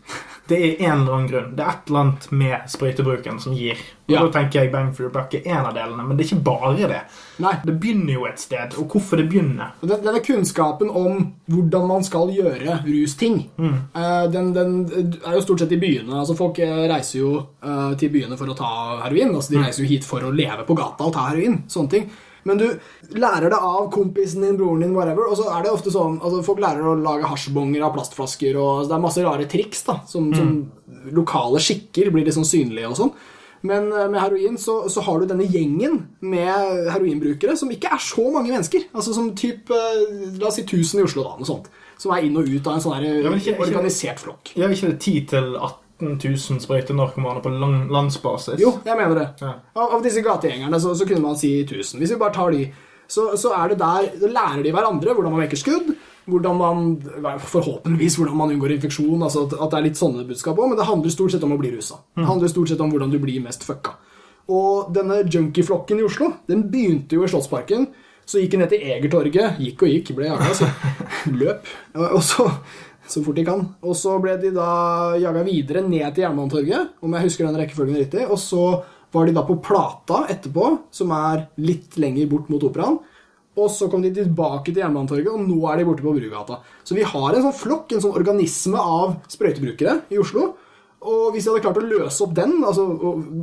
det 0.47 0.57
er 0.59 0.81
en 0.89 1.01
eller 1.01 1.13
annen 1.15 1.27
grunn. 1.29 1.51
Det 1.55 1.63
er 1.63 1.69
et 1.71 1.87
eller 1.87 1.99
annet 2.01 2.25
med 2.35 2.65
sprøytebruken 2.67 3.37
som 3.39 3.53
gir. 3.55 3.77
Og 4.07 4.11
Ja. 4.11 4.19
Da 4.25 4.31
tenker 4.33 4.59
jeg 4.59 4.71
Bang 4.73 4.89
for 4.93 5.03
your 5.05 5.11
buck 5.13 5.33
er 5.33 5.45
en 5.47 5.65
av 5.69 5.73
delene, 5.73 6.03
men 6.03 6.17
det 6.17 6.25
er 6.25 6.35
ikke 6.35 6.43
bare 6.43 6.87
det. 6.89 6.97
Nei. 7.39 7.53
Det 7.63 7.75
begynner 7.79 8.13
jo 8.13 8.25
et 8.27 8.39
sted, 8.39 8.75
og 8.77 8.91
hvorfor 8.91 9.17
det 9.21 9.29
begynner. 9.31 9.71
Denne 9.81 10.19
kunnskapen 10.19 10.89
om 10.91 11.33
hvordan 11.47 11.87
man 11.87 12.03
skal 12.03 12.27
gjøre 12.35 12.81
rusting, 12.83 13.49
eh, 13.61 14.27
den, 14.33 14.51
den 14.53 14.75
er 15.25 15.37
jo 15.37 15.41
stort 15.45 15.63
sett 15.63 15.71
i 15.71 15.79
byene. 15.79 16.11
Altså 16.19 16.35
Folk 16.35 16.59
eh, 16.59 16.83
reiser 16.91 17.19
jo 17.19 17.31
eh, 17.63 17.95
til 17.95 18.11
byene 18.11 18.37
for 18.37 18.51
å 18.51 18.57
ta 18.59 18.73
heroin. 19.05 19.31
Altså 19.35 19.55
De 19.55 19.63
reiser 19.63 19.83
jo 19.85 19.89
hit 19.89 20.03
for 20.03 20.19
å 20.27 20.35
leve 20.35 20.67
på 20.67 20.75
gata 20.75 21.07
og 21.07 21.13
ta 21.15 21.29
heroin. 21.31 21.63
Sånne 21.71 21.89
ting. 21.95 22.11
Men 22.49 22.59
du 22.59 22.65
lærer 23.15 23.49
det 23.53 23.59
av 23.59 23.89
kompisen 23.93 24.43
din, 24.43 24.57
broren 24.59 24.83
din, 24.83 24.95
whatever. 24.95 25.29
Og 25.31 25.37
så 25.39 25.49
er 25.53 25.63
det 25.65 25.73
ofte 25.73 25.93
sånn 25.93 26.19
altså 26.19 26.41
Folk 26.45 26.63
lærer 26.63 26.87
å 26.87 26.97
lage 26.99 27.29
hasjbonger 27.29 27.85
av 27.85 27.93
plastflasker, 27.95 28.57
og 28.59 28.71
altså, 28.71 28.89
det 28.89 28.97
er 28.97 29.05
masse 29.05 29.27
rare 29.27 29.47
triks. 29.51 29.85
da 29.87 29.99
Som, 30.09 30.33
som 30.35 30.57
lokale 31.15 31.61
skikker 31.63 32.11
blir 32.13 32.27
litt 32.27 32.37
sånn 32.37 32.47
synlige 32.47 32.91
og 32.91 32.99
sånn. 32.99 33.15
Men 33.63 33.87
eh, 33.95 34.09
med 34.11 34.19
heroin 34.19 34.57
så, 34.59 34.81
så 34.91 35.03
har 35.05 35.21
du 35.21 35.29
denne 35.29 35.47
gjengen 35.47 36.01
med 36.19 36.89
heroinbrukere 36.91 37.55
som 37.59 37.71
ikke 37.71 37.93
er 37.95 38.03
så 38.03 38.27
mange 38.33 38.51
mennesker. 38.51 38.89
Altså 38.91 39.15
som 39.15 39.31
typ, 39.39 39.71
eh, 39.71 40.35
La 40.39 40.49
oss 40.49 40.59
si 40.59 40.65
1000 40.67 40.99
i 40.99 41.07
Oslo, 41.07 41.23
da. 41.23 41.37
Noe 41.39 41.47
sånt. 41.47 41.71
Som 42.01 42.11
er 42.11 42.25
inn 42.27 42.35
og 42.35 42.49
ut 42.49 42.67
av 42.67 42.75
en 42.75 42.83
sånn 42.83 43.07
organisert 43.63 44.19
flokk. 44.19 44.51
Ikke 44.57 44.91
det 44.91 44.99
10 44.99 45.29
til 45.31 45.55
18 45.55 45.82
000 46.01 46.59
sprøytenarkomane 46.63 47.41
på 47.43 47.51
lang, 47.53 47.75
landsbasis? 47.93 48.57
Jo, 48.61 48.77
jeg 48.85 48.97
mener 48.97 49.19
det. 49.19 49.27
Ja. 49.41 49.53
Av, 49.75 49.93
av 49.97 50.01
disse 50.03 50.23
gategjengerne 50.25 50.79
så, 50.81 50.95
så 50.97 51.05
kunne 51.07 51.23
man 51.23 51.37
si 51.39 51.51
1000. 51.63 51.99
Hvis 52.01 52.15
vi 52.15 52.19
bare 52.19 52.33
tar 52.35 52.51
de, 52.55 52.65
så, 53.07 53.29
så 53.37 53.51
er 53.53 53.73
det 53.73 53.77
der 53.81 54.07
Så 54.19 54.29
lærer 54.31 54.63
de 54.63 54.71
hverandre 54.73 55.13
hvordan 55.13 55.35
man 55.35 55.43
vekker 55.45 55.59
skudd. 55.59 55.93
Hvordan 56.23 56.55
man, 56.55 56.85
Forhåpentligvis 57.43 58.15
hvordan 58.15 58.37
man 58.39 58.53
unngår 58.55 58.77
infeksjon. 58.77 59.23
altså 59.23 59.43
at, 59.45 59.57
at 59.59 59.73
det 59.73 59.79
er 59.79 59.87
litt 59.89 59.99
sånne 59.99 60.23
budskap 60.27 60.55
også, 60.57 60.69
Men 60.71 60.79
det 60.79 60.87
handler 60.87 61.11
stort 61.11 61.35
sett 61.35 61.43
om 61.43 61.51
å 61.51 61.59
bli 61.59 61.73
rusa. 61.75 61.99
Det 62.15 62.25
handler 62.29 62.51
stort 62.51 62.71
sett 62.71 62.81
om 62.81 62.93
hvordan 62.93 63.11
du 63.11 63.19
blir 63.19 63.43
mest 63.43 63.65
fucka. 63.67 63.97
Og 64.51 64.89
denne 64.95 65.21
junkieflokken 65.23 65.99
i 65.99 66.07
Oslo 66.07 66.33
den 66.47 66.65
begynte 66.71 67.15
jo 67.19 67.23
i 67.23 67.31
Slottsparken. 67.31 67.87
Så 68.25 68.39
gikk 68.39 68.53
den 68.55 68.63
ned 68.63 68.71
til 68.71 68.83
Egertorget. 68.87 69.59
Gikk 69.59 69.83
og 69.83 69.91
gikk, 69.91 70.13
ble 70.15 70.29
jaga. 70.29 70.47
Altså. 70.47 70.69
Løp. 71.41 71.67
Og 72.07 72.21
så, 72.23 72.47
så 73.07 73.23
fort 73.23 73.37
de 73.37 73.45
kan. 73.47 73.63
Og 73.83 73.95
så 73.99 74.15
ble 74.23 74.35
de 74.41 74.53
da 74.55 75.15
jaga 75.19 75.43
videre 75.45 75.83
ned 75.85 76.07
til 76.13 76.25
Jernbanetorget, 76.25 76.99
om 77.03 77.15
jeg 77.15 77.27
husker 77.27 77.47
den 77.47 77.59
rekkefølgen 77.59 77.99
riktig. 77.99 78.27
Og 78.29 78.39
så 78.41 78.63
var 79.13 79.27
de 79.27 79.35
da 79.35 79.43
på 79.45 79.59
Plata 79.63 80.23
etterpå, 80.31 80.69
som 80.93 81.11
er 81.15 81.47
litt 81.61 81.97
lenger 82.01 82.29
bort 82.31 82.49
mot 82.53 82.63
Operaen. 82.65 82.99
Og 83.53 83.69
så 83.69 83.85
kom 83.89 84.01
de 84.01 84.09
tilbake 84.15 84.71
til 84.71 84.81
Jernbanetorget, 84.81 85.29
og 85.29 85.43
nå 85.45 85.59
er 85.69 85.79
de 85.79 85.85
borte 85.85 86.05
på 86.05 86.15
Brugata. 86.15 86.57
Så 86.81 86.97
vi 86.97 87.05
har 87.05 87.35
en 87.35 87.43
sånn 87.45 87.57
flokk, 87.57 87.93
en 87.93 88.01
sånn 88.01 88.15
organisme 88.17 88.81
av 88.81 89.19
sprøytebrukere 89.29 89.99
i 90.13 90.21
Oslo. 90.21 90.53
Og 91.03 91.33
hvis 91.33 91.45
de 91.45 91.51
hadde 91.51 91.65
klart 91.65 91.81
å 91.81 91.85
løse 91.85 92.23
opp 92.25 92.33
den, 92.37 92.55
altså, 92.65 92.87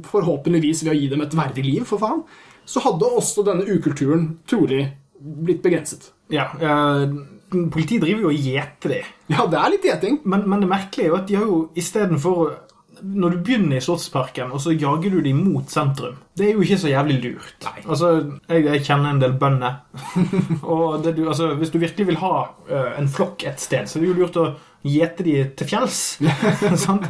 forhåpentligvis 0.08 0.82
ved 0.86 0.94
å 0.94 0.98
gi 0.98 1.10
dem 1.12 1.22
et 1.22 1.36
verdig 1.38 1.66
liv, 1.66 1.84
for 1.86 2.02
faen, 2.02 2.24
så 2.66 2.82
hadde 2.82 3.12
også 3.20 3.44
denne 3.46 3.68
ukulturen 3.68 4.32
trolig 4.50 4.88
blitt 5.20 5.62
begrenset. 5.62 6.10
Ja, 6.32 6.48
eh, 6.58 7.04
Politiet 7.50 8.02
driver 8.04 8.26
jo 8.26 8.32
og 8.32 8.48
gjeter 8.48 8.96
dem. 8.96 9.12
Ja, 9.30 9.46
det 9.50 9.60
er 9.60 9.72
litt 9.72 9.86
gjeting. 9.86 10.18
Men, 10.24 10.48
men 10.50 10.64
det 10.64 10.70
merkelige 10.70 11.08
er 11.08 11.14
jo 11.14 11.20
at 11.20 11.30
de 11.30 11.38
har 11.38 11.48
jo 11.48 11.62
istedenfor 11.78 12.58
Når 13.00 13.32
du 13.32 13.38
begynner 13.40 13.78
i 13.78 13.80
Slottsparken, 13.80 14.50
og 14.52 14.60
så 14.60 14.74
jager 14.74 15.14
du 15.14 15.20
dem 15.24 15.38
mot 15.40 15.70
sentrum 15.72 16.18
Det 16.36 16.48
er 16.48 16.58
jo 16.58 16.64
ikke 16.66 16.78
så 16.82 16.90
jævlig 16.90 17.16
lurt. 17.24 17.54
Nei. 17.64 17.84
Altså, 17.86 18.10
jeg, 18.48 18.66
jeg 18.66 18.84
kjenner 18.86 19.14
en 19.14 19.22
del 19.22 19.36
bønder. 19.40 19.78
og 20.74 21.00
det, 21.04 21.14
du, 21.16 21.24
altså, 21.28 21.54
hvis 21.60 21.72
du 21.72 21.78
virkelig 21.80 22.10
vil 22.10 22.20
ha 22.20 22.34
uh, 22.70 22.90
en 22.98 23.08
flokk 23.08 23.46
et 23.48 23.62
sted, 23.62 23.88
så 23.88 23.98
er 23.98 24.04
det 24.04 24.12
jo 24.12 24.18
lurt 24.20 24.40
å 24.40 24.50
gjete 24.86 25.24
de 25.26 25.34
til 25.58 25.68
fjells. 25.68 25.98
sant? 26.84 27.04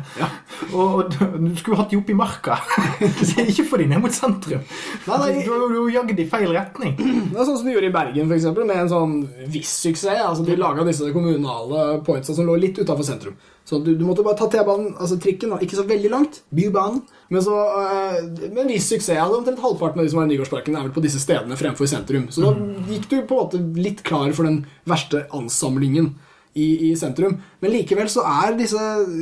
Og, 0.74 1.12
du, 1.12 1.20
du 1.38 1.52
skulle 1.58 1.78
hatt 1.78 1.92
de 1.92 2.00
opp 2.00 2.10
i 2.10 2.16
marka. 2.18 2.58
ikke 3.46 3.66
få 3.68 3.80
de 3.80 3.86
ned 3.92 4.02
mot 4.02 4.14
sentrum. 4.14 4.64
Nei, 5.06 5.20
nei. 5.22 5.44
Du 5.46 5.52
har 5.54 5.76
jo 5.76 5.86
jagd 5.92 6.16
de 6.18 6.26
i 6.26 6.30
feil 6.30 6.50
retning. 6.54 6.96
Det 6.98 7.38
er 7.38 7.46
sånn 7.46 7.60
som 7.60 7.68
de 7.68 7.76
gjorde 7.76 7.92
i 7.92 7.94
Bergen, 7.94 8.26
for 8.26 8.38
eksempel, 8.38 8.66
med 8.68 8.82
en 8.82 8.90
sånn 8.90 9.14
viss 9.52 9.76
suksess. 9.84 10.18
Altså, 10.24 10.46
de 10.46 10.58
laga 10.58 10.86
disse 10.88 11.12
kommunale 11.14 12.00
pointsa 12.06 12.34
som 12.36 12.48
lå 12.48 12.58
litt 12.58 12.80
utafor 12.80 13.06
sentrum. 13.06 13.38
Så 13.70 13.78
du, 13.78 13.92
du 13.94 14.02
måtte 14.02 14.24
bare 14.26 14.34
ta 14.40 14.48
T-banen, 14.50 14.96
altså 14.98 15.14
trikken, 15.20 15.52
da, 15.52 15.60
ikke 15.62 15.76
så 15.78 15.84
veldig 15.86 16.08
langt, 16.10 16.40
Bybanen, 16.56 17.04
men 17.30 17.44
så, 17.44 17.54
øh, 17.54 18.16
med 18.48 18.64
en 18.64 18.72
viss 18.72 18.88
suksess. 18.90 19.14
Altså, 19.14 19.38
omtrent 19.38 19.62
halvparten 19.62 20.00
av 20.00 20.08
de 20.08 20.10
som 20.10 20.18
var 20.18 20.26
i 20.26 20.32
Nygårdsparken, 20.32 20.74
er 20.74 20.88
vel 20.88 20.96
på 20.96 21.04
disse 21.04 21.20
stedene 21.22 21.58
fremfor 21.60 21.86
sentrum. 21.86 22.26
Så 22.34 22.42
da 22.42 22.50
gikk 22.90 23.06
du 23.12 23.16
på 23.20 23.36
en 23.36 23.44
måte 23.44 23.62
litt 23.78 24.02
klar 24.06 24.32
for 24.34 24.48
den 24.48 24.64
verste 24.90 25.22
ansamlingen 25.36 26.16
i, 26.54 26.90
i 26.90 26.96
sentrum. 26.98 27.36
Men 27.62 27.70
likevel 27.70 28.08
så 28.10 28.24
er 28.26 28.56
disse 28.58 28.80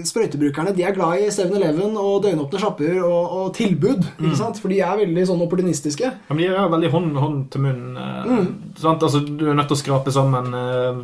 sprøytebrukerne 0.08 0.72
De 0.76 0.82
er 0.86 0.94
glad 0.96 1.18
i 1.20 1.26
7-Eleven 1.34 1.96
og 2.00 2.22
døgnåpne 2.24 2.60
sjapper 2.62 3.02
og, 3.04 3.32
og 3.40 3.50
tilbud. 3.58 4.06
ikke 4.22 4.36
sant? 4.38 4.60
For 4.62 4.68
de 4.72 4.78
er 4.80 4.96
veldig 5.02 5.26
sånn 5.28 5.42
opportunistiske. 5.44 6.08
Ja, 6.08 6.34
men 6.34 6.38
De 6.44 6.48
er 6.54 6.70
veldig 6.72 6.90
hånd, 6.94 7.16
hånd 7.20 7.42
til 7.52 7.60
munn. 7.66 7.82
eh, 7.96 8.24
Mm. 8.28 8.48
sant? 8.76 9.02
Altså, 9.02 9.20
du 9.26 9.44
er 9.50 9.54
nødt 9.54 9.68
til 9.68 9.76
å 9.76 9.80
skrape 9.82 10.12
sammen 10.12 10.54
eh, 10.54 11.02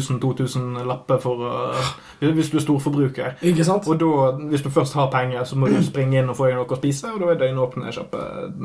1000-2000 0.00 0.84
lapper 0.86 1.18
for 1.22 1.36
å 1.44 1.52
Hvis 2.20 2.50
du 2.50 2.56
er 2.56 2.64
storforbruker. 2.64 3.34
Ikke 3.44 3.64
sant? 3.66 3.86
Og 3.88 3.98
da, 4.00 4.32
hvis 4.50 4.62
du 4.64 4.70
først 4.72 4.94
har 4.96 5.10
penger, 5.12 5.44
så 5.44 5.56
må 5.60 5.68
du 5.68 5.76
springe 5.84 6.18
inn 6.22 6.30
og 6.32 6.36
få 6.38 6.48
deg 6.48 6.56
noe 6.56 6.64
å 6.72 6.78
spise, 6.80 7.10
og 7.12 7.20
da 7.20 7.32
er 7.34 7.40
døgnåpne 7.42 7.92
sjappe 7.92 8.22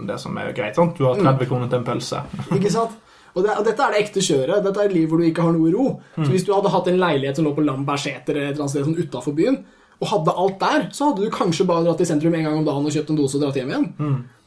det 0.07 0.20
som 0.24 0.38
er 0.39 0.53
greit. 0.55 0.76
sant? 0.80 0.95
Du 0.97 1.05
har 1.09 1.16
30 1.20 1.49
kroner 1.49 1.68
til 1.68 1.82
en 1.82 1.88
pølse. 1.88 2.22
Ikke 2.55 2.72
sant? 2.72 2.95
Og, 3.36 3.43
det, 3.45 3.53
og 3.57 3.65
dette 3.67 3.84
er 3.86 3.93
det 3.95 4.01
ekte 4.03 4.23
kjøret. 4.25 4.63
Dette 4.65 4.82
er 4.82 4.89
et 4.89 4.95
liv 4.95 5.07
hvor 5.11 5.21
du 5.21 5.27
ikke 5.27 5.45
har 5.45 5.53
noe 5.55 5.71
ro. 5.73 5.86
Så 6.17 6.27
Hvis 6.34 6.43
du 6.47 6.51
hadde 6.55 6.71
hatt 6.73 6.89
en 6.91 6.99
leilighet 6.99 7.39
som 7.39 7.47
lå 7.47 7.53
på 7.55 7.63
Lambertseter 7.63 8.36
eller 8.36 8.49
et 8.49 8.55
eller 8.57 8.65
annet 8.65 8.73
sted 8.75 8.88
sånn 8.89 8.99
utafor 8.99 9.38
byen, 9.38 9.61
og 10.01 10.09
hadde 10.09 10.34
alt 10.43 10.55
der, 10.59 10.86
så 10.97 11.11
hadde 11.11 11.21
du 11.27 11.34
kanskje 11.34 11.67
bare 11.69 11.86
dratt 11.86 11.99
i 12.01 12.07
sentrum 12.09 12.34
en 12.34 12.47
gang 12.47 12.55
om 12.57 12.65
dagen 12.65 12.88
og 12.89 12.93
kjøpt 12.95 13.11
en 13.13 13.19
dose 13.19 13.38
og 13.38 13.43
dratt 13.43 13.59
hjem 13.59 13.69
igjen. 13.69 13.89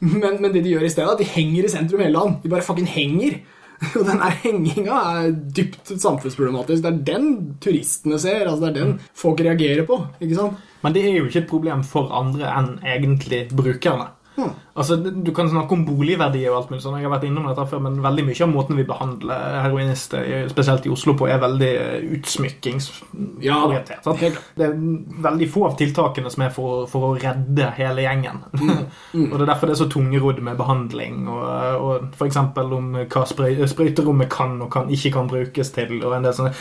Men, 0.03 0.41
men 0.43 0.51
det 0.53 0.65
de 0.65 0.73
gjør 0.73 0.87
i 0.89 0.91
stedet, 0.91 1.07
er 1.07 1.15
at 1.15 1.23
de 1.23 1.29
henger 1.31 1.69
i 1.69 1.71
sentrum 1.71 2.03
hele 2.03 2.19
dagen. 2.19 2.35
De 2.43 2.51
bare 2.51 2.67
fucking 2.67 2.89
henger. 2.91 3.37
Og 3.99 4.05
den 4.07 4.21
der 4.23 4.35
henginga 4.45 4.99
er 5.19 5.33
dypt 5.57 5.91
samfunnsproblematisk. 6.01 6.83
Det 6.85 6.91
er 6.91 7.01
den 7.07 7.25
turistene 7.63 8.19
ser. 8.23 8.47
altså 8.49 8.65
Det 8.65 8.71
er 8.71 8.77
den 8.79 8.93
folk 9.19 9.41
reagerer 9.45 9.87
på. 9.89 9.99
ikke 10.23 10.39
sant? 10.39 10.61
Men 10.85 10.95
det 10.95 11.03
er 11.05 11.17
jo 11.19 11.27
ikke 11.29 11.43
et 11.43 11.51
problem 11.51 11.83
for 11.87 12.13
andre 12.15 12.51
enn 12.55 12.71
egentlig 12.87 13.45
brukerne. 13.55 14.11
Hmm. 14.35 14.55
Altså, 14.75 14.97
Du 14.97 15.33
kan 15.33 15.49
snakke 15.51 15.77
om 15.77 15.85
boligverdier 15.87 16.51
og 16.51 16.59
alt 16.59 16.73
mulig 16.73 16.83
sånn, 16.83 16.99
jeg 16.99 17.07
har 17.07 17.15
vært 17.15 17.29
innom 17.29 17.47
dette 17.49 17.67
før, 17.71 17.83
men 17.87 18.01
veldig 18.03 18.25
mye 18.27 18.43
av 18.47 18.51
måten 18.51 18.79
vi 18.79 18.87
behandler 18.89 19.61
heroinister, 19.63 20.49
spesielt 20.51 20.87
i 20.89 20.93
Oslo, 20.95 21.15
på, 21.19 21.29
er 21.31 21.43
veldig 21.43 21.73
utsmykkingsorientert. 22.19 23.45
Ja, 23.45 23.61
utsmykkingsorientert. 23.69 24.21
helt 24.21 24.41
Det 24.57 24.67
er 24.67 24.75
veldig 25.29 25.49
få 25.51 25.67
av 25.69 25.77
tiltakene 25.79 26.33
som 26.33 26.45
er 26.47 26.53
for, 26.55 26.89
for 26.91 27.11
å 27.11 27.13
redde 27.19 27.71
hele 27.79 28.05
gjengen. 28.07 28.43
Mm. 28.59 28.83
og 29.31 29.37
Det 29.37 29.43
er 29.45 29.53
derfor 29.53 29.71
det 29.71 29.77
er 29.77 29.83
så 29.85 29.89
tungerodd 29.93 30.43
med 30.45 30.59
behandling, 30.59 31.23
og, 31.31 31.47
og 31.85 32.19
f.eks. 32.19 32.41
om 32.65 32.91
hva 32.99 33.25
sprøy, 33.31 33.63
sprøyterommet 33.71 34.31
kan 34.33 34.59
og 34.65 34.73
kan, 34.73 34.91
ikke 34.91 35.15
kan 35.15 35.31
brukes 35.31 35.71
til. 35.75 35.97
og 36.03 36.17
en 36.17 36.27
del 36.27 36.37
sånne. 36.37 36.55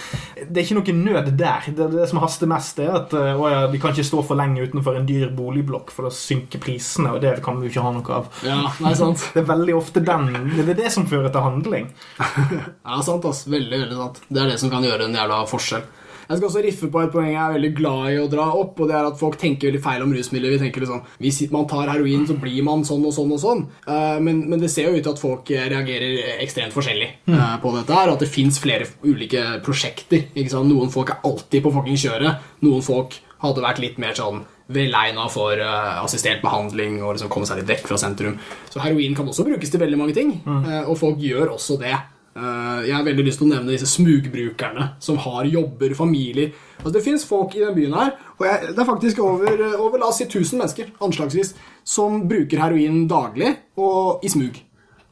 Det 0.43 0.61
er 0.61 0.65
ikke 0.67 0.79
noe 0.79 0.97
nød 0.99 1.33
der. 1.39 1.69
Det, 1.73 1.89
det 1.95 2.07
som 2.11 2.21
haster 2.23 2.49
mest, 2.49 2.79
er 2.83 2.93
at 3.01 3.13
eh, 3.17 3.33
å 3.33 3.49
ja, 3.49 3.65
de 3.71 3.81
kan 3.81 3.93
ikke 3.93 4.07
stå 4.07 4.23
for 4.27 4.39
lenge 4.39 4.65
utenfor 4.67 4.99
en 4.99 5.07
dyr 5.09 5.33
boligblokk, 5.35 5.93
for 5.93 6.07
da 6.07 6.13
synker 6.13 6.61
prisene, 6.63 7.15
og 7.15 7.23
det 7.23 7.35
kan 7.45 7.62
vi 7.63 7.71
ikke 7.71 7.85
ha 7.85 7.93
noe 7.95 8.19
av. 8.19 8.29
Ja, 8.45 8.59
nei, 8.83 8.93
sant. 8.99 9.23
Det 9.33 9.43
er 9.43 9.49
veldig 9.49 9.75
ofte 9.79 10.03
den, 10.03 10.29
det 10.53 10.67
er 10.67 10.79
det 10.85 10.93
som 10.93 11.07
fører 11.09 11.33
til 11.33 11.47
handling. 11.47 11.91
Ja, 12.83 12.99
sant, 13.05 13.25
ass. 13.25 13.45
Veldig, 13.49 13.77
veldig 13.85 13.97
sant. 13.97 14.23
Det 14.27 14.41
er 14.41 14.49
det 14.51 14.59
som 14.61 14.71
kan 14.71 14.83
gjøre 14.85 15.07
en 15.07 15.15
jævla 15.17 15.43
forskjell. 15.49 15.85
Jeg 16.23 16.39
skal 16.39 16.47
også 16.47 16.61
riffe 16.63 16.87
på 16.91 17.01
et 17.03 17.11
poeng 17.11 17.27
jeg 17.27 17.39
er 17.39 17.55
veldig 17.57 17.71
glad 17.75 18.03
i 18.13 18.19
å 18.21 18.29
dra 18.31 18.45
opp, 18.55 18.79
og 18.79 18.89
det 18.89 18.95
er 18.95 19.07
at 19.09 19.19
folk 19.19 19.35
tenker 19.39 19.69
veldig 19.69 19.81
feil 19.83 20.05
om 20.05 20.13
rusmidler. 20.15 20.55
Vi 20.55 20.61
tenker 20.61 20.85
liksom, 20.85 21.03
Hvis 21.21 21.41
man 21.51 21.67
tar 21.69 21.91
heroin, 21.91 22.23
så 22.29 22.37
blir 22.39 22.63
man 22.65 22.85
sånn 22.87 23.03
og 23.05 23.15
sånn 23.15 23.33
og 23.35 23.41
sånn. 23.43 23.65
Eh, 23.85 24.17
men, 24.23 24.45
men 24.49 24.63
det 24.63 24.71
ser 24.71 24.87
jo 24.87 24.95
ut 24.95 25.03
til 25.03 25.13
at 25.13 25.21
folk 25.21 25.51
eh, 25.53 25.67
reagerer 25.73 26.39
ekstremt 26.43 26.75
forskjellig 26.75 27.09
mm. 27.27 27.43
på 27.63 27.75
dette 27.75 27.99
her, 27.99 28.13
at 28.13 28.23
det 28.23 28.31
fins 28.31 28.61
flere 28.63 28.87
ulike 29.03 29.43
prosjekter. 29.65 30.29
Noen 30.63 30.91
folk 30.93 31.11
er 31.11 31.27
alltid 31.27 31.65
på 31.65 31.75
fucking 31.75 31.99
kjøret. 31.99 32.49
Noen 32.63 32.85
folk 32.85 33.19
hadde 33.43 33.63
vært 33.65 33.83
litt 33.83 33.99
mer 33.99 34.15
sånn 34.15 34.45
velegna 34.71 35.27
for 35.31 35.59
eh, 35.59 35.99
assistert 36.03 36.41
behandling 36.43 37.01
og 37.01 37.17
liksom 37.17 37.31
komme 37.33 37.47
seg 37.49 37.61
litt 37.61 37.69
vekk 37.73 37.87
fra 37.89 37.99
sentrum. 37.99 38.37
Så 38.71 38.81
heroin 38.83 39.15
kan 39.17 39.27
også 39.27 39.45
brukes 39.47 39.71
til 39.71 39.81
veldig 39.83 39.99
mange 39.99 40.15
ting, 40.15 40.37
eh, 40.47 40.83
og 40.87 40.97
folk 40.99 41.21
gjør 41.21 41.55
også 41.57 41.77
det. 41.81 41.95
Eh, 42.33 42.79
jeg 42.87 42.95
har 42.95 43.05
veldig 43.05 43.25
lyst 43.27 43.41
til 43.41 43.49
å 43.49 43.53
nevne 43.53 43.75
disse 43.75 43.89
smugbrukerne 43.91 44.89
som 45.03 45.19
har 45.21 45.49
jobber, 45.51 45.93
familier. 45.97 46.53
Altså, 46.79 46.95
det 46.97 47.05
fins 47.05 47.27
folk 47.29 47.55
i 47.57 47.63
den 47.65 47.75
byen 47.77 47.97
her, 47.99 48.15
og 48.39 48.45
jeg, 48.47 48.73
det 48.73 48.79
er 48.79 48.89
faktisk 48.89 49.23
over, 49.23 49.65
over 49.77 50.01
la 50.01 50.09
oss 50.09 50.21
si 50.23 50.29
1000 50.29 50.63
mennesker 50.63 50.93
anslagsvis, 51.03 51.53
som 51.85 52.23
bruker 52.29 52.63
heroin 52.63 53.03
daglig 53.11 53.55
og 53.77 54.23
i 54.25 54.31
smug. 54.31 54.63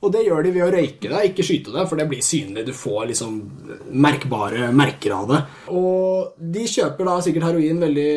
Og 0.01 0.09
det 0.09 0.23
gjør 0.25 0.41
de 0.41 0.51
ved 0.55 0.63
å 0.65 0.71
røyke 0.73 1.09
deg, 1.11 1.27
ikke 1.29 1.43
skyte 1.45 1.73
deg, 1.75 1.85
for 1.85 1.99
det 1.99 2.07
blir 2.09 2.23
synlig. 2.25 2.63
Du 2.65 2.73
får 2.73 3.11
liksom 3.11 3.35
merkbare 4.01 4.71
merker 4.73 5.13
av 5.13 5.27
det. 5.29 5.41
Og 5.77 6.39
de 6.55 6.63
kjøper 6.65 7.05
da 7.05 7.19
sikkert 7.21 7.45
heroin 7.51 7.83
veldig 7.83 8.07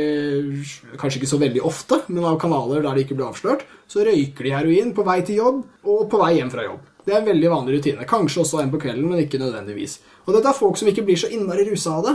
Kanskje 1.00 1.20
ikke 1.20 1.28
så 1.34 1.40
veldig 1.42 1.64
ofte, 1.68 2.00
men 2.08 2.24
av 2.24 2.38
kanaler 2.40 2.80
der 2.80 2.96
de 2.96 3.04
ikke 3.04 3.18
blir 3.18 3.28
avslørt. 3.28 3.66
Så 3.90 4.06
røyker 4.06 4.48
de 4.48 4.54
heroin 4.56 4.94
på 4.96 5.04
vei 5.04 5.18
til 5.28 5.42
jobb 5.42 5.60
og 5.84 6.06
på 6.08 6.20
vei 6.22 6.38
hjem 6.38 6.52
fra 6.54 6.64
jobb. 6.64 6.86
Det 7.04 7.12
er 7.12 7.20
en 7.20 7.28
veldig 7.28 7.50
vanlig 7.52 7.76
rutine. 7.76 8.06
Kanskje 8.08 8.40
også 8.46 8.62
en 8.62 8.72
på 8.72 8.80
kvelden, 8.80 9.10
men 9.10 9.20
ikke 9.20 9.42
nødvendigvis. 9.42 9.98
Og 10.24 10.32
dette 10.38 10.48
er 10.48 10.56
folk 10.56 10.80
som 10.80 10.88
ikke 10.88 11.04
blir 11.04 11.20
så 11.20 11.28
innmari 11.28 11.66
rusa 11.68 11.98
av 11.98 12.08
det, 12.08 12.14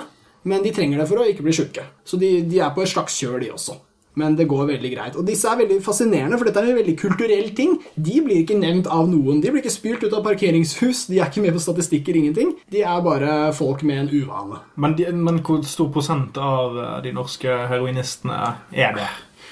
men 0.50 0.66
de 0.66 0.74
trenger 0.74 0.98
det 0.98 1.06
for 1.12 1.22
å 1.22 1.28
ikke 1.30 1.46
bli 1.46 1.54
sjuke. 1.54 1.86
Så 2.02 2.18
de, 2.18 2.40
de 2.50 2.58
er 2.64 2.74
på 2.74 2.82
et 2.82 2.90
slags 2.90 3.20
kjør, 3.22 3.38
de 3.44 3.52
også. 3.54 3.78
Men 4.20 4.36
det 4.40 4.48
går 4.52 4.66
veldig 4.74 4.92
greit. 4.96 5.16
Og 5.20 5.26
disse 5.28 5.48
er 5.50 5.60
veldig 5.62 5.80
fascinerende, 5.86 6.38
for 6.40 6.50
dette 6.50 6.60
er 6.64 6.72
en 6.74 6.80
veldig 6.82 6.96
kulturell 7.00 7.54
ting. 7.58 7.78
De 7.96 8.18
blir 8.26 8.42
ikke 8.44 8.58
nevnt 8.60 8.90
av 8.92 9.08
noen. 9.12 9.40
De 9.44 9.52
blir 9.54 9.64
ikke 9.64 9.74
spylt 9.74 10.04
ut 10.04 10.14
av 10.18 10.26
parkeringshus. 10.28 11.06
De 11.12 11.22
er 11.22 11.30
ikke 11.32 11.46
med 11.46 11.56
på 11.56 11.64
statistikker, 11.64 12.18
ingenting. 12.20 12.52
De 12.74 12.84
er 12.84 13.06
bare 13.06 13.38
folk 13.56 13.86
med 13.88 14.04
en 14.04 14.12
uvane. 14.12 14.60
Men, 14.76 14.98
de, 15.00 15.08
men 15.16 15.40
hvor 15.46 15.64
stor 15.68 15.90
prosent 15.96 16.38
av 16.42 16.78
eh, 16.84 16.94
de 17.08 17.16
norske 17.16 17.56
heroinistene 17.72 18.38
er 18.76 18.96
det? 19.00 19.08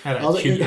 Er 0.07 0.19
det 0.21 0.29
20? 0.39 0.59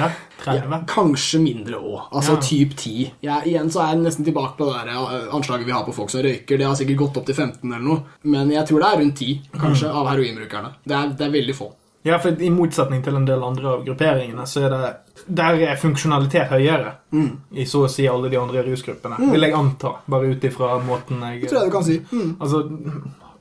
30? 0.43 0.71
Ja, 0.71 0.79
kanskje 0.89 1.39
mindre 1.41 1.79
òg. 1.79 2.09
Altså 2.17 2.35
Ja. 2.35 2.41
typ 2.45 2.73
10. 2.77 3.11
Ja, 3.25 3.39
igjen 3.47 3.71
så 3.73 3.81
er 3.85 3.93
jeg 3.95 4.03
nesten 4.03 4.27
tilbake 4.27 4.57
på 4.59 4.67
det 4.69 4.81
der 4.81 4.91
eh, 4.97 5.29
anslaget 5.37 5.69
vi 5.69 5.73
har 5.77 5.85
på 5.87 5.95
folk 5.97 6.11
som 6.13 6.25
røyker. 6.25 6.59
Det 6.61 6.67
har 6.67 6.75
sikkert 6.77 6.99
gått 7.05 7.21
opp 7.21 7.29
til 7.29 7.37
15 7.39 7.63
eller 7.71 7.85
noe, 7.85 8.03
men 8.25 8.51
jeg 8.53 8.67
tror 8.69 8.83
det 8.83 8.89
er 8.91 9.01
rundt 9.05 9.21
10 9.23 9.61
kanskje, 9.61 9.93
av 9.93 10.09
heroinbrukerne. 10.11 10.75
Det 10.85 10.97
er, 10.99 11.13
det 11.17 11.27
er 11.29 11.37
veldig 11.37 11.57
få. 11.57 11.71
Ja, 12.03 12.19
for 12.19 12.31
I 12.41 12.49
motsetning 12.51 13.03
til 13.05 13.15
en 13.17 13.27
del 13.29 13.43
andre 13.45 13.75
av 13.75 13.85
grupperingene, 13.85 14.47
så 14.49 14.63
er 14.65 14.71
det 14.71 14.95
der 15.29 15.59
er 15.69 15.77
funksjonalitet 15.77 16.49
høyere 16.49 16.95
Mm. 17.13 17.31
i 17.53 17.65
så 17.65 17.85
å 17.85 17.91
si 17.91 18.07
alle 18.09 18.31
de 18.31 18.37
andre 18.41 18.63
rusgruppene. 18.65 19.19
Vil 19.33 19.41
jeg 19.43 19.53
anta, 19.53 19.97
bare 20.09 20.31
ut 20.33 20.41
ifra 20.45 20.79
måten 20.83 21.21
jeg 21.21 21.43
Det 21.43 21.51
tror 21.51 21.61
jeg 21.61 21.71
du 21.71 21.77
kan 21.77 21.85
si. 21.85 21.99
Mm. 22.13 22.37
Altså, 22.41 22.63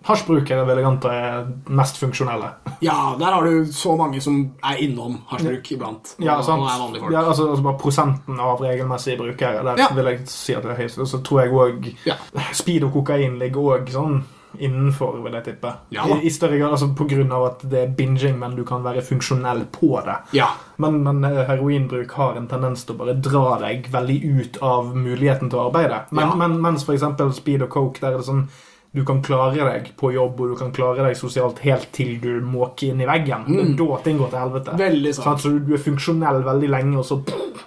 Hasjbrukere 0.10 0.64
vil 0.66 0.78
jeg 0.80 0.86
anta 0.88 1.10
er 1.12 1.48
mest 1.76 1.98
funksjonelle. 2.00 2.50
Ja, 2.82 3.16
der 3.20 3.34
har 3.36 3.44
du 3.44 3.66
så 3.76 3.98
mange 4.00 4.22
som 4.24 4.38
er 4.64 4.80
innom 4.80 5.18
hasjbruk 5.30 5.72
iblant. 5.76 6.14
Ja, 6.24 6.38
sant? 6.42 6.62
og 6.64 6.70
er 6.96 7.00
folk. 7.02 7.12
Ja, 7.14 7.26
altså, 7.28 7.50
altså 7.52 7.64
bare 7.66 7.78
Prosenten 7.82 8.40
av 8.40 8.62
regelmessige 8.64 9.18
brukere. 9.20 9.62
Der 9.64 9.78
Ja. 9.78 9.88
vil 9.94 10.06
jeg 10.06 10.28
si 10.30 10.54
at 10.56 10.64
det 10.64 10.72
er 10.72 10.76
høyest. 10.84 11.00
Og 11.00 11.08
så 11.08 11.22
tror 11.22 11.42
jeg 11.44 11.52
òg 11.52 11.96
Ja. 12.06 12.16
speed 12.54 12.84
og 12.84 12.94
kokain 12.94 13.38
ligger 13.40 13.60
òg 13.62 13.90
sånn 13.92 14.24
innenfor, 14.58 15.20
vil 15.24 15.34
jeg 15.34 15.44
tippe. 15.46 15.74
Ja. 15.94 16.06
I, 16.08 16.26
I 16.26 16.30
større 16.34 16.58
grad 16.58 16.72
altså 16.72 16.90
på 16.98 17.06
grunn 17.10 17.32
av 17.32 17.46
at 17.46 17.66
det 17.70 17.84
er 17.84 17.92
binging, 17.98 18.40
men 18.40 18.56
du 18.56 18.64
kan 18.66 18.84
være 18.84 19.02
funksjonell 19.06 19.66
på 19.72 19.92
det. 20.06 20.16
Ja. 20.34 20.48
Men, 20.78 21.02
men 21.04 21.24
eh, 21.24 21.44
heroinbruk 21.48 22.12
har 22.18 22.36
en 22.40 22.48
tendens 22.48 22.84
til 22.86 22.96
å 22.96 23.00
bare 23.04 23.14
dra 23.22 23.60
deg 23.62 23.90
veldig 23.94 24.18
ut 24.40 24.58
av 24.66 24.96
muligheten 24.96 25.50
til 25.52 25.60
å 25.60 25.68
arbeide. 25.70 26.02
Men, 26.12 26.28
Ja. 26.30 26.36
men, 26.36 26.60
mens 26.62 26.88
eksempel 26.90 27.32
speed 27.34 27.62
og 27.68 27.70
coke, 27.70 28.00
der 28.02 28.14
er 28.14 28.18
det 28.18 28.26
sånn 28.26 28.48
du 28.92 29.04
kan 29.06 29.20
klare 29.22 29.54
deg 29.54 29.92
på 30.00 30.10
jobb 30.16 30.40
og 30.42 30.48
du 30.50 30.56
kan 30.58 30.72
klare 30.74 31.04
deg 31.06 31.14
sosialt 31.16 31.60
helt 31.62 31.92
til 31.94 32.16
du 32.24 32.40
måker 32.42 32.88
inn 32.90 33.02
i 33.04 33.06
veggen. 33.06 33.44
Det 33.46 33.60
er 33.62 33.76
da 33.78 33.98
ting 34.02 34.18
går 34.18 34.32
til 34.32 34.40
helvete. 34.42 34.74
Mm. 34.74 34.80
Veldig 34.82 35.12
sant. 35.14 35.26
Sant? 35.28 35.42
Så 35.44 35.50
du- 35.54 35.60
du 35.68 35.74
er 35.76 35.84
funksjonell 35.84 36.42
veldig 36.44 36.70
lenge, 36.74 36.98
og 36.98 37.06
så 37.06 37.20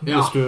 Ja. 0.02 0.18
hvis 0.18 0.32
du 0.32 0.40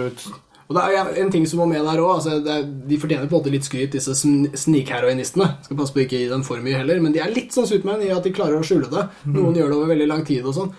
Og 0.69 0.75
det 0.75 0.83
er 0.83 1.21
en- 1.21 1.29
ting 1.31 1.45
som 1.45 1.59
må 1.59 1.67
med 1.69 1.83
der 1.85 1.99
òg. 2.01 2.15
Altså, 2.15 2.39
de 2.87 2.97
fortjener 2.97 3.27
på 3.29 3.35
en 3.35 3.41
måte 3.43 3.51
litt 3.51 3.63
skryt, 3.67 3.91
disse 3.91 4.09
sn- 4.17 4.49
snikheroinistene. 4.57 5.63
Skal 5.63 5.77
passe 5.77 5.93
på 5.93 6.01
ikke 6.05 6.17
gi 6.17 6.27
dem 6.29 6.41
for 6.43 6.57
mye 6.57 6.77
heller, 6.79 6.99
men 7.01 7.11
de 7.13 7.19
er 7.21 7.29
litt 7.33 7.51
sånn 7.53 7.67
Supermann 7.69 8.01
i 8.01 8.09
at 8.09 8.23
de 8.23 8.31
klarer 8.33 8.57
å 8.59 8.65
skjule 8.65 8.89
det. 8.89 9.07
Noen 9.27 9.53
gjør 9.55 9.69
det 9.69 9.77
over 9.77 9.93
veldig 9.93 10.07
lang 10.07 10.25
tid 10.25 10.43
og 10.45 10.55
sånn. 10.55 10.73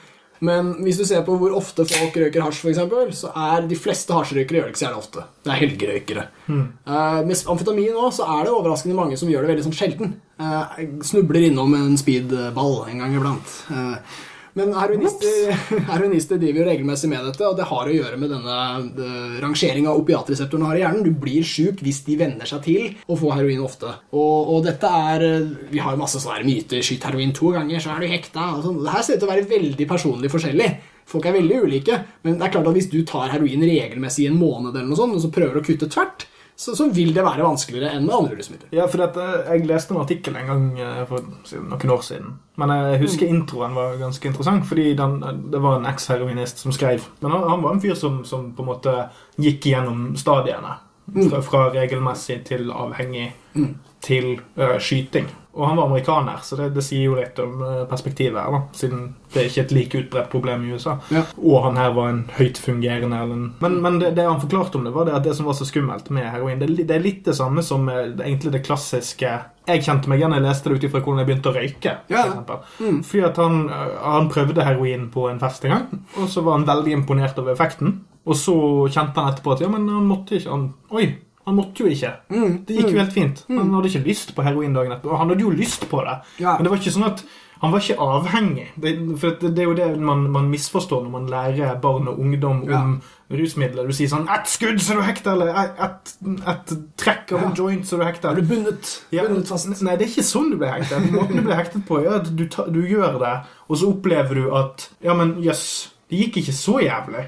Men 0.44 0.74
hvis 0.84 0.98
du 0.98 1.04
ser 1.08 1.22
på 1.24 1.38
hvor 1.38 1.54
ofte 1.56 1.86
folk 1.88 2.12
røyker 2.12 2.42
hasj, 2.44 2.66
eksempel, 2.68 3.08
så 3.16 3.30
er 3.34 3.62
de 3.66 3.74
fleste 3.74 4.12
hasjrøykere 4.12 4.58
gjør 4.58 4.66
det 4.66 4.72
ikke 4.74 4.82
så 4.82 4.86
gjerne 4.90 5.00
ofte. 5.00 5.24
Det 5.46 5.52
er 5.54 5.60
helgerøykere. 5.62 6.24
Eh, 6.50 7.22
med 7.24 7.36
amfetamin 7.48 7.94
også, 7.96 8.18
så 8.20 8.26
er 8.40 8.44
det 8.44 8.52
overraskende 8.52 8.94
mange 8.98 9.16
som 9.16 9.30
gjør 9.30 9.46
det 9.46 9.50
veldig 9.54 9.64
sånn 9.64 9.78
sjelden. 9.78 10.12
Uh, 10.38 10.66
snubler 11.00 11.46
innom 11.48 11.72
en 11.74 11.96
speedball 11.96 12.84
en 12.90 12.98
gang 12.98 13.14
iblant. 13.16 13.54
Eh, 13.70 13.96
men 14.56 14.72
heroinister, 14.72 15.52
heroinister 15.90 16.38
driver 16.42 16.62
jo 16.62 16.66
regelmessig 16.70 17.10
med 17.12 17.26
dette, 17.28 17.44
og 17.44 17.58
det 17.58 17.68
har 17.68 17.90
å 17.90 17.96
gjøre 17.96 18.20
med 18.20 18.32
denne 18.32 18.56
de, 18.96 19.10
rangeringa 19.42 19.92
opiatreseptorene 20.00 20.70
har 20.70 20.78
i 20.78 20.82
hjernen. 20.84 21.04
Du 21.04 21.12
blir 21.26 21.44
sjuk 21.46 21.82
hvis 21.84 22.00
de 22.06 22.16
venner 22.20 22.48
seg 22.48 22.64
til 22.64 22.88
å 23.04 23.18
få 23.20 23.34
heroin 23.36 23.60
ofte. 23.64 23.92
Og, 24.16 24.52
og 24.56 24.64
dette 24.64 24.90
er 25.12 25.26
eh, 25.26 25.54
Vi 25.72 25.82
har 25.84 25.92
jo 25.92 26.00
masse 26.00 26.22
sånne 26.22 26.46
myter. 26.48 26.80
Skyt 26.84 27.04
heroin 27.08 27.34
to 27.36 27.52
ganger, 27.52 27.82
så 27.84 27.92
er 27.92 28.00
du 28.00 28.10
hekta. 28.10 28.48
Sånn. 28.64 28.80
Det 28.84 28.94
her 28.94 29.04
ser 29.04 29.18
ut 29.18 29.24
til 29.24 29.28
å 29.28 29.32
være 29.34 29.50
veldig 29.50 29.88
personlig 29.90 30.32
forskjellig. 30.32 30.70
Folk 31.06 31.28
er 31.28 31.36
veldig 31.36 31.58
ulike, 31.68 32.00
men 32.26 32.38
det 32.38 32.48
er 32.48 32.56
klart 32.56 32.66
at 32.66 32.74
hvis 32.74 32.88
du 32.90 32.98
tar 33.06 33.30
heroin 33.30 33.62
regelmessig 33.62 34.24
i 34.24 34.30
en 34.32 34.40
måned, 34.40 34.72
eller 34.72 34.88
noe 34.88 34.98
sånt, 34.98 35.14
og 35.14 35.22
så 35.22 35.30
prøver 35.34 35.60
å 35.60 35.66
kutte 35.66 35.86
tvert, 35.92 36.26
så, 36.56 36.72
så 36.76 36.86
vil 36.88 37.12
det 37.12 37.24
være 37.24 37.44
vanskeligere 37.44 37.92
enn 37.92 38.06
med 38.06 38.14
andre 38.16 38.38
rusmidler. 38.38 38.70
Ja, 38.72 38.86
for 38.88 39.02
dette, 39.04 39.24
Jeg 39.50 39.66
leste 39.68 39.92
en 39.92 40.00
artikkel 40.00 40.38
en 40.40 40.48
gang 40.48 40.62
eh, 40.80 41.02
for 41.08 41.26
noen 41.60 41.92
år 41.92 42.06
siden. 42.06 42.38
Men 42.56 42.72
jeg 42.72 43.02
husker 43.02 43.28
introen 43.28 43.76
var 43.76 43.98
ganske 44.00 44.30
interessant, 44.30 44.64
fordi 44.68 44.94
den, 44.96 45.18
det 45.52 45.60
var 45.60 45.76
en 45.76 45.88
eks-heroinist 45.90 46.64
som 46.64 46.72
skrev. 46.72 47.04
Men 47.20 47.36
han, 47.36 47.44
han 47.52 47.64
var 47.66 47.76
en 47.76 47.82
fyr 47.84 47.94
som, 47.98 48.22
som 48.24 48.48
på 48.56 48.64
en 48.64 48.70
måte 48.70 48.96
gikk 49.36 49.68
gjennom 49.68 50.14
stadiene. 50.16 50.78
Fra, 51.06 51.38
fra 51.42 51.66
regelmessig 51.70 52.40
til 52.48 52.70
avhengig 52.74 53.28
til 54.06 54.40
uh, 54.58 54.78
skyting. 54.82 55.28
Og 55.56 55.68
han 55.68 55.78
var 55.78 55.86
amerikaner, 55.86 56.40
så 56.44 56.56
det, 56.58 56.66
det 56.76 56.82
sier 56.84 57.06
jo 57.06 57.14
litt 57.16 57.38
om 57.40 57.62
eh, 57.64 57.84
perspektivet 57.88 58.36
her, 58.36 58.52
da. 58.52 58.58
Siden 58.76 59.06
det 59.32 59.40
er 59.40 59.46
ikke 59.48 59.62
et 59.62 59.70
like 59.72 60.00
utbredt 60.02 60.26
problem 60.28 60.66
i 60.66 60.74
USA. 60.76 60.98
Ja. 61.08 61.22
Og 61.40 61.62
han 61.64 61.78
her 61.80 61.94
var 61.96 62.10
en 62.12 62.18
høyt 62.36 62.60
fungerende 62.60 63.16
eller 63.16 63.38
en... 63.38 63.46
Men, 63.64 63.78
men 63.80 63.96
det, 64.02 64.10
det 64.18 64.26
han 64.28 64.42
forklarte 64.42 64.76
om 64.76 64.84
det, 64.84 64.92
var 64.92 65.08
det 65.08 65.14
at 65.16 65.24
det 65.24 65.32
som 65.38 65.48
var 65.48 65.56
så 65.56 65.64
skummelt 65.64 66.10
med 66.12 66.28
heroin 66.28 66.60
Det, 66.60 66.68
det 66.82 66.92
er 66.92 67.00
litt 67.06 67.22
det 67.24 67.38
samme 67.38 67.64
som 67.64 67.88
eh, 67.88 68.02
det, 68.10 68.26
egentlig 68.26 68.52
det 68.52 68.62
klassiske 68.66 69.32
Jeg 69.70 69.86
kjente 69.86 70.12
meg 70.12 70.20
igjen 70.20 70.36
jeg 70.36 70.44
leste 70.44 70.68
det 70.68 70.76
ut 70.76 70.86
ifra 70.90 71.00
hvordan 71.00 71.22
jeg 71.22 71.30
begynte 71.30 71.54
å 71.54 71.56
røyke. 71.56 71.94
For 72.12 72.84
mm. 72.84 73.00
Fordi 73.08 73.24
at 73.30 73.40
han, 73.40 73.62
han 74.04 74.28
prøvde 74.36 74.68
heroin 74.68 75.08
på 75.16 75.24
en 75.30 75.40
fest 75.40 75.64
en 75.64 75.72
gang, 75.72 76.04
og 76.20 76.28
så 76.36 76.44
var 76.44 76.60
han 76.60 76.68
veldig 76.68 76.98
imponert 77.00 77.40
over 77.40 77.56
effekten. 77.56 78.02
Og 78.26 78.34
så 78.34 78.54
kjente 78.90 79.14
han 79.22 79.32
etterpå 79.32 79.52
at 79.54 79.60
ja, 79.60 79.68
men 79.68 79.88
han 79.88 80.06
måtte 80.08 80.36
ikke 80.40 80.50
han, 80.50 80.74
Oi! 80.90 81.06
Han 81.46 81.54
måtte 81.54 81.84
jo 81.84 81.86
ikke. 81.86 82.08
Det 82.66 82.74
gikk 82.74 82.90
jo 82.90 82.98
helt 82.98 83.12
fint. 83.14 83.44
Han 83.48 83.68
hadde 83.72 83.86
ikke 83.92 84.02
lyst 84.08 84.32
på 84.34 84.42
heroin 84.42 84.72
dagen 84.74 84.90
etterpå. 84.96 85.14
Han 85.16 85.28
hadde 85.30 85.44
jo 85.44 85.50
lyst 85.54 85.84
på 85.88 86.00
det, 86.02 86.16
Ja. 86.42 86.56
men 86.56 86.64
det 86.64 86.70
var 86.72 86.78
ikke 86.80 86.90
sånn 86.96 87.06
at 87.06 87.22
han 87.62 87.70
var 87.72 87.78
ikke 87.80 87.96
avhengig. 88.02 88.64
Det, 88.76 88.90
for 89.20 89.30
det, 89.40 89.52
det 89.54 89.62
er 89.62 89.68
jo 89.70 89.74
det 89.78 89.86
man, 90.00 90.26
man 90.32 90.50
misforstår 90.50 91.04
når 91.06 91.10
man 91.14 91.28
lærer 91.30 91.78
barn 91.80 92.08
og 92.10 92.18
ungdom 92.18 92.64
om 92.68 93.00
rusmidler. 93.30 93.86
Du 93.86 93.92
sier 93.94 94.08
sånn 94.10 94.26
'Ett 94.28 94.46
skudd, 94.50 94.80
så 94.82 94.92
er 94.92 94.96
du 94.96 95.02
hekta', 95.06 95.32
eller 95.32 95.54
«Ett- 95.78 96.16
et 96.50 96.74
trekk 96.98 97.32
av 97.32 97.44
en 97.44 97.54
joint, 97.54 97.86
så 97.86 97.94
er 97.94 97.98
du 97.98 98.04
hekta'. 98.10 98.30
Er 98.30 98.34
du 98.34 98.42
bundet, 98.42 99.02
Ja, 99.12 99.22
bundet 99.28 99.46
fast? 99.48 99.68
Nei, 99.82 99.96
det 99.96 100.02
er 100.08 100.10
ikke 100.10 100.26
sånn 100.26 100.50
du 100.50 100.56
blir 100.58 100.68
hektet. 100.74 101.10
Måten 101.12 101.36
du 101.36 101.42
blir 101.42 101.54
hektet 101.56 101.86
på, 101.86 102.02
er 102.04 102.16
at 102.16 102.36
du, 102.36 102.46
ta, 102.48 102.66
du 102.66 102.82
gjør 102.82 103.18
det, 103.20 103.46
og 103.70 103.76
så 103.76 103.86
opplever 103.94 104.34
du 104.34 104.50
at 104.52 104.88
Ja, 105.02 105.14
men 105.14 105.36
jøss. 105.42 105.92
Det 106.06 106.18
gikk 106.20 106.36
ikke 106.38 106.52
så 106.54 106.76
jævlig. 106.84 107.22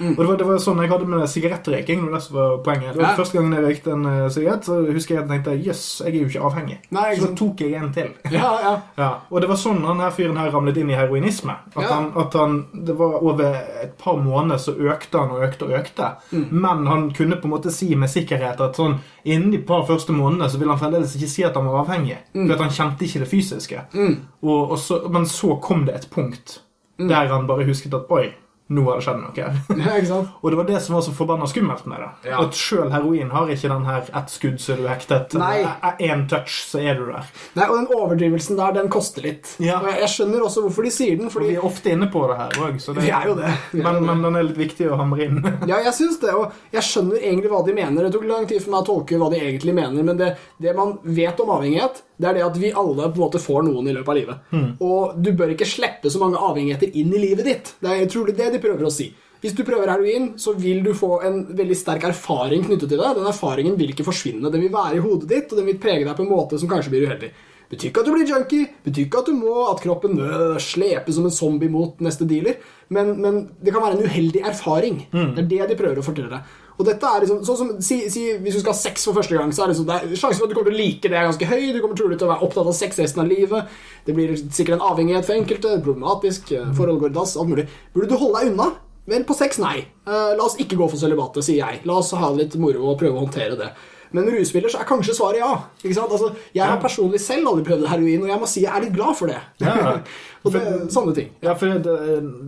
og 0.00 0.16
det 0.16 0.26
var, 0.28 0.36
det 0.40 0.46
var 0.48 0.60
sånn 0.64 0.78
jeg 0.80 0.88
hadde 0.88 1.08
med 1.12 1.26
sigarettrøyking. 1.28 2.06
Det 2.08 2.20
var 2.32 2.54
poenget. 2.64 2.94
Det 2.94 3.02
var 3.02 3.10
Ja. 3.10 3.16
Første 3.18 3.36
gangen 3.36 3.52
jeg 3.52 3.64
røykte 3.66 3.92
en 3.92 4.06
eh, 4.08 4.28
sigarett, 4.32 4.64
så 4.64 4.78
husker 4.86 5.14
jeg 5.14 5.24
at 5.24 5.28
jeg 5.28 5.42
tenkte 5.44 5.66
jøss, 5.66 5.82
jeg 6.06 6.14
er 6.14 6.22
jo 6.22 6.30
ikke 6.30 6.46
avhengig. 6.48 6.78
Nei, 6.96 7.10
så 7.18 7.28
da 7.28 7.36
tok 7.36 7.60
jeg 7.60 7.74
en 7.76 7.92
til. 7.92 8.08
Ja, 8.32 8.48
ja. 8.64 8.72
Ja, 9.04 9.10
og 9.28 9.42
det 9.42 9.50
var 9.50 9.58
sånn 9.60 9.82
han 9.84 10.00
her 10.00 10.14
fyren 10.16 10.38
her 10.40 10.48
ramlet 10.54 10.80
inn 10.80 10.88
i 10.94 10.96
heroinisme. 10.96 11.52
At, 11.74 11.84
han, 11.90 12.08
at 12.16 12.32
han, 12.38 12.56
det 12.72 12.96
var 12.96 13.20
over 13.20 13.58
et 13.82 13.94
par 14.00 14.16
måneder 14.22 14.62
så 14.62 14.72
økte 14.72 15.20
han 15.20 15.34
og 15.36 15.44
økte 15.44 15.68
og 15.68 15.76
økte. 15.82 16.10
Mm. 16.32 16.46
Men 16.64 16.86
han 16.88 17.06
kunne 17.12 17.36
på 17.42 17.50
en 17.50 17.56
måte 17.58 17.74
si 17.74 17.90
med 17.98 18.08
sikkerhet 18.12 18.60
at 18.64 18.80
sånn 18.80 18.96
innen 19.24 19.52
de 19.52 19.60
par 19.68 19.84
første 19.88 20.16
månedene 20.16 20.48
så 20.48 20.60
ville 20.60 20.72
han 20.72 20.80
fremdeles 20.80 21.16
ikke 21.18 21.28
si 21.32 21.44
at 21.44 21.56
han 21.60 21.68
var 21.68 21.82
avhengig. 21.84 22.16
Mm. 22.32 22.46
For 22.46 22.56
at 22.56 22.64
han 22.64 22.76
kjente 22.80 23.04
ikke 23.04 23.24
det 23.26 23.30
fysiske. 23.36 23.84
Og, 24.44 24.60
og 24.70 24.78
så, 24.80 25.02
men 25.12 25.28
så 25.28 25.58
kom 25.60 25.84
det 25.88 25.98
et 26.00 26.08
punkt 26.12 26.62
der 26.98 27.26
han 27.36 27.46
bare 27.46 27.66
husket 27.66 27.94
at 27.94 28.10
oi, 28.10 28.32
nå 28.72 28.84
har 28.86 28.96
det 28.96 29.04
skjedd 29.04 29.18
noe. 29.20 29.48
ja 29.84 29.96
ikke 29.98 30.08
sant? 30.08 30.36
Og 30.40 30.52
det 30.52 30.56
var 30.56 30.68
det 30.70 30.78
som 30.80 30.94
var 30.96 31.02
så 31.04 31.12
forbanna 31.12 31.44
skummelt 31.50 31.84
med 31.90 32.00
det. 32.00 32.30
Ja. 32.30 32.38
At 32.40 32.56
sjøl 32.56 32.88
heroin 32.94 33.32
har 33.34 33.50
ikke 33.52 33.68
den 33.68 33.84
her 33.84 34.06
ett 34.08 34.32
skudd 34.32 34.56
så 34.62 34.72
er 34.72 34.80
du 34.80 34.86
hektet. 34.88 35.36
Én 36.00 36.24
touch, 36.30 36.54
så 36.70 36.80
er 36.80 36.96
du 36.96 37.04
der. 37.10 37.28
Nei, 37.58 37.66
og 37.68 37.76
den 37.76 37.90
overdrivelsen 37.92 38.56
der, 38.56 38.72
den 38.78 38.88
koster 38.92 39.26
litt. 39.26 39.52
Ja. 39.60 39.82
Og 39.82 39.90
jeg, 39.90 40.00
jeg 40.06 40.12
skjønner 40.14 40.46
også 40.46 40.64
hvorfor 40.64 40.88
de 40.88 40.94
sier 40.94 41.20
den, 41.20 41.28
Og 41.28 41.44
vi 41.44 41.58
er 41.58 41.66
ofte 41.68 41.92
inne 41.92 42.08
på 42.12 42.24
det 42.30 42.38
her 42.40 42.56
òg, 42.64 42.80
Vi 43.02 43.12
er 43.12 43.28
jo 43.28 43.36
det. 43.42 43.52
Men, 43.76 44.00
det. 44.00 44.06
men 44.08 44.24
den 44.24 44.40
er 44.40 44.48
litt 44.48 44.62
viktig 44.64 44.88
å 44.88 44.98
hamre 45.00 45.28
inn. 45.28 45.42
Ja, 45.70 45.78
jeg 45.84 45.94
syns 45.96 46.18
det, 46.22 46.32
og 46.36 46.52
jeg 46.72 46.84
skjønner 46.84 47.20
egentlig 47.20 47.50
hva 47.52 47.60
de 47.66 47.76
mener. 47.76 48.06
Det 48.06 48.16
tok 48.16 48.26
lang 48.28 48.48
tid 48.48 48.62
for 48.64 48.72
meg 48.74 48.82
å 48.84 48.88
tolke 48.88 49.20
hva 49.20 49.28
de 49.32 49.40
egentlig 49.44 49.76
mener, 49.76 50.04
men 50.06 50.18
det, 50.20 50.34
det 50.62 50.74
man 50.76 50.96
vet 51.04 51.40
om 51.40 51.52
avhengighet, 51.56 52.02
det 52.16 52.28
er 52.30 52.36
det 52.38 52.44
at 52.46 52.58
vi 52.60 52.70
alle 52.70 53.08
på 53.10 53.18
en 53.18 53.24
måte 53.24 53.40
får 53.42 53.64
noen 53.66 53.88
i 53.90 53.94
løpet 53.96 54.12
av 54.12 54.18
livet. 54.18 54.52
Og 54.86 55.16
du 55.18 55.32
bør 55.34 55.54
ikke 55.54 55.66
slippe 55.66 56.12
så 56.12 56.20
mange 56.22 56.38
avhengigheter 56.38 56.94
inn 57.00 57.10
i 57.10 57.22
livet 57.24 57.48
ditt. 57.48 57.72
Det 57.82 57.90
er 57.90 58.04
utrolig 58.06 58.36
det 58.38 58.52
de 58.54 58.62
prøver 58.62 58.86
å 58.86 58.92
si. 58.92 59.10
Hvis 59.44 59.52
du 59.52 59.60
prøver 59.66 59.90
heroin, 59.92 60.30
så 60.40 60.54
vil 60.56 60.78
du 60.84 60.94
få 60.96 61.18
en 61.26 61.42
veldig 61.56 61.76
sterk 61.76 62.06
erfaring 62.08 62.62
knyttet 62.64 62.88
til 62.88 63.00
det. 63.00 63.10
Den 63.18 63.28
erfaringen 63.28 63.74
vil 63.76 63.90
ikke 63.92 64.06
forsvinne. 64.06 64.48
Den 64.48 64.62
vil 64.64 64.72
være 64.72 64.96
i 64.96 65.02
hodet 65.04 65.28
ditt, 65.28 65.50
og 65.52 65.60
den 65.60 65.68
vil 65.68 65.82
prege 65.82 66.06
deg 66.06 66.16
på 66.16 66.24
en 66.24 66.30
måte 66.30 66.60
som 66.60 66.70
kanskje 66.70 66.94
blir 66.94 67.04
uheldig. 67.10 67.28
Betyr 67.68 67.90
ikke 67.90 68.02
at 68.04 68.08
du 68.08 68.12
blir 68.14 68.28
junkie, 68.28 68.70
betyr 68.84 69.06
ikke 69.06 69.20
at 69.20 69.28
du 69.28 69.36
må 69.36 69.52
at 69.66 69.80
kroppen 69.84 70.18
øh, 70.20 70.56
sleper 70.60 71.12
som 71.16 71.28
en 71.28 71.34
zombie 71.34 71.72
mot 71.72 72.00
neste 72.04 72.26
dealer, 72.28 72.56
men, 72.92 73.14
men 73.20 73.38
det 73.60 73.72
kan 73.74 73.84
være 73.84 73.98
en 73.98 74.08
uheldig 74.08 74.44
erfaring. 74.48 75.00
Det 75.36 75.44
er 75.44 75.48
det 75.50 75.68
de 75.72 75.78
prøver 75.78 76.00
å 76.00 76.06
fortelle 76.06 76.32
deg. 76.32 76.52
Og 76.74 76.86
dette 76.88 77.06
er 77.06 77.22
liksom, 77.22 77.42
sånn 77.46 77.58
som, 77.60 77.68
si, 77.86 78.00
si 78.10 78.24
Hvis 78.42 78.56
du 78.56 78.60
skal 78.64 78.72
ha 78.74 78.78
sex 78.80 79.04
for 79.06 79.14
første 79.14 79.36
gang, 79.38 79.52
så 79.54 79.62
er 79.64 79.70
det 79.70 79.76
sånn, 79.78 79.86
det 80.10 80.18
sjansen 80.18 80.40
for 80.40 80.48
at 80.48 80.50
du 80.50 80.56
kommer 80.58 80.72
til 80.72 80.74
å 80.74 80.80
like 80.80 81.06
det, 81.06 81.14
er 81.14 81.28
ganske 81.28 81.50
høy. 81.50 81.68
Du 81.70 81.78
kommer 81.84 82.00
trolig 82.00 82.18
til 82.18 82.26
å 82.26 82.32
være 82.32 82.48
opptatt 82.48 82.70
av 82.72 82.74
sex 82.74 82.98
resten 82.98 83.22
av 83.22 83.30
livet. 83.30 83.70
Det 84.06 84.16
blir 84.16 84.34
sikkert 84.42 84.80
en 84.80 84.88
avhengighet 84.90 85.28
for 85.28 85.38
enkelte. 85.38 85.76
Problematisk. 85.86 86.50
eh, 86.56 86.72
Forhold 86.74 87.00
går 87.04 87.14
i 87.14 87.16
dass. 87.20 87.36
Alt 87.38 87.52
mulig. 87.52 87.68
Burde 87.94 88.10
du 88.10 88.18
holde 88.18 88.42
deg 88.42 88.52
unna? 88.52 88.72
Vel, 89.06 89.24
på 89.28 89.36
sex, 89.36 89.58
nei. 89.62 89.84
Eh, 90.08 90.30
la 90.34 90.42
oss 90.48 90.58
ikke 90.58 90.78
gå 90.80 90.88
for 90.90 90.98
sølibatet, 90.98 91.44
sier 91.46 91.60
jeg. 91.62 91.82
La 91.86 91.98
oss 92.00 92.10
ha 92.16 92.30
det 92.32 92.42
litt 92.42 92.58
moro 92.58 92.88
og 92.90 92.98
prøve 92.98 93.18
å 93.18 93.26
håndtere 93.26 93.58
det. 93.60 93.70
Men 94.14 94.28
med 94.28 94.36
rusmidler 94.38 94.70
så 94.70 94.78
er 94.78 94.86
kanskje 94.86 95.14
svaret 95.16 95.40
ja. 95.42 95.50
Ikke 95.82 95.96
sant? 95.96 96.12
Altså, 96.14 96.28
jeg 96.54 96.62
har 96.62 96.78
personlig 96.82 97.18
selv 97.22 97.50
aldri 97.50 97.64
prøvd 97.66 97.88
heroin, 97.90 98.22
og 98.22 98.30
jeg 98.30 98.40
må 98.40 98.46
si 98.50 98.62
jeg 98.62 98.70
er 98.70 98.84
litt 98.86 98.94
glad 98.94 99.18
for 99.18 99.30
det. 99.30 99.40
Ja. 99.62 99.96
og 100.44 100.52
det, 100.52 100.60
sånne 100.92 101.14
ting. 101.16 101.28
Ja, 101.40 101.54
for 101.56 101.72
det, 101.72 101.92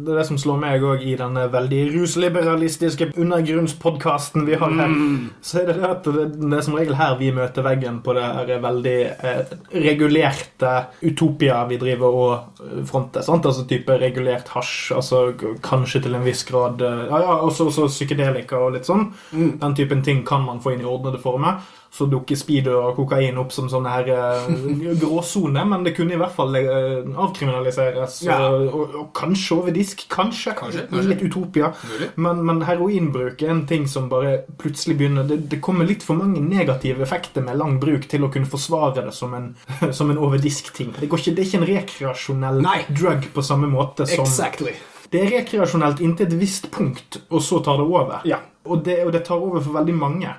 det 0.05 0.11
er 0.13 0.19
det 0.19 0.25
som 0.29 0.37
slår 0.41 0.59
meg 0.61 0.83
òg 0.85 1.01
i 1.01 1.15
denne 1.17 1.47
veldig 1.53 1.79
rusliberalistiske 1.95 3.09
undergrunnspodkasten 3.17 4.45
vi 4.45 4.59
har 4.61 4.75
her. 4.77 4.97
Så 5.41 5.63
er 5.63 5.71
det 5.71 5.79
det 5.81 5.89
at 5.89 6.11
det, 6.13 6.27
det 6.37 6.59
er 6.59 6.67
som 6.67 6.77
regel 6.77 6.99
her 6.99 7.17
vi 7.17 7.31
møter 7.33 7.65
veggen 7.65 8.03
på 8.05 8.17
det 8.19 8.27
her 8.27 8.53
veldig 8.67 8.97
eh, 9.17 9.55
regulerte 9.87 10.75
utopia 11.09 11.63
vi 11.71 11.81
driver 11.81 12.21
og 12.21 12.61
eh, 12.67 12.83
fronter. 12.89 13.25
sant? 13.25 13.49
Altså 13.49 13.65
type 13.71 13.97
regulert 14.03 14.53
hasj, 14.53 14.93
altså 14.97 15.23
kanskje 15.65 16.05
til 16.05 16.19
en 16.19 16.27
viss 16.27 16.45
grad 16.49 16.85
eh, 16.85 17.07
Ja, 17.09 17.23
ja, 17.25 17.39
også, 17.49 17.71
også 17.71 17.89
psykedelika 17.95 18.61
og 18.61 18.77
litt 18.77 18.89
sånn. 18.89 19.09
Den 19.33 19.79
typen 19.79 20.05
ting 20.05 20.21
kan 20.27 20.45
man 20.45 20.61
få 20.61 20.77
inn 20.77 20.85
i 20.85 20.89
ordnede 20.89 21.23
former. 21.23 21.65
Så 21.93 22.09
dukker 22.11 22.37
speed 22.37 22.69
og 22.69 22.97
kokain 22.99 23.39
opp 23.41 23.55
som 23.55 23.71
sånne 23.73 23.93
her 23.93 24.11
eh, 24.13 24.49
gråsone, 25.03 25.63
men 25.69 25.87
det 25.87 25.95
kunne 25.97 26.17
i 26.17 26.21
hvert 26.21 26.35
fall 26.35 26.57
eh, 26.59 27.07
avkriminaliseres. 27.27 28.19
Ja. 28.27 28.41
Og, 28.51 28.67
og, 28.67 28.97
og 29.01 29.13
kanskje 29.17 29.61
over 29.61 29.77
disk. 29.77 30.07
Kanskje. 30.13 30.57
Kanskje, 30.59 30.87
kanskje. 30.91 31.09
Litt 31.13 31.25
utopia. 31.27 31.73
Men, 32.21 32.43
men 32.47 32.65
heroinbruk 32.69 33.43
er 33.45 33.55
en 33.55 33.65
ting 33.69 33.87
som 33.91 34.11
bare 34.13 34.41
plutselig 34.61 34.99
begynner 35.01 35.27
det, 35.29 35.43
det 35.51 35.61
kommer 35.65 35.89
litt 35.89 36.05
for 36.07 36.19
mange 36.19 36.43
negative 36.43 37.05
effekter 37.07 37.45
med 37.45 37.59
lang 37.61 37.79
bruk 37.83 38.09
til 38.11 38.27
å 38.27 38.33
kunne 38.33 38.51
forsvare 38.51 39.07
det 39.07 39.15
som 39.17 39.35
en, 39.37 39.53
som 39.97 40.13
en 40.13 40.21
over-disk-ting. 40.21 40.95
Det, 40.99 41.09
det 41.09 41.33
er 41.37 41.47
ikke 41.47 41.63
en 41.63 41.71
rekreasjonell 41.71 42.61
Nei. 42.67 42.83
drug 42.91 43.31
på 43.35 43.45
samme 43.47 43.71
måte 43.71 44.09
som 44.11 44.27
Exactly. 44.27 44.75
Det 45.11 45.23
er 45.23 45.33
rekreasjonelt 45.39 46.03
inntil 46.05 46.29
et 46.29 46.37
visst 46.41 46.71
punkt, 46.75 47.21
og 47.31 47.43
så 47.43 47.63
tar 47.65 47.81
det 47.81 47.87
over. 47.87 48.21
Ja. 48.29 48.43
Mm. 48.43 48.53
Og, 48.67 48.81
det, 48.83 48.97
og 49.05 49.13
det 49.15 49.21
tar 49.27 49.39
over 49.39 49.61
for 49.63 49.77
veldig 49.77 49.95
mange. 49.95 50.31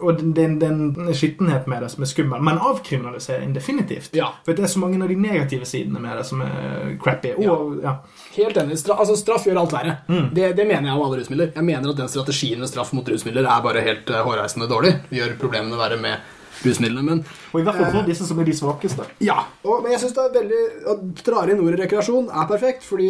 Og 0.00 0.22
det, 0.36 0.44
er 0.44 0.70
en 0.70 1.10
skittenhet 1.12 1.66
med 1.68 1.82
det 1.84 1.90
som 1.92 2.06
er 2.06 2.08
skummel. 2.08 2.40
Men 2.40 2.56
avkriminalisering 2.56 3.52
definitivt. 3.52 4.14
Ja. 4.16 4.30
For 4.46 4.56
det 4.56 4.64
er 4.64 4.72
så 4.72 4.80
mange 4.80 4.96
av 5.04 5.12
de 5.12 5.18
negative 5.20 5.68
sidene 5.68 6.00
med 6.00 6.16
det 6.16 6.24
som 6.24 6.40
er 6.46 6.94
crappy. 7.02 7.34
Og, 7.44 7.82
ja. 7.84 7.98
Helt 8.38 8.56
enig. 8.62 8.78
Straff, 8.80 9.02
altså, 9.04 9.18
straff 9.20 9.44
gjør 9.44 9.60
alt 9.60 9.76
verre. 9.76 9.98
Det, 10.08 10.54
det 10.56 10.64
mener 10.64 10.88
jeg 10.88 10.96
om 10.96 11.04
alle 11.04 11.20
rusmidler. 11.20 11.52
Jeg 11.52 11.68
mener 11.68 11.92
at 11.92 12.00
den 12.00 12.12
strategien 12.14 12.64
med 12.64 12.72
straff 12.72 12.94
mot 12.96 13.12
rusmidler 13.12 13.44
er 13.44 13.68
bare 13.68 13.84
helt 13.84 14.08
uh, 14.08 14.22
hårreisende 14.24 14.70
dårlig. 14.72 14.94
Det 15.10 15.20
gjør 15.20 15.36
problemene 15.44 15.80
verre 15.80 16.00
med 16.00 16.32
rusmidlene. 16.64 17.02
Men 17.04 17.24
Og 17.52 17.60
i 17.60 17.64
hvert 17.66 17.76
fall 17.76 17.92
for 17.92 18.08
disse 18.08 18.26
som 18.28 18.38
er 18.40 18.44
de 18.48 18.54
svakeste. 18.56 19.04
ja, 19.20 19.38
og, 19.64 19.82
men 19.82 19.92
jeg 19.92 20.00
synes 20.00 20.14
det 20.16 20.24
er 20.24 20.34
veldig 20.40 20.62
Å 20.86 20.94
dra 21.26 21.42
inn 21.50 21.60
ordet 21.60 21.80
rekreasjon 21.80 22.28
er 22.30 22.46
perfekt, 22.48 22.84
fordi 22.86 23.08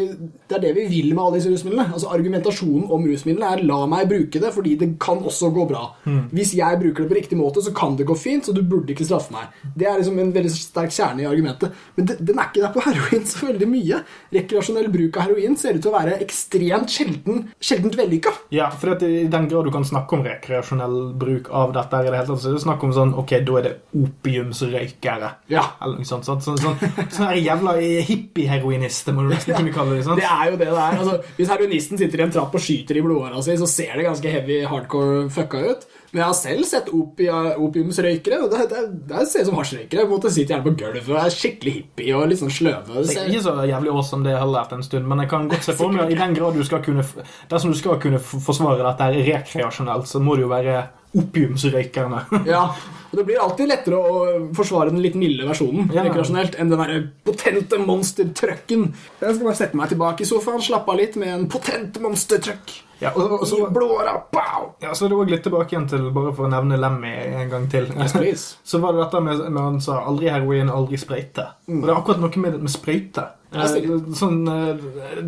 det 0.48 0.56
er 0.56 0.62
det 0.66 0.74
vi 0.76 0.86
vil 0.90 1.14
med 1.14 1.22
alle 1.24 1.38
disse 1.40 1.50
rusmidlene. 1.52 1.92
Altså 1.92 2.10
Argumentasjonen 2.14 2.86
om 2.90 3.04
rusmidlene 3.06 3.52
er 3.52 3.62
'la 3.66 3.86
meg 3.86 4.08
bruke 4.08 4.40
det, 4.40 4.52
fordi 4.54 4.76
det 4.78 4.88
kan 4.98 5.18
også 5.18 5.50
gå 5.52 5.66
bra'. 5.68 5.90
Hvis 6.32 6.54
jeg 6.56 6.80
bruker 6.80 7.04
det 7.04 7.10
på 7.10 7.18
riktig 7.20 7.38
måte, 7.38 7.62
så 7.62 7.74
kan 7.74 7.96
det 7.96 8.06
gå 8.06 8.16
fint, 8.16 8.44
så 8.46 8.52
du 8.54 8.62
burde 8.62 8.92
ikke 8.94 9.04
straffe 9.04 9.32
meg. 9.32 9.48
Det 9.76 9.86
er 9.86 9.98
liksom 9.98 10.18
en 10.18 10.32
veldig 10.32 10.50
sterk 10.50 10.90
kjerne 10.90 11.22
i 11.22 11.26
argumentet. 11.26 11.72
Men 11.96 12.06
det, 12.06 12.18
den 12.24 12.38
er 12.38 12.48
ikke 12.50 12.62
der 12.62 12.72
på 12.72 12.80
heroin 12.86 13.24
så 13.26 13.46
veldig 13.46 13.68
mye. 13.68 14.02
Rekreasjonell 14.32 14.88
bruk 14.92 15.16
av 15.16 15.28
heroin 15.28 15.56
ser 15.56 15.76
ut 15.76 15.82
til 15.82 15.90
å 15.92 15.96
være 15.98 16.18
ekstremt 16.24 16.90
sjelden, 16.90 17.48
sjeldent 17.60 17.96
vellykka. 17.98 18.32
Ja, 18.54 18.70
for 18.70 18.94
at 18.96 19.02
I 19.02 19.26
den 19.30 19.48
grad 19.48 19.64
du 19.68 19.70
kan 19.74 19.84
snakke 19.84 20.16
om 20.16 20.24
rekreasjonell 20.26 21.12
bruk 21.18 21.50
av 21.50 21.72
dette, 21.76 22.00
i 22.00 22.10
det 22.10 22.16
hele 22.16 22.26
tatt, 22.30 22.42
så 22.42 22.50
er 22.50 22.56
det 22.58 22.64
snakk 22.64 22.82
om 22.86 22.92
sånn 22.96 23.14
Ok, 23.16 23.32
da 23.44 23.58
er 23.58 23.66
det 23.66 23.74
opiumsrøykere. 23.96 25.30
Ja. 25.52 25.64
Eller 25.82 26.00
noe 26.00 26.08
sånt. 26.08 26.26
sånn, 26.28 26.40
sånn, 26.44 26.58
sånn, 26.62 27.10
sånn 27.12 27.34
jævla 27.40 27.76
hippie-heroinister, 28.08 29.16
må 29.16 29.26
du 29.26 29.34
nesten 29.34 29.56
kunne 29.58 29.74
kalle 29.74 29.98
det. 29.98 30.06
sant? 30.06 30.20
Det 30.22 30.30
er 30.30 30.52
jo 30.52 30.56
det 30.60 30.70
det 30.70 30.80
er. 30.86 30.98
Altså, 31.02 31.18
hvis 31.36 31.52
heroinisten 31.52 32.00
sitter 32.00 32.22
i 32.22 32.26
en 32.26 32.34
trapp 32.38 32.56
og 32.56 32.62
skyter 32.62 32.98
i 33.00 33.04
blodåra 33.04 33.42
si, 33.44 33.58
så 33.60 33.68
ser 33.70 33.96
det 33.98 34.08
ganske 34.08 34.32
heavy, 34.32 34.62
hardcore 34.70 35.28
fucka 35.32 35.62
ut. 35.66 35.86
Men 36.12 36.22
jeg 36.22 36.30
har 36.30 36.36
selv 36.38 36.64
sett 36.64 36.86
opi, 36.96 37.26
opiumsrøykere, 37.28 38.36
det, 38.48 38.66
det, 38.70 38.82
det 39.10 39.24
ser 39.28 39.42
ut 39.42 39.48
som 39.50 39.58
hasjrøykere. 39.58 40.06
Måtte 40.08 40.30
sitte 40.32 40.54
gjerne 40.54 40.64
på 40.64 40.72
gulvet 40.80 41.10
og 41.12 41.18
er 41.20 41.34
skikkelig 41.34 41.74
hippie 41.74 42.14
og 42.16 42.30
litt 42.30 42.40
sånn 42.40 42.54
sløve. 42.54 43.02
Det 43.04 43.16
er 43.18 43.32
ikke 43.32 43.42
så 43.44 43.56
jævlig 43.68 43.92
awesome 43.92 44.24
det 44.24 44.36
heller 44.38 44.62
etter 44.62 44.80
en 44.80 44.86
stund, 44.86 45.08
men 45.10 45.20
jeg 45.24 45.32
kan 45.34 45.50
godt 45.50 45.66
se 45.66 45.74
for 45.76 45.92
meg 45.92 46.14
i 46.14 46.16
den 46.16 46.36
grad 46.38 46.56
du 46.56 46.64
skal 46.64 46.80
kunne 46.86 47.04
Dersom 47.50 47.74
du 47.74 47.78
skal 47.78 47.98
kunne 48.00 48.20
forsvare 48.22 48.80
dette 48.80 49.10
rekreasjonelt, 49.28 50.08
så 50.08 50.22
må 50.22 50.38
det 50.38 50.46
jo 50.46 50.52
være 50.54 50.78
opiumsrøykerne. 51.16 52.22
ja, 52.48 52.62
Det 53.16 53.24
blir 53.26 53.40
alltid 53.42 53.70
lettere 53.70 53.98
å 53.98 54.24
forsvare 54.56 54.92
den 54.92 55.02
litt 55.04 55.16
milde 55.18 55.46
versjonen 55.48 55.90
Ja. 55.94 56.04
enn 56.04 56.70
den 56.70 56.78
der 56.78 57.06
potente 57.24 57.78
monstertrucken. 57.80 58.90
Jeg 59.20 59.34
skal 59.34 59.46
bare 59.46 59.56
sette 59.56 59.76
meg 59.78 59.88
tilbake 59.92 60.22
i 60.22 60.28
sofaen, 60.28 60.60
slappe 60.62 60.92
av 60.92 60.98
litt 61.00 61.16
med 61.16 61.28
en 61.28 61.48
potent 61.48 61.98
monstertruck. 62.00 62.82
Ja, 62.98 63.10
og, 63.12 63.42
og 63.42 63.46
så, 63.46 63.58
blåra, 63.72 64.14
pow! 64.32 64.70
ja, 64.80 64.94
så 64.96 65.04
er 65.04 65.10
det 65.12 65.16
også 65.18 65.32
litt 65.34 65.42
tilbake 65.44 65.74
igjen 65.74 65.88
til, 65.90 66.06
bare 66.16 66.30
for 66.32 66.46
å 66.46 66.52
nevne 66.52 66.78
Lemmy 66.80 67.10
en 67.42 67.50
gang 67.52 67.66
til. 67.68 67.90
Yes. 67.92 68.46
Så 68.64 68.80
var 68.80 68.96
det 68.96 69.02
dette 69.04 69.20
med, 69.20 69.42
med 69.50 69.62
han 69.62 69.80
sa 69.84 69.98
'aldri 70.00 70.30
heroin, 70.32 70.72
aldri 70.72 70.96
sprøyte'. 70.96 71.44
Og 71.68 71.82
det 71.84 71.92
er 71.92 71.98
akkurat 71.98 72.22
noe 72.24 72.40
med, 72.40 72.56
med 72.64 72.72
sprøyte. 72.72 73.26
Eh, 73.52 73.76
sånn 74.16 74.40
eh, 74.48 74.80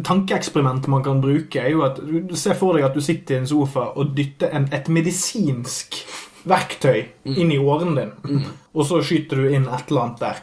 tankeeksperiment 0.05 0.89
man 0.89 1.05
kan 1.05 1.21
bruke, 1.21 1.61
er 1.61 1.71
jo 1.77 1.85
at 1.87 2.01
du 2.01 2.35
ser 2.37 2.57
for 2.59 2.77
deg 2.77 2.89
at 2.89 2.97
du 2.97 3.05
sitter 3.05 3.37
i 3.37 3.43
en 3.43 3.51
sofa 3.51 3.91
og 3.95 4.17
dytter 4.17 4.53
en, 4.57 4.69
et 4.73 4.89
medisinsk 4.89 6.01
verktøy 6.49 7.05
inn 7.29 7.53
i 7.53 7.59
åren 7.61 7.95
din, 7.99 8.45
og 8.79 8.87
så 8.87 9.01
skyter 9.05 9.41
du 9.43 9.49
inn 9.51 9.67
et 9.69 9.91
eller 9.91 10.05
annet 10.05 10.21
der. 10.23 10.41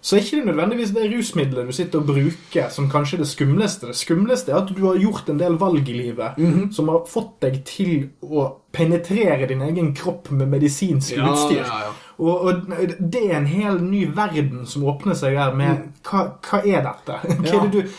Så 0.00 0.16
er 0.16 0.22
ikke 0.24 0.40
det 0.40 0.46
nødvendigvis 0.50 0.92
det 0.96 1.06
rusmiddelet 1.12 1.66
du 1.70 1.72
sitter 1.76 2.00
og 2.02 2.06
bruker, 2.10 2.68
som 2.74 2.88
kanskje 2.92 3.18
er 3.18 3.22
det 3.24 3.30
skumleste. 3.32 3.90
Det 3.90 3.96
skumleste 4.00 4.52
er 4.52 4.60
at 4.62 4.72
du 4.76 4.82
har 4.86 4.98
gjort 5.00 5.28
en 5.32 5.40
del 5.40 5.56
valg 5.60 5.88
i 5.88 5.96
livet 5.96 6.40
som 6.76 6.88
har 6.92 7.02
fått 7.10 7.36
deg 7.44 7.60
til 7.68 8.08
å 8.22 8.46
penetrere 8.72 9.48
din 9.50 9.62
egen 9.66 9.92
kropp 9.98 10.30
med 10.30 10.48
medisinsk 10.52 11.16
Ja, 11.16 11.30
utstyr. 11.32 11.64
ja, 11.64 11.80
ja. 11.88 11.92
Og, 12.20 12.42
og 12.44 12.72
det 13.00 13.22
er 13.30 13.38
en 13.38 13.46
hel 13.48 13.78
ny 13.80 14.02
verden 14.16 14.66
som 14.68 14.84
åpner 14.90 15.16
seg 15.16 15.38
der 15.38 15.54
med 15.56 15.86
hva, 16.04 16.26
hva 16.44 16.60
er 16.60 16.84
dette? 16.84 17.16
Hva 17.40 17.40
Mm. 17.40 17.46
Mm. 17.50 17.54
er 17.56 17.68
det 17.72 17.72
du, 17.72 17.94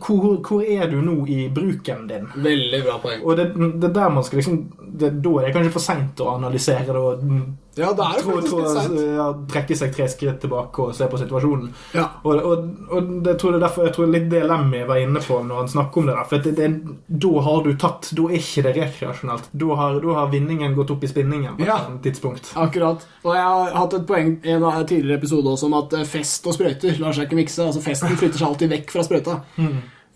hvor, 0.00 0.20
hvor, 0.22 0.36
hvor 0.48 0.62
er 0.64 0.86
du 0.88 1.00
nå 1.04 1.16
i 1.28 1.42
bruken 1.52 2.06
din? 2.08 2.28
Veldig 2.40 2.80
bra 2.86 2.94
poeng. 3.02 3.20
Og 3.24 3.36
det, 3.36 3.50
det 3.54 3.90
er 3.90 3.96
der 3.98 4.14
man 4.14 4.24
skal 4.24 4.40
liksom 4.40 4.62
det, 4.80 5.10
Da 5.22 5.34
er 5.36 5.46
det 5.46 5.52
kanskje 5.58 5.74
for 5.74 5.84
seint 5.84 6.22
å 6.24 6.30
analysere 6.38 6.86
det 6.88 6.96
og 6.96 7.20
mm, 7.26 7.42
Ja, 7.78 7.92
det 7.94 8.02
er 8.02 8.24
tror, 8.24 8.64
seint. 8.74 8.96
ja, 9.14 9.26
trekke 9.52 9.76
seg 9.78 9.92
tre 9.94 10.08
skritt 10.10 10.40
tilbake 10.42 10.82
og 10.82 10.94
se 10.98 11.06
på 11.06 11.20
situasjonen. 11.20 11.68
Ja. 11.94 12.08
Og, 12.26 12.40
og, 12.42 12.64
og 12.90 13.10
det 13.24 13.36
tror 13.38 13.54
jeg 13.54 13.62
derfor 13.62 13.86
jeg 13.86 13.94
tror 13.94 14.10
litt 14.10 14.26
det 14.32 14.40
Lemmy 14.50 14.80
var 14.88 14.98
inne 14.98 15.22
på 15.22 15.38
når 15.46 15.60
han 15.62 15.70
snakker 15.70 16.02
om 16.02 16.08
det. 16.10 16.16
der 16.18 16.26
For 16.32 16.42
det, 16.44 16.54
det, 16.58 16.70
Da 17.26 17.44
har 17.46 17.62
du 17.62 17.70
tatt 17.78 18.10
Da 18.18 18.26
er 18.26 18.34
ikke 18.40 18.64
det 18.66 18.74
rekreasjonelt. 18.80 19.46
Da 19.62 19.78
har, 19.78 20.00
da 20.02 20.16
har 20.18 20.32
vinningen 20.34 20.74
gått 20.74 20.90
opp 20.96 21.04
i 21.06 21.12
spinningen 21.12 21.56
på 21.60 21.68
Ja. 21.68 21.78
et 21.94 22.02
tidspunkt. 22.08 22.50
Akkurat. 22.58 23.06
Og 23.24 23.34
jeg 23.38 23.44
har 23.46 23.78
hatt 23.78 23.94
et 24.00 24.06
poeng 24.10 24.34
i 24.42 24.50
en 24.56 24.66
tidligere 24.86 25.18
episode 25.22 25.46
også 25.54 25.70
om 25.70 25.78
at 25.84 25.94
eh, 26.00 26.04
fest 26.04 26.46
og 26.50 26.58
sprøyter 26.58 26.98
lar 27.00 27.12
seg 27.14 27.28
ikke 27.30 27.38
mikse. 27.38 27.62
Altså 27.70 27.80
Festen 27.86 28.18
flytter 28.18 28.42
seg 28.42 28.48
alltid 28.50 28.74
vekk 28.74 28.90
fra 28.96 29.06
sprøyta. 29.06 29.38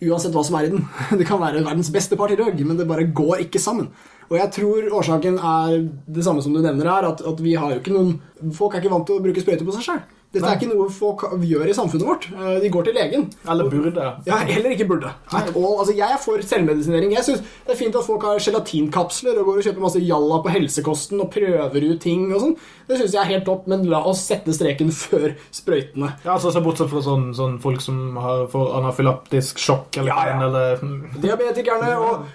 Uansett 0.05 0.33
hva 0.35 0.43
som 0.43 0.57
er 0.59 0.67
i 0.67 0.73
den. 0.75 0.83
Det 1.19 1.25
kan 1.25 1.39
være 1.39 1.63
verdens 1.63 1.87
beste 1.95 2.17
partyrøg, 2.19 2.59
men 2.67 2.75
det 2.77 2.87
bare 2.89 3.07
går 3.15 3.45
ikke 3.47 3.61
sammen. 3.63 3.87
Og 4.29 4.37
jeg 4.39 4.51
tror 4.55 4.87
årsaken 4.99 5.37
er 5.37 5.75
det 6.17 6.25
samme 6.25 6.41
som 6.41 6.55
du 6.55 6.61
nevner 6.63 6.89
her, 6.89 7.07
at, 7.11 7.21
at 7.21 7.41
vi 7.43 7.53
har 7.59 7.75
jo 7.75 7.81
ikke 7.81 7.93
noen 7.93 8.15
Folk 8.55 8.75
er 8.75 8.83
ikke 8.83 8.91
vant 8.91 9.05
til 9.07 9.17
å 9.17 9.23
bruke 9.23 9.41
sprøyter 9.41 9.65
på 9.67 9.73
seg 9.75 9.85
sjøl. 9.85 10.01
Dette 10.33 10.49
er 10.49 10.57
ikke 10.57 10.67
noe 10.75 10.89
folk 10.91 11.21
gjør 11.47 11.69
i 11.71 11.73
samfunnet 11.77 12.03
vårt. 12.07 12.25
Eh, 12.35 12.59
De 12.59 12.69
går 12.69 12.83
til 12.89 12.93
legen. 12.97 13.21
Eller 13.47 13.69
burde. 13.71 14.07
Ja, 14.27 14.41
eller 14.43 14.73
ikke 14.75 14.87
burde. 14.89 15.11
Altså 15.31 15.93
jeg 15.95 16.11
er 16.11 16.17
for 16.19 16.41
selvmedisinering. 16.43 17.13
Jeg 17.15 17.23
synes 17.23 17.39
Det 17.65 17.71
er 17.71 17.79
fint 17.79 17.95
at 17.95 18.03
folk 18.03 18.23
har 18.27 18.37
gelatinkapsler 18.43 19.39
og 19.39 19.45
går 19.45 19.61
og 19.61 19.63
kjøper 19.63 19.81
masse 19.85 20.01
jalla 20.03 20.41
på 20.43 20.51
helsekosten 20.51 21.21
og 21.23 21.31
prøver 21.31 21.87
ut 21.91 22.01
ting 22.03 22.25
og 22.35 22.41
sånn. 22.41 22.55
Det 22.87 22.99
syns 22.99 23.13
jeg 23.15 23.21
er 23.23 23.31
helt 23.31 23.45
topp, 23.47 23.65
men 23.71 23.87
la 23.89 24.03
oss 24.05 24.25
sette 24.27 24.53
streken 24.53 24.91
før 24.93 25.31
sprøytene. 25.55 26.11
Ja, 26.25 26.35
altså 26.35 26.51
så 26.53 26.61
Bortsett 26.61 26.91
fra 26.91 27.01
sånn, 27.01 27.31
sånn 27.33 27.55
folk 27.63 27.79
som 27.81 28.17
har 28.21 28.45
får 28.51 28.75
anafylaptisk 28.81 29.57
sjokk 29.57 29.97
eller, 30.01 30.11
Ja, 30.11 30.27
ja. 30.27 30.37
eller 30.45 30.83
Diabetikerne 31.23 31.95
og 31.97 32.25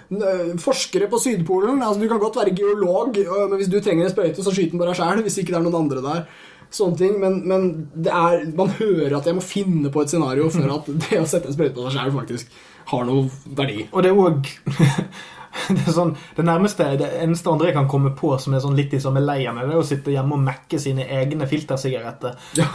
forskere 0.61 1.07
på 1.11 1.19
Sydpolen. 1.21 1.81
Altså 1.85 2.01
Du 2.01 2.09
kan 2.09 2.19
godt 2.19 2.35
være 2.41 2.55
geolog, 2.57 3.15
men 3.49 3.57
hvis 3.59 3.69
du 3.71 3.79
trenger 3.79 4.05
en 4.09 4.11
sprøyte, 4.13 4.43
så 4.43 4.51
skyt 4.53 4.71
den 4.73 4.79
bare 4.81 4.95
sjæl. 4.97 5.21
Hvis 5.21 5.37
ikke 5.41 5.53
det 5.53 5.59
er 5.61 5.67
noen 5.69 5.83
andre 5.85 6.01
der. 6.01 6.25
Sånne 6.71 6.97
ting, 6.97 7.19
Men, 7.19 7.41
men 7.47 7.67
det 7.93 8.11
er, 8.15 8.45
man 8.55 8.71
hører 8.77 9.17
at 9.17 9.27
jeg 9.27 9.35
må 9.35 9.43
finne 9.43 9.91
på 9.91 10.03
et 10.03 10.13
scenario 10.13 10.47
for 10.53 10.77
at 10.77 10.87
det 10.87 11.19
å 11.19 11.27
sette 11.27 11.51
en 11.51 11.57
sprøyte 11.57 11.75
på 11.75 11.87
seg 11.87 11.97
sjæl 11.99 12.15
faktisk 12.15 12.59
har 12.91 13.05
noe 13.07 13.27
verdi. 13.57 13.85
Og 13.91 14.03
det 14.03 14.11
er 14.11 14.21
òg 14.21 14.47
det, 15.75 15.81
er 15.83 15.95
sånn, 15.95 16.13
det 16.37 16.45
nærmeste, 16.47 16.87
det 16.99 17.09
eneste 17.21 17.51
andre 17.51 17.69
jeg 17.69 17.77
kan 17.77 17.89
komme 17.91 18.13
på 18.17 18.31
som 18.41 18.55
er 18.55 18.63
sånn 18.63 18.77
litt 18.77 18.93
i 18.95 19.01
samme 19.03 19.23
leia 19.23 19.53
med, 19.55 19.67
det 19.67 19.75
er 19.75 19.83
å 19.83 19.87
sitte 19.87 20.13
hjemme 20.13 20.37
og 20.37 20.45
mekke 20.45 20.79
sine 20.81 21.07
egne 21.19 21.47
filtersigaretter. 21.49 22.37
Ja, 22.59 22.67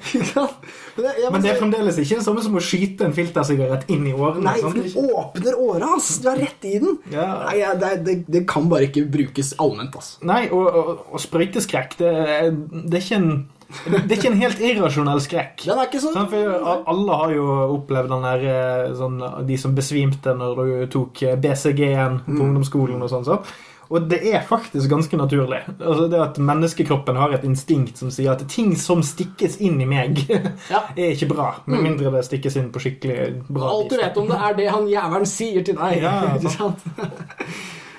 det, 1.04 1.12
jeg 1.22 1.32
Men 1.32 1.42
det 1.44 1.50
er 1.52 1.58
fremdeles 1.60 1.98
ikke 2.02 2.18
det 2.20 2.24
samme 2.26 2.42
som 2.44 2.56
å 2.58 2.62
skyte 2.64 3.06
en 3.08 3.14
filtersigarett 3.16 3.88
inn 3.90 4.06
i 4.10 4.12
årene. 4.16 4.44
Nei, 4.46 4.56
for 4.62 4.72
du 4.74 5.14
åpner 5.20 5.58
åra, 5.60 5.92
ass! 5.96 6.10
Du 6.22 6.28
er 6.32 6.40
rett 6.46 6.64
i 6.68 6.78
den. 6.82 6.98
Ja. 7.12 7.28
Nei, 7.46 7.56
ja, 7.62 7.74
det, 7.78 7.92
det, 8.06 8.16
det 8.30 8.44
kan 8.50 8.68
bare 8.72 8.88
ikke 8.90 9.06
brukes 9.10 9.54
allment, 9.62 9.96
ass. 10.00 10.18
Nei, 10.26 10.44
og, 10.50 10.66
og, 10.68 11.06
og 11.12 11.22
sprøyteskrekk, 11.22 11.96
det, 12.02 12.12
det 12.90 13.00
er 13.00 13.02
ikke 13.06 13.22
en 13.22 13.32
det 13.70 14.00
er 14.00 14.16
ikke 14.16 14.30
en 14.32 14.40
helt 14.40 14.58
irrasjonell 14.66 15.20
skrekk. 15.22 15.60
Den 15.62 15.78
er 15.78 15.86
ikke 15.86 16.00
sånn. 16.02 16.16
For 16.26 16.64
Alle 16.90 17.18
har 17.20 17.30
jo 17.36 17.44
opplevd 17.76 18.10
den 18.10 18.24
der, 18.26 18.40
eh, 18.50 18.88
sånn, 18.98 19.20
de 19.46 19.58
som 19.62 19.76
besvimte 19.76 20.32
når 20.34 20.58
du 20.58 20.72
tok 20.90 21.22
eh, 21.22 21.36
BCG-en 21.38 22.16
på 22.24 22.34
Mm. 22.34 22.40
ungdomsskolen 22.48 23.04
og 23.06 23.12
sånn. 23.12 23.28
Så. 23.28 23.36
Og 23.90 24.04
det 24.06 24.20
er 24.30 24.44
faktisk 24.46 24.86
ganske 24.90 25.18
naturlig. 25.18 25.64
Altså 25.80 26.06
det 26.10 26.20
at 26.22 26.36
Menneskekroppen 26.38 27.16
har 27.18 27.32
et 27.34 27.46
instinkt 27.46 27.98
som 27.98 28.12
sier 28.14 28.30
at 28.36 28.44
ting 28.50 28.76
som 28.78 29.02
stikkes 29.02 29.58
inn 29.66 29.80
i 29.82 29.88
meg, 29.90 30.22
Ja. 30.70 30.84
Mm. 30.90 30.94
er 30.94 31.16
ikke 31.16 31.30
bra. 31.32 31.48
Med 31.66 31.82
mindre 31.88 32.12
det 32.14 32.22
stikkes 32.28 32.56
inn 32.60 32.70
på 32.70 32.82
skikkelig 32.84 33.48
bra 33.50 33.72
Alt 33.74 33.90
du 33.90 33.98
vet 33.98 34.22
om 34.22 34.30
det, 34.30 34.38
er 34.38 34.56
det 34.60 34.70
han 34.70 34.86
jævelen 34.90 35.26
sier 35.26 35.66
til 35.66 35.78
deg. 35.80 36.04
Ja, 36.04 36.14
ikke 36.38 36.54
sant? 36.54 36.86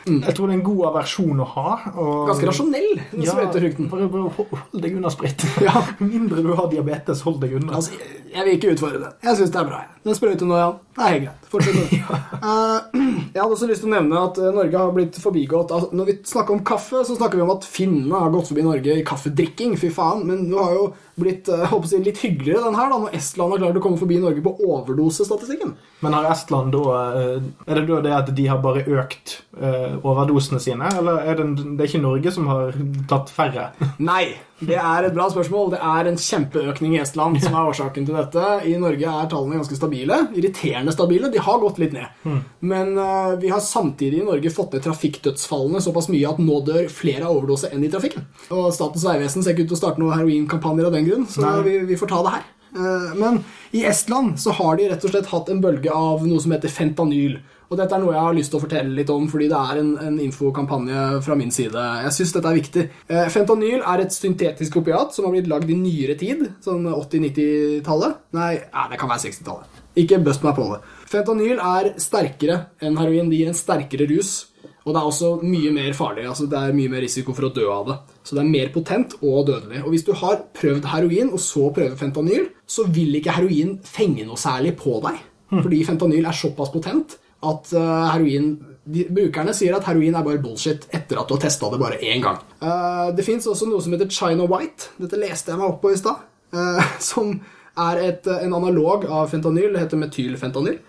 Jeg 0.02 0.34
tror 0.34 0.50
det 0.50 0.56
er 0.56 0.58
en 0.58 0.66
god 0.66 0.80
aversjon 0.90 1.42
å 1.44 1.46
ha. 1.54 1.74
Og, 1.94 2.14
Ganske 2.32 2.48
rasjonell, 2.50 2.88
Ja, 3.22 3.36
bare, 3.38 4.08
bare 4.10 4.32
hold 4.34 4.82
deg 4.82 4.96
unna 4.98 5.12
sprit. 5.14 5.46
Ja. 5.62 5.84
Mindre 6.02 6.42
du 6.42 6.50
har 6.58 6.72
diabetes, 6.72 7.22
hold 7.28 7.38
deg 7.44 7.54
unna. 7.60 7.76
Altså, 7.78 8.00
jeg- 8.34 8.46
vil 8.46 8.58
ikke 8.58 8.74
utfordre 8.76 9.00
det. 9.06 9.12
Jeg 9.24 9.38
syns 9.38 9.52
det 9.54 9.60
er 9.62 9.68
bra. 9.70 9.82
Den 10.04 10.16
sprøyter 10.18 10.48
nå, 10.50 10.56
Jan. 10.58 10.78
Det 10.98 11.02
er 11.06 11.12
helt 11.14 11.24
greit. 11.28 11.44
Fortsett 11.52 11.76
med 11.76 11.90
det. 11.92 12.00
Eh, 12.42 12.80
jeg 13.36 13.38
hadde 13.38 13.54
også 13.54 13.68
lyst 13.70 13.84
til 13.84 13.92
å 13.92 13.94
nevne 13.94 14.18
at 14.18 14.38
eh, 14.42 14.48
Norge 14.56 14.80
har 14.82 14.94
blitt 14.96 15.14
forbigått 15.22 15.70
altså, 15.76 15.92
Når 15.94 16.08
vi 16.08 16.16
snakker 16.26 16.56
om 16.56 16.64
kaffe, 16.66 17.04
så 17.06 17.14
snakker 17.14 17.38
vi 17.38 17.44
om 17.46 17.52
at 17.54 17.68
finnene 17.70 18.18
har 18.18 18.32
gått 18.34 18.48
forbi 18.50 18.64
Norge 18.66 18.96
i 18.98 19.04
kaffedrikking. 19.06 19.76
Fy 19.78 19.92
faen. 19.94 20.24
Men 20.26 20.48
nå 20.50 20.58
har 20.58 20.74
jo 20.74 20.88
blitt 21.22 21.52
eh, 21.54 21.68
håper 21.70 21.94
jeg, 21.94 22.02
litt 22.08 22.18
hyggeligere 22.24 22.64
den 22.66 22.80
her 22.80 22.90
da, 22.90 22.98
når 23.04 23.14
Estland 23.20 23.54
har 23.54 23.62
klart 23.62 23.78
å 23.78 23.84
komme 23.86 24.02
forbi 24.02 24.18
Norge 24.24 24.42
på 24.42 24.56
overdosestatistikken. 24.66 25.76
Men 26.02 26.18
har 26.18 26.32
Estland 26.32 26.74
da 26.74 26.98
eh, 27.22 27.46
Er 27.68 27.80
det 27.82 27.86
da 27.92 28.02
det 28.08 28.16
at 28.18 28.34
de 28.42 28.48
har 28.50 28.62
bare 28.64 28.82
økt 28.90 29.38
eh, 29.62 30.00
overdosene 30.02 30.60
sine, 30.64 30.90
eller 30.98 31.22
er 31.22 31.38
det, 31.38 31.48
det 31.78 31.86
er 31.86 31.92
ikke 31.92 32.02
Norge 32.08 32.34
som 32.34 32.50
har 32.50 32.74
tatt 33.12 33.30
færre? 33.34 33.70
Nei, 34.02 34.32
det 34.62 34.78
er 34.78 35.08
et 35.08 35.16
bra 35.16 35.26
spørsmål. 35.32 35.72
Det 35.74 35.80
er 35.92 36.10
en 36.10 36.20
kjempeøkning 36.22 36.96
i 36.96 37.02
Estland 37.02 37.40
som 37.42 37.56
er 37.58 37.72
årsaken 37.72 38.06
til 38.08 38.18
dette. 38.18 38.44
I 38.70 38.76
Norge 38.82 39.10
er 39.10 39.30
tallene 39.32 39.58
ganske 39.58 39.78
stabile. 39.78 40.20
Irriterende 40.38 40.94
stabile. 40.94 41.32
De 41.34 41.42
har 41.42 41.60
gått 41.64 41.82
litt 41.82 41.96
ned. 41.98 42.22
Men 42.60 42.94
uh, 43.00 43.34
vi 43.42 43.50
har 43.54 43.64
samtidig 43.66 44.22
i 44.22 44.28
Norge 44.28 44.54
fått 44.54 44.78
ned 44.78 44.86
trafikkdødsfallene 44.86 45.82
såpass 45.84 46.12
mye 46.14 46.30
at 46.30 46.42
nå 46.42 46.62
dør 46.68 46.90
flere 46.94 47.26
av 47.26 47.40
overdose 47.40 47.72
enn 47.74 47.86
i 47.88 47.92
trafikken. 47.92 48.28
Og 48.54 48.70
Statens 48.76 49.06
vegvesen 49.08 49.44
ser 49.46 49.56
ikke 49.56 49.66
ut 49.66 49.74
til 49.74 49.80
å 49.80 49.84
starte 49.84 50.04
noen 50.04 50.18
heroinkampanjer 50.20 50.90
av 50.90 50.98
den 50.98 51.10
grunn, 51.10 51.30
så 51.30 51.58
vi, 51.66 51.80
vi 51.90 51.98
får 52.00 52.14
ta 52.14 52.22
det 52.26 52.36
her. 52.38 52.50
Eh, 52.76 53.16
Men 53.20 53.44
i 53.72 53.86
Estland 53.86 54.40
så 54.40 54.54
har 54.56 54.78
de 54.78 54.90
rett 54.92 55.06
og 55.06 55.14
slett 55.14 55.32
hatt 55.32 55.50
en 55.52 55.62
bølge 55.64 55.92
av 55.92 56.28
noe 56.28 56.40
som 56.44 56.54
heter 56.56 56.72
fentanyl. 56.72 57.40
Og 57.72 57.78
dette 57.80 57.96
er 57.96 58.02
noe 58.04 58.12
jeg 58.12 58.26
har 58.26 58.34
lyst 58.36 58.52
til 58.52 58.60
å 58.60 58.64
fortelle 58.66 58.96
litt 58.98 59.12
om, 59.14 59.30
fordi 59.32 59.46
det 59.48 59.56
er 59.56 59.80
en, 59.80 59.92
en 60.04 60.18
infokampanje 60.20 61.04
fra 61.24 61.38
min 61.40 61.54
side. 61.56 61.84
Jeg 62.04 62.16
synes 62.18 62.34
dette 62.36 62.50
er 62.50 62.58
viktig. 62.58 62.84
Eh, 63.08 63.30
fentanyl 63.32 63.86
er 63.88 64.04
et 64.04 64.12
syntetisk 64.12 64.76
opiat 64.82 65.16
som 65.16 65.24
har 65.24 65.38
blitt 65.38 65.48
lagd 65.48 65.72
i 65.72 65.78
nyere 65.80 66.18
tid. 66.20 66.44
Sånn 66.66 66.84
80-90-tallet. 66.92 68.18
Nei, 68.36 68.50
ja, 68.60 68.84
det 68.92 69.00
kan 69.00 69.14
være 69.14 69.24
60-tallet. 69.30 69.80
Ikke 70.04 70.20
bust 70.26 70.44
meg 70.44 70.58
på 70.60 70.68
det. 70.74 70.82
Fentanyl 71.14 71.64
er 71.64 71.94
sterkere 72.04 72.60
enn 72.84 73.00
heroin. 73.00 73.32
Det 73.32 73.40
gir 73.40 73.54
en 73.54 73.62
sterkere 73.62 74.10
rus. 74.12 74.34
Og 74.82 74.92
det 74.92 75.00
er 75.00 75.08
også 75.08 75.32
mye 75.46 75.72
mer 75.72 75.96
farlig. 75.96 76.28
altså 76.28 76.50
Det 76.52 76.60
er 76.60 76.76
mye 76.76 76.92
mer 76.92 77.06
risiko 77.06 77.32
for 77.38 77.48
å 77.48 77.54
dø 77.56 77.72
av 77.72 77.88
det. 77.88 77.98
Så 78.28 78.36
det 78.36 78.44
er 78.44 78.52
mer 78.52 78.76
potent 78.76 79.16
og 79.22 79.46
dødelig. 79.48 79.86
Og 79.86 79.96
hvis 79.96 80.08
du 80.10 80.12
har 80.20 80.44
prøvd 80.60 80.92
heroin, 80.92 81.32
og 81.32 81.40
så 81.40 81.70
prøver 81.72 81.96
fentanyl, 81.96 82.52
så 82.68 82.84
vil 82.92 83.16
ikke 83.22 83.40
heroin 83.40 83.78
fenge 83.88 84.28
noe 84.28 84.40
særlig 84.42 84.76
på 84.84 85.00
deg. 85.08 85.28
Fordi 85.52 85.84
fentanyl 85.88 86.28
er 86.28 86.36
såpass 86.36 86.72
potent 86.72 87.21
at 87.42 87.72
eh, 87.74 88.04
heroin 88.14 88.52
de, 88.82 89.06
Brukerne 89.14 89.54
sier 89.54 89.76
at 89.78 89.86
heroin 89.90 90.16
er 90.18 90.26
bare 90.26 90.42
bullshit 90.42 90.88
etter 90.94 91.20
at 91.22 91.30
du 91.30 91.36
har 91.36 91.42
testa 91.44 91.70
det 91.72 91.80
bare 91.82 92.00
én 92.02 92.22
gang. 92.24 92.40
Eh, 92.62 93.10
det 93.18 93.26
fins 93.26 93.48
også 93.50 93.68
noe 93.70 93.82
som 93.82 93.94
heter 93.94 94.10
China 94.14 94.48
White. 94.50 94.92
Dette 95.02 95.20
leste 95.22 95.54
jeg 95.54 95.62
meg 95.62 95.70
opp 95.70 95.82
på 95.84 95.94
i 95.94 96.00
stad. 96.00 96.24
eh, 96.54 96.94
som 97.12 97.36
er 97.82 98.02
et, 98.04 98.28
en 98.28 98.54
analog 98.58 99.06
av 99.06 99.30
fentanyl. 99.32 99.72
Det 99.74 99.86
heter 99.86 100.02
metylfentanyl. 100.02 100.80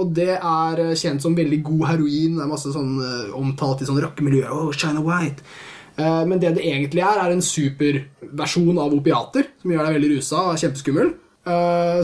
Og 0.00 0.14
det 0.16 0.38
er 0.38 0.80
kjent 0.96 1.20
som 1.20 1.36
veldig 1.36 1.60
god 1.66 1.84
heroin. 1.90 2.38
Det 2.38 2.44
er 2.44 2.48
masse 2.50 2.72
sånn 2.72 2.94
omtalt 3.36 3.84
i 3.84 3.88
sånn 3.88 4.00
rockemiljø. 4.00 4.46
Oh, 4.48 4.70
China 4.72 5.02
White. 5.04 5.44
Men 6.00 6.40
det 6.40 6.54
det 6.56 6.64
egentlig 6.64 7.02
er, 7.04 7.20
er 7.20 7.34
en 7.34 7.44
superversjon 7.44 8.80
av 8.80 8.94
opiater, 8.96 9.50
som 9.60 9.74
gjør 9.74 9.84
deg 9.84 9.98
veldig 9.98 10.10
rusa 10.14 10.38
og 10.48 10.56
kjempeskummel, 10.62 11.10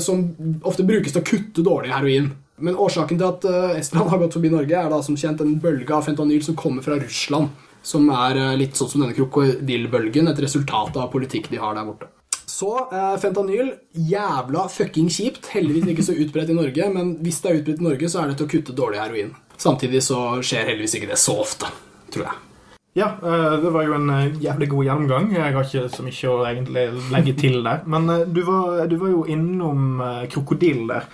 som 0.05 0.27
ofte 0.69 0.85
brukes 0.85 1.17
til 1.17 1.23
å 1.23 1.29
kutte 1.31 1.65
dårlig 1.65 1.95
heroin. 1.95 2.29
Men 2.59 2.77
årsaken 2.77 3.19
til 3.19 3.27
at 3.29 3.47
eh, 3.47 3.79
Estland 3.79 4.11
har 4.11 4.21
gått 4.21 4.35
forbi 4.35 4.51
Norge, 4.51 4.75
er 4.75 4.91
da 4.91 5.01
som 5.05 5.17
kjent 5.19 5.43
en 5.45 5.57
bølge 5.63 5.95
av 5.95 6.07
fentanyl 6.09 6.43
som 6.45 6.57
kommer 6.59 6.83
fra 6.83 6.99
Russland, 6.99 7.53
som 7.87 8.09
er 8.11 8.41
eh, 8.41 8.57
litt 8.59 8.79
sånn 8.79 8.91
som 8.91 9.05
denne 9.05 9.17
krokodillbølgen, 9.17 10.31
et 10.31 10.43
resultat 10.43 10.99
av 10.99 11.13
politikk 11.13 11.51
de 11.53 11.61
har 11.63 11.79
der 11.79 11.87
borte. 11.87 12.11
Så 12.49 12.73
eh, 12.91 13.15
fentanyl, 13.23 13.71
jævla 14.11 14.67
fucking 14.75 15.11
kjipt. 15.15 15.53
Heldigvis 15.55 15.93
ikke 15.95 16.09
så 16.09 16.19
utbredt 16.19 16.51
i 16.51 16.59
Norge, 16.59 16.91
men 16.95 17.15
hvis 17.23 17.39
det 17.45 17.53
er 17.53 17.61
utbredt 17.61 17.85
i 17.85 17.89
Norge, 17.91 18.11
så 18.11 18.25
er 18.25 18.33
det 18.33 18.41
til 18.41 18.49
å 18.49 18.53
kutte 18.57 18.77
dårlig 18.77 19.03
heroin. 19.05 19.33
Samtidig 19.59 20.03
så 20.07 20.19
skjer 20.43 20.67
heldigvis 20.73 20.99
ikke 20.99 21.13
det 21.13 21.23
så 21.23 21.39
ofte, 21.39 21.71
tror 22.15 22.31
jeg. 22.31 22.45
Ja, 22.99 23.13
det 23.63 23.71
var 23.71 23.85
jo 23.87 23.95
en 23.95 24.39
jævlig 24.43 24.67
god 24.73 24.87
gjennomgang. 24.89 25.27
Jeg 25.37 25.55
har 25.55 25.67
ikke 25.67 25.91
så 25.93 26.03
mye 26.03 26.31
å 26.33 26.39
egentlig 26.49 26.85
legge 27.13 27.35
til 27.39 27.61
der. 27.63 27.85
Men 27.87 28.09
du 28.35 28.41
var, 28.47 28.81
du 28.91 28.97
var 28.99 29.13
jo 29.13 29.21
innom 29.31 30.01
krokodille 30.33 30.89
der. 30.89 31.07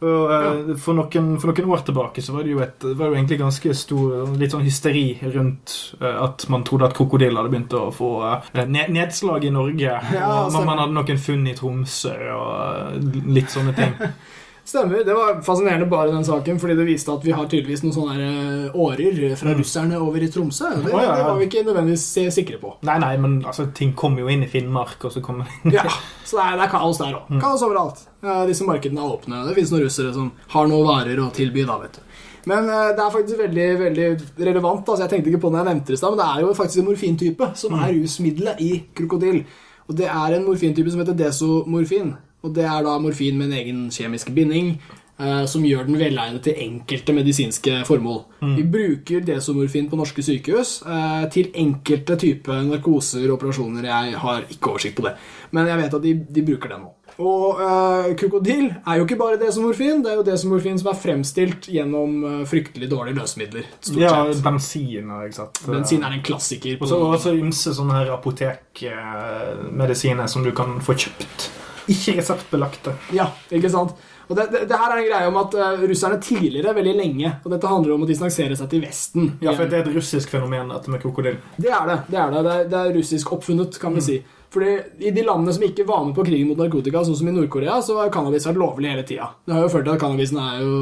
Og 0.00 0.30
ja. 0.32 0.76
for, 0.80 0.96
noen, 0.96 1.34
for 1.40 1.50
noen 1.50 1.72
år 1.74 1.82
tilbake 1.84 2.22
så 2.24 2.32
var 2.32 2.46
det 2.46 2.54
jo, 2.54 2.60
et, 2.64 2.84
var 2.88 3.02
det 3.02 3.10
jo 3.10 3.18
egentlig 3.18 3.38
ganske 3.42 3.74
stor 3.76 4.30
litt 4.40 4.54
sånn 4.54 4.64
hysteri 4.64 5.04
rundt 5.26 5.74
uh, 6.00 6.22
at 6.24 6.46
man 6.52 6.64
trodde 6.64 6.88
at 6.88 6.96
krokodiller 6.96 7.42
hadde 7.42 7.52
begynt 7.52 7.76
å 7.76 7.90
få 7.92 8.10
uh, 8.24 8.48
ned, 8.64 8.88
nedslag 8.96 9.44
i 9.44 9.52
Norge. 9.52 9.92
Ja, 9.92 10.00
stemmer. 10.08 10.56
man, 10.56 10.68
man 10.70 10.82
hadde 10.86 10.96
noen 10.96 11.20
funn 11.20 11.44
i 11.50 11.56
Tromsø 11.58 12.16
og 12.32 12.48
uh, 12.96 13.24
litt 13.28 13.52
sånne 13.52 13.76
ting. 13.76 13.96
Stemmer. 14.70 15.04
Det 15.04 15.14
var 15.16 15.40
fascinerende 15.42 15.86
bare 15.90 16.12
den 16.12 16.24
saken, 16.24 16.60
fordi 16.62 16.76
det 16.78 16.86
viste 16.86 17.10
at 17.10 17.24
vi 17.26 17.32
har 17.34 17.48
tydeligvis 17.50 17.82
noen 17.82 17.94
sånne 17.96 18.26
eh, 18.26 18.76
årer 18.78 19.34
fra 19.40 19.54
russerne 19.58 19.98
over 19.98 20.22
i 20.22 20.28
Tromsø. 20.30 20.68
Det, 20.76 20.92
oh, 20.92 21.00
ja, 21.00 21.08
ja. 21.08 21.16
det 21.18 21.24
var 21.26 21.40
vi 21.40 21.48
ikke 21.48 21.64
nødvendigvis 21.66 22.06
sikre 22.36 22.60
på. 22.62 22.76
Nei, 22.86 23.00
nei, 23.02 23.16
men 23.18 23.40
altså, 23.42 23.66
ting 23.74 23.96
kommer 23.98 24.22
jo 24.22 24.30
inn 24.30 24.46
i 24.46 24.50
Finnmark, 24.52 25.02
og 25.08 25.16
så 25.16 25.24
kommer 25.24 25.50
Ja, 25.74 25.88
Så 26.22 26.38
det 26.38 26.44
er, 26.44 26.60
det 26.60 26.68
er 26.68 26.72
kaos 26.76 27.02
der 27.02 27.18
òg. 27.18 27.34
Kaos 27.42 27.66
overalt. 27.66 28.04
Disse 28.46 28.68
markedene 28.68 29.02
er 29.02 29.16
åpne. 29.16 29.42
Det 29.48 29.56
fins 29.58 29.74
noen 29.74 29.88
russere 29.88 30.14
som 30.14 30.30
har 30.54 30.70
noen 30.70 30.86
varer 30.86 31.18
å 31.18 31.32
tilby. 31.34 31.66
da, 31.66 31.80
vet 31.82 31.98
du. 31.98 32.06
Men 32.48 32.70
eh, 32.70 32.92
det 32.96 33.04
er 33.04 33.12
faktisk 33.12 33.42
veldig 33.42 33.68
veldig 33.82 34.08
relevant. 34.38 34.86
altså 34.86 35.02
Jeg 35.04 35.14
tenkte 35.16 35.32
ikke 35.32 35.44
på 35.44 35.52
det 35.52 35.60
jeg 35.60 35.70
nevnte 35.72 35.90
det 35.92 35.98
i 35.98 36.00
stad, 36.00 36.14
men 36.14 36.22
det 36.22 36.30
er 36.30 36.46
jo 36.46 36.56
faktisk 36.56 36.82
en 36.82 36.88
morfintype 36.88 37.50
som 37.62 37.76
er 37.76 37.92
rusmiddelet 37.98 38.64
i 38.64 38.72
krokodill. 38.96 39.42
Og 39.90 39.96
det 39.98 40.06
er 40.06 40.36
en 40.36 40.46
morfintype 40.46 40.92
som 40.92 41.02
heter 41.02 41.18
desomorfin. 41.18 42.14
Og 42.42 42.54
det 42.56 42.64
er 42.64 42.82
da 42.86 42.94
morfin 42.98 43.36
med 43.38 43.46
en 43.50 43.58
egen 43.58 43.90
kjemisk 43.92 44.30
binding. 44.34 44.78
eh, 45.20 45.44
Som 45.46 45.64
gjør 45.68 45.84
den 45.86 45.98
velegnet 46.00 46.40
til 46.42 46.54
enkelte 46.56 47.12
medisinske 47.12 47.82
formål. 47.84 48.22
Vi 48.56 48.62
bruker 48.64 49.20
desomorfin 49.20 49.90
på 49.90 49.96
norske 50.00 50.22
sykehus 50.24 50.80
eh, 50.86 51.26
til 51.28 51.50
enkelte 51.54 52.16
typer 52.16 52.62
narkoser 52.64 53.28
og 53.28 53.34
operasjoner. 53.36 53.84
Jeg 53.84 54.14
har 54.22 54.40
ikke 54.48 54.70
oversikt 54.72 54.96
på 54.96 55.02
det, 55.04 55.12
men 55.52 55.66
jeg 55.68 55.76
vet 55.82 55.94
at 55.94 56.02
de, 56.02 56.14
de 56.30 56.42
bruker 56.48 56.68
den 56.72 56.80
nå. 56.86 56.90
Og 57.20 57.60
eh, 57.60 58.14
krokodill 58.16 58.70
er 58.86 58.96
jo 58.96 59.04
ikke 59.04 59.18
bare 59.20 59.36
desomorfin. 59.36 60.00
Det 60.02 60.08
er 60.10 60.14
jo 60.16 60.22
desomorfin 60.24 60.78
som 60.80 60.88
er 60.94 60.98
fremstilt 61.02 61.68
gjennom 61.68 62.24
eh, 62.24 62.44
fryktelig 62.48 62.88
dårlige 62.88 63.18
løsemidler. 63.20 63.64
Stort 63.84 64.00
Ja, 64.00 64.24
sett. 64.32 64.40
bensin 64.46 65.04
ikke 65.26 65.36
sant? 65.36 65.60
Bensin 65.68 66.00
er 66.08 66.12
en 66.16 66.22
klassiker. 66.24 66.80
Og 66.80 66.88
så 67.20 67.36
ymse 67.36 67.74
sånne 67.76 67.92
her 68.00 68.08
apotekmedisiner 68.16 70.24
som 70.32 70.40
du 70.48 70.52
kan 70.56 70.80
få 70.80 70.96
kjøpt. 70.96 71.50
Ikke 71.88 72.16
reseptbelagte. 72.18 72.96
ja, 73.16 73.30
ikke 73.50 73.70
sant? 73.72 73.96
Og 74.30 74.36
det, 74.38 74.44
det, 74.52 74.60
det 74.70 74.76
her 74.78 74.92
er 74.94 75.00
en 75.00 75.06
greie 75.08 75.28
om 75.30 75.38
at 75.40 75.54
uh, 75.58 75.80
russerne 75.90 76.20
tidligere, 76.22 76.70
veldig 76.76 76.92
lenge 76.94 77.32
Og 77.42 77.48
dette 77.50 77.66
handler 77.66 77.96
om 77.96 78.04
å 78.04 78.06
distansere 78.06 78.54
seg 78.54 78.68
til 78.70 78.84
Vesten. 78.84 79.32
Ja, 79.42 79.56
for 79.58 79.66
det 79.66 79.80
er 79.80 79.88
et 79.88 79.96
russisk 79.96 80.30
fenomen, 80.30 80.70
dette 80.70 80.92
med 80.92 81.02
krokodille. 81.02 81.40
Det 81.56 81.72
er 81.74 81.88
det. 81.90 81.96
Det 82.12 82.20
er, 82.20 82.36
det. 82.36 82.44
Det 82.70 82.78
er, 82.78 82.84
er 82.92 82.94
russisk 83.00 83.32
oppfunnet, 83.34 83.80
kan 83.82 83.96
vi 83.96 84.04
si. 84.06 84.20
Fordi 84.50 84.70
I 85.06 85.12
de 85.14 85.22
landene 85.22 85.52
som 85.54 85.62
ikke 85.62 85.84
var 85.86 86.02
med 86.04 86.16
på 86.16 86.24
krigen 86.26 86.48
mot 86.50 86.58
narkotika, 86.58 87.04
sånn 87.06 87.18
som 87.20 87.28
i 87.30 87.34
Nord-Korea, 87.34 87.76
så 87.86 87.94
har 88.00 88.10
cannabis 88.10 88.48
vært 88.48 88.58
lovlig 88.58 88.90
hele 88.90 89.04
tida. 89.06 89.28
Det 89.46 89.54
har 89.54 89.62
jo 89.62 89.70
ført 89.70 89.86
til 89.86 89.94
at 89.94 90.02
cannabisen 90.02 90.40
er 90.42 90.56
jo 90.64 90.72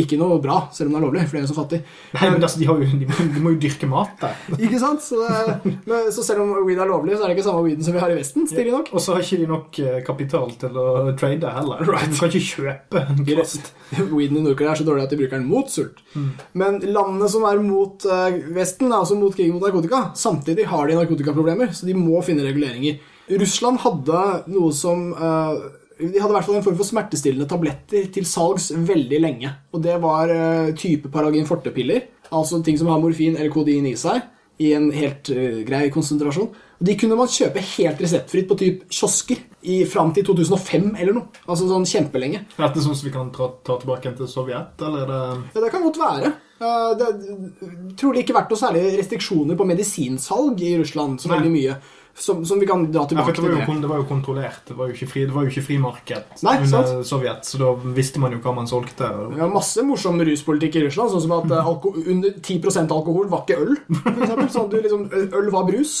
ikke 0.00 0.18
noe 0.20 0.38
bra, 0.40 0.62
selv 0.72 0.88
om 0.88 0.96
den 0.96 1.00
er 1.02 1.04
lovlig, 1.04 1.24
for 1.28 1.36
de 1.36 1.42
er 1.42 1.50
så 1.50 1.56
fattige. 1.58 1.84
Nei, 2.16 2.30
men 2.32 2.46
altså, 2.46 2.60
de, 2.62 2.68
har 2.70 2.80
jo, 2.80 2.88
de, 3.02 3.08
må, 3.10 3.26
de 3.34 3.42
må 3.44 3.52
jo 3.52 3.60
dyrke 3.66 3.90
mat 3.90 4.14
der. 4.22 4.40
Ikke 4.66 4.80
sant? 4.80 5.04
Så, 5.04 5.20
det, 5.20 5.74
men, 5.84 6.08
så 6.14 6.24
selv 6.24 6.46
om 6.46 6.54
weed 6.64 6.80
er 6.80 6.88
lovlig, 6.88 7.18
så 7.18 7.26
er 7.26 7.32
det 7.32 7.36
ikke 7.36 7.46
samme 7.50 7.66
weeden 7.66 7.84
som 7.84 7.96
vi 7.96 8.00
har 8.00 8.14
i 8.14 8.16
Vesten. 8.16 8.48
Stilig 8.48 8.72
nok. 8.72 8.88
Og 8.96 9.02
så 9.04 9.16
har 9.16 9.26
ikke 9.26 9.40
de 9.42 9.50
nok 9.50 9.80
eh, 9.82 9.98
kapital 10.06 10.56
til 10.60 10.80
å 10.80 10.86
trade 11.20 11.52
heller. 11.58 11.84
Right. 11.84 12.14
Du 12.14 12.20
kan 12.22 12.32
ikke 12.32 12.46
kjøpe 12.48 13.04
en 13.12 13.22
kvast. 13.28 13.70
Weeden 14.16 14.40
i 14.40 14.46
Nord-Korea 14.46 14.72
er 14.72 14.80
så 14.80 14.88
dårlig 14.88 15.04
at 15.04 15.12
de 15.12 15.20
bruker 15.20 15.36
den 15.36 15.48
mot 15.50 15.70
sult. 15.70 16.00
Men 16.56 16.80
landene 16.80 17.28
som 17.30 17.44
er 17.48 17.60
mot 17.62 18.08
eh, 18.08 18.40
Vesten, 18.56 18.88
er 18.88 19.02
altså 19.02 19.18
mot 19.18 19.36
krigen 19.36 19.58
mot 19.58 19.68
narkotika. 19.68 20.06
Samtidig 20.16 20.66
har 20.72 20.88
de 20.88 20.96
narkotikaproblemer, 20.98 21.76
så 21.76 21.88
de 21.88 21.96
må 21.98 22.22
finne 22.24 22.46
reguleringer. 22.46 22.85
Russland 23.28 23.80
hadde 23.82 24.20
noe 24.52 24.70
som 24.76 25.08
uh, 25.16 25.56
De 25.98 26.12
hadde 26.20 26.30
i 26.30 26.36
hvert 26.36 26.46
fall 26.46 26.58
en 26.60 26.66
form 26.66 26.78
for 26.78 26.86
smertestillende 26.88 27.48
tabletter 27.50 28.06
til 28.14 28.28
salgs 28.28 28.70
veldig 28.70 29.20
lenge. 29.22 29.50
Og 29.74 29.82
det 29.82 29.96
var 30.02 30.30
uh, 30.30 30.74
type 30.78 31.10
Paragin 31.12 31.48
forte-piller. 31.48 32.06
Altså 32.30 32.60
ting 32.62 32.78
som 32.78 32.90
har 32.92 33.02
morfin 33.02 33.36
eller 33.38 33.52
kodein 33.54 33.88
i 33.88 33.96
seg. 33.98 34.22
I 34.62 34.70
en 34.76 34.88
helt 34.94 35.28
uh, 35.34 35.60
grei 35.66 35.88
konsentrasjon. 35.92 36.52
Og 36.76 36.86
De 36.86 36.94
kunne 37.00 37.16
man 37.18 37.30
kjøpe 37.32 37.62
helt 37.76 38.00
reseptfritt 38.04 38.48
på 38.48 38.58
typ 38.60 38.86
kiosker 38.92 39.42
i, 39.66 39.82
fram 39.88 40.12
til 40.14 40.26
2005 40.28 40.90
eller 40.94 41.16
noe. 41.16 41.42
Altså 41.48 41.66
sånn 41.70 41.88
kjempelenge. 41.88 42.44
Er 42.56 42.66
dette 42.68 42.84
sånn 42.84 42.96
som 42.96 43.08
vi 43.08 43.14
kan 43.14 43.32
ta, 43.34 43.50
ta 43.66 43.78
tilbake 43.80 44.12
til 44.18 44.28
Sovjet, 44.30 44.76
eller 44.84 45.02
er 45.02 45.12
det 45.12 45.22
Ja, 45.56 45.62
Det 45.64 45.72
kan 45.74 45.86
godt 45.88 46.00
være. 46.00 46.34
Uh, 46.60 46.90
det 46.96 47.06
har 47.08 47.16
trolig 48.00 48.22
ikke 48.24 48.36
vært 48.36 48.52
noe 48.52 48.60
særlig 48.60 48.84
restriksjoner 49.00 49.58
på 49.58 49.66
medisinsalg 49.68 50.60
i 50.64 50.76
Russland. 50.80 51.20
så 51.20 51.32
Nei. 51.32 51.40
veldig 51.40 51.54
mye. 51.56 51.78
Som, 52.18 52.46
som 52.48 52.60
vi 52.60 52.66
kan 52.66 52.86
dra 52.88 53.02
ja, 53.02 53.08
det 53.10 53.16
var, 53.18 53.28
jo, 53.28 53.64
til. 53.66 53.80
det 53.82 53.88
var 53.90 53.98
jo 54.00 54.04
kontrollert. 54.08 54.62
Det 54.64 54.74
var 54.78 54.88
jo 54.88 54.94
ikke, 54.96 55.08
fri, 55.10 55.24
det 55.28 55.34
var 55.36 55.44
jo 55.44 55.50
ikke 55.52 55.64
frimarked 55.66 56.44
Nei, 56.46 56.54
under 56.62 56.86
sant. 56.88 57.08
Sovjet, 57.10 57.44
så 57.44 57.60
da 57.60 57.72
visste 57.96 58.22
man 58.22 58.32
jo 58.32 58.38
hva 58.40 58.54
man 58.56 58.68
solgte. 58.70 59.10
Vi 59.34 59.42
har 59.42 59.50
masse 59.52 59.84
morsom 59.84 60.16
ruspolitikk 60.24 60.78
i 60.80 60.84
Russland, 60.86 61.12
sånn 61.12 61.24
som 61.26 61.34
at 61.36 61.52
uh, 61.52 61.68
alko 61.68 61.92
under 62.00 62.32
10% 62.40 62.94
alkohol 62.96 63.28
var 63.32 63.44
ikke 63.44 63.58
øl. 63.66 63.74
For 63.98 64.22
eksempel, 64.24 64.48
sånn 64.54 64.64
at 64.64 64.72
du 64.72 64.78
liksom, 64.86 65.04
Øl 65.36 65.50
var 65.52 65.66
brus. 65.68 65.92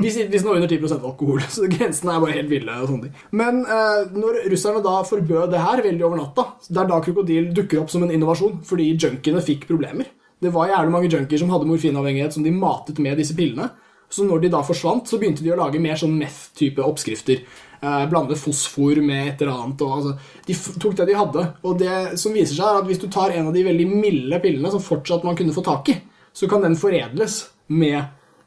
Hvis, 0.00 0.16
hvis 0.32 0.46
nå 0.46 0.54
under 0.56 0.70
10% 0.70 1.04
alkohol. 1.10 1.44
Så 1.52 1.68
grensene 1.68 2.14
er 2.14 2.24
bare 2.24 2.38
helt 2.38 2.50
ville. 2.52 2.78
og 2.80 2.88
sånne 2.88 3.10
ting. 3.10 3.26
Men 3.36 3.60
eh, 3.66 4.00
når 4.16 4.40
russerne 4.52 4.80
da 4.84 4.96
forbød 5.06 5.52
det 5.52 5.60
her 5.60 5.84
veldig 5.84 6.06
over 6.08 6.22
natta, 6.22 6.46
det 6.70 6.80
er 6.80 6.88
da 6.88 7.02
krokodil 7.04 7.52
dukker 7.56 7.82
opp 7.82 7.92
som 7.92 8.06
en 8.06 8.14
innovasjon, 8.14 8.62
fordi 8.66 8.94
junkiene 8.94 9.44
fikk 9.44 9.68
problemer. 9.68 10.08
Det 10.40 10.52
var 10.54 10.70
jævlig 10.72 10.94
mange 10.94 11.12
junkier 11.12 11.42
som 11.42 11.52
hadde 11.52 11.68
morfinavhengighet 11.68 12.32
som 12.32 12.44
de 12.46 12.52
matet 12.54 13.00
med 13.02 13.20
disse 13.20 13.36
pillene. 13.36 13.68
Så 14.10 14.26
når 14.26 14.42
de 14.42 14.52
da 14.52 14.60
forsvant, 14.66 15.06
så 15.06 15.20
begynte 15.20 15.44
de 15.46 15.52
å 15.54 15.58
lage 15.58 15.80
mer 15.82 15.98
sånn 15.98 16.16
meth-type 16.18 16.82
oppskrifter. 16.82 17.44
Eh, 17.80 18.06
blande 18.10 18.36
fosfor 18.36 18.98
med 19.04 19.28
et 19.28 19.42
eller 19.44 19.54
annet. 19.54 19.84
Og, 19.86 19.92
altså, 19.96 20.40
de 20.46 20.56
tok 20.82 20.96
det 20.98 21.06
de 21.08 21.16
hadde. 21.16 21.44
Og 21.64 21.78
det 21.80 21.98
som 22.20 22.34
viser 22.34 22.58
seg, 22.58 22.66
er 22.66 22.82
at 22.82 22.88
hvis 22.90 23.00
du 23.00 23.06
tar 23.08 23.32
en 23.32 23.48
av 23.48 23.56
de 23.56 23.64
veldig 23.64 23.86
milde 23.92 24.40
pillene 24.42 24.72
som 24.72 24.82
fortsatt 24.82 25.24
man 25.24 25.38
kunne 25.38 25.54
få 25.54 25.64
tak 25.64 25.92
i, 25.94 25.96
så 26.36 26.48
kan 26.50 26.66
den 26.66 26.78
foredles 26.78 27.44
med 27.70 28.02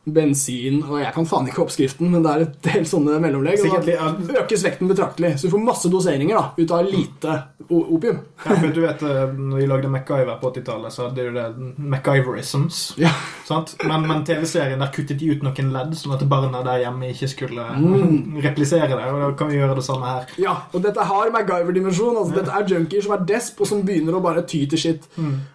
bensin 0.06 0.82
Og 0.84 0.98
jeg 1.00 1.14
kan 1.16 1.26
faen 1.26 1.46
ikke 1.48 1.62
oppskriften, 1.64 2.10
men 2.12 2.24
det 2.26 2.32
er 2.34 2.42
et 2.44 2.56
del 2.66 2.84
sånne 2.90 3.20
mellomlegg. 3.24 3.62
Og 3.64 3.86
da 3.88 4.42
økes 4.42 4.66
vekten 4.66 4.90
betraktelig. 4.92 5.38
Så 5.40 5.48
du 5.48 5.54
får 5.54 5.64
masse 5.64 5.92
doseringer 5.94 6.36
da, 6.36 6.50
ut 6.58 6.74
av 6.76 6.84
lite 6.90 7.36
opium. 7.72 8.18
Ja, 8.44 8.58
for 8.60 8.74
du 8.76 8.82
vet, 8.84 9.02
eh, 9.08 9.32
når 9.40 9.62
vi 9.62 9.68
lagde 9.72 9.92
MacGyver 9.94 10.36
på 10.42 10.50
80-tallet, 10.52 10.92
så 10.92 11.06
hadde 11.08 11.24
jo 11.24 11.32
det 11.38 11.46
MacGyverisms. 11.94 12.82
Ja. 13.00 13.14
Sant? 13.48 13.76
Men, 13.88 14.04
men 14.10 14.26
TV-serien 14.28 14.84
der 14.84 14.92
kuttet 14.94 15.20
de 15.22 15.32
ut 15.32 15.44
noen 15.46 15.72
ledd, 15.74 15.96
sånn 15.98 16.16
at 16.18 16.26
barna 16.30 16.64
der 16.68 16.84
hjemme 16.84 17.10
ikke 17.14 17.32
skulle 17.32 17.64
Mm. 17.74 18.42
replisere 18.44 18.90
det. 18.92 19.08
Og 19.08 19.20
da 19.24 19.32
kan 19.40 19.48
vi 19.50 19.56
gjøre 19.58 19.76
det 19.80 19.86
samme 19.88 20.06
her. 20.10 20.28
Ja, 20.42 20.58
og 20.74 20.84
dette 20.84 21.00
har 21.08 21.32
MacGyver-dimensjon. 21.34 22.18
Altså, 22.20 22.36
Dette 22.36 22.52
er 22.60 22.68
junkier 22.76 23.04
som 23.06 23.16
er 23.16 23.26
desp, 23.30 23.62
og 23.64 23.68
som 23.70 23.82
begynner 23.88 24.18
å 24.20 24.22
bare 24.24 24.44
ty 24.48 24.66
til 24.68 24.78
shit. 24.80 25.08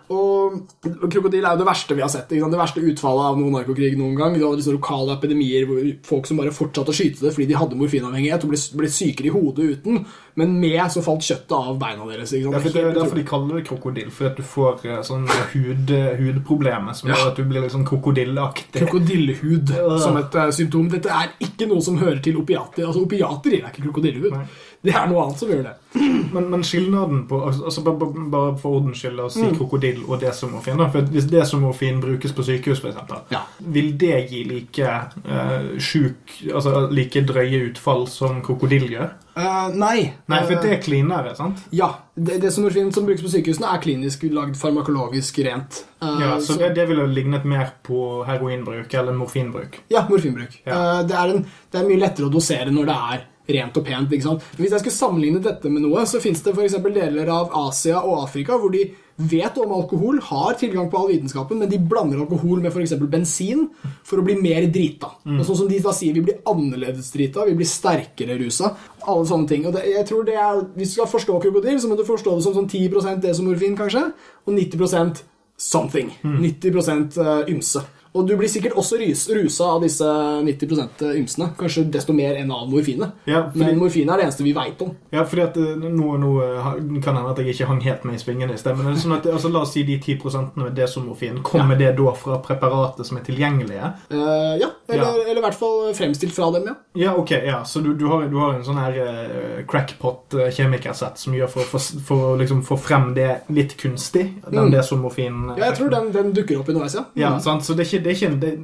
Og 0.09 0.55
krokodil 0.81 1.45
er 1.45 1.53
jo 1.53 1.61
det 1.61 1.69
verste 1.69 1.97
vi 1.97 2.05
har 2.05 2.13
sett. 2.13 2.31
Det 2.33 2.61
verste 2.61 2.85
utfallet 2.85 3.27
av 3.29 3.41
noen 3.41 3.59
narkokrig 3.59 3.93
noen 3.99 4.17
gang. 4.17 4.37
Du 4.37 4.45
hadde 4.47 4.63
liksom 4.63 4.79
lokale 4.79 5.17
epidemier 5.19 5.67
hvor 5.69 5.91
folk 6.09 6.29
som 6.29 6.41
bare 6.41 6.55
fortsatte 6.55 6.95
å 6.95 6.97
skyte 6.97 7.27
det 7.27 7.35
fordi 7.37 7.51
de 7.51 7.59
hadde 7.59 7.77
morfinavhengighet 7.81 8.47
og 8.47 8.55
ble, 8.55 8.61
ble 8.81 8.93
sykere 8.93 9.29
i 9.29 9.35
hodet 9.35 9.75
uten. 9.77 10.01
Men 10.39 10.53
med 10.63 10.79
så 10.95 11.03
falt 11.03 11.25
kjøttet 11.27 11.55
av 11.57 11.79
beina 11.81 12.07
deres. 12.07 12.33
Ja, 12.39 12.53
for 12.55 12.71
det 12.71 12.83
er 12.85 12.95
derfor 12.97 13.19
de 13.19 13.25
kaller 13.27 13.59
det 13.59 13.65
krokodille, 13.67 14.13
fordi 14.15 14.31
at 14.31 14.39
du 14.39 14.47
får 14.47 14.85
eh, 14.87 15.01
sånn 15.09 15.27
hud, 15.55 15.91
hudproblemer 16.21 16.95
som 16.95 17.11
gjør 17.11 17.25
at 17.33 17.41
du 17.41 17.45
blir 17.51 17.65
litt 17.65 17.75
sånn 17.75 17.87
krokodilleaktig. 17.89 18.79
Krokodillehud 18.85 19.75
som 20.05 20.17
et 20.21 20.39
uh, 20.39 20.49
symptom. 20.55 20.89
Dette 20.93 21.11
er 21.11 21.35
ikke 21.43 21.69
noe 21.71 21.83
som 21.85 21.99
hører 22.01 22.23
til 22.25 22.39
opiater. 22.41 22.87
Altså 22.87 23.03
Opiater 23.07 23.55
gir 23.57 23.65
deg 23.65 23.73
ikke 23.75 23.87
krokodillehud. 23.89 24.33
Nei. 24.37 24.47
Det 24.87 24.93
er 24.95 25.09
noe 25.11 25.25
annet 25.25 25.41
som 25.41 25.51
gjør 25.51 25.65
det. 25.67 25.75
Men, 26.35 26.45
men 26.53 26.63
skilnaden 26.67 27.23
på 27.31 27.39
altså, 27.49 27.65
altså, 27.71 27.83
bare, 27.87 28.07
bare- 28.31 28.57
for 28.61 28.77
ordens 28.79 29.01
skyld, 29.01 29.19
å 29.25 29.31
si 29.33 29.41
Mm. 29.43 29.55
krokodill 29.57 30.03
og 30.07 30.21
desomorfin. 30.21 30.83
For 30.93 31.07
Hvis 31.15 31.27
desomorfin 31.33 32.01
brukes 32.03 32.35
på 32.37 32.45
sykehus, 32.45 32.83
f.eks., 32.85 33.33
Ja. 33.33 33.41
vil 33.59 33.95
det 33.99 34.19
gi 34.31 34.43
like 34.45 34.85
eh, 34.85 35.79
sjuk 35.81 36.35
Altså 36.53 36.85
like 36.93 37.23
drøye 37.27 37.63
utfall 37.71 38.07
som 38.13 38.43
krokodille 38.45 38.91
gjør? 38.93 39.11
Eh, 39.39 39.69
nei. 39.79 40.13
Nei, 40.27 40.41
for 40.43 40.57
Eh, 40.57 40.63
det 40.63 40.73
er 40.73 40.83
cleanere, 40.83 41.35
sant? 41.39 41.63
Ja. 41.71 41.93
Det, 42.15 42.41
det 42.43 42.51
som 42.53 42.67
som 42.69 43.07
brukes 43.07 43.23
på 43.23 43.31
sykehusene, 43.31 43.71
er 43.71 43.83
klinisk 43.83 44.25
lagd 44.35 44.57
farmakologisk 44.59 45.39
rent. 45.47 45.85
Uh, 46.03 46.19
Ja, 46.21 46.41
så 46.41 46.59
det, 46.59 46.75
det 46.75 46.89
ville 46.89 47.07
lignet 47.07 47.45
mer 47.45 47.71
på 47.83 48.25
heroinbruk 48.27 48.95
eller 48.95 49.13
morfinbruk. 49.13 49.81
Ja, 49.89 50.07
morfinbruk. 50.11 50.61
Ja. 50.65 50.75
Uh, 50.75 51.07
det, 51.07 51.15
er 51.15 51.35
en, 51.35 51.45
det 51.71 51.81
er 51.81 51.87
mye 51.89 52.03
lettere 52.03 52.27
å 52.27 52.35
dosere 52.35 52.75
når 52.75 52.91
det 52.91 52.99
er 53.13 53.27
rent 53.49 53.77
og 53.81 53.85
pent. 53.85 54.13
ikke 54.13 54.27
sant? 54.27 54.47
Hvis 54.59 54.73
jeg 54.75 54.85
skulle 54.85 54.99
sammenligne 54.99 55.43
dette 55.45 55.71
med 55.73 55.85
noe, 55.85 56.05
så 56.07 56.21
fins 56.23 56.43
det 56.45 56.55
for 56.55 56.67
eksempel 56.67 56.97
deler 56.97 57.31
av 57.33 57.55
Asia 57.67 58.03
og 58.03 58.25
Afrika 58.27 58.59
hvor 58.61 58.73
de 58.75 58.87
vet 59.19 59.57
om 59.59 59.73
alkohol, 59.75 60.21
har 60.23 60.55
tilgang 60.61 60.87
på 60.91 60.99
all 61.01 61.09
vitenskapen, 61.11 61.59
men 61.59 61.71
de 61.71 61.81
blander 61.83 62.21
alkohol 62.23 62.61
med 62.63 62.71
f.eks. 62.71 62.95
bensin 63.11 63.65
for 64.07 64.21
å 64.21 64.27
bli 64.27 64.37
mer 64.39 64.69
drita. 64.71 65.11
Og 65.27 65.43
sånn 65.47 65.59
som 65.65 65.71
de 65.71 65.81
da 65.83 65.95
sier, 65.97 66.15
vi 66.15 66.23
blir 66.29 66.39
annerledes 66.47 67.11
drita, 67.11 67.47
vi 67.49 67.57
blir 67.59 67.67
sterkere 67.67 68.39
rusa. 68.39 68.71
Alle 69.11 69.27
sånne 69.27 69.51
ting. 69.51 69.67
Og 69.67 69.75
det, 69.75 69.89
jeg 69.91 70.07
tror 70.07 70.23
det 70.29 70.37
er, 70.39 70.63
Hvis 70.77 70.95
du 70.95 71.01
skal 71.01 71.11
forstå 71.11 71.41
krokodill, 71.43 71.81
så 71.83 71.91
må 71.91 71.99
du 71.99 72.07
forstå 72.07 72.37
det 72.37 72.47
som 72.47 72.55
sånn 72.55 72.71
10 72.71 73.19
desomorfin, 73.25 73.75
kanskje, 73.79 74.05
og 74.47 74.55
90% 74.55 75.25
something. 75.59 76.15
90 76.23 77.19
eh, 77.19 77.51
ymse. 77.51 77.83
Og 78.15 78.27
du 78.27 78.37
blir 78.37 78.49
sikkert 78.49 78.73
også 78.81 78.99
rys, 78.99 79.27
rusa 79.31 79.65
av 79.75 79.83
disse 79.83 80.05
90% 80.05 81.03
ymsene. 81.19 81.51
Kanskje 81.59 81.85
desto 81.93 82.13
mer 82.17 82.35
enn 82.41 82.51
av 82.51 82.69
morfinet. 82.71 83.13
Ja, 83.27 83.43
fordi- 83.51 83.59
Men 83.67 83.79
morfinet 83.79 84.13
er 84.15 84.17
det 84.17 84.25
eneste 84.27 84.43
vi 84.45 84.53
veit 84.55 84.81
om. 84.83 84.95
Ja, 85.13 85.25
fordi 85.25 85.43
at 85.43 85.57
eh, 85.57 85.77
nå, 85.77 86.17
nå 86.19 86.31
eh, 86.43 87.01
kan 87.05 87.17
hende 87.17 87.31
at 87.31 87.39
jeg 87.39 87.55
ikke 87.55 87.67
hang 87.69 87.81
helt 87.85 88.05
med 88.05 88.15
i 88.15 88.19
svingene 88.19 88.55
i 88.55 88.57
sted, 88.57 88.77
men 88.79 88.97
sånn 88.97 89.17
at, 89.19 89.27
altså, 89.27 89.53
la 89.53 89.61
oss 89.61 89.73
si 89.73 89.83
de 89.85 89.99
10% 89.99 90.57
med 90.57 90.75
desomorfin. 90.75 91.43
Kommer 91.43 91.77
det 91.79 91.97
da 91.97 92.13
fra 92.13 92.39
preparatet 92.39 93.07
som 93.07 93.19
er 93.19 93.23
tilgjengelige? 93.29 93.93
Uh, 94.11 94.57
ja, 94.59 94.71
eller, 94.89 95.23
eller 95.29 95.39
i 95.39 95.45
hvert 95.45 95.55
fall 95.59 95.93
fremstilt 95.95 96.33
fra 96.33 96.51
dem, 96.53 96.65
ja. 96.67 96.75
Ja, 96.95 97.15
ok, 97.17 97.31
ja, 97.45 97.63
så 97.65 97.83
du, 97.83 97.93
du, 97.95 98.07
har, 98.09 98.27
du 98.29 98.37
har 98.39 98.55
en 98.55 98.65
sånn 98.65 98.79
her 98.81 98.97
uh, 98.99 99.63
crackpot-kjemikersett 99.69 101.19
som 101.19 101.35
gjør 101.37 101.49
for, 101.53 101.63
for, 101.69 101.79
for 102.05 102.25
å 102.33 102.37
liksom 102.41 102.63
få 102.67 102.77
frem 102.81 103.13
det 103.15 103.43
litt 103.55 103.77
kunstig, 103.81 104.35
den 104.51 104.59
Mm. 104.69 104.73
desomorfin 104.75 105.37
ja 105.57 105.69
jeg 105.71 105.77
tror 105.79 105.91
den, 105.93 106.09
den 106.13 106.33
dukker 106.35 106.59
opp 106.61 106.69
underveis, 106.69 106.95
ja. 106.95 107.05
Ja, 107.15 107.31
Mm. 107.37 107.41
sant? 107.41 107.63
så 107.63 107.75
det 107.77 107.87
er 107.87 107.91
ikke, 107.98 107.98
det 108.03 108.11
er 108.13 108.17
ikke 108.19 108.33
en- 108.33 108.41
det, 108.41 108.59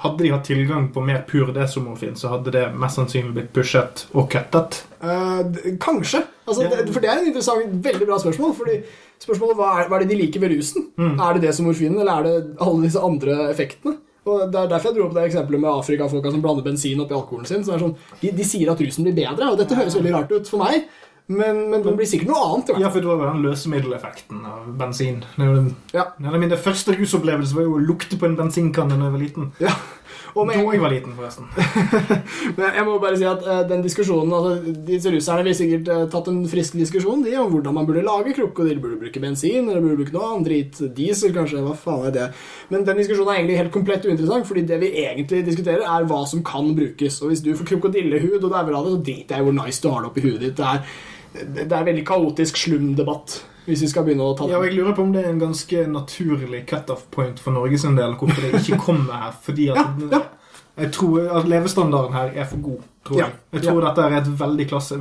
Hadde 0.00 0.22
de 0.24 0.30
hatt 0.32 0.46
tilgang 0.48 0.86
på 0.94 1.02
mer 1.04 1.18
pur 1.28 1.50
desomorfin, 1.52 2.14
så 2.16 2.30
hadde 2.32 2.50
det 2.54 2.62
mest 2.72 2.96
sannsynlig 2.96 3.34
blitt 3.34 3.50
pushet 3.52 4.06
og 4.16 4.30
kuttet? 4.32 4.78
Eh, 5.04 5.74
kanskje. 5.76 6.22
Altså, 6.48 6.62
det, 6.70 6.86
for 6.94 7.00
det 7.04 7.10
er 7.10 7.18
en 7.20 7.26
interessant, 7.28 7.74
veldig 7.84 8.06
bra 8.08 8.16
spørsmål. 8.22 8.54
Fordi 8.56 8.78
spørsmålet 9.20 9.58
hva 9.58 9.68
er, 9.82 9.90
hva 9.90 9.98
er 9.98 10.06
det 10.06 10.08
de 10.14 10.16
liker 10.22 10.40
ved 10.40 10.54
rusen? 10.56 10.86
Mm. 10.96 11.20
Er 11.20 11.34
det 11.36 11.42
desomorfinen, 11.44 12.00
eller 12.00 12.12
er 12.14 12.22
det 12.30 12.56
alle 12.64 12.86
disse 12.86 13.02
andre 13.10 13.36
effektene? 13.50 13.98
Og 14.24 14.50
Det 14.52 14.58
er 14.62 14.72
derfor 14.72 14.88
jeg 14.88 14.96
dro 14.96 15.04
opp 15.10 15.14
det 15.18 15.26
eksempelet 15.28 15.60
med 15.60 15.70
Afrika-folka 15.70 16.32
som 16.32 16.40
blander 16.44 16.64
bensin 16.64 17.00
oppi 17.04 17.14
alkoholen 17.20 17.46
sin. 17.46 17.62
Så 17.64 17.74
er 17.76 17.84
sånn, 17.84 17.94
de, 18.22 18.32
de 18.40 18.44
sier 18.44 18.72
at 18.72 18.80
rusen 18.80 19.04
blir 19.04 19.16
bedre, 19.20 19.52
og 19.52 19.58
dette 19.60 19.76
høres 19.76 19.96
veldig 20.00 20.12
rart 20.16 20.32
ut 20.32 20.48
for 20.48 20.64
meg. 20.64 20.88
Men, 21.30 21.60
men 21.70 21.82
det 21.84 21.92
blir 21.94 22.08
sikkert 22.10 22.32
noe 22.32 22.42
annet. 22.42 22.72
Ja, 22.82 22.88
for 22.90 23.04
det 23.04 23.06
var 23.06 23.28
den 23.30 23.44
løsemiddeleffekten 23.44 24.42
av 24.50 24.66
bensin. 24.80 25.20
Det 25.36 25.46
jo 25.46 25.54
den, 25.60 25.68
Ja. 25.94 26.08
min 26.18 26.50
første 26.50 26.96
rusopplevelse 26.96 27.54
var 27.54 27.68
jo 27.68 27.76
å 27.78 27.86
lukte 27.86 28.18
på 28.18 28.26
en 28.26 28.36
bensinkanne 28.36 28.98
da 28.98 29.06
jeg 29.06 29.14
var 29.14 29.22
liten. 29.22 29.52
Ja. 29.62 29.74
Og 30.34 30.46
med, 30.46 30.56
Da 30.56 30.72
jeg 30.72 30.80
var 30.82 30.92
liten, 30.92 31.14
forresten. 31.14 31.46
Men 32.58 32.74
jeg 32.76 32.84
må 32.86 32.96
bare 33.02 33.18
si 33.18 33.26
at 33.26 33.42
uh, 33.46 33.62
den 33.66 33.82
diskusjonen 33.82 34.34
altså, 34.36 34.74
Disse 34.86 35.10
russerne 35.10 35.42
ville 35.42 35.58
sikkert 35.58 35.90
uh, 35.90 36.04
tatt 36.12 36.30
en 36.30 36.40
frisk 36.50 36.76
diskusjon 36.78 37.24
de, 37.24 37.34
om 37.40 37.50
hvordan 37.50 37.74
man 37.74 37.88
burde 37.88 38.04
lage 38.06 38.34
krokodille. 38.38 38.82
Burde 38.82 39.00
bruke 39.00 39.22
bensin, 39.22 39.68
eller 39.68 39.82
burde 39.82 39.98
bruke 40.02 40.14
noe 40.14 40.32
annet 40.32 40.48
drit? 40.50 40.82
Diesel, 40.96 41.34
kanskje? 41.34 41.62
Hva 41.66 41.76
faen 41.78 42.08
er 42.10 42.16
det? 42.16 42.26
Men 42.70 42.86
den 42.86 43.02
diskusjonen 43.02 43.32
er 43.32 43.40
egentlig 43.40 43.60
helt 43.60 43.74
komplett 43.74 44.06
uinteressant, 44.06 44.46
fordi 44.50 44.66
det 44.70 44.80
vi 44.82 44.92
egentlig 45.04 45.44
diskuterer, 45.46 45.86
er 45.86 46.10
hva 46.10 46.22
som 46.30 46.44
kan 46.46 46.74
brukes. 46.78 47.20
Og 47.24 47.32
hvis 47.32 47.42
du 47.46 47.52
får 47.58 47.72
krokodillehud 47.74 48.38
og 48.40 48.50
det 48.50 48.58
er 48.60 48.74
av 48.74 48.86
det, 48.86 48.96
så 48.96 49.06
driter 49.10 49.38
jeg 49.38 49.46
i 49.46 49.48
hvor 49.50 49.58
nice 49.62 49.82
du 49.82 49.90
har 49.90 50.04
det 50.04 50.12
oppi 50.12 50.26
huet 50.26 50.42
ditt. 50.46 50.58
Det 50.58 50.74
er, 50.74 50.84
det 51.34 51.70
er 51.70 51.86
veldig 51.86 52.02
kaotisk 52.08 52.58
slum-debatt, 52.58 53.36
hvis 53.68 53.84
vi 53.84 53.90
skal 53.92 54.06
begynne 54.06 54.26
å 54.26 54.34
ta 54.34 54.46
den. 54.48 54.54
Ja, 54.56 54.62
jeg 54.66 54.74
lurer 54.78 54.96
på 54.96 55.04
om 55.06 55.12
det 55.14 55.22
er 55.24 55.30
en 55.30 55.42
ganske 55.42 55.84
naturlig 55.90 56.64
cut-off 56.70 57.04
point 57.14 57.38
for 57.38 57.54
Norges 57.54 57.84
en 57.86 57.98
del, 57.98 58.16
hvorfor 58.18 58.42
det 58.42 58.62
ikke 58.64 58.80
kommer 58.82 59.26
her. 59.26 59.36
Fordi 59.44 59.68
at 59.70 59.78
Ja, 59.78 59.86
ja. 60.18 60.22
Jeg 60.80 60.92
tror 60.96 61.26
at 61.40 61.48
levestandarden 61.50 62.14
her 62.16 62.32
er 62.40 62.46
for 62.48 62.62
god, 62.64 62.80
tror 63.04 63.18
Ja, 63.18 63.26
jeg. 63.26 63.36
Jeg 63.58 63.62
tror 63.66 63.80
dette 63.84 64.04
er 64.06 64.14
et 64.20 64.28
veldig 64.40 64.66
klasse... 64.70 64.96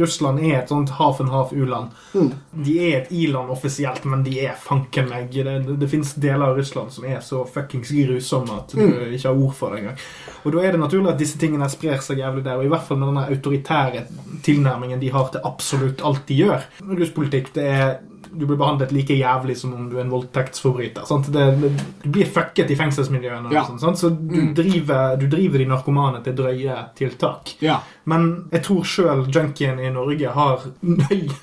Russland 0.00 0.40
er 0.40 0.56
et 0.62 0.72
sånt 0.72 0.90
half 0.98 1.20
and 1.22 1.30
half 1.30 1.52
u-land. 1.52 1.92
Mm. 2.14 2.30
De 2.66 2.74
er 2.88 2.96
et 3.02 3.12
i-land 3.14 3.50
offisielt, 3.54 4.04
men 4.10 4.24
de 4.26 4.34
er 4.44 4.56
fanken 4.58 5.08
meg 5.10 5.30
Det, 5.34 5.54
det, 5.80 5.88
fins 5.92 6.14
deler 6.14 6.46
av 6.50 6.56
Russland 6.58 6.90
som 6.94 7.04
er 7.06 7.20
så 7.24 7.44
fuckings 7.46 7.92
grusomme 7.94 8.56
at 8.58 8.74
du 8.74 8.80
Mm. 8.80 9.14
ikke 9.14 9.28
har 9.28 9.36
ord 9.46 9.54
for 9.54 9.70
det 9.70 9.82
engang. 9.84 9.98
Og 10.44 10.52
da 10.52 10.62
er 10.64 10.72
det 10.72 10.80
naturlig 10.80 11.12
at 11.12 11.18
disse 11.20 11.38
tingene 11.38 11.68
sprer 11.70 12.00
seg 12.02 12.18
jævlig 12.18 12.44
der, 12.44 12.56
og 12.58 12.64
i 12.64 12.68
hvert 12.72 12.86
fall 12.88 12.98
med 12.98 13.12
denne 13.12 13.28
autoritære 13.28 14.06
tilnærmingen 14.42 15.00
de 15.00 15.10
har 15.12 15.28
til 15.30 15.40
absolutt 15.44 16.02
alt 16.04 16.26
de 16.28 16.34
gjør. 16.42 16.64
Russpolitikk, 16.88 17.52
det 17.54 17.66
er 17.66 17.98
du 18.32 18.44
blir 18.46 18.56
behandlet 18.60 18.92
like 18.94 19.14
jævlig 19.16 19.56
som 19.58 19.72
om 19.74 19.88
du 19.90 19.96
er 19.98 20.04
en 20.04 20.10
voldtektsforbryter. 20.12 21.06
Det, 21.32 21.44
det, 21.62 21.70
du 22.02 22.08
blir 22.14 22.28
fucket 22.30 22.70
i 22.70 22.76
fengselsmiljøene. 22.78 23.50
Ja. 23.54 23.64
sånt? 23.78 23.98
Så 23.98 24.10
du, 24.10 24.36
Mm. 24.40 24.54
driver, 24.54 25.16
du 25.20 25.26
driver 25.26 25.58
de 25.58 25.66
narkomane 25.66 26.22
til 26.24 26.36
drøye 26.38 26.76
tiltak. 26.96 27.54
Ja. 27.60 27.80
Men 28.04 28.48
jeg 28.52 28.62
tror 28.66 28.84
sjøl 28.84 29.26
junkien 29.32 29.78
i 29.80 29.90
Norge 29.90 30.30
har 30.34 30.62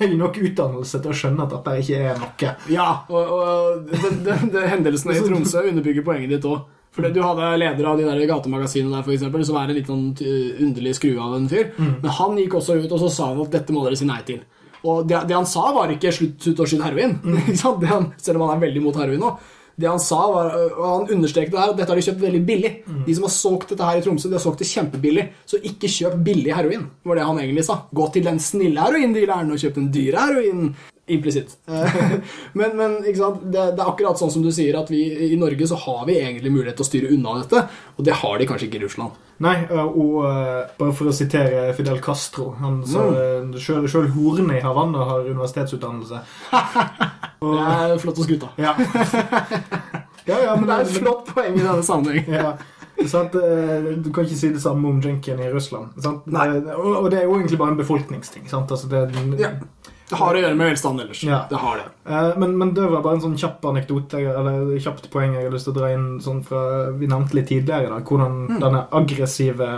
høy 0.00 0.16
nok 0.16 0.38
utdannelse 0.40 1.02
til 1.02 1.12
å 1.12 1.18
skjønne 1.20 1.44
at 1.46 1.54
dette 1.56 1.76
ikke 1.82 2.00
er 2.12 2.18
noe. 2.18 2.54
Ja, 2.72 2.88
og, 3.08 3.30
og 3.38 3.86
det, 3.92 4.14
det, 4.24 4.38
det, 4.52 4.66
hendelsene 4.72 5.16
i 5.16 5.22
Tromsø 5.28 5.62
underbygger 5.68 6.04
poenget 6.06 6.36
ditt 6.36 6.48
òg. 6.48 6.66
For 6.98 7.04
Du 7.14 7.20
hadde 7.22 7.52
leder 7.60 7.86
av 7.86 7.98
de 8.00 8.04
der 8.08 8.22
gatemagasinene 8.26 8.96
der, 8.96 9.04
for 9.06 9.14
eksempel, 9.14 9.44
som 9.46 9.58
er 9.60 9.68
en 9.70 9.76
litt 9.76 9.86
sånn 9.86 10.06
uh, 10.18 10.62
underlig 10.64 10.96
skrue 10.98 11.20
av 11.22 11.36
en 11.36 11.44
fyr. 11.50 11.68
Mm. 11.76 11.92
Men 12.02 12.10
han 12.16 12.38
gikk 12.40 12.56
også 12.58 12.78
ut 12.80 12.90
og 12.96 13.02
så 13.04 13.10
sa 13.12 13.28
han 13.30 13.42
at 13.44 13.52
dette 13.54 13.74
må 13.76 13.84
dere 13.84 13.98
si 14.00 14.08
nei 14.08 14.18
til. 14.26 14.40
Og 14.86 15.06
det, 15.08 15.24
det 15.28 15.36
han 15.36 15.48
sa, 15.48 15.70
var 15.74 15.90
ikke 15.90 16.12
'slutt, 16.14 16.36
slutt 16.42 16.60
å 16.62 16.66
skyte 16.68 16.86
heroin'. 16.86 17.16
Mm. 17.22 17.54
Det 17.82 17.88
han, 17.90 18.12
selv 18.16 18.38
om 18.38 18.48
han 18.48 18.58
er 18.58 18.66
veldig 18.66 18.82
mot 18.84 18.98
heroin 18.98 19.22
nå. 19.22 19.32
Det 19.78 19.86
han 19.86 20.00
sa 20.02 20.18
var, 20.26 20.48
og 20.74 20.86
han 20.86 21.10
understreket 21.14 21.52
det 21.54 21.60
her, 21.60 21.70
at 21.70 21.78
dette 21.78 21.92
har 21.92 21.98
de 22.00 22.02
kjøpt 22.02 22.22
veldig 22.24 22.40
billig. 22.46 22.70
Mm. 22.82 23.02
De 23.06 23.14
som 23.14 23.26
har 23.28 23.30
solgt 23.30 23.70
dette 23.70 23.86
her 23.86 24.00
i 24.00 24.02
Tromsø, 24.02 24.26
de 24.26 24.34
har 24.34 24.42
solgt 24.42 24.64
det 24.64 24.70
kjempebillig. 24.72 25.26
Så 25.46 25.60
ikke 25.70 25.90
kjøp 25.94 26.16
billig 26.26 26.54
heroin, 26.56 26.88
var 27.06 27.18
det 27.18 27.26
han 27.28 27.38
egentlig 27.38 27.66
sa. 27.68 27.76
Gå 27.94 28.08
til 28.14 28.26
den 28.26 28.40
snille 28.42 28.82
heroindealeren 28.82 29.54
og 29.54 29.62
kjøp 29.62 29.78
den 29.78 29.92
dyre 29.94 30.24
heroinen. 30.26 30.72
Implisitt. 31.08 31.56
Eh, 31.68 32.00
men 32.58 32.76
men 32.76 32.96
ikke 33.04 33.18
sant? 33.22 33.42
Det, 33.48 33.64
det 33.76 33.82
er 33.84 33.88
akkurat 33.92 34.20
sånn 34.20 34.30
som 34.34 34.42
du 34.44 34.50
sier, 34.54 34.76
at 34.80 34.90
vi 34.92 35.00
i 35.32 35.36
Norge 35.40 35.66
så 35.70 35.78
har 35.86 36.04
vi 36.08 36.18
egentlig 36.20 36.52
mulighet 36.52 36.76
til 36.78 36.84
å 36.86 36.88
styre 36.90 37.12
unna 37.16 37.38
dette, 37.40 37.62
og 37.96 38.04
det 38.06 38.16
har 38.20 38.38
de 38.38 38.46
kanskje 38.50 38.68
ikke 38.68 38.80
i 38.80 38.84
Russland. 38.84 39.16
Nei, 39.44 39.54
og 39.70 40.16
uh, 40.26 40.64
bare 40.80 40.94
for 40.98 41.08
å 41.10 41.14
sitere 41.14 41.68
Fidel 41.78 42.00
Castro 42.02 42.48
Han 42.58 42.80
sa 42.90 43.04
Mm. 43.06 43.52
uh, 43.54 43.58
sjøl, 43.62 44.08
horene 44.16 44.56
i 44.58 44.62
Havanna 44.64 45.04
har 45.12 45.28
universitetsutdannelse. 45.30 46.18
Det 47.38 47.60
er 47.62 47.92
flott 48.02 48.18
å 48.18 48.24
skryte 48.26 48.48
av. 48.48 48.56
Ja. 48.58 48.72
ja, 50.26 50.38
ja, 50.42 50.56
Men 50.58 50.66
det 50.66 50.74
er 50.74 50.82
et 50.88 50.96
flott 50.98 51.30
poeng 51.30 51.54
i 51.54 51.62
denne 51.62 51.84
sammenheng. 51.86 52.26
ja. 52.34 52.56
Sant? 53.06 53.36
eh, 53.38 53.92
Du 54.02 54.08
kan 54.10 54.26
ikke 54.26 54.34
si 54.40 54.48
det 54.50 54.58
samme 54.64 54.88
om 54.90 54.98
junkien 55.00 55.38
i 55.38 55.46
Russland. 55.52 55.92
Sånn, 56.02 56.16
Nei. 56.34 56.48
Og, 56.74 56.88
og 57.04 57.06
det 57.12 57.20
er 57.20 57.28
jo 57.28 57.36
egentlig 57.38 57.60
bare 57.60 57.76
en 57.76 57.78
befolkningsting. 57.78 58.48
Sant? 58.50 58.74
Altså 58.74 58.90
det, 58.90 59.04
Ja. 59.38 59.52
Det 60.08 60.16
har 60.16 60.34
å 60.34 60.40
gjøre 60.40 60.56
med 60.56 60.70
velstand 60.70 61.00
ellers. 61.02 61.22
Ja. 61.24 61.42
Det 61.50 61.56
har 61.60 61.76
det. 61.76 61.84
Eh, 62.10 62.38
Men, 62.38 62.56
men 62.58 62.70
det 62.74 62.86
var 62.88 63.02
bare 63.02 63.14
en 63.18 63.20
sånn 63.20 63.36
kjapp 63.36 63.64
anekdote 63.68 64.16
eller 64.22 64.78
kjapt 64.80 65.10
poeng 65.12 65.34
jeg 65.34 65.44
har 65.44 65.52
lyst 65.52 65.64
til 65.68 65.74
å 65.74 65.78
dra 65.80 65.90
inn 65.92 66.06
sånn 66.24 66.42
fra 66.46 66.62
Vi 66.96 67.06
nevnte 67.06 67.34
litt 67.36 67.48
tidligere 67.48 67.90
da, 67.92 67.98
hvordan 68.00 68.38
Mm. 68.48 68.60
denne 68.60 68.86
aggressive 68.92 69.68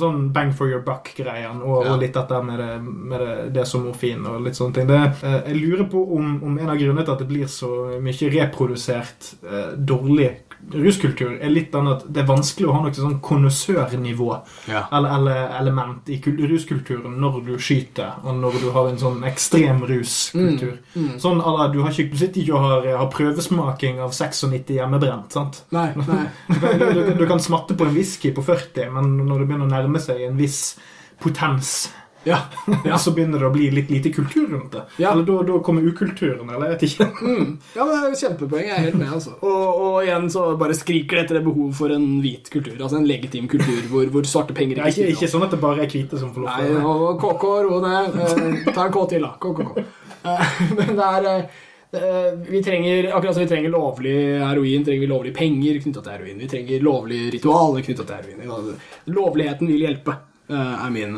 sånn 0.00 0.32
bang 0.32 0.52
for 0.52 0.66
your 0.68 0.80
buck-greien 0.82 1.62
og, 1.62 1.84
Ja. 1.86 1.92
og 1.94 2.00
litt 2.00 2.14
dette 2.14 2.42
med 2.42 2.58
det, 2.58 2.82
med 2.82 3.20
det, 3.20 3.52
det 3.54 3.66
som 3.66 3.84
morfin 3.86 4.26
og 4.26 4.42
litt 4.42 4.54
sånne 4.58 4.74
ting. 4.74 4.86
Det, 4.86 5.00
eh, 5.22 5.40
jeg 5.52 5.56
lurer 5.62 5.84
på 5.90 6.02
om, 6.16 6.42
om 6.42 6.58
en 6.58 6.68
av 6.70 6.76
grunnene 6.76 7.04
til 7.04 7.12
at 7.12 7.18
det 7.18 7.28
blir 7.28 7.46
så 7.46 8.00
mye 8.00 8.30
reprodusert 8.34 9.34
eh, 9.44 9.76
dårlig 9.76 10.30
ruskultur, 10.70 11.32
er 11.42 11.50
litt 11.50 11.72
den 11.72 11.88
at 11.90 12.04
det 12.06 12.22
er 12.22 12.26
vanskelig 12.28 12.68
å 12.68 12.74
ha 12.76 12.80
noe 12.84 12.92
sånn 12.94 13.16
konnoissørnivå 13.24 14.28
Ja. 14.68 14.84
eller, 14.92 15.10
eller 15.16 15.54
element 15.60 16.08
i 16.12 16.18
ruskulturen 16.20 17.16
når 17.20 17.40
du 17.46 17.52
skyter, 17.58 18.12
og 18.24 18.36
når 18.38 18.58
du 18.60 18.68
har 18.74 18.88
en 18.90 18.98
sånn 19.00 19.24
ekstrem 19.26 19.80
ruskultur. 19.88 20.76
Mm. 20.94 21.18
Sånn, 21.22 21.40
eller, 21.40 21.72
du, 21.72 21.80
har 21.82 21.90
ikke, 21.90 22.10
du 22.12 22.16
sitter 22.20 22.42
ikke 22.44 22.54
og 22.58 22.66
har, 22.68 22.88
har 23.02 23.10
prøvesmaking 23.14 24.00
av 24.04 24.12
96 24.12 24.74
hjemmebrent. 24.76 25.32
sant? 25.32 25.62
Nei, 25.72 25.88
nei. 25.96 26.22
Du, 26.48 26.60
kan- 26.60 26.78
du, 26.78 27.14
du 27.18 27.26
kan 27.26 27.40
smatte 27.42 27.74
på 27.76 27.88
en 27.88 27.94
whisky 27.96 28.32
på 28.36 28.44
40, 28.46 28.90
men 28.94 29.16
når 29.26 29.38
det 29.42 29.48
begynner 29.50 29.66
å 29.68 29.74
nærme 29.74 30.00
seg 30.02 30.22
en 30.28 30.38
viss 30.40 30.76
potens, 31.20 31.90
Ja. 32.24 32.38
ja. 32.84 32.98
så 32.98 33.12
begynner 33.16 33.40
det 33.40 33.48
å 33.48 33.52
bli 33.54 33.70
litt 33.72 33.90
lite 33.90 34.12
kultur 34.12 34.48
rundt 34.50 34.74
det. 34.74 34.82
Ja. 35.00 35.12
Eller 35.12 35.24
da, 35.24 35.38
da 35.48 35.58
kommer 35.64 35.86
ukulturen, 35.86 36.48
eller 36.48 36.68
jeg 36.68 36.76
vet 36.76 36.86
ikke. 36.88 37.08
Ja, 37.76 37.84
men 37.86 37.92
det 37.94 38.00
er 38.00 38.10
jo 38.12 38.18
Kjempepoeng. 38.20 38.66
Jeg 38.66 38.76
er 38.76 38.84
helt 38.88 38.98
med. 39.00 39.12
altså. 39.14 39.36
Og, 39.40 39.80
og 39.84 39.96
igjen 40.04 40.28
så 40.32 40.44
bare 40.60 40.76
skriker 40.76 41.16
det 41.16 41.24
etter 41.24 41.38
det 41.38 41.44
behov 41.46 41.72
for 41.78 41.94
en 41.94 42.06
hvit 42.24 42.50
kultur. 42.52 42.76
Altså 42.76 43.00
en 43.00 43.08
legitim 43.08 43.48
kultur 43.50 43.80
hvor, 43.92 44.10
hvor 44.12 44.28
svarte 44.28 44.56
penger 44.56 44.80
er 44.80 44.90
ikke, 44.90 44.98
spiller 44.98 45.16
ikke 45.16 45.32
sånn 45.32 45.46
at 45.46 45.54
det 45.54 45.62
bare 45.62 45.84
er 45.86 45.94
hvite 45.94 46.20
som 46.20 46.32
får 46.34 46.44
lov 46.44 46.60
til 46.60 46.74
det. 46.74 46.84
og 46.90 47.24
KK, 47.24 47.48
ro 47.68 47.80
ned. 47.86 48.20
Eh, 48.30 48.72
ta 48.74 48.84
en 48.86 48.92
K 48.94 49.02
til, 49.10 49.24
da. 49.24 49.32
KKK. 49.40 49.82
Eh, 50.30 50.50
men 50.76 50.90
det 50.98 51.06
er 51.06 51.28
eh, 51.30 52.26
Vi 52.46 52.60
trenger 52.64 53.08
akkurat 53.14 53.36
som 53.36 53.42
vi 53.42 53.50
trenger 53.50 53.72
lovlig 53.72 54.16
heroin, 54.42 54.84
trenger 54.86 55.04
vi 55.06 55.10
lovlige 55.10 55.36
penger 55.38 55.80
knytta 55.84 56.04
til 56.04 56.14
heroin. 56.16 56.42
Vi 56.42 56.50
trenger 56.50 56.84
lovlige 56.84 57.30
ritualer 57.36 57.86
knytta 57.86 58.06
til 58.08 58.20
heroin. 58.20 58.76
Lovligheten 59.16 59.70
vil 59.70 59.86
hjelpe, 59.86 60.18
er 60.50 60.92
min 60.94 61.16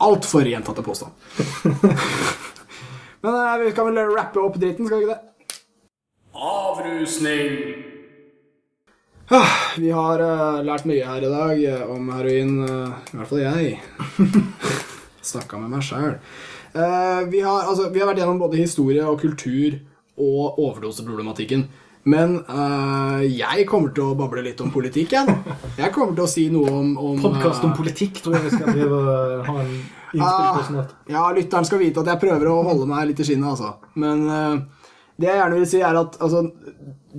altfor 0.00 0.46
gjentatte 0.48 0.82
påstand. 0.82 1.12
men 3.20 3.34
eh, 3.34 3.58
vi 3.64 3.72
kan 3.76 3.94
vel 3.94 4.14
rappe 4.16 4.40
opp 4.40 4.56
dritten, 4.56 4.86
skal 4.86 4.98
vi 4.98 5.04
ikke 5.04 5.14
det? 5.14 5.22
Avrusning! 6.32 7.56
Ah, 9.30 9.56
vi 9.78 9.90
har 9.94 10.22
eh, 10.24 10.62
lært 10.66 10.88
mye 10.88 11.06
her 11.06 11.26
i 11.26 11.32
dag 11.32 11.64
eh, 11.72 11.84
om 11.90 12.08
heroin, 12.16 12.56
i 12.64 13.18
hvert 13.18 13.30
fall 13.30 13.44
jeg. 13.44 13.76
Snakka 15.30 15.60
med 15.60 15.76
meg 15.76 15.84
sjæl. 15.84 16.16
vi, 16.72 17.40
har, 17.44 17.66
altså, 17.68 17.90
vi 17.92 18.00
har 18.00 18.08
vært 18.08 18.22
gjennom 18.22 18.40
både 18.40 18.62
historie 18.62 19.04
og 19.04 19.20
kultur 19.20 19.76
og 20.16 20.58
overdoseproblematikken. 20.58 21.66
Men 22.08 22.38
uh, 22.48 23.20
jeg 23.26 23.66
kommer 23.68 23.92
til 23.92 24.08
å 24.08 24.16
bable 24.16 24.42
litt 24.44 24.60
om 24.64 24.70
politikk, 24.72 25.12
jeg. 25.18 25.34
Jeg 25.76 25.92
kommer 25.92 26.16
til 26.16 26.24
å 26.24 26.30
si 26.30 26.46
noe 26.52 26.72
om, 26.72 26.94
om 26.96 27.18
Podkast 27.20 27.64
om 27.66 27.74
eh, 27.74 27.76
politikk 27.76 28.22
tror 28.24 28.38
jeg 28.38 28.46
vi 28.46 28.52
skal 28.54 28.72
drive 28.72 29.00
ha 29.44 29.56
en 29.60 29.74
innspill 29.74 30.46
på 30.56 30.66
snart. 30.70 30.94
Ja, 31.12 31.26
lytteren 31.36 31.68
skal 31.68 31.82
vite 31.82 32.00
at 32.00 32.08
jeg 32.08 32.22
prøver 32.22 32.48
å 32.48 32.62
holde 32.70 32.88
meg 32.88 33.10
litt 33.10 33.20
i 33.20 33.26
skinnet, 33.28 33.52
altså. 33.52 33.74
Men 34.00 34.24
uh, 34.32 34.86
det 35.20 35.28
jeg 35.28 35.42
gjerne 35.42 35.58
vil 35.60 35.68
si, 35.68 35.82
er 35.84 35.98
at 36.00 36.16
altså, 36.24 36.46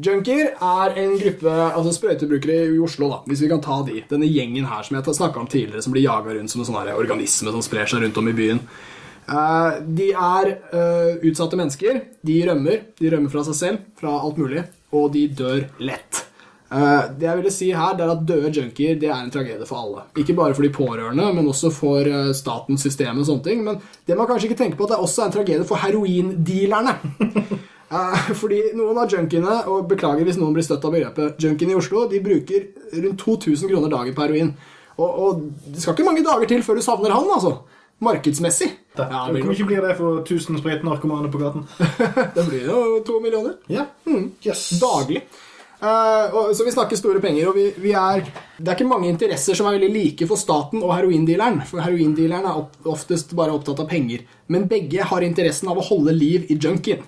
junkier 0.01 0.55
er 0.55 0.97
en 1.03 1.13
gruppe 1.21 1.53
altså 1.67 1.93
sprøytebrukere 1.99 2.71
i 2.71 2.79
Oslo, 2.81 3.11
da, 3.11 3.19
hvis 3.29 3.43
vi 3.45 3.51
kan 3.51 3.61
ta 3.61 3.83
de. 3.85 4.01
Denne 4.09 4.29
gjengen 4.31 4.65
her 4.71 4.87
som 4.87 4.97
jeg 4.97 5.19
snakka 5.19 5.43
om 5.43 5.51
tidligere, 5.51 5.83
som 5.85 5.93
blir 5.93 6.07
jaga 6.07 6.33
rundt 6.33 6.53
som 6.53 6.63
en 6.63 6.71
sånn 6.71 6.95
organisme 6.95 7.53
som 7.53 7.61
sprer 7.65 7.91
seg 7.91 8.01
rundt 8.01 8.17
om 8.17 8.31
i 8.31 8.35
byen. 8.37 8.63
Eh, 9.29 9.79
de 9.85 10.09
er 10.11 10.49
eh, 10.51 11.21
utsatte 11.29 11.59
mennesker. 11.59 12.01
De 12.25 12.41
rømmer. 12.49 12.83
De 12.99 13.13
rømmer 13.13 13.31
fra 13.33 13.45
seg 13.47 13.57
selv, 13.57 13.87
fra 13.99 14.17
alt 14.19 14.41
mulig, 14.41 14.65
og 14.95 15.11
de 15.15 15.25
dør 15.37 15.65
lett. 15.83 16.25
Eh, 16.71 17.09
det 17.19 17.27
jeg 17.27 17.39
ville 17.39 17.53
si 17.53 17.71
her, 17.75 17.97
det 17.97 18.05
er 18.05 18.13
at 18.13 18.23
Døde 18.27 18.53
junkier 18.55 18.99
det 18.99 19.09
er 19.09 19.19
en 19.19 19.31
tragedie 19.33 19.67
for 19.67 19.83
alle. 19.83 20.05
Ikke 20.21 20.35
bare 20.37 20.55
for 20.57 20.65
de 20.65 20.73
pårørende, 20.75 21.27
men 21.35 21.49
også 21.51 21.71
for 21.75 22.07
statens 22.37 22.87
system. 22.87 23.19
og 23.19 23.27
sånne 23.27 23.43
ting 23.43 23.63
Men 23.63 23.81
det 24.07 24.17
man 24.17 24.27
kanskje 24.27 24.49
ikke 24.49 24.63
tenker 24.63 24.79
på, 24.79 24.87
at 24.87 24.95
det 24.95 24.97
er 24.99 25.07
også 25.07 25.25
en 25.25 25.35
tragedie 25.35 25.67
for 25.67 25.83
heroindealerne. 25.83 26.95
Fordi 28.41 28.61
noen 28.79 29.01
av 29.01 29.11
junkiene, 29.11 29.57
og 29.67 29.89
beklager 29.89 30.23
hvis 30.23 30.39
noen 30.39 30.53
blir 30.55 30.63
støtt 30.63 30.85
av 30.87 30.93
begrepet 30.95 31.43
junkiene 31.43 31.75
i 31.75 31.79
Oslo, 31.79 32.05
de 32.07 32.21
bruker 32.23 32.69
rundt 32.93 33.19
2000 33.19 33.67
kroner 33.67 33.91
dagen 33.91 34.15
på 34.15 34.23
heroin. 34.23 34.53
Og, 34.95 35.09
og 35.09 35.43
det 35.67 35.83
skal 35.83 35.97
ikke 35.97 36.07
mange 36.07 36.23
dager 36.23 36.47
til 36.47 36.63
før 36.63 36.79
du 36.79 36.85
savner 36.85 37.11
han, 37.11 37.27
altså. 37.35 37.57
Markedsmessig. 38.01 38.71
Ja, 38.97 39.05
Ja, 39.07 39.19
Hvor 39.25 39.33
det 39.33 39.45
mye 39.45 39.55
blir, 39.55 39.67
bli 39.69 39.75
det 39.87 39.93
for 39.95 40.19
1000 40.19 40.59
sprøytenarkomane 40.59 41.31
på 41.31 41.39
gaten? 41.39 41.63
det 42.35 42.43
blir 42.49 42.65
jo 42.67 42.99
to 43.07 43.21
millioner. 43.23 43.55
Ja. 43.71 43.85
Yes. 44.43 44.69
Daglig. 44.81 45.23
Uh, 45.81 46.51
så 46.53 46.65
vi 46.65 46.71
snakker 46.71 46.99
store 46.99 47.21
penger, 47.23 47.47
og 47.49 47.55
vi, 47.57 47.71
vi 47.81 47.95
er 47.97 48.19
Det 48.57 48.67
er 48.67 48.75
ikke 48.75 48.85
mange 48.85 49.07
interesser 49.09 49.57
som 49.57 49.65
er 49.65 49.79
veldig 49.79 49.89
like 49.95 50.27
for 50.29 50.37
staten 50.37 50.83
og 50.83 50.93
heroindealeren. 50.93 51.63
For 51.65 51.81
heroindealeren 51.81 52.45
er 52.45 52.59
opp, 52.59 52.75
oftest 52.85 53.33
bare 53.37 53.55
opptatt 53.55 53.81
av 53.81 53.89
penger. 53.89 54.27
Men 54.51 54.67
begge 54.69 55.07
har 55.09 55.25
interessen 55.25 55.71
av 55.71 55.79
å 55.81 55.87
holde 55.87 56.13
liv 56.13 56.45
i 56.51 56.59
junkien. 56.59 57.01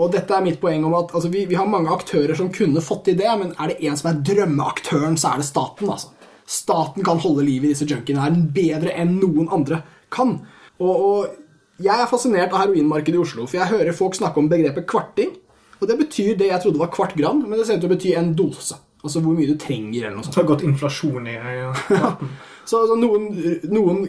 Og 0.00 0.12
dette 0.12 0.32
er 0.32 0.44
mitt 0.44 0.60
poeng 0.60 0.84
om 0.84 0.94
at 0.96 1.12
altså, 1.12 1.28
vi, 1.32 1.44
vi 1.48 1.58
har 1.58 1.68
mange 1.68 1.92
aktører 1.92 2.36
som 2.36 2.52
kunne 2.52 2.84
fått 2.84 3.06
til 3.08 3.18
det, 3.20 3.28
men 3.40 3.52
er 3.60 3.72
det 3.72 3.78
en 3.84 4.00
som 4.00 4.10
er 4.12 4.22
drømmeaktøren, 4.30 5.16
så 5.20 5.34
er 5.34 5.42
det 5.42 5.48
staten. 5.50 5.92
altså. 5.92 6.12
Staten 6.46 7.04
kan 7.04 7.20
holde 7.20 7.44
liv 7.44 7.64
i 7.64 7.72
disse 7.72 7.88
junkiene 7.88 8.22
her 8.22 8.36
bedre 8.56 8.92
enn 8.96 9.16
noen 9.20 9.50
andre 9.52 9.82
kan. 10.14 10.38
Og, 10.82 10.94
og 10.94 11.82
jeg 11.82 11.92
er 11.92 12.10
fascinert 12.10 12.54
av 12.54 12.64
heroinmarkedet 12.64 13.18
i 13.18 13.22
Oslo, 13.22 13.46
for 13.48 13.60
jeg 13.60 13.72
hører 13.72 13.96
folk 13.96 14.16
snakke 14.16 14.40
om 14.40 14.50
begrepet 14.50 14.88
kvarting. 14.88 15.34
Og 15.76 15.88
det 15.90 15.98
betyr 16.00 16.36
det 16.40 16.50
jeg 16.50 16.62
trodde 16.62 16.80
var 16.80 16.92
kvart 16.92 17.16
gram, 17.18 17.42
men 17.44 17.58
det 17.58 17.66
ser 17.68 17.78
ut 17.78 17.84
til 17.84 17.90
å 17.90 17.94
bety 17.94 18.12
en 18.16 18.32
dose. 18.36 18.78
Altså 19.04 19.20
hvor 19.22 19.36
mye 19.36 19.48
du 19.50 19.58
trenger, 19.60 20.06
eller 20.06 20.16
noe 20.16 20.24
sånt. 20.24 20.34
Det 20.34 20.40
har 20.40 20.48
gått 20.48 20.64
inflasjon 20.66 21.28
i 21.30 21.34
ja. 21.36 21.72
Så 22.66 22.80
altså, 22.82 22.96
noen, 22.98 23.28
noen 23.70 24.00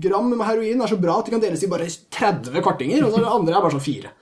gram 0.00 0.30
med 0.30 0.46
heroin 0.48 0.80
er 0.80 0.88
så 0.88 0.96
bra 0.96 1.18
at 1.20 1.26
de 1.26 1.34
kan 1.34 1.42
deles 1.42 1.60
i 1.66 1.68
bare 1.68 1.84
30 1.84 2.62
kvartinger, 2.64 3.02
og 3.04 3.12
så 3.12 3.20
det 3.20 3.34
andre 3.34 3.52
er 3.52 3.64
bare 3.66 3.74
sånn 3.74 3.84
fire. 3.84 4.12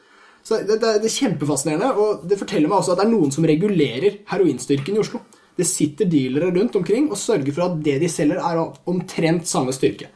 Så 0.44 0.58
det, 0.66 0.80
det, 0.82 0.96
det 1.04 1.06
er 1.06 1.14
kjempefascinerende, 1.14 1.92
og 1.94 2.24
det 2.26 2.40
forteller 2.40 2.72
meg 2.72 2.80
også 2.80 2.96
at 2.96 3.00
det 3.00 3.06
er 3.06 3.12
noen 3.12 3.30
som 3.36 3.46
regulerer 3.46 4.18
heroinstyrken 4.32 4.98
i 4.98 5.00
Oslo. 5.04 5.22
Det 5.54 5.68
sitter 5.68 6.10
dealere 6.10 6.50
rundt 6.50 6.74
omkring 6.80 7.06
og 7.06 7.20
sørger 7.20 7.54
for 7.54 7.68
at 7.68 7.78
det 7.86 8.00
de 8.02 8.10
selger, 8.10 8.42
er 8.42 8.90
omtrent 8.90 9.46
samme 9.46 9.72
styrke. 9.76 10.10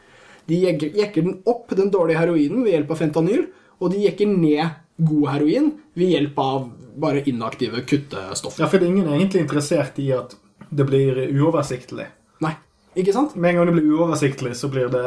De 0.48 0.58
jekker, 0.64 1.22
den 1.22 1.40
opp, 1.48 1.70
den 1.76 1.90
dårlige 1.92 2.22
heroinen, 2.22 2.62
ved 2.64 2.72
hjelp 2.72 2.92
av 2.94 3.00
fentanyl, 3.02 3.48
og 3.78 3.92
de 3.92 4.04
jekker 4.06 4.30
ned 4.30 4.78
god 4.98 5.26
heroin 5.34 5.72
ved 5.98 6.14
hjelp 6.14 6.38
av 6.42 6.70
bare 6.98 7.22
inaktive 7.30 7.84
kuttestoffer. 7.86 8.64
ja, 8.64 8.68
for 8.70 8.82
ingen 8.82 9.06
er 9.06 9.18
egentlig 9.18 9.44
interessert 9.44 9.98
i 10.02 10.08
at 10.16 10.34
det 10.70 10.86
blir 10.88 11.20
uoversiktlig. 11.30 12.08
Nei, 12.44 12.54
ikke 12.98 13.14
sant? 13.14 13.36
Med 13.36 13.52
en 13.52 13.60
gang 13.60 13.70
det 13.70 13.76
blir 13.78 13.92
uoversiktlig, 13.94 14.56
så 14.58 14.70
blir, 14.72 14.90
det, 14.92 15.04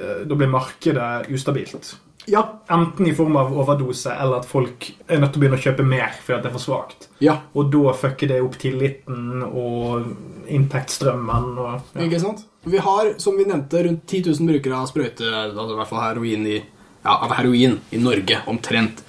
eh, 0.00 0.36
blir 0.36 0.50
markedet 0.50 1.28
ustabilt. 1.28 1.96
Ja. 2.26 2.42
Enten 2.72 3.06
i 3.06 3.14
form 3.14 3.36
av 3.38 3.52
overdose, 3.54 4.10
eller 4.10 4.40
at 4.40 4.48
folk 4.50 4.88
er 5.06 5.20
nødt 5.22 5.32
til 5.34 5.40
å 5.40 5.44
begynne 5.44 5.58
å 5.60 5.62
kjøpe 5.62 5.86
mer 5.86 6.14
fordi 6.24 6.42
det 6.42 6.50
er 6.50 6.54
for 6.56 6.64
svakt. 6.64 7.06
Ja, 7.22 7.36
Og 7.54 7.70
da 7.72 7.92
fucker 7.96 8.30
det 8.32 8.40
opp 8.42 8.58
tilliten 8.60 9.44
og 9.46 10.08
inntektsstrømmen. 10.50 11.52
Og, 11.62 11.92
ja. 11.94 12.06
Ikke 12.06 12.20
sant? 12.22 12.44
Vi 12.66 12.80
har, 12.82 13.12
som 13.22 13.38
vi 13.38 13.46
nevnte, 13.46 13.84
rundt 13.86 14.02
10 14.10 14.32
000 14.40 14.50
brukere 14.50 14.80
av 14.80 14.90
sprøyte, 14.90 15.28
altså 15.46 15.70
i 15.76 15.78
hvert 15.78 15.92
fall 15.92 16.02
heroin 16.02 16.48
i, 16.50 16.58
ja, 17.04 17.14
av 17.14 17.36
heroin 17.38 17.78
i 17.94 18.02
Norge, 18.02 18.40
omtrent. 18.50 19.04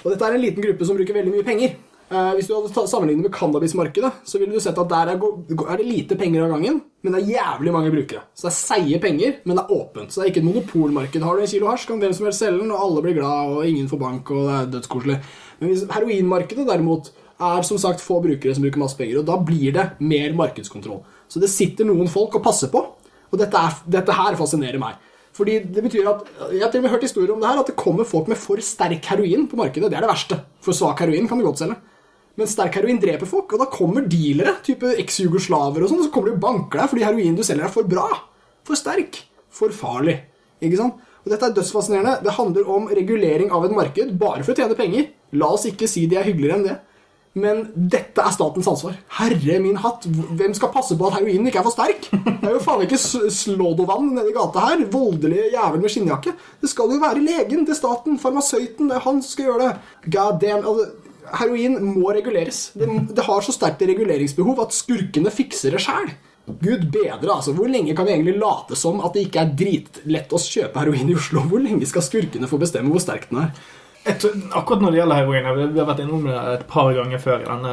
Og 0.00 0.14
dette 0.14 0.24
er 0.24 0.38
en 0.38 0.44
liten 0.46 0.64
gruppe 0.64 0.88
som 0.88 0.96
bruker 0.96 1.18
veldig 1.20 1.34
mye 1.34 1.44
penger. 1.46 1.76
Eh, 2.10 2.32
hvis 2.34 2.48
du 2.50 2.56
hadde 2.56 2.88
sammenlignet 2.90 3.28
med 3.28 3.34
cannabismarkedet, 3.36 4.08
så 4.26 4.38
ville 4.40 4.56
du 4.56 4.62
sett 4.62 4.78
at 4.82 4.90
der 4.90 5.12
er, 5.12 5.20
det 5.78 5.86
lite 5.86 6.16
penger 6.18 6.42
av 6.42 6.56
gangen, 6.56 6.80
men 7.06 7.14
det 7.14 7.20
er 7.20 7.36
jævlig 7.36 7.74
mange 7.76 7.92
brukere. 7.94 8.24
Så 8.34 8.48
det 8.48 8.50
er 8.50 8.56
seige 8.56 8.98
penger, 9.04 9.36
men 9.44 9.54
det 9.54 9.62
er 9.62 9.76
åpent. 9.76 10.10
Så 10.10 10.18
det 10.18 10.24
er 10.24 10.32
ikke 10.32 10.42
et 10.42 10.48
monopolmarked. 10.48 11.22
Har 11.22 11.38
du 11.38 11.44
en 11.44 11.52
kilo 11.52 11.68
hasj, 11.70 11.86
kan 11.86 12.02
hvem 12.02 12.16
som 12.16 12.26
helst 12.26 12.42
selge 12.42 12.64
den, 12.64 12.72
og 12.74 12.82
alle 12.82 13.04
blir 13.04 13.14
glad, 13.20 13.52
og 13.54 13.68
ingen 13.68 13.86
får 13.90 14.00
bank, 14.00 14.32
og 14.34 14.48
det 14.48 14.56
er 14.56 14.72
dødskoselig. 14.72 15.18
Men 15.60 15.70
hvis 15.70 15.84
heroinmarkedet 15.94 16.66
derimot 16.66 17.12
er 17.40 17.68
som 17.68 17.78
sagt 17.80 18.02
få 18.02 18.18
brukere 18.24 18.56
som 18.56 18.66
bruker 18.66 18.82
masse 18.82 18.98
penger, 18.98 19.20
og 19.20 19.28
da 19.28 19.36
blir 19.38 19.76
det 19.76 19.86
mer 20.02 20.34
markedskontroll. 20.40 21.04
Så 21.30 21.38
det 21.38 21.52
sitter 21.52 21.86
noen 21.86 22.10
folk 22.10 22.34
og 22.34 22.42
passer 22.44 22.72
på, 22.72 22.82
og 23.30 23.38
dette, 23.38 23.54
er, 23.54 23.78
dette 23.86 24.18
her 24.18 24.34
fascinerer 24.40 24.82
meg. 24.82 24.98
Fordi 25.36 25.60
det 25.62 25.84
betyr 25.84 26.08
at, 26.10 26.26
Jeg 26.50 26.64
har 26.64 26.72
til 26.72 26.82
og 26.82 26.88
med 26.88 26.90
hørt 26.90 27.06
historier 27.06 27.30
om 27.32 27.38
det 27.38 27.48
her, 27.48 27.62
at 27.62 27.70
det 27.70 27.78
kommer 27.78 28.04
folk 28.04 28.26
med 28.28 28.36
for 28.36 28.58
sterk 28.66 29.06
heroin 29.12 29.46
på 29.46 29.56
markedet. 29.60 29.86
Det 29.86 29.96
er 29.96 30.02
det 30.02 30.10
verste. 30.10 30.40
For 30.60 30.74
svak 30.74 30.98
heroin 31.04 31.30
kan 31.30 31.38
du 31.38 31.46
godt 31.46 31.62
selge. 31.62 31.78
Men 32.38 32.46
sterk 32.48 32.76
heroin 32.78 33.00
dreper 33.02 33.26
folk, 33.28 33.52
og 33.52 33.58
da 33.62 33.66
kommer 33.72 34.06
dealere, 34.08 34.56
type 34.64 34.94
eks-jugoslaver 35.02 35.82
og 35.84 35.90
sånn, 35.90 36.02
og 36.04 36.06
så 36.08 36.12
kommer 36.14 36.30
de 36.30 36.36
og 36.38 36.42
banker 36.44 36.80
deg 36.80 36.92
fordi 36.92 37.04
heroinen 37.04 37.36
du 37.36 37.42
selger, 37.46 37.66
er 37.66 37.74
for 37.74 37.88
bra. 37.90 38.06
For 38.64 38.78
sterk. 38.78 39.22
For 39.50 39.74
farlig. 39.74 40.18
Ikke 40.62 40.78
sant? 40.78 41.00
Og 41.24 41.32
Dette 41.34 41.50
er 41.50 41.56
dødsfascinerende. 41.56 42.20
Det 42.24 42.32
handler 42.38 42.68
om 42.70 42.86
regulering 42.88 43.50
av 43.52 43.66
et 43.66 43.74
marked 43.76 44.14
bare 44.20 44.44
for 44.46 44.54
å 44.54 44.60
tjene 44.62 44.76
penger. 44.78 45.10
La 45.36 45.50
oss 45.52 45.66
ikke 45.68 45.88
si 45.90 46.06
de 46.08 46.16
er 46.16 46.24
hyggeligere 46.30 46.56
enn 46.60 46.68
det. 46.70 46.78
Men 47.40 47.60
dette 47.76 48.18
er 48.26 48.32
statens 48.34 48.66
ansvar. 48.66 48.96
Herre 49.20 49.58
min 49.62 49.76
hatt, 49.78 50.02
hvem 50.08 50.50
skal 50.56 50.72
passe 50.74 50.96
på 50.98 51.06
at 51.06 51.18
heroinen 51.20 51.46
ikke 51.46 51.60
er 51.60 51.66
for 51.68 51.76
sterk? 51.76 52.08
Det 52.10 52.48
er 52.48 52.56
jo 52.56 52.62
faen 52.64 52.82
ikke 52.82 52.98
S- 52.98 53.36
Slådovan 53.44 54.08
nede 54.16 54.32
i 54.32 54.34
gata 54.34 54.64
her. 54.64 54.82
Voldelig 54.90 55.44
jævel 55.52 55.84
med 55.84 55.92
skinnjakke. 55.94 56.32
Det 56.64 56.70
skal 56.72 56.90
jo 56.90 56.98
være 57.04 57.22
legen 57.22 57.62
til 57.68 57.78
staten, 57.78 58.18
farmasøyten. 58.18 58.88
Det 58.90 58.96
er 58.98 59.04
han 59.04 59.20
som 59.22 59.30
skal 59.36 59.46
gjøre 59.50 59.68
det. 59.68 60.10
God 60.16 60.40
damn. 60.42 60.66
Heroin 61.38 61.78
må 61.84 62.12
reguleres. 62.16 62.70
Det, 62.74 62.88
det 63.14 63.26
har 63.26 63.44
så 63.46 63.54
sterkt 63.54 63.84
reguleringsbehov 63.86 64.64
at 64.64 64.76
skurkene 64.76 65.32
fikser 65.34 65.76
det 65.76 65.82
sjæl. 65.84 66.10
Gud 66.60 66.88
bedre, 66.90 67.34
altså. 67.34 67.52
Hvor 67.54 67.68
lenge 67.70 67.94
kan 67.96 68.08
vi 68.08 68.16
egentlig 68.16 68.38
late 68.40 68.78
som 68.78 69.02
at 69.04 69.14
det 69.14 69.28
ikke 69.28 69.44
er 69.44 69.52
dritlett 69.58 70.32
å 70.34 70.40
kjøpe 70.40 70.82
heroin 70.82 71.12
i 71.12 71.18
Oslo? 71.18 71.44
Hvor 71.46 71.62
lenge 71.62 71.86
skal 71.88 72.06
skurkene 72.06 72.50
få 72.50 72.58
bestemme 72.60 72.90
hvor 72.92 73.02
sterk 73.02 73.28
den 73.30 73.44
er? 73.44 73.52
Tror, 74.00 74.32
akkurat 74.56 74.80
når 74.80 74.94
det 74.94 74.98
gjelder 75.02 75.18
heroin 75.18 75.72
vi 75.74 75.76
har 75.76 75.88
vært 75.90 75.98
innom 76.06 76.22
det 76.24 76.36
et 76.54 76.62
par 76.70 76.88
ganger 76.96 77.20
før 77.20 77.42
i 77.42 77.48
denne, 77.50 77.72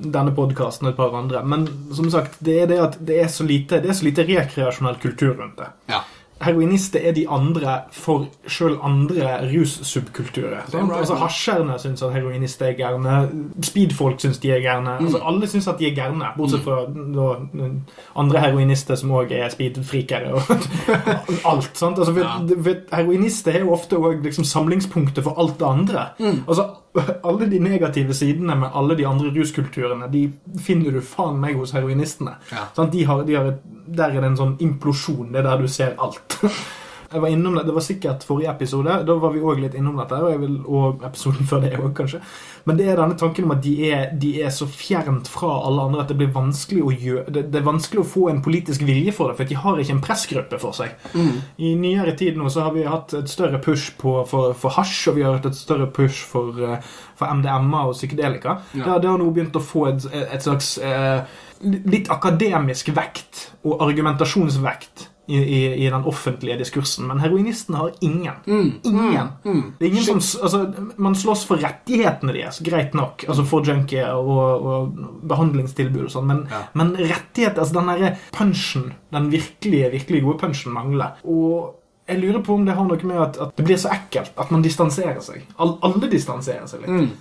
denne 0.00 0.32
podkasten 0.36 0.88
og 0.88 0.94
et 0.94 0.98
par 0.98 1.16
andre. 1.18 1.42
Men 1.44 1.66
som 1.94 2.08
sagt, 2.12 2.38
det 2.44 2.62
er 2.62 2.70
det 2.70 2.78
at 2.80 2.96
det 3.10 3.18
er 3.26 3.28
så 3.32 3.44
lite, 3.44 3.82
det 3.84 3.92
er 3.92 3.98
så 3.98 4.06
lite 4.08 4.24
rekreasjonell 4.24 4.96
kultur 5.02 5.34
rundt 5.36 5.60
det. 5.60 5.68
Ja. 5.92 6.00
Heroinister 6.42 7.00
er 7.08 7.12
de 7.16 7.28
andre 7.28 7.78
for 7.92 8.26
sjøl 8.48 8.76
andre 8.84 9.38
russubkulturer. 9.52 10.64
right, 10.74 10.98
Altså. 10.98 11.14
Hasjerne 11.14 11.78
syns 11.78 12.02
at 12.02 12.12
heroinister 12.12 12.66
er 12.66 12.72
gærne. 12.76 13.28
Speedfolk 13.62 14.20
syns 14.20 14.38
de 14.38 14.50
er 14.52 14.60
gærne. 14.60 14.98
Altså, 15.00 15.18
alle 15.26 15.46
syns 15.48 15.68
at 15.68 15.78
de 15.78 15.86
er 15.90 15.94
gærne, 15.94 16.24
bortsett 16.36 16.62
fra 16.64 16.76
da, 17.16 17.68
andre 18.16 18.40
heroinister 18.40 18.94
som 18.94 19.10
òg 19.10 19.32
er 19.32 19.48
speedfrikere 19.48 20.34
og 20.34 20.42
alt. 21.52 21.70
sant? 21.74 21.98
Altså, 21.98 22.12
for, 22.12 22.20
Ja. 22.20 22.62
for 22.62 22.96
heroinister 22.96 23.52
er 23.52 23.58
jo 23.64 23.72
ofte 23.72 23.96
òg 23.96 24.22
liksom 24.22 24.44
samlingspunktet 24.44 25.24
for 25.24 25.34
alt 25.40 25.58
det 25.58 25.66
andre. 25.66 26.08
Altså, 26.48 26.68
alle 27.28 27.48
de 27.50 27.60
negative 27.62 28.14
sidene 28.16 28.56
med 28.58 28.74
alle 28.74 28.96
de 28.98 29.06
andre 29.08 29.32
ruskulturene, 29.34 30.08
de 30.12 30.26
finner 30.62 30.96
du 30.96 31.00
faen 31.04 31.38
meg 31.42 31.58
hos 31.58 31.74
heroinistene. 31.76 32.36
Ja. 32.52 32.68
Sånn, 32.76 32.90
De 32.92 33.04
har, 33.08 33.22
de 33.28 33.38
har 33.38 33.52
et, 33.52 33.62
der 33.86 34.16
er 34.16 34.20
det 34.20 34.32
en 34.32 34.40
sånn 34.40 34.56
implosjon. 34.64 35.30
Det 35.32 35.42
er 35.42 35.48
der 35.50 35.62
du 35.62 35.68
ser 35.70 35.94
alt. 36.02 36.40
Jeg 37.16 37.22
var 37.24 37.32
innom 37.32 37.54
det, 37.56 37.62
det 37.64 37.72
var 37.72 37.84
sikkert 37.84 38.24
forrige 38.28 38.52
episode. 38.52 38.98
Da 39.08 39.14
var 39.16 39.32
vi 39.32 39.40
òg 39.40 39.62
litt 39.62 39.76
innom 39.78 39.96
dette. 39.96 40.18
Og, 40.20 40.42
vil, 40.42 40.58
og 40.68 41.04
episoden 41.06 41.48
før 41.48 41.62
det 41.64 41.70
òg, 41.78 41.94
kanskje. 41.96 42.20
Men 42.68 42.76
det 42.76 42.90
er 42.90 42.98
denne 42.98 43.16
tanken 43.16 43.46
om 43.46 43.54
at 43.54 43.62
de 43.64 43.72
er, 43.88 44.10
de 44.20 44.32
er 44.44 44.52
så 44.52 44.66
fjernt 44.68 45.30
fra 45.30 45.48
alle 45.64 45.86
andre 45.86 46.02
at 46.02 46.10
det 46.10 46.18
blir 46.18 46.32
vanskelig 46.34 46.82
å 46.82 46.90
gjøre 46.92 47.32
det, 47.32 47.44
det 47.54 47.60
er 47.60 47.66
vanskelig 47.68 48.02
å 48.02 48.08
få 48.10 48.26
en 48.32 48.42
politisk 48.44 48.84
vilje 48.84 49.14
for 49.16 49.30
det, 49.30 49.38
for 49.38 49.48
de 49.48 49.58
har 49.62 49.80
ikke 49.80 49.94
en 49.94 50.02
pressgruppe 50.04 50.60
for 50.60 50.76
seg. 50.76 50.92
I 51.62 51.72
nyere 51.78 52.16
tid 52.18 52.36
nå 52.36 52.50
så 52.52 52.66
har 52.66 52.76
vi 52.76 52.84
hatt 52.84 53.14
et 53.16 53.30
større 53.32 53.62
push 53.62 53.94
på, 54.00 54.18
for, 54.28 54.52
for 54.58 54.76
hasj, 54.76 54.98
og 55.12 55.18
vi 55.20 55.24
har 55.24 55.38
hatt 55.38 55.48
et 55.48 55.58
større 55.58 55.88
push 55.94 56.26
for, 56.26 56.58
eh, 56.58 56.92
for 57.16 57.38
MDMA 57.38 57.86
og 57.86 57.96
psykedelika. 57.96 58.58
Ja. 58.74 58.98
Det 58.98 59.12
har 59.12 59.20
nå 59.22 59.30
begynt 59.30 59.56
å 59.56 59.62
få 59.62 59.86
et, 59.94 60.08
et 60.26 60.42
slags 60.44 60.74
eh, 60.82 61.22
litt 61.64 62.10
akademisk 62.12 62.90
vekt 62.96 63.46
og 63.64 63.78
argumentasjonsvekt 63.86 65.08
i, 65.28 65.38
i, 65.38 65.60
i 65.86 65.90
den 65.90 66.04
offentlige 66.06 66.58
diskursen. 66.60 67.06
Men 67.10 67.18
heroinistene 67.22 67.80
har 67.80 67.92
ingen. 68.00 68.36
Ingen. 68.46 69.30
Det 69.78 69.86
er 69.86 69.90
ingen 69.90 70.06
som, 70.06 70.20
altså, 70.46 70.60
man 71.02 71.16
slåss 71.18 71.46
for 71.48 71.62
rettighetene 71.62 72.34
deres, 72.36 72.60
greit 72.66 72.94
nok, 72.94 73.24
altså 73.28 73.44
for 73.46 73.66
junkie 73.66 74.04
og, 74.06 74.68
og 74.70 75.00
behandlingstilbud 75.30 76.04
og 76.08 76.12
sånn, 76.14 76.28
men, 76.30 76.44
Ja. 76.50 76.62
men 76.78 76.94
rettigheter, 76.98 77.62
altså 77.64 77.78
den 77.80 77.90
derre 77.92 78.12
punchen, 78.36 78.92
den 79.12 79.30
virkelige, 79.32 79.90
virkelig 79.98 80.22
gode 80.24 80.38
punchen, 80.46 80.72
mangler. 80.76 81.18
Og 81.24 81.74
jeg 82.06 82.20
lurer 82.22 82.42
på 82.46 82.54
om 82.54 82.64
det 82.66 82.74
har 82.78 82.86
noe 82.86 83.02
med 83.02 83.18
at, 83.18 83.36
at 83.42 83.56
det 83.58 83.64
blir 83.66 83.78
så 83.82 83.90
ekkelt 83.90 84.36
at 84.38 84.50
man 84.54 84.62
distanserer 84.62 85.18
seg. 85.24 85.42
All, 85.58 85.72
alle 85.82 86.06
distanserer 86.12 86.68
seg 86.70 86.84
litt. 86.86 87.16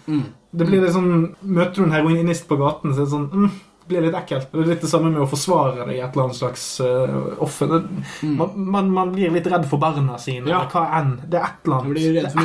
Det 0.56 0.68
blir 0.70 0.84
litt 0.86 0.94
sånn, 0.94 1.32
Møter 1.42 1.82
du 1.82 1.88
en 1.88 1.96
heroinist 1.96 2.46
på 2.48 2.56
gaten, 2.62 2.94
så 2.94 3.02
er 3.02 3.08
det 3.08 3.14
sånn 3.16 3.26
mm, 3.34 3.56
blir 3.88 4.02
litt 4.02 4.16
ekkelt. 4.18 4.48
Det 4.52 4.62
er 4.64 4.70
litt 4.72 4.82
det 4.82 4.90
samme 4.90 5.12
med 5.14 5.22
å 5.22 5.28
forsvare 5.30 5.86
det 5.86 5.96
i 5.96 6.00
et 6.02 6.10
eller 6.16 6.24
annet 6.28 6.38
slags 6.40 6.64
uh, 6.82 7.36
offer. 7.46 7.68
Det, 7.70 7.82
man, 8.26 8.56
man, 8.76 8.90
man 8.96 9.12
blir 9.14 9.30
litt 9.36 9.48
redd 9.52 9.68
for 9.70 9.78
barna 9.82 10.18
sine, 10.22 10.48
Ja. 10.50 10.64
eller 10.64 10.72
hva 10.74 10.86
enn. 11.00 11.12
Det 11.26 11.38
er 11.40 11.46
et 11.50 11.68
eller 11.68 11.76
Jeg 11.76 11.82
annet. 11.82 11.94
blir 11.94 12.16
redd 12.18 12.32
for 12.32 12.42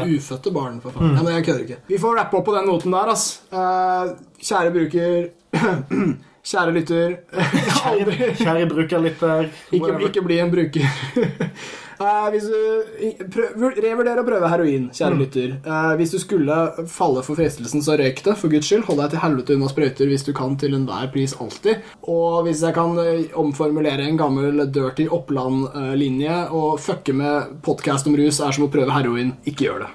mine 0.00 0.16
ufødte 0.16 0.54
barn. 0.56 0.80
for 0.82 0.90
faen. 0.96 1.14
Ja, 1.14 1.22
men 1.22 1.34
jeg 1.38 1.46
kødder 1.46 1.62
ikke. 1.68 1.78
Vi 1.92 1.98
får 2.02 2.16
rappe 2.18 2.36
opp 2.40 2.44
på 2.50 2.56
den 2.56 2.66
noten 2.66 2.96
der, 2.96 3.12
ass. 3.14 3.28
Uh, 3.52 4.16
kjære 4.42 4.74
bruker 4.74 5.30
Kjære 6.50 6.72
lytter. 6.72 7.16
Kjære, 7.36 8.14
kjære 8.40 8.68
brukerlytter. 8.70 9.50
ikke, 9.76 9.96
ikke 10.08 10.22
bli 10.24 10.38
en 10.40 10.50
bruker. 10.50 10.86
Eh, 12.00 12.28
hvis 12.32 12.46
du 12.48 13.24
prøv, 13.28 13.74
Revurder 13.76 14.22
å 14.22 14.24
prøve 14.24 14.48
heroin, 14.48 14.86
kjære 14.96 15.18
lytter. 15.20 15.50
Uh, 15.66 15.92
hvis 16.00 16.14
du 16.14 16.18
skulle 16.22 16.56
falle 16.88 17.20
for 17.26 17.36
fristelsen, 17.36 17.82
så 17.84 17.98
røyk 18.00 18.22
det, 18.24 18.36
for 18.40 18.52
guds 18.52 18.70
skyld. 18.70 18.86
Hold 18.86 19.02
deg 19.02 19.12
til 19.12 19.22
helvete 19.24 19.56
unna 19.58 19.68
sprøyter 19.68 20.08
hvis 20.08 20.24
du 20.24 20.32
kan, 20.36 20.56
til 20.60 20.78
enhver 20.78 21.10
pris 21.12 21.36
alltid. 21.36 21.84
Og 22.08 22.46
hvis 22.46 22.64
jeg 22.64 22.76
kan 22.78 22.96
eh, 23.04 23.28
omformulere 23.40 24.08
en 24.08 24.16
gammel 24.20 24.64
dirty 24.72 25.10
Oppland-linje 25.12 26.40
og 26.56 26.80
fucke 26.80 27.16
med 27.16 27.60
podkast 27.66 28.08
om 28.08 28.16
rus 28.16 28.40
er 28.40 28.56
som 28.56 28.64
å 28.64 28.72
prøve 28.72 28.96
heroin, 28.96 29.36
ikke 29.44 29.68
gjør 29.68 29.84
det. 29.84 29.92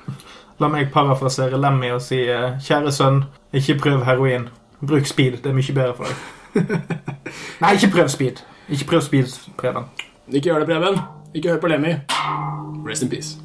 La 0.62 0.70
meg 0.72 0.93
parafrasere 0.93 1.58
Lemmy 1.60 1.89
og 1.91 2.06
si 2.06 2.22
Kjære 2.22 2.93
sønn, 2.93 3.24
ikke 3.49 3.80
prøv 3.82 4.06
heroin. 4.06 4.51
Bruk 4.86 5.10
speed. 5.10 5.41
Det 5.41 5.49
er 5.49 5.58
mye 5.58 5.82
bedre 5.82 5.97
for 5.97 6.06
deg. 6.06 6.95
Nei, 7.64 7.76
ikke 7.76 7.95
prøv 7.97 8.14
speed. 8.14 8.45
Ikke 8.70 8.93
prøv 8.93 9.06
speed, 9.10 9.38
Preben. 9.58 9.89
Ikke 10.30 10.51
gjør 10.51 10.62
det, 10.62 10.74
Preben. 10.76 11.06
Ikke 11.36 11.50
hør 11.50 11.60
på 11.60 11.68
Lemmy. 11.68 11.94
Rest 12.88 13.04
in 13.04 13.10
peace. 13.10 13.45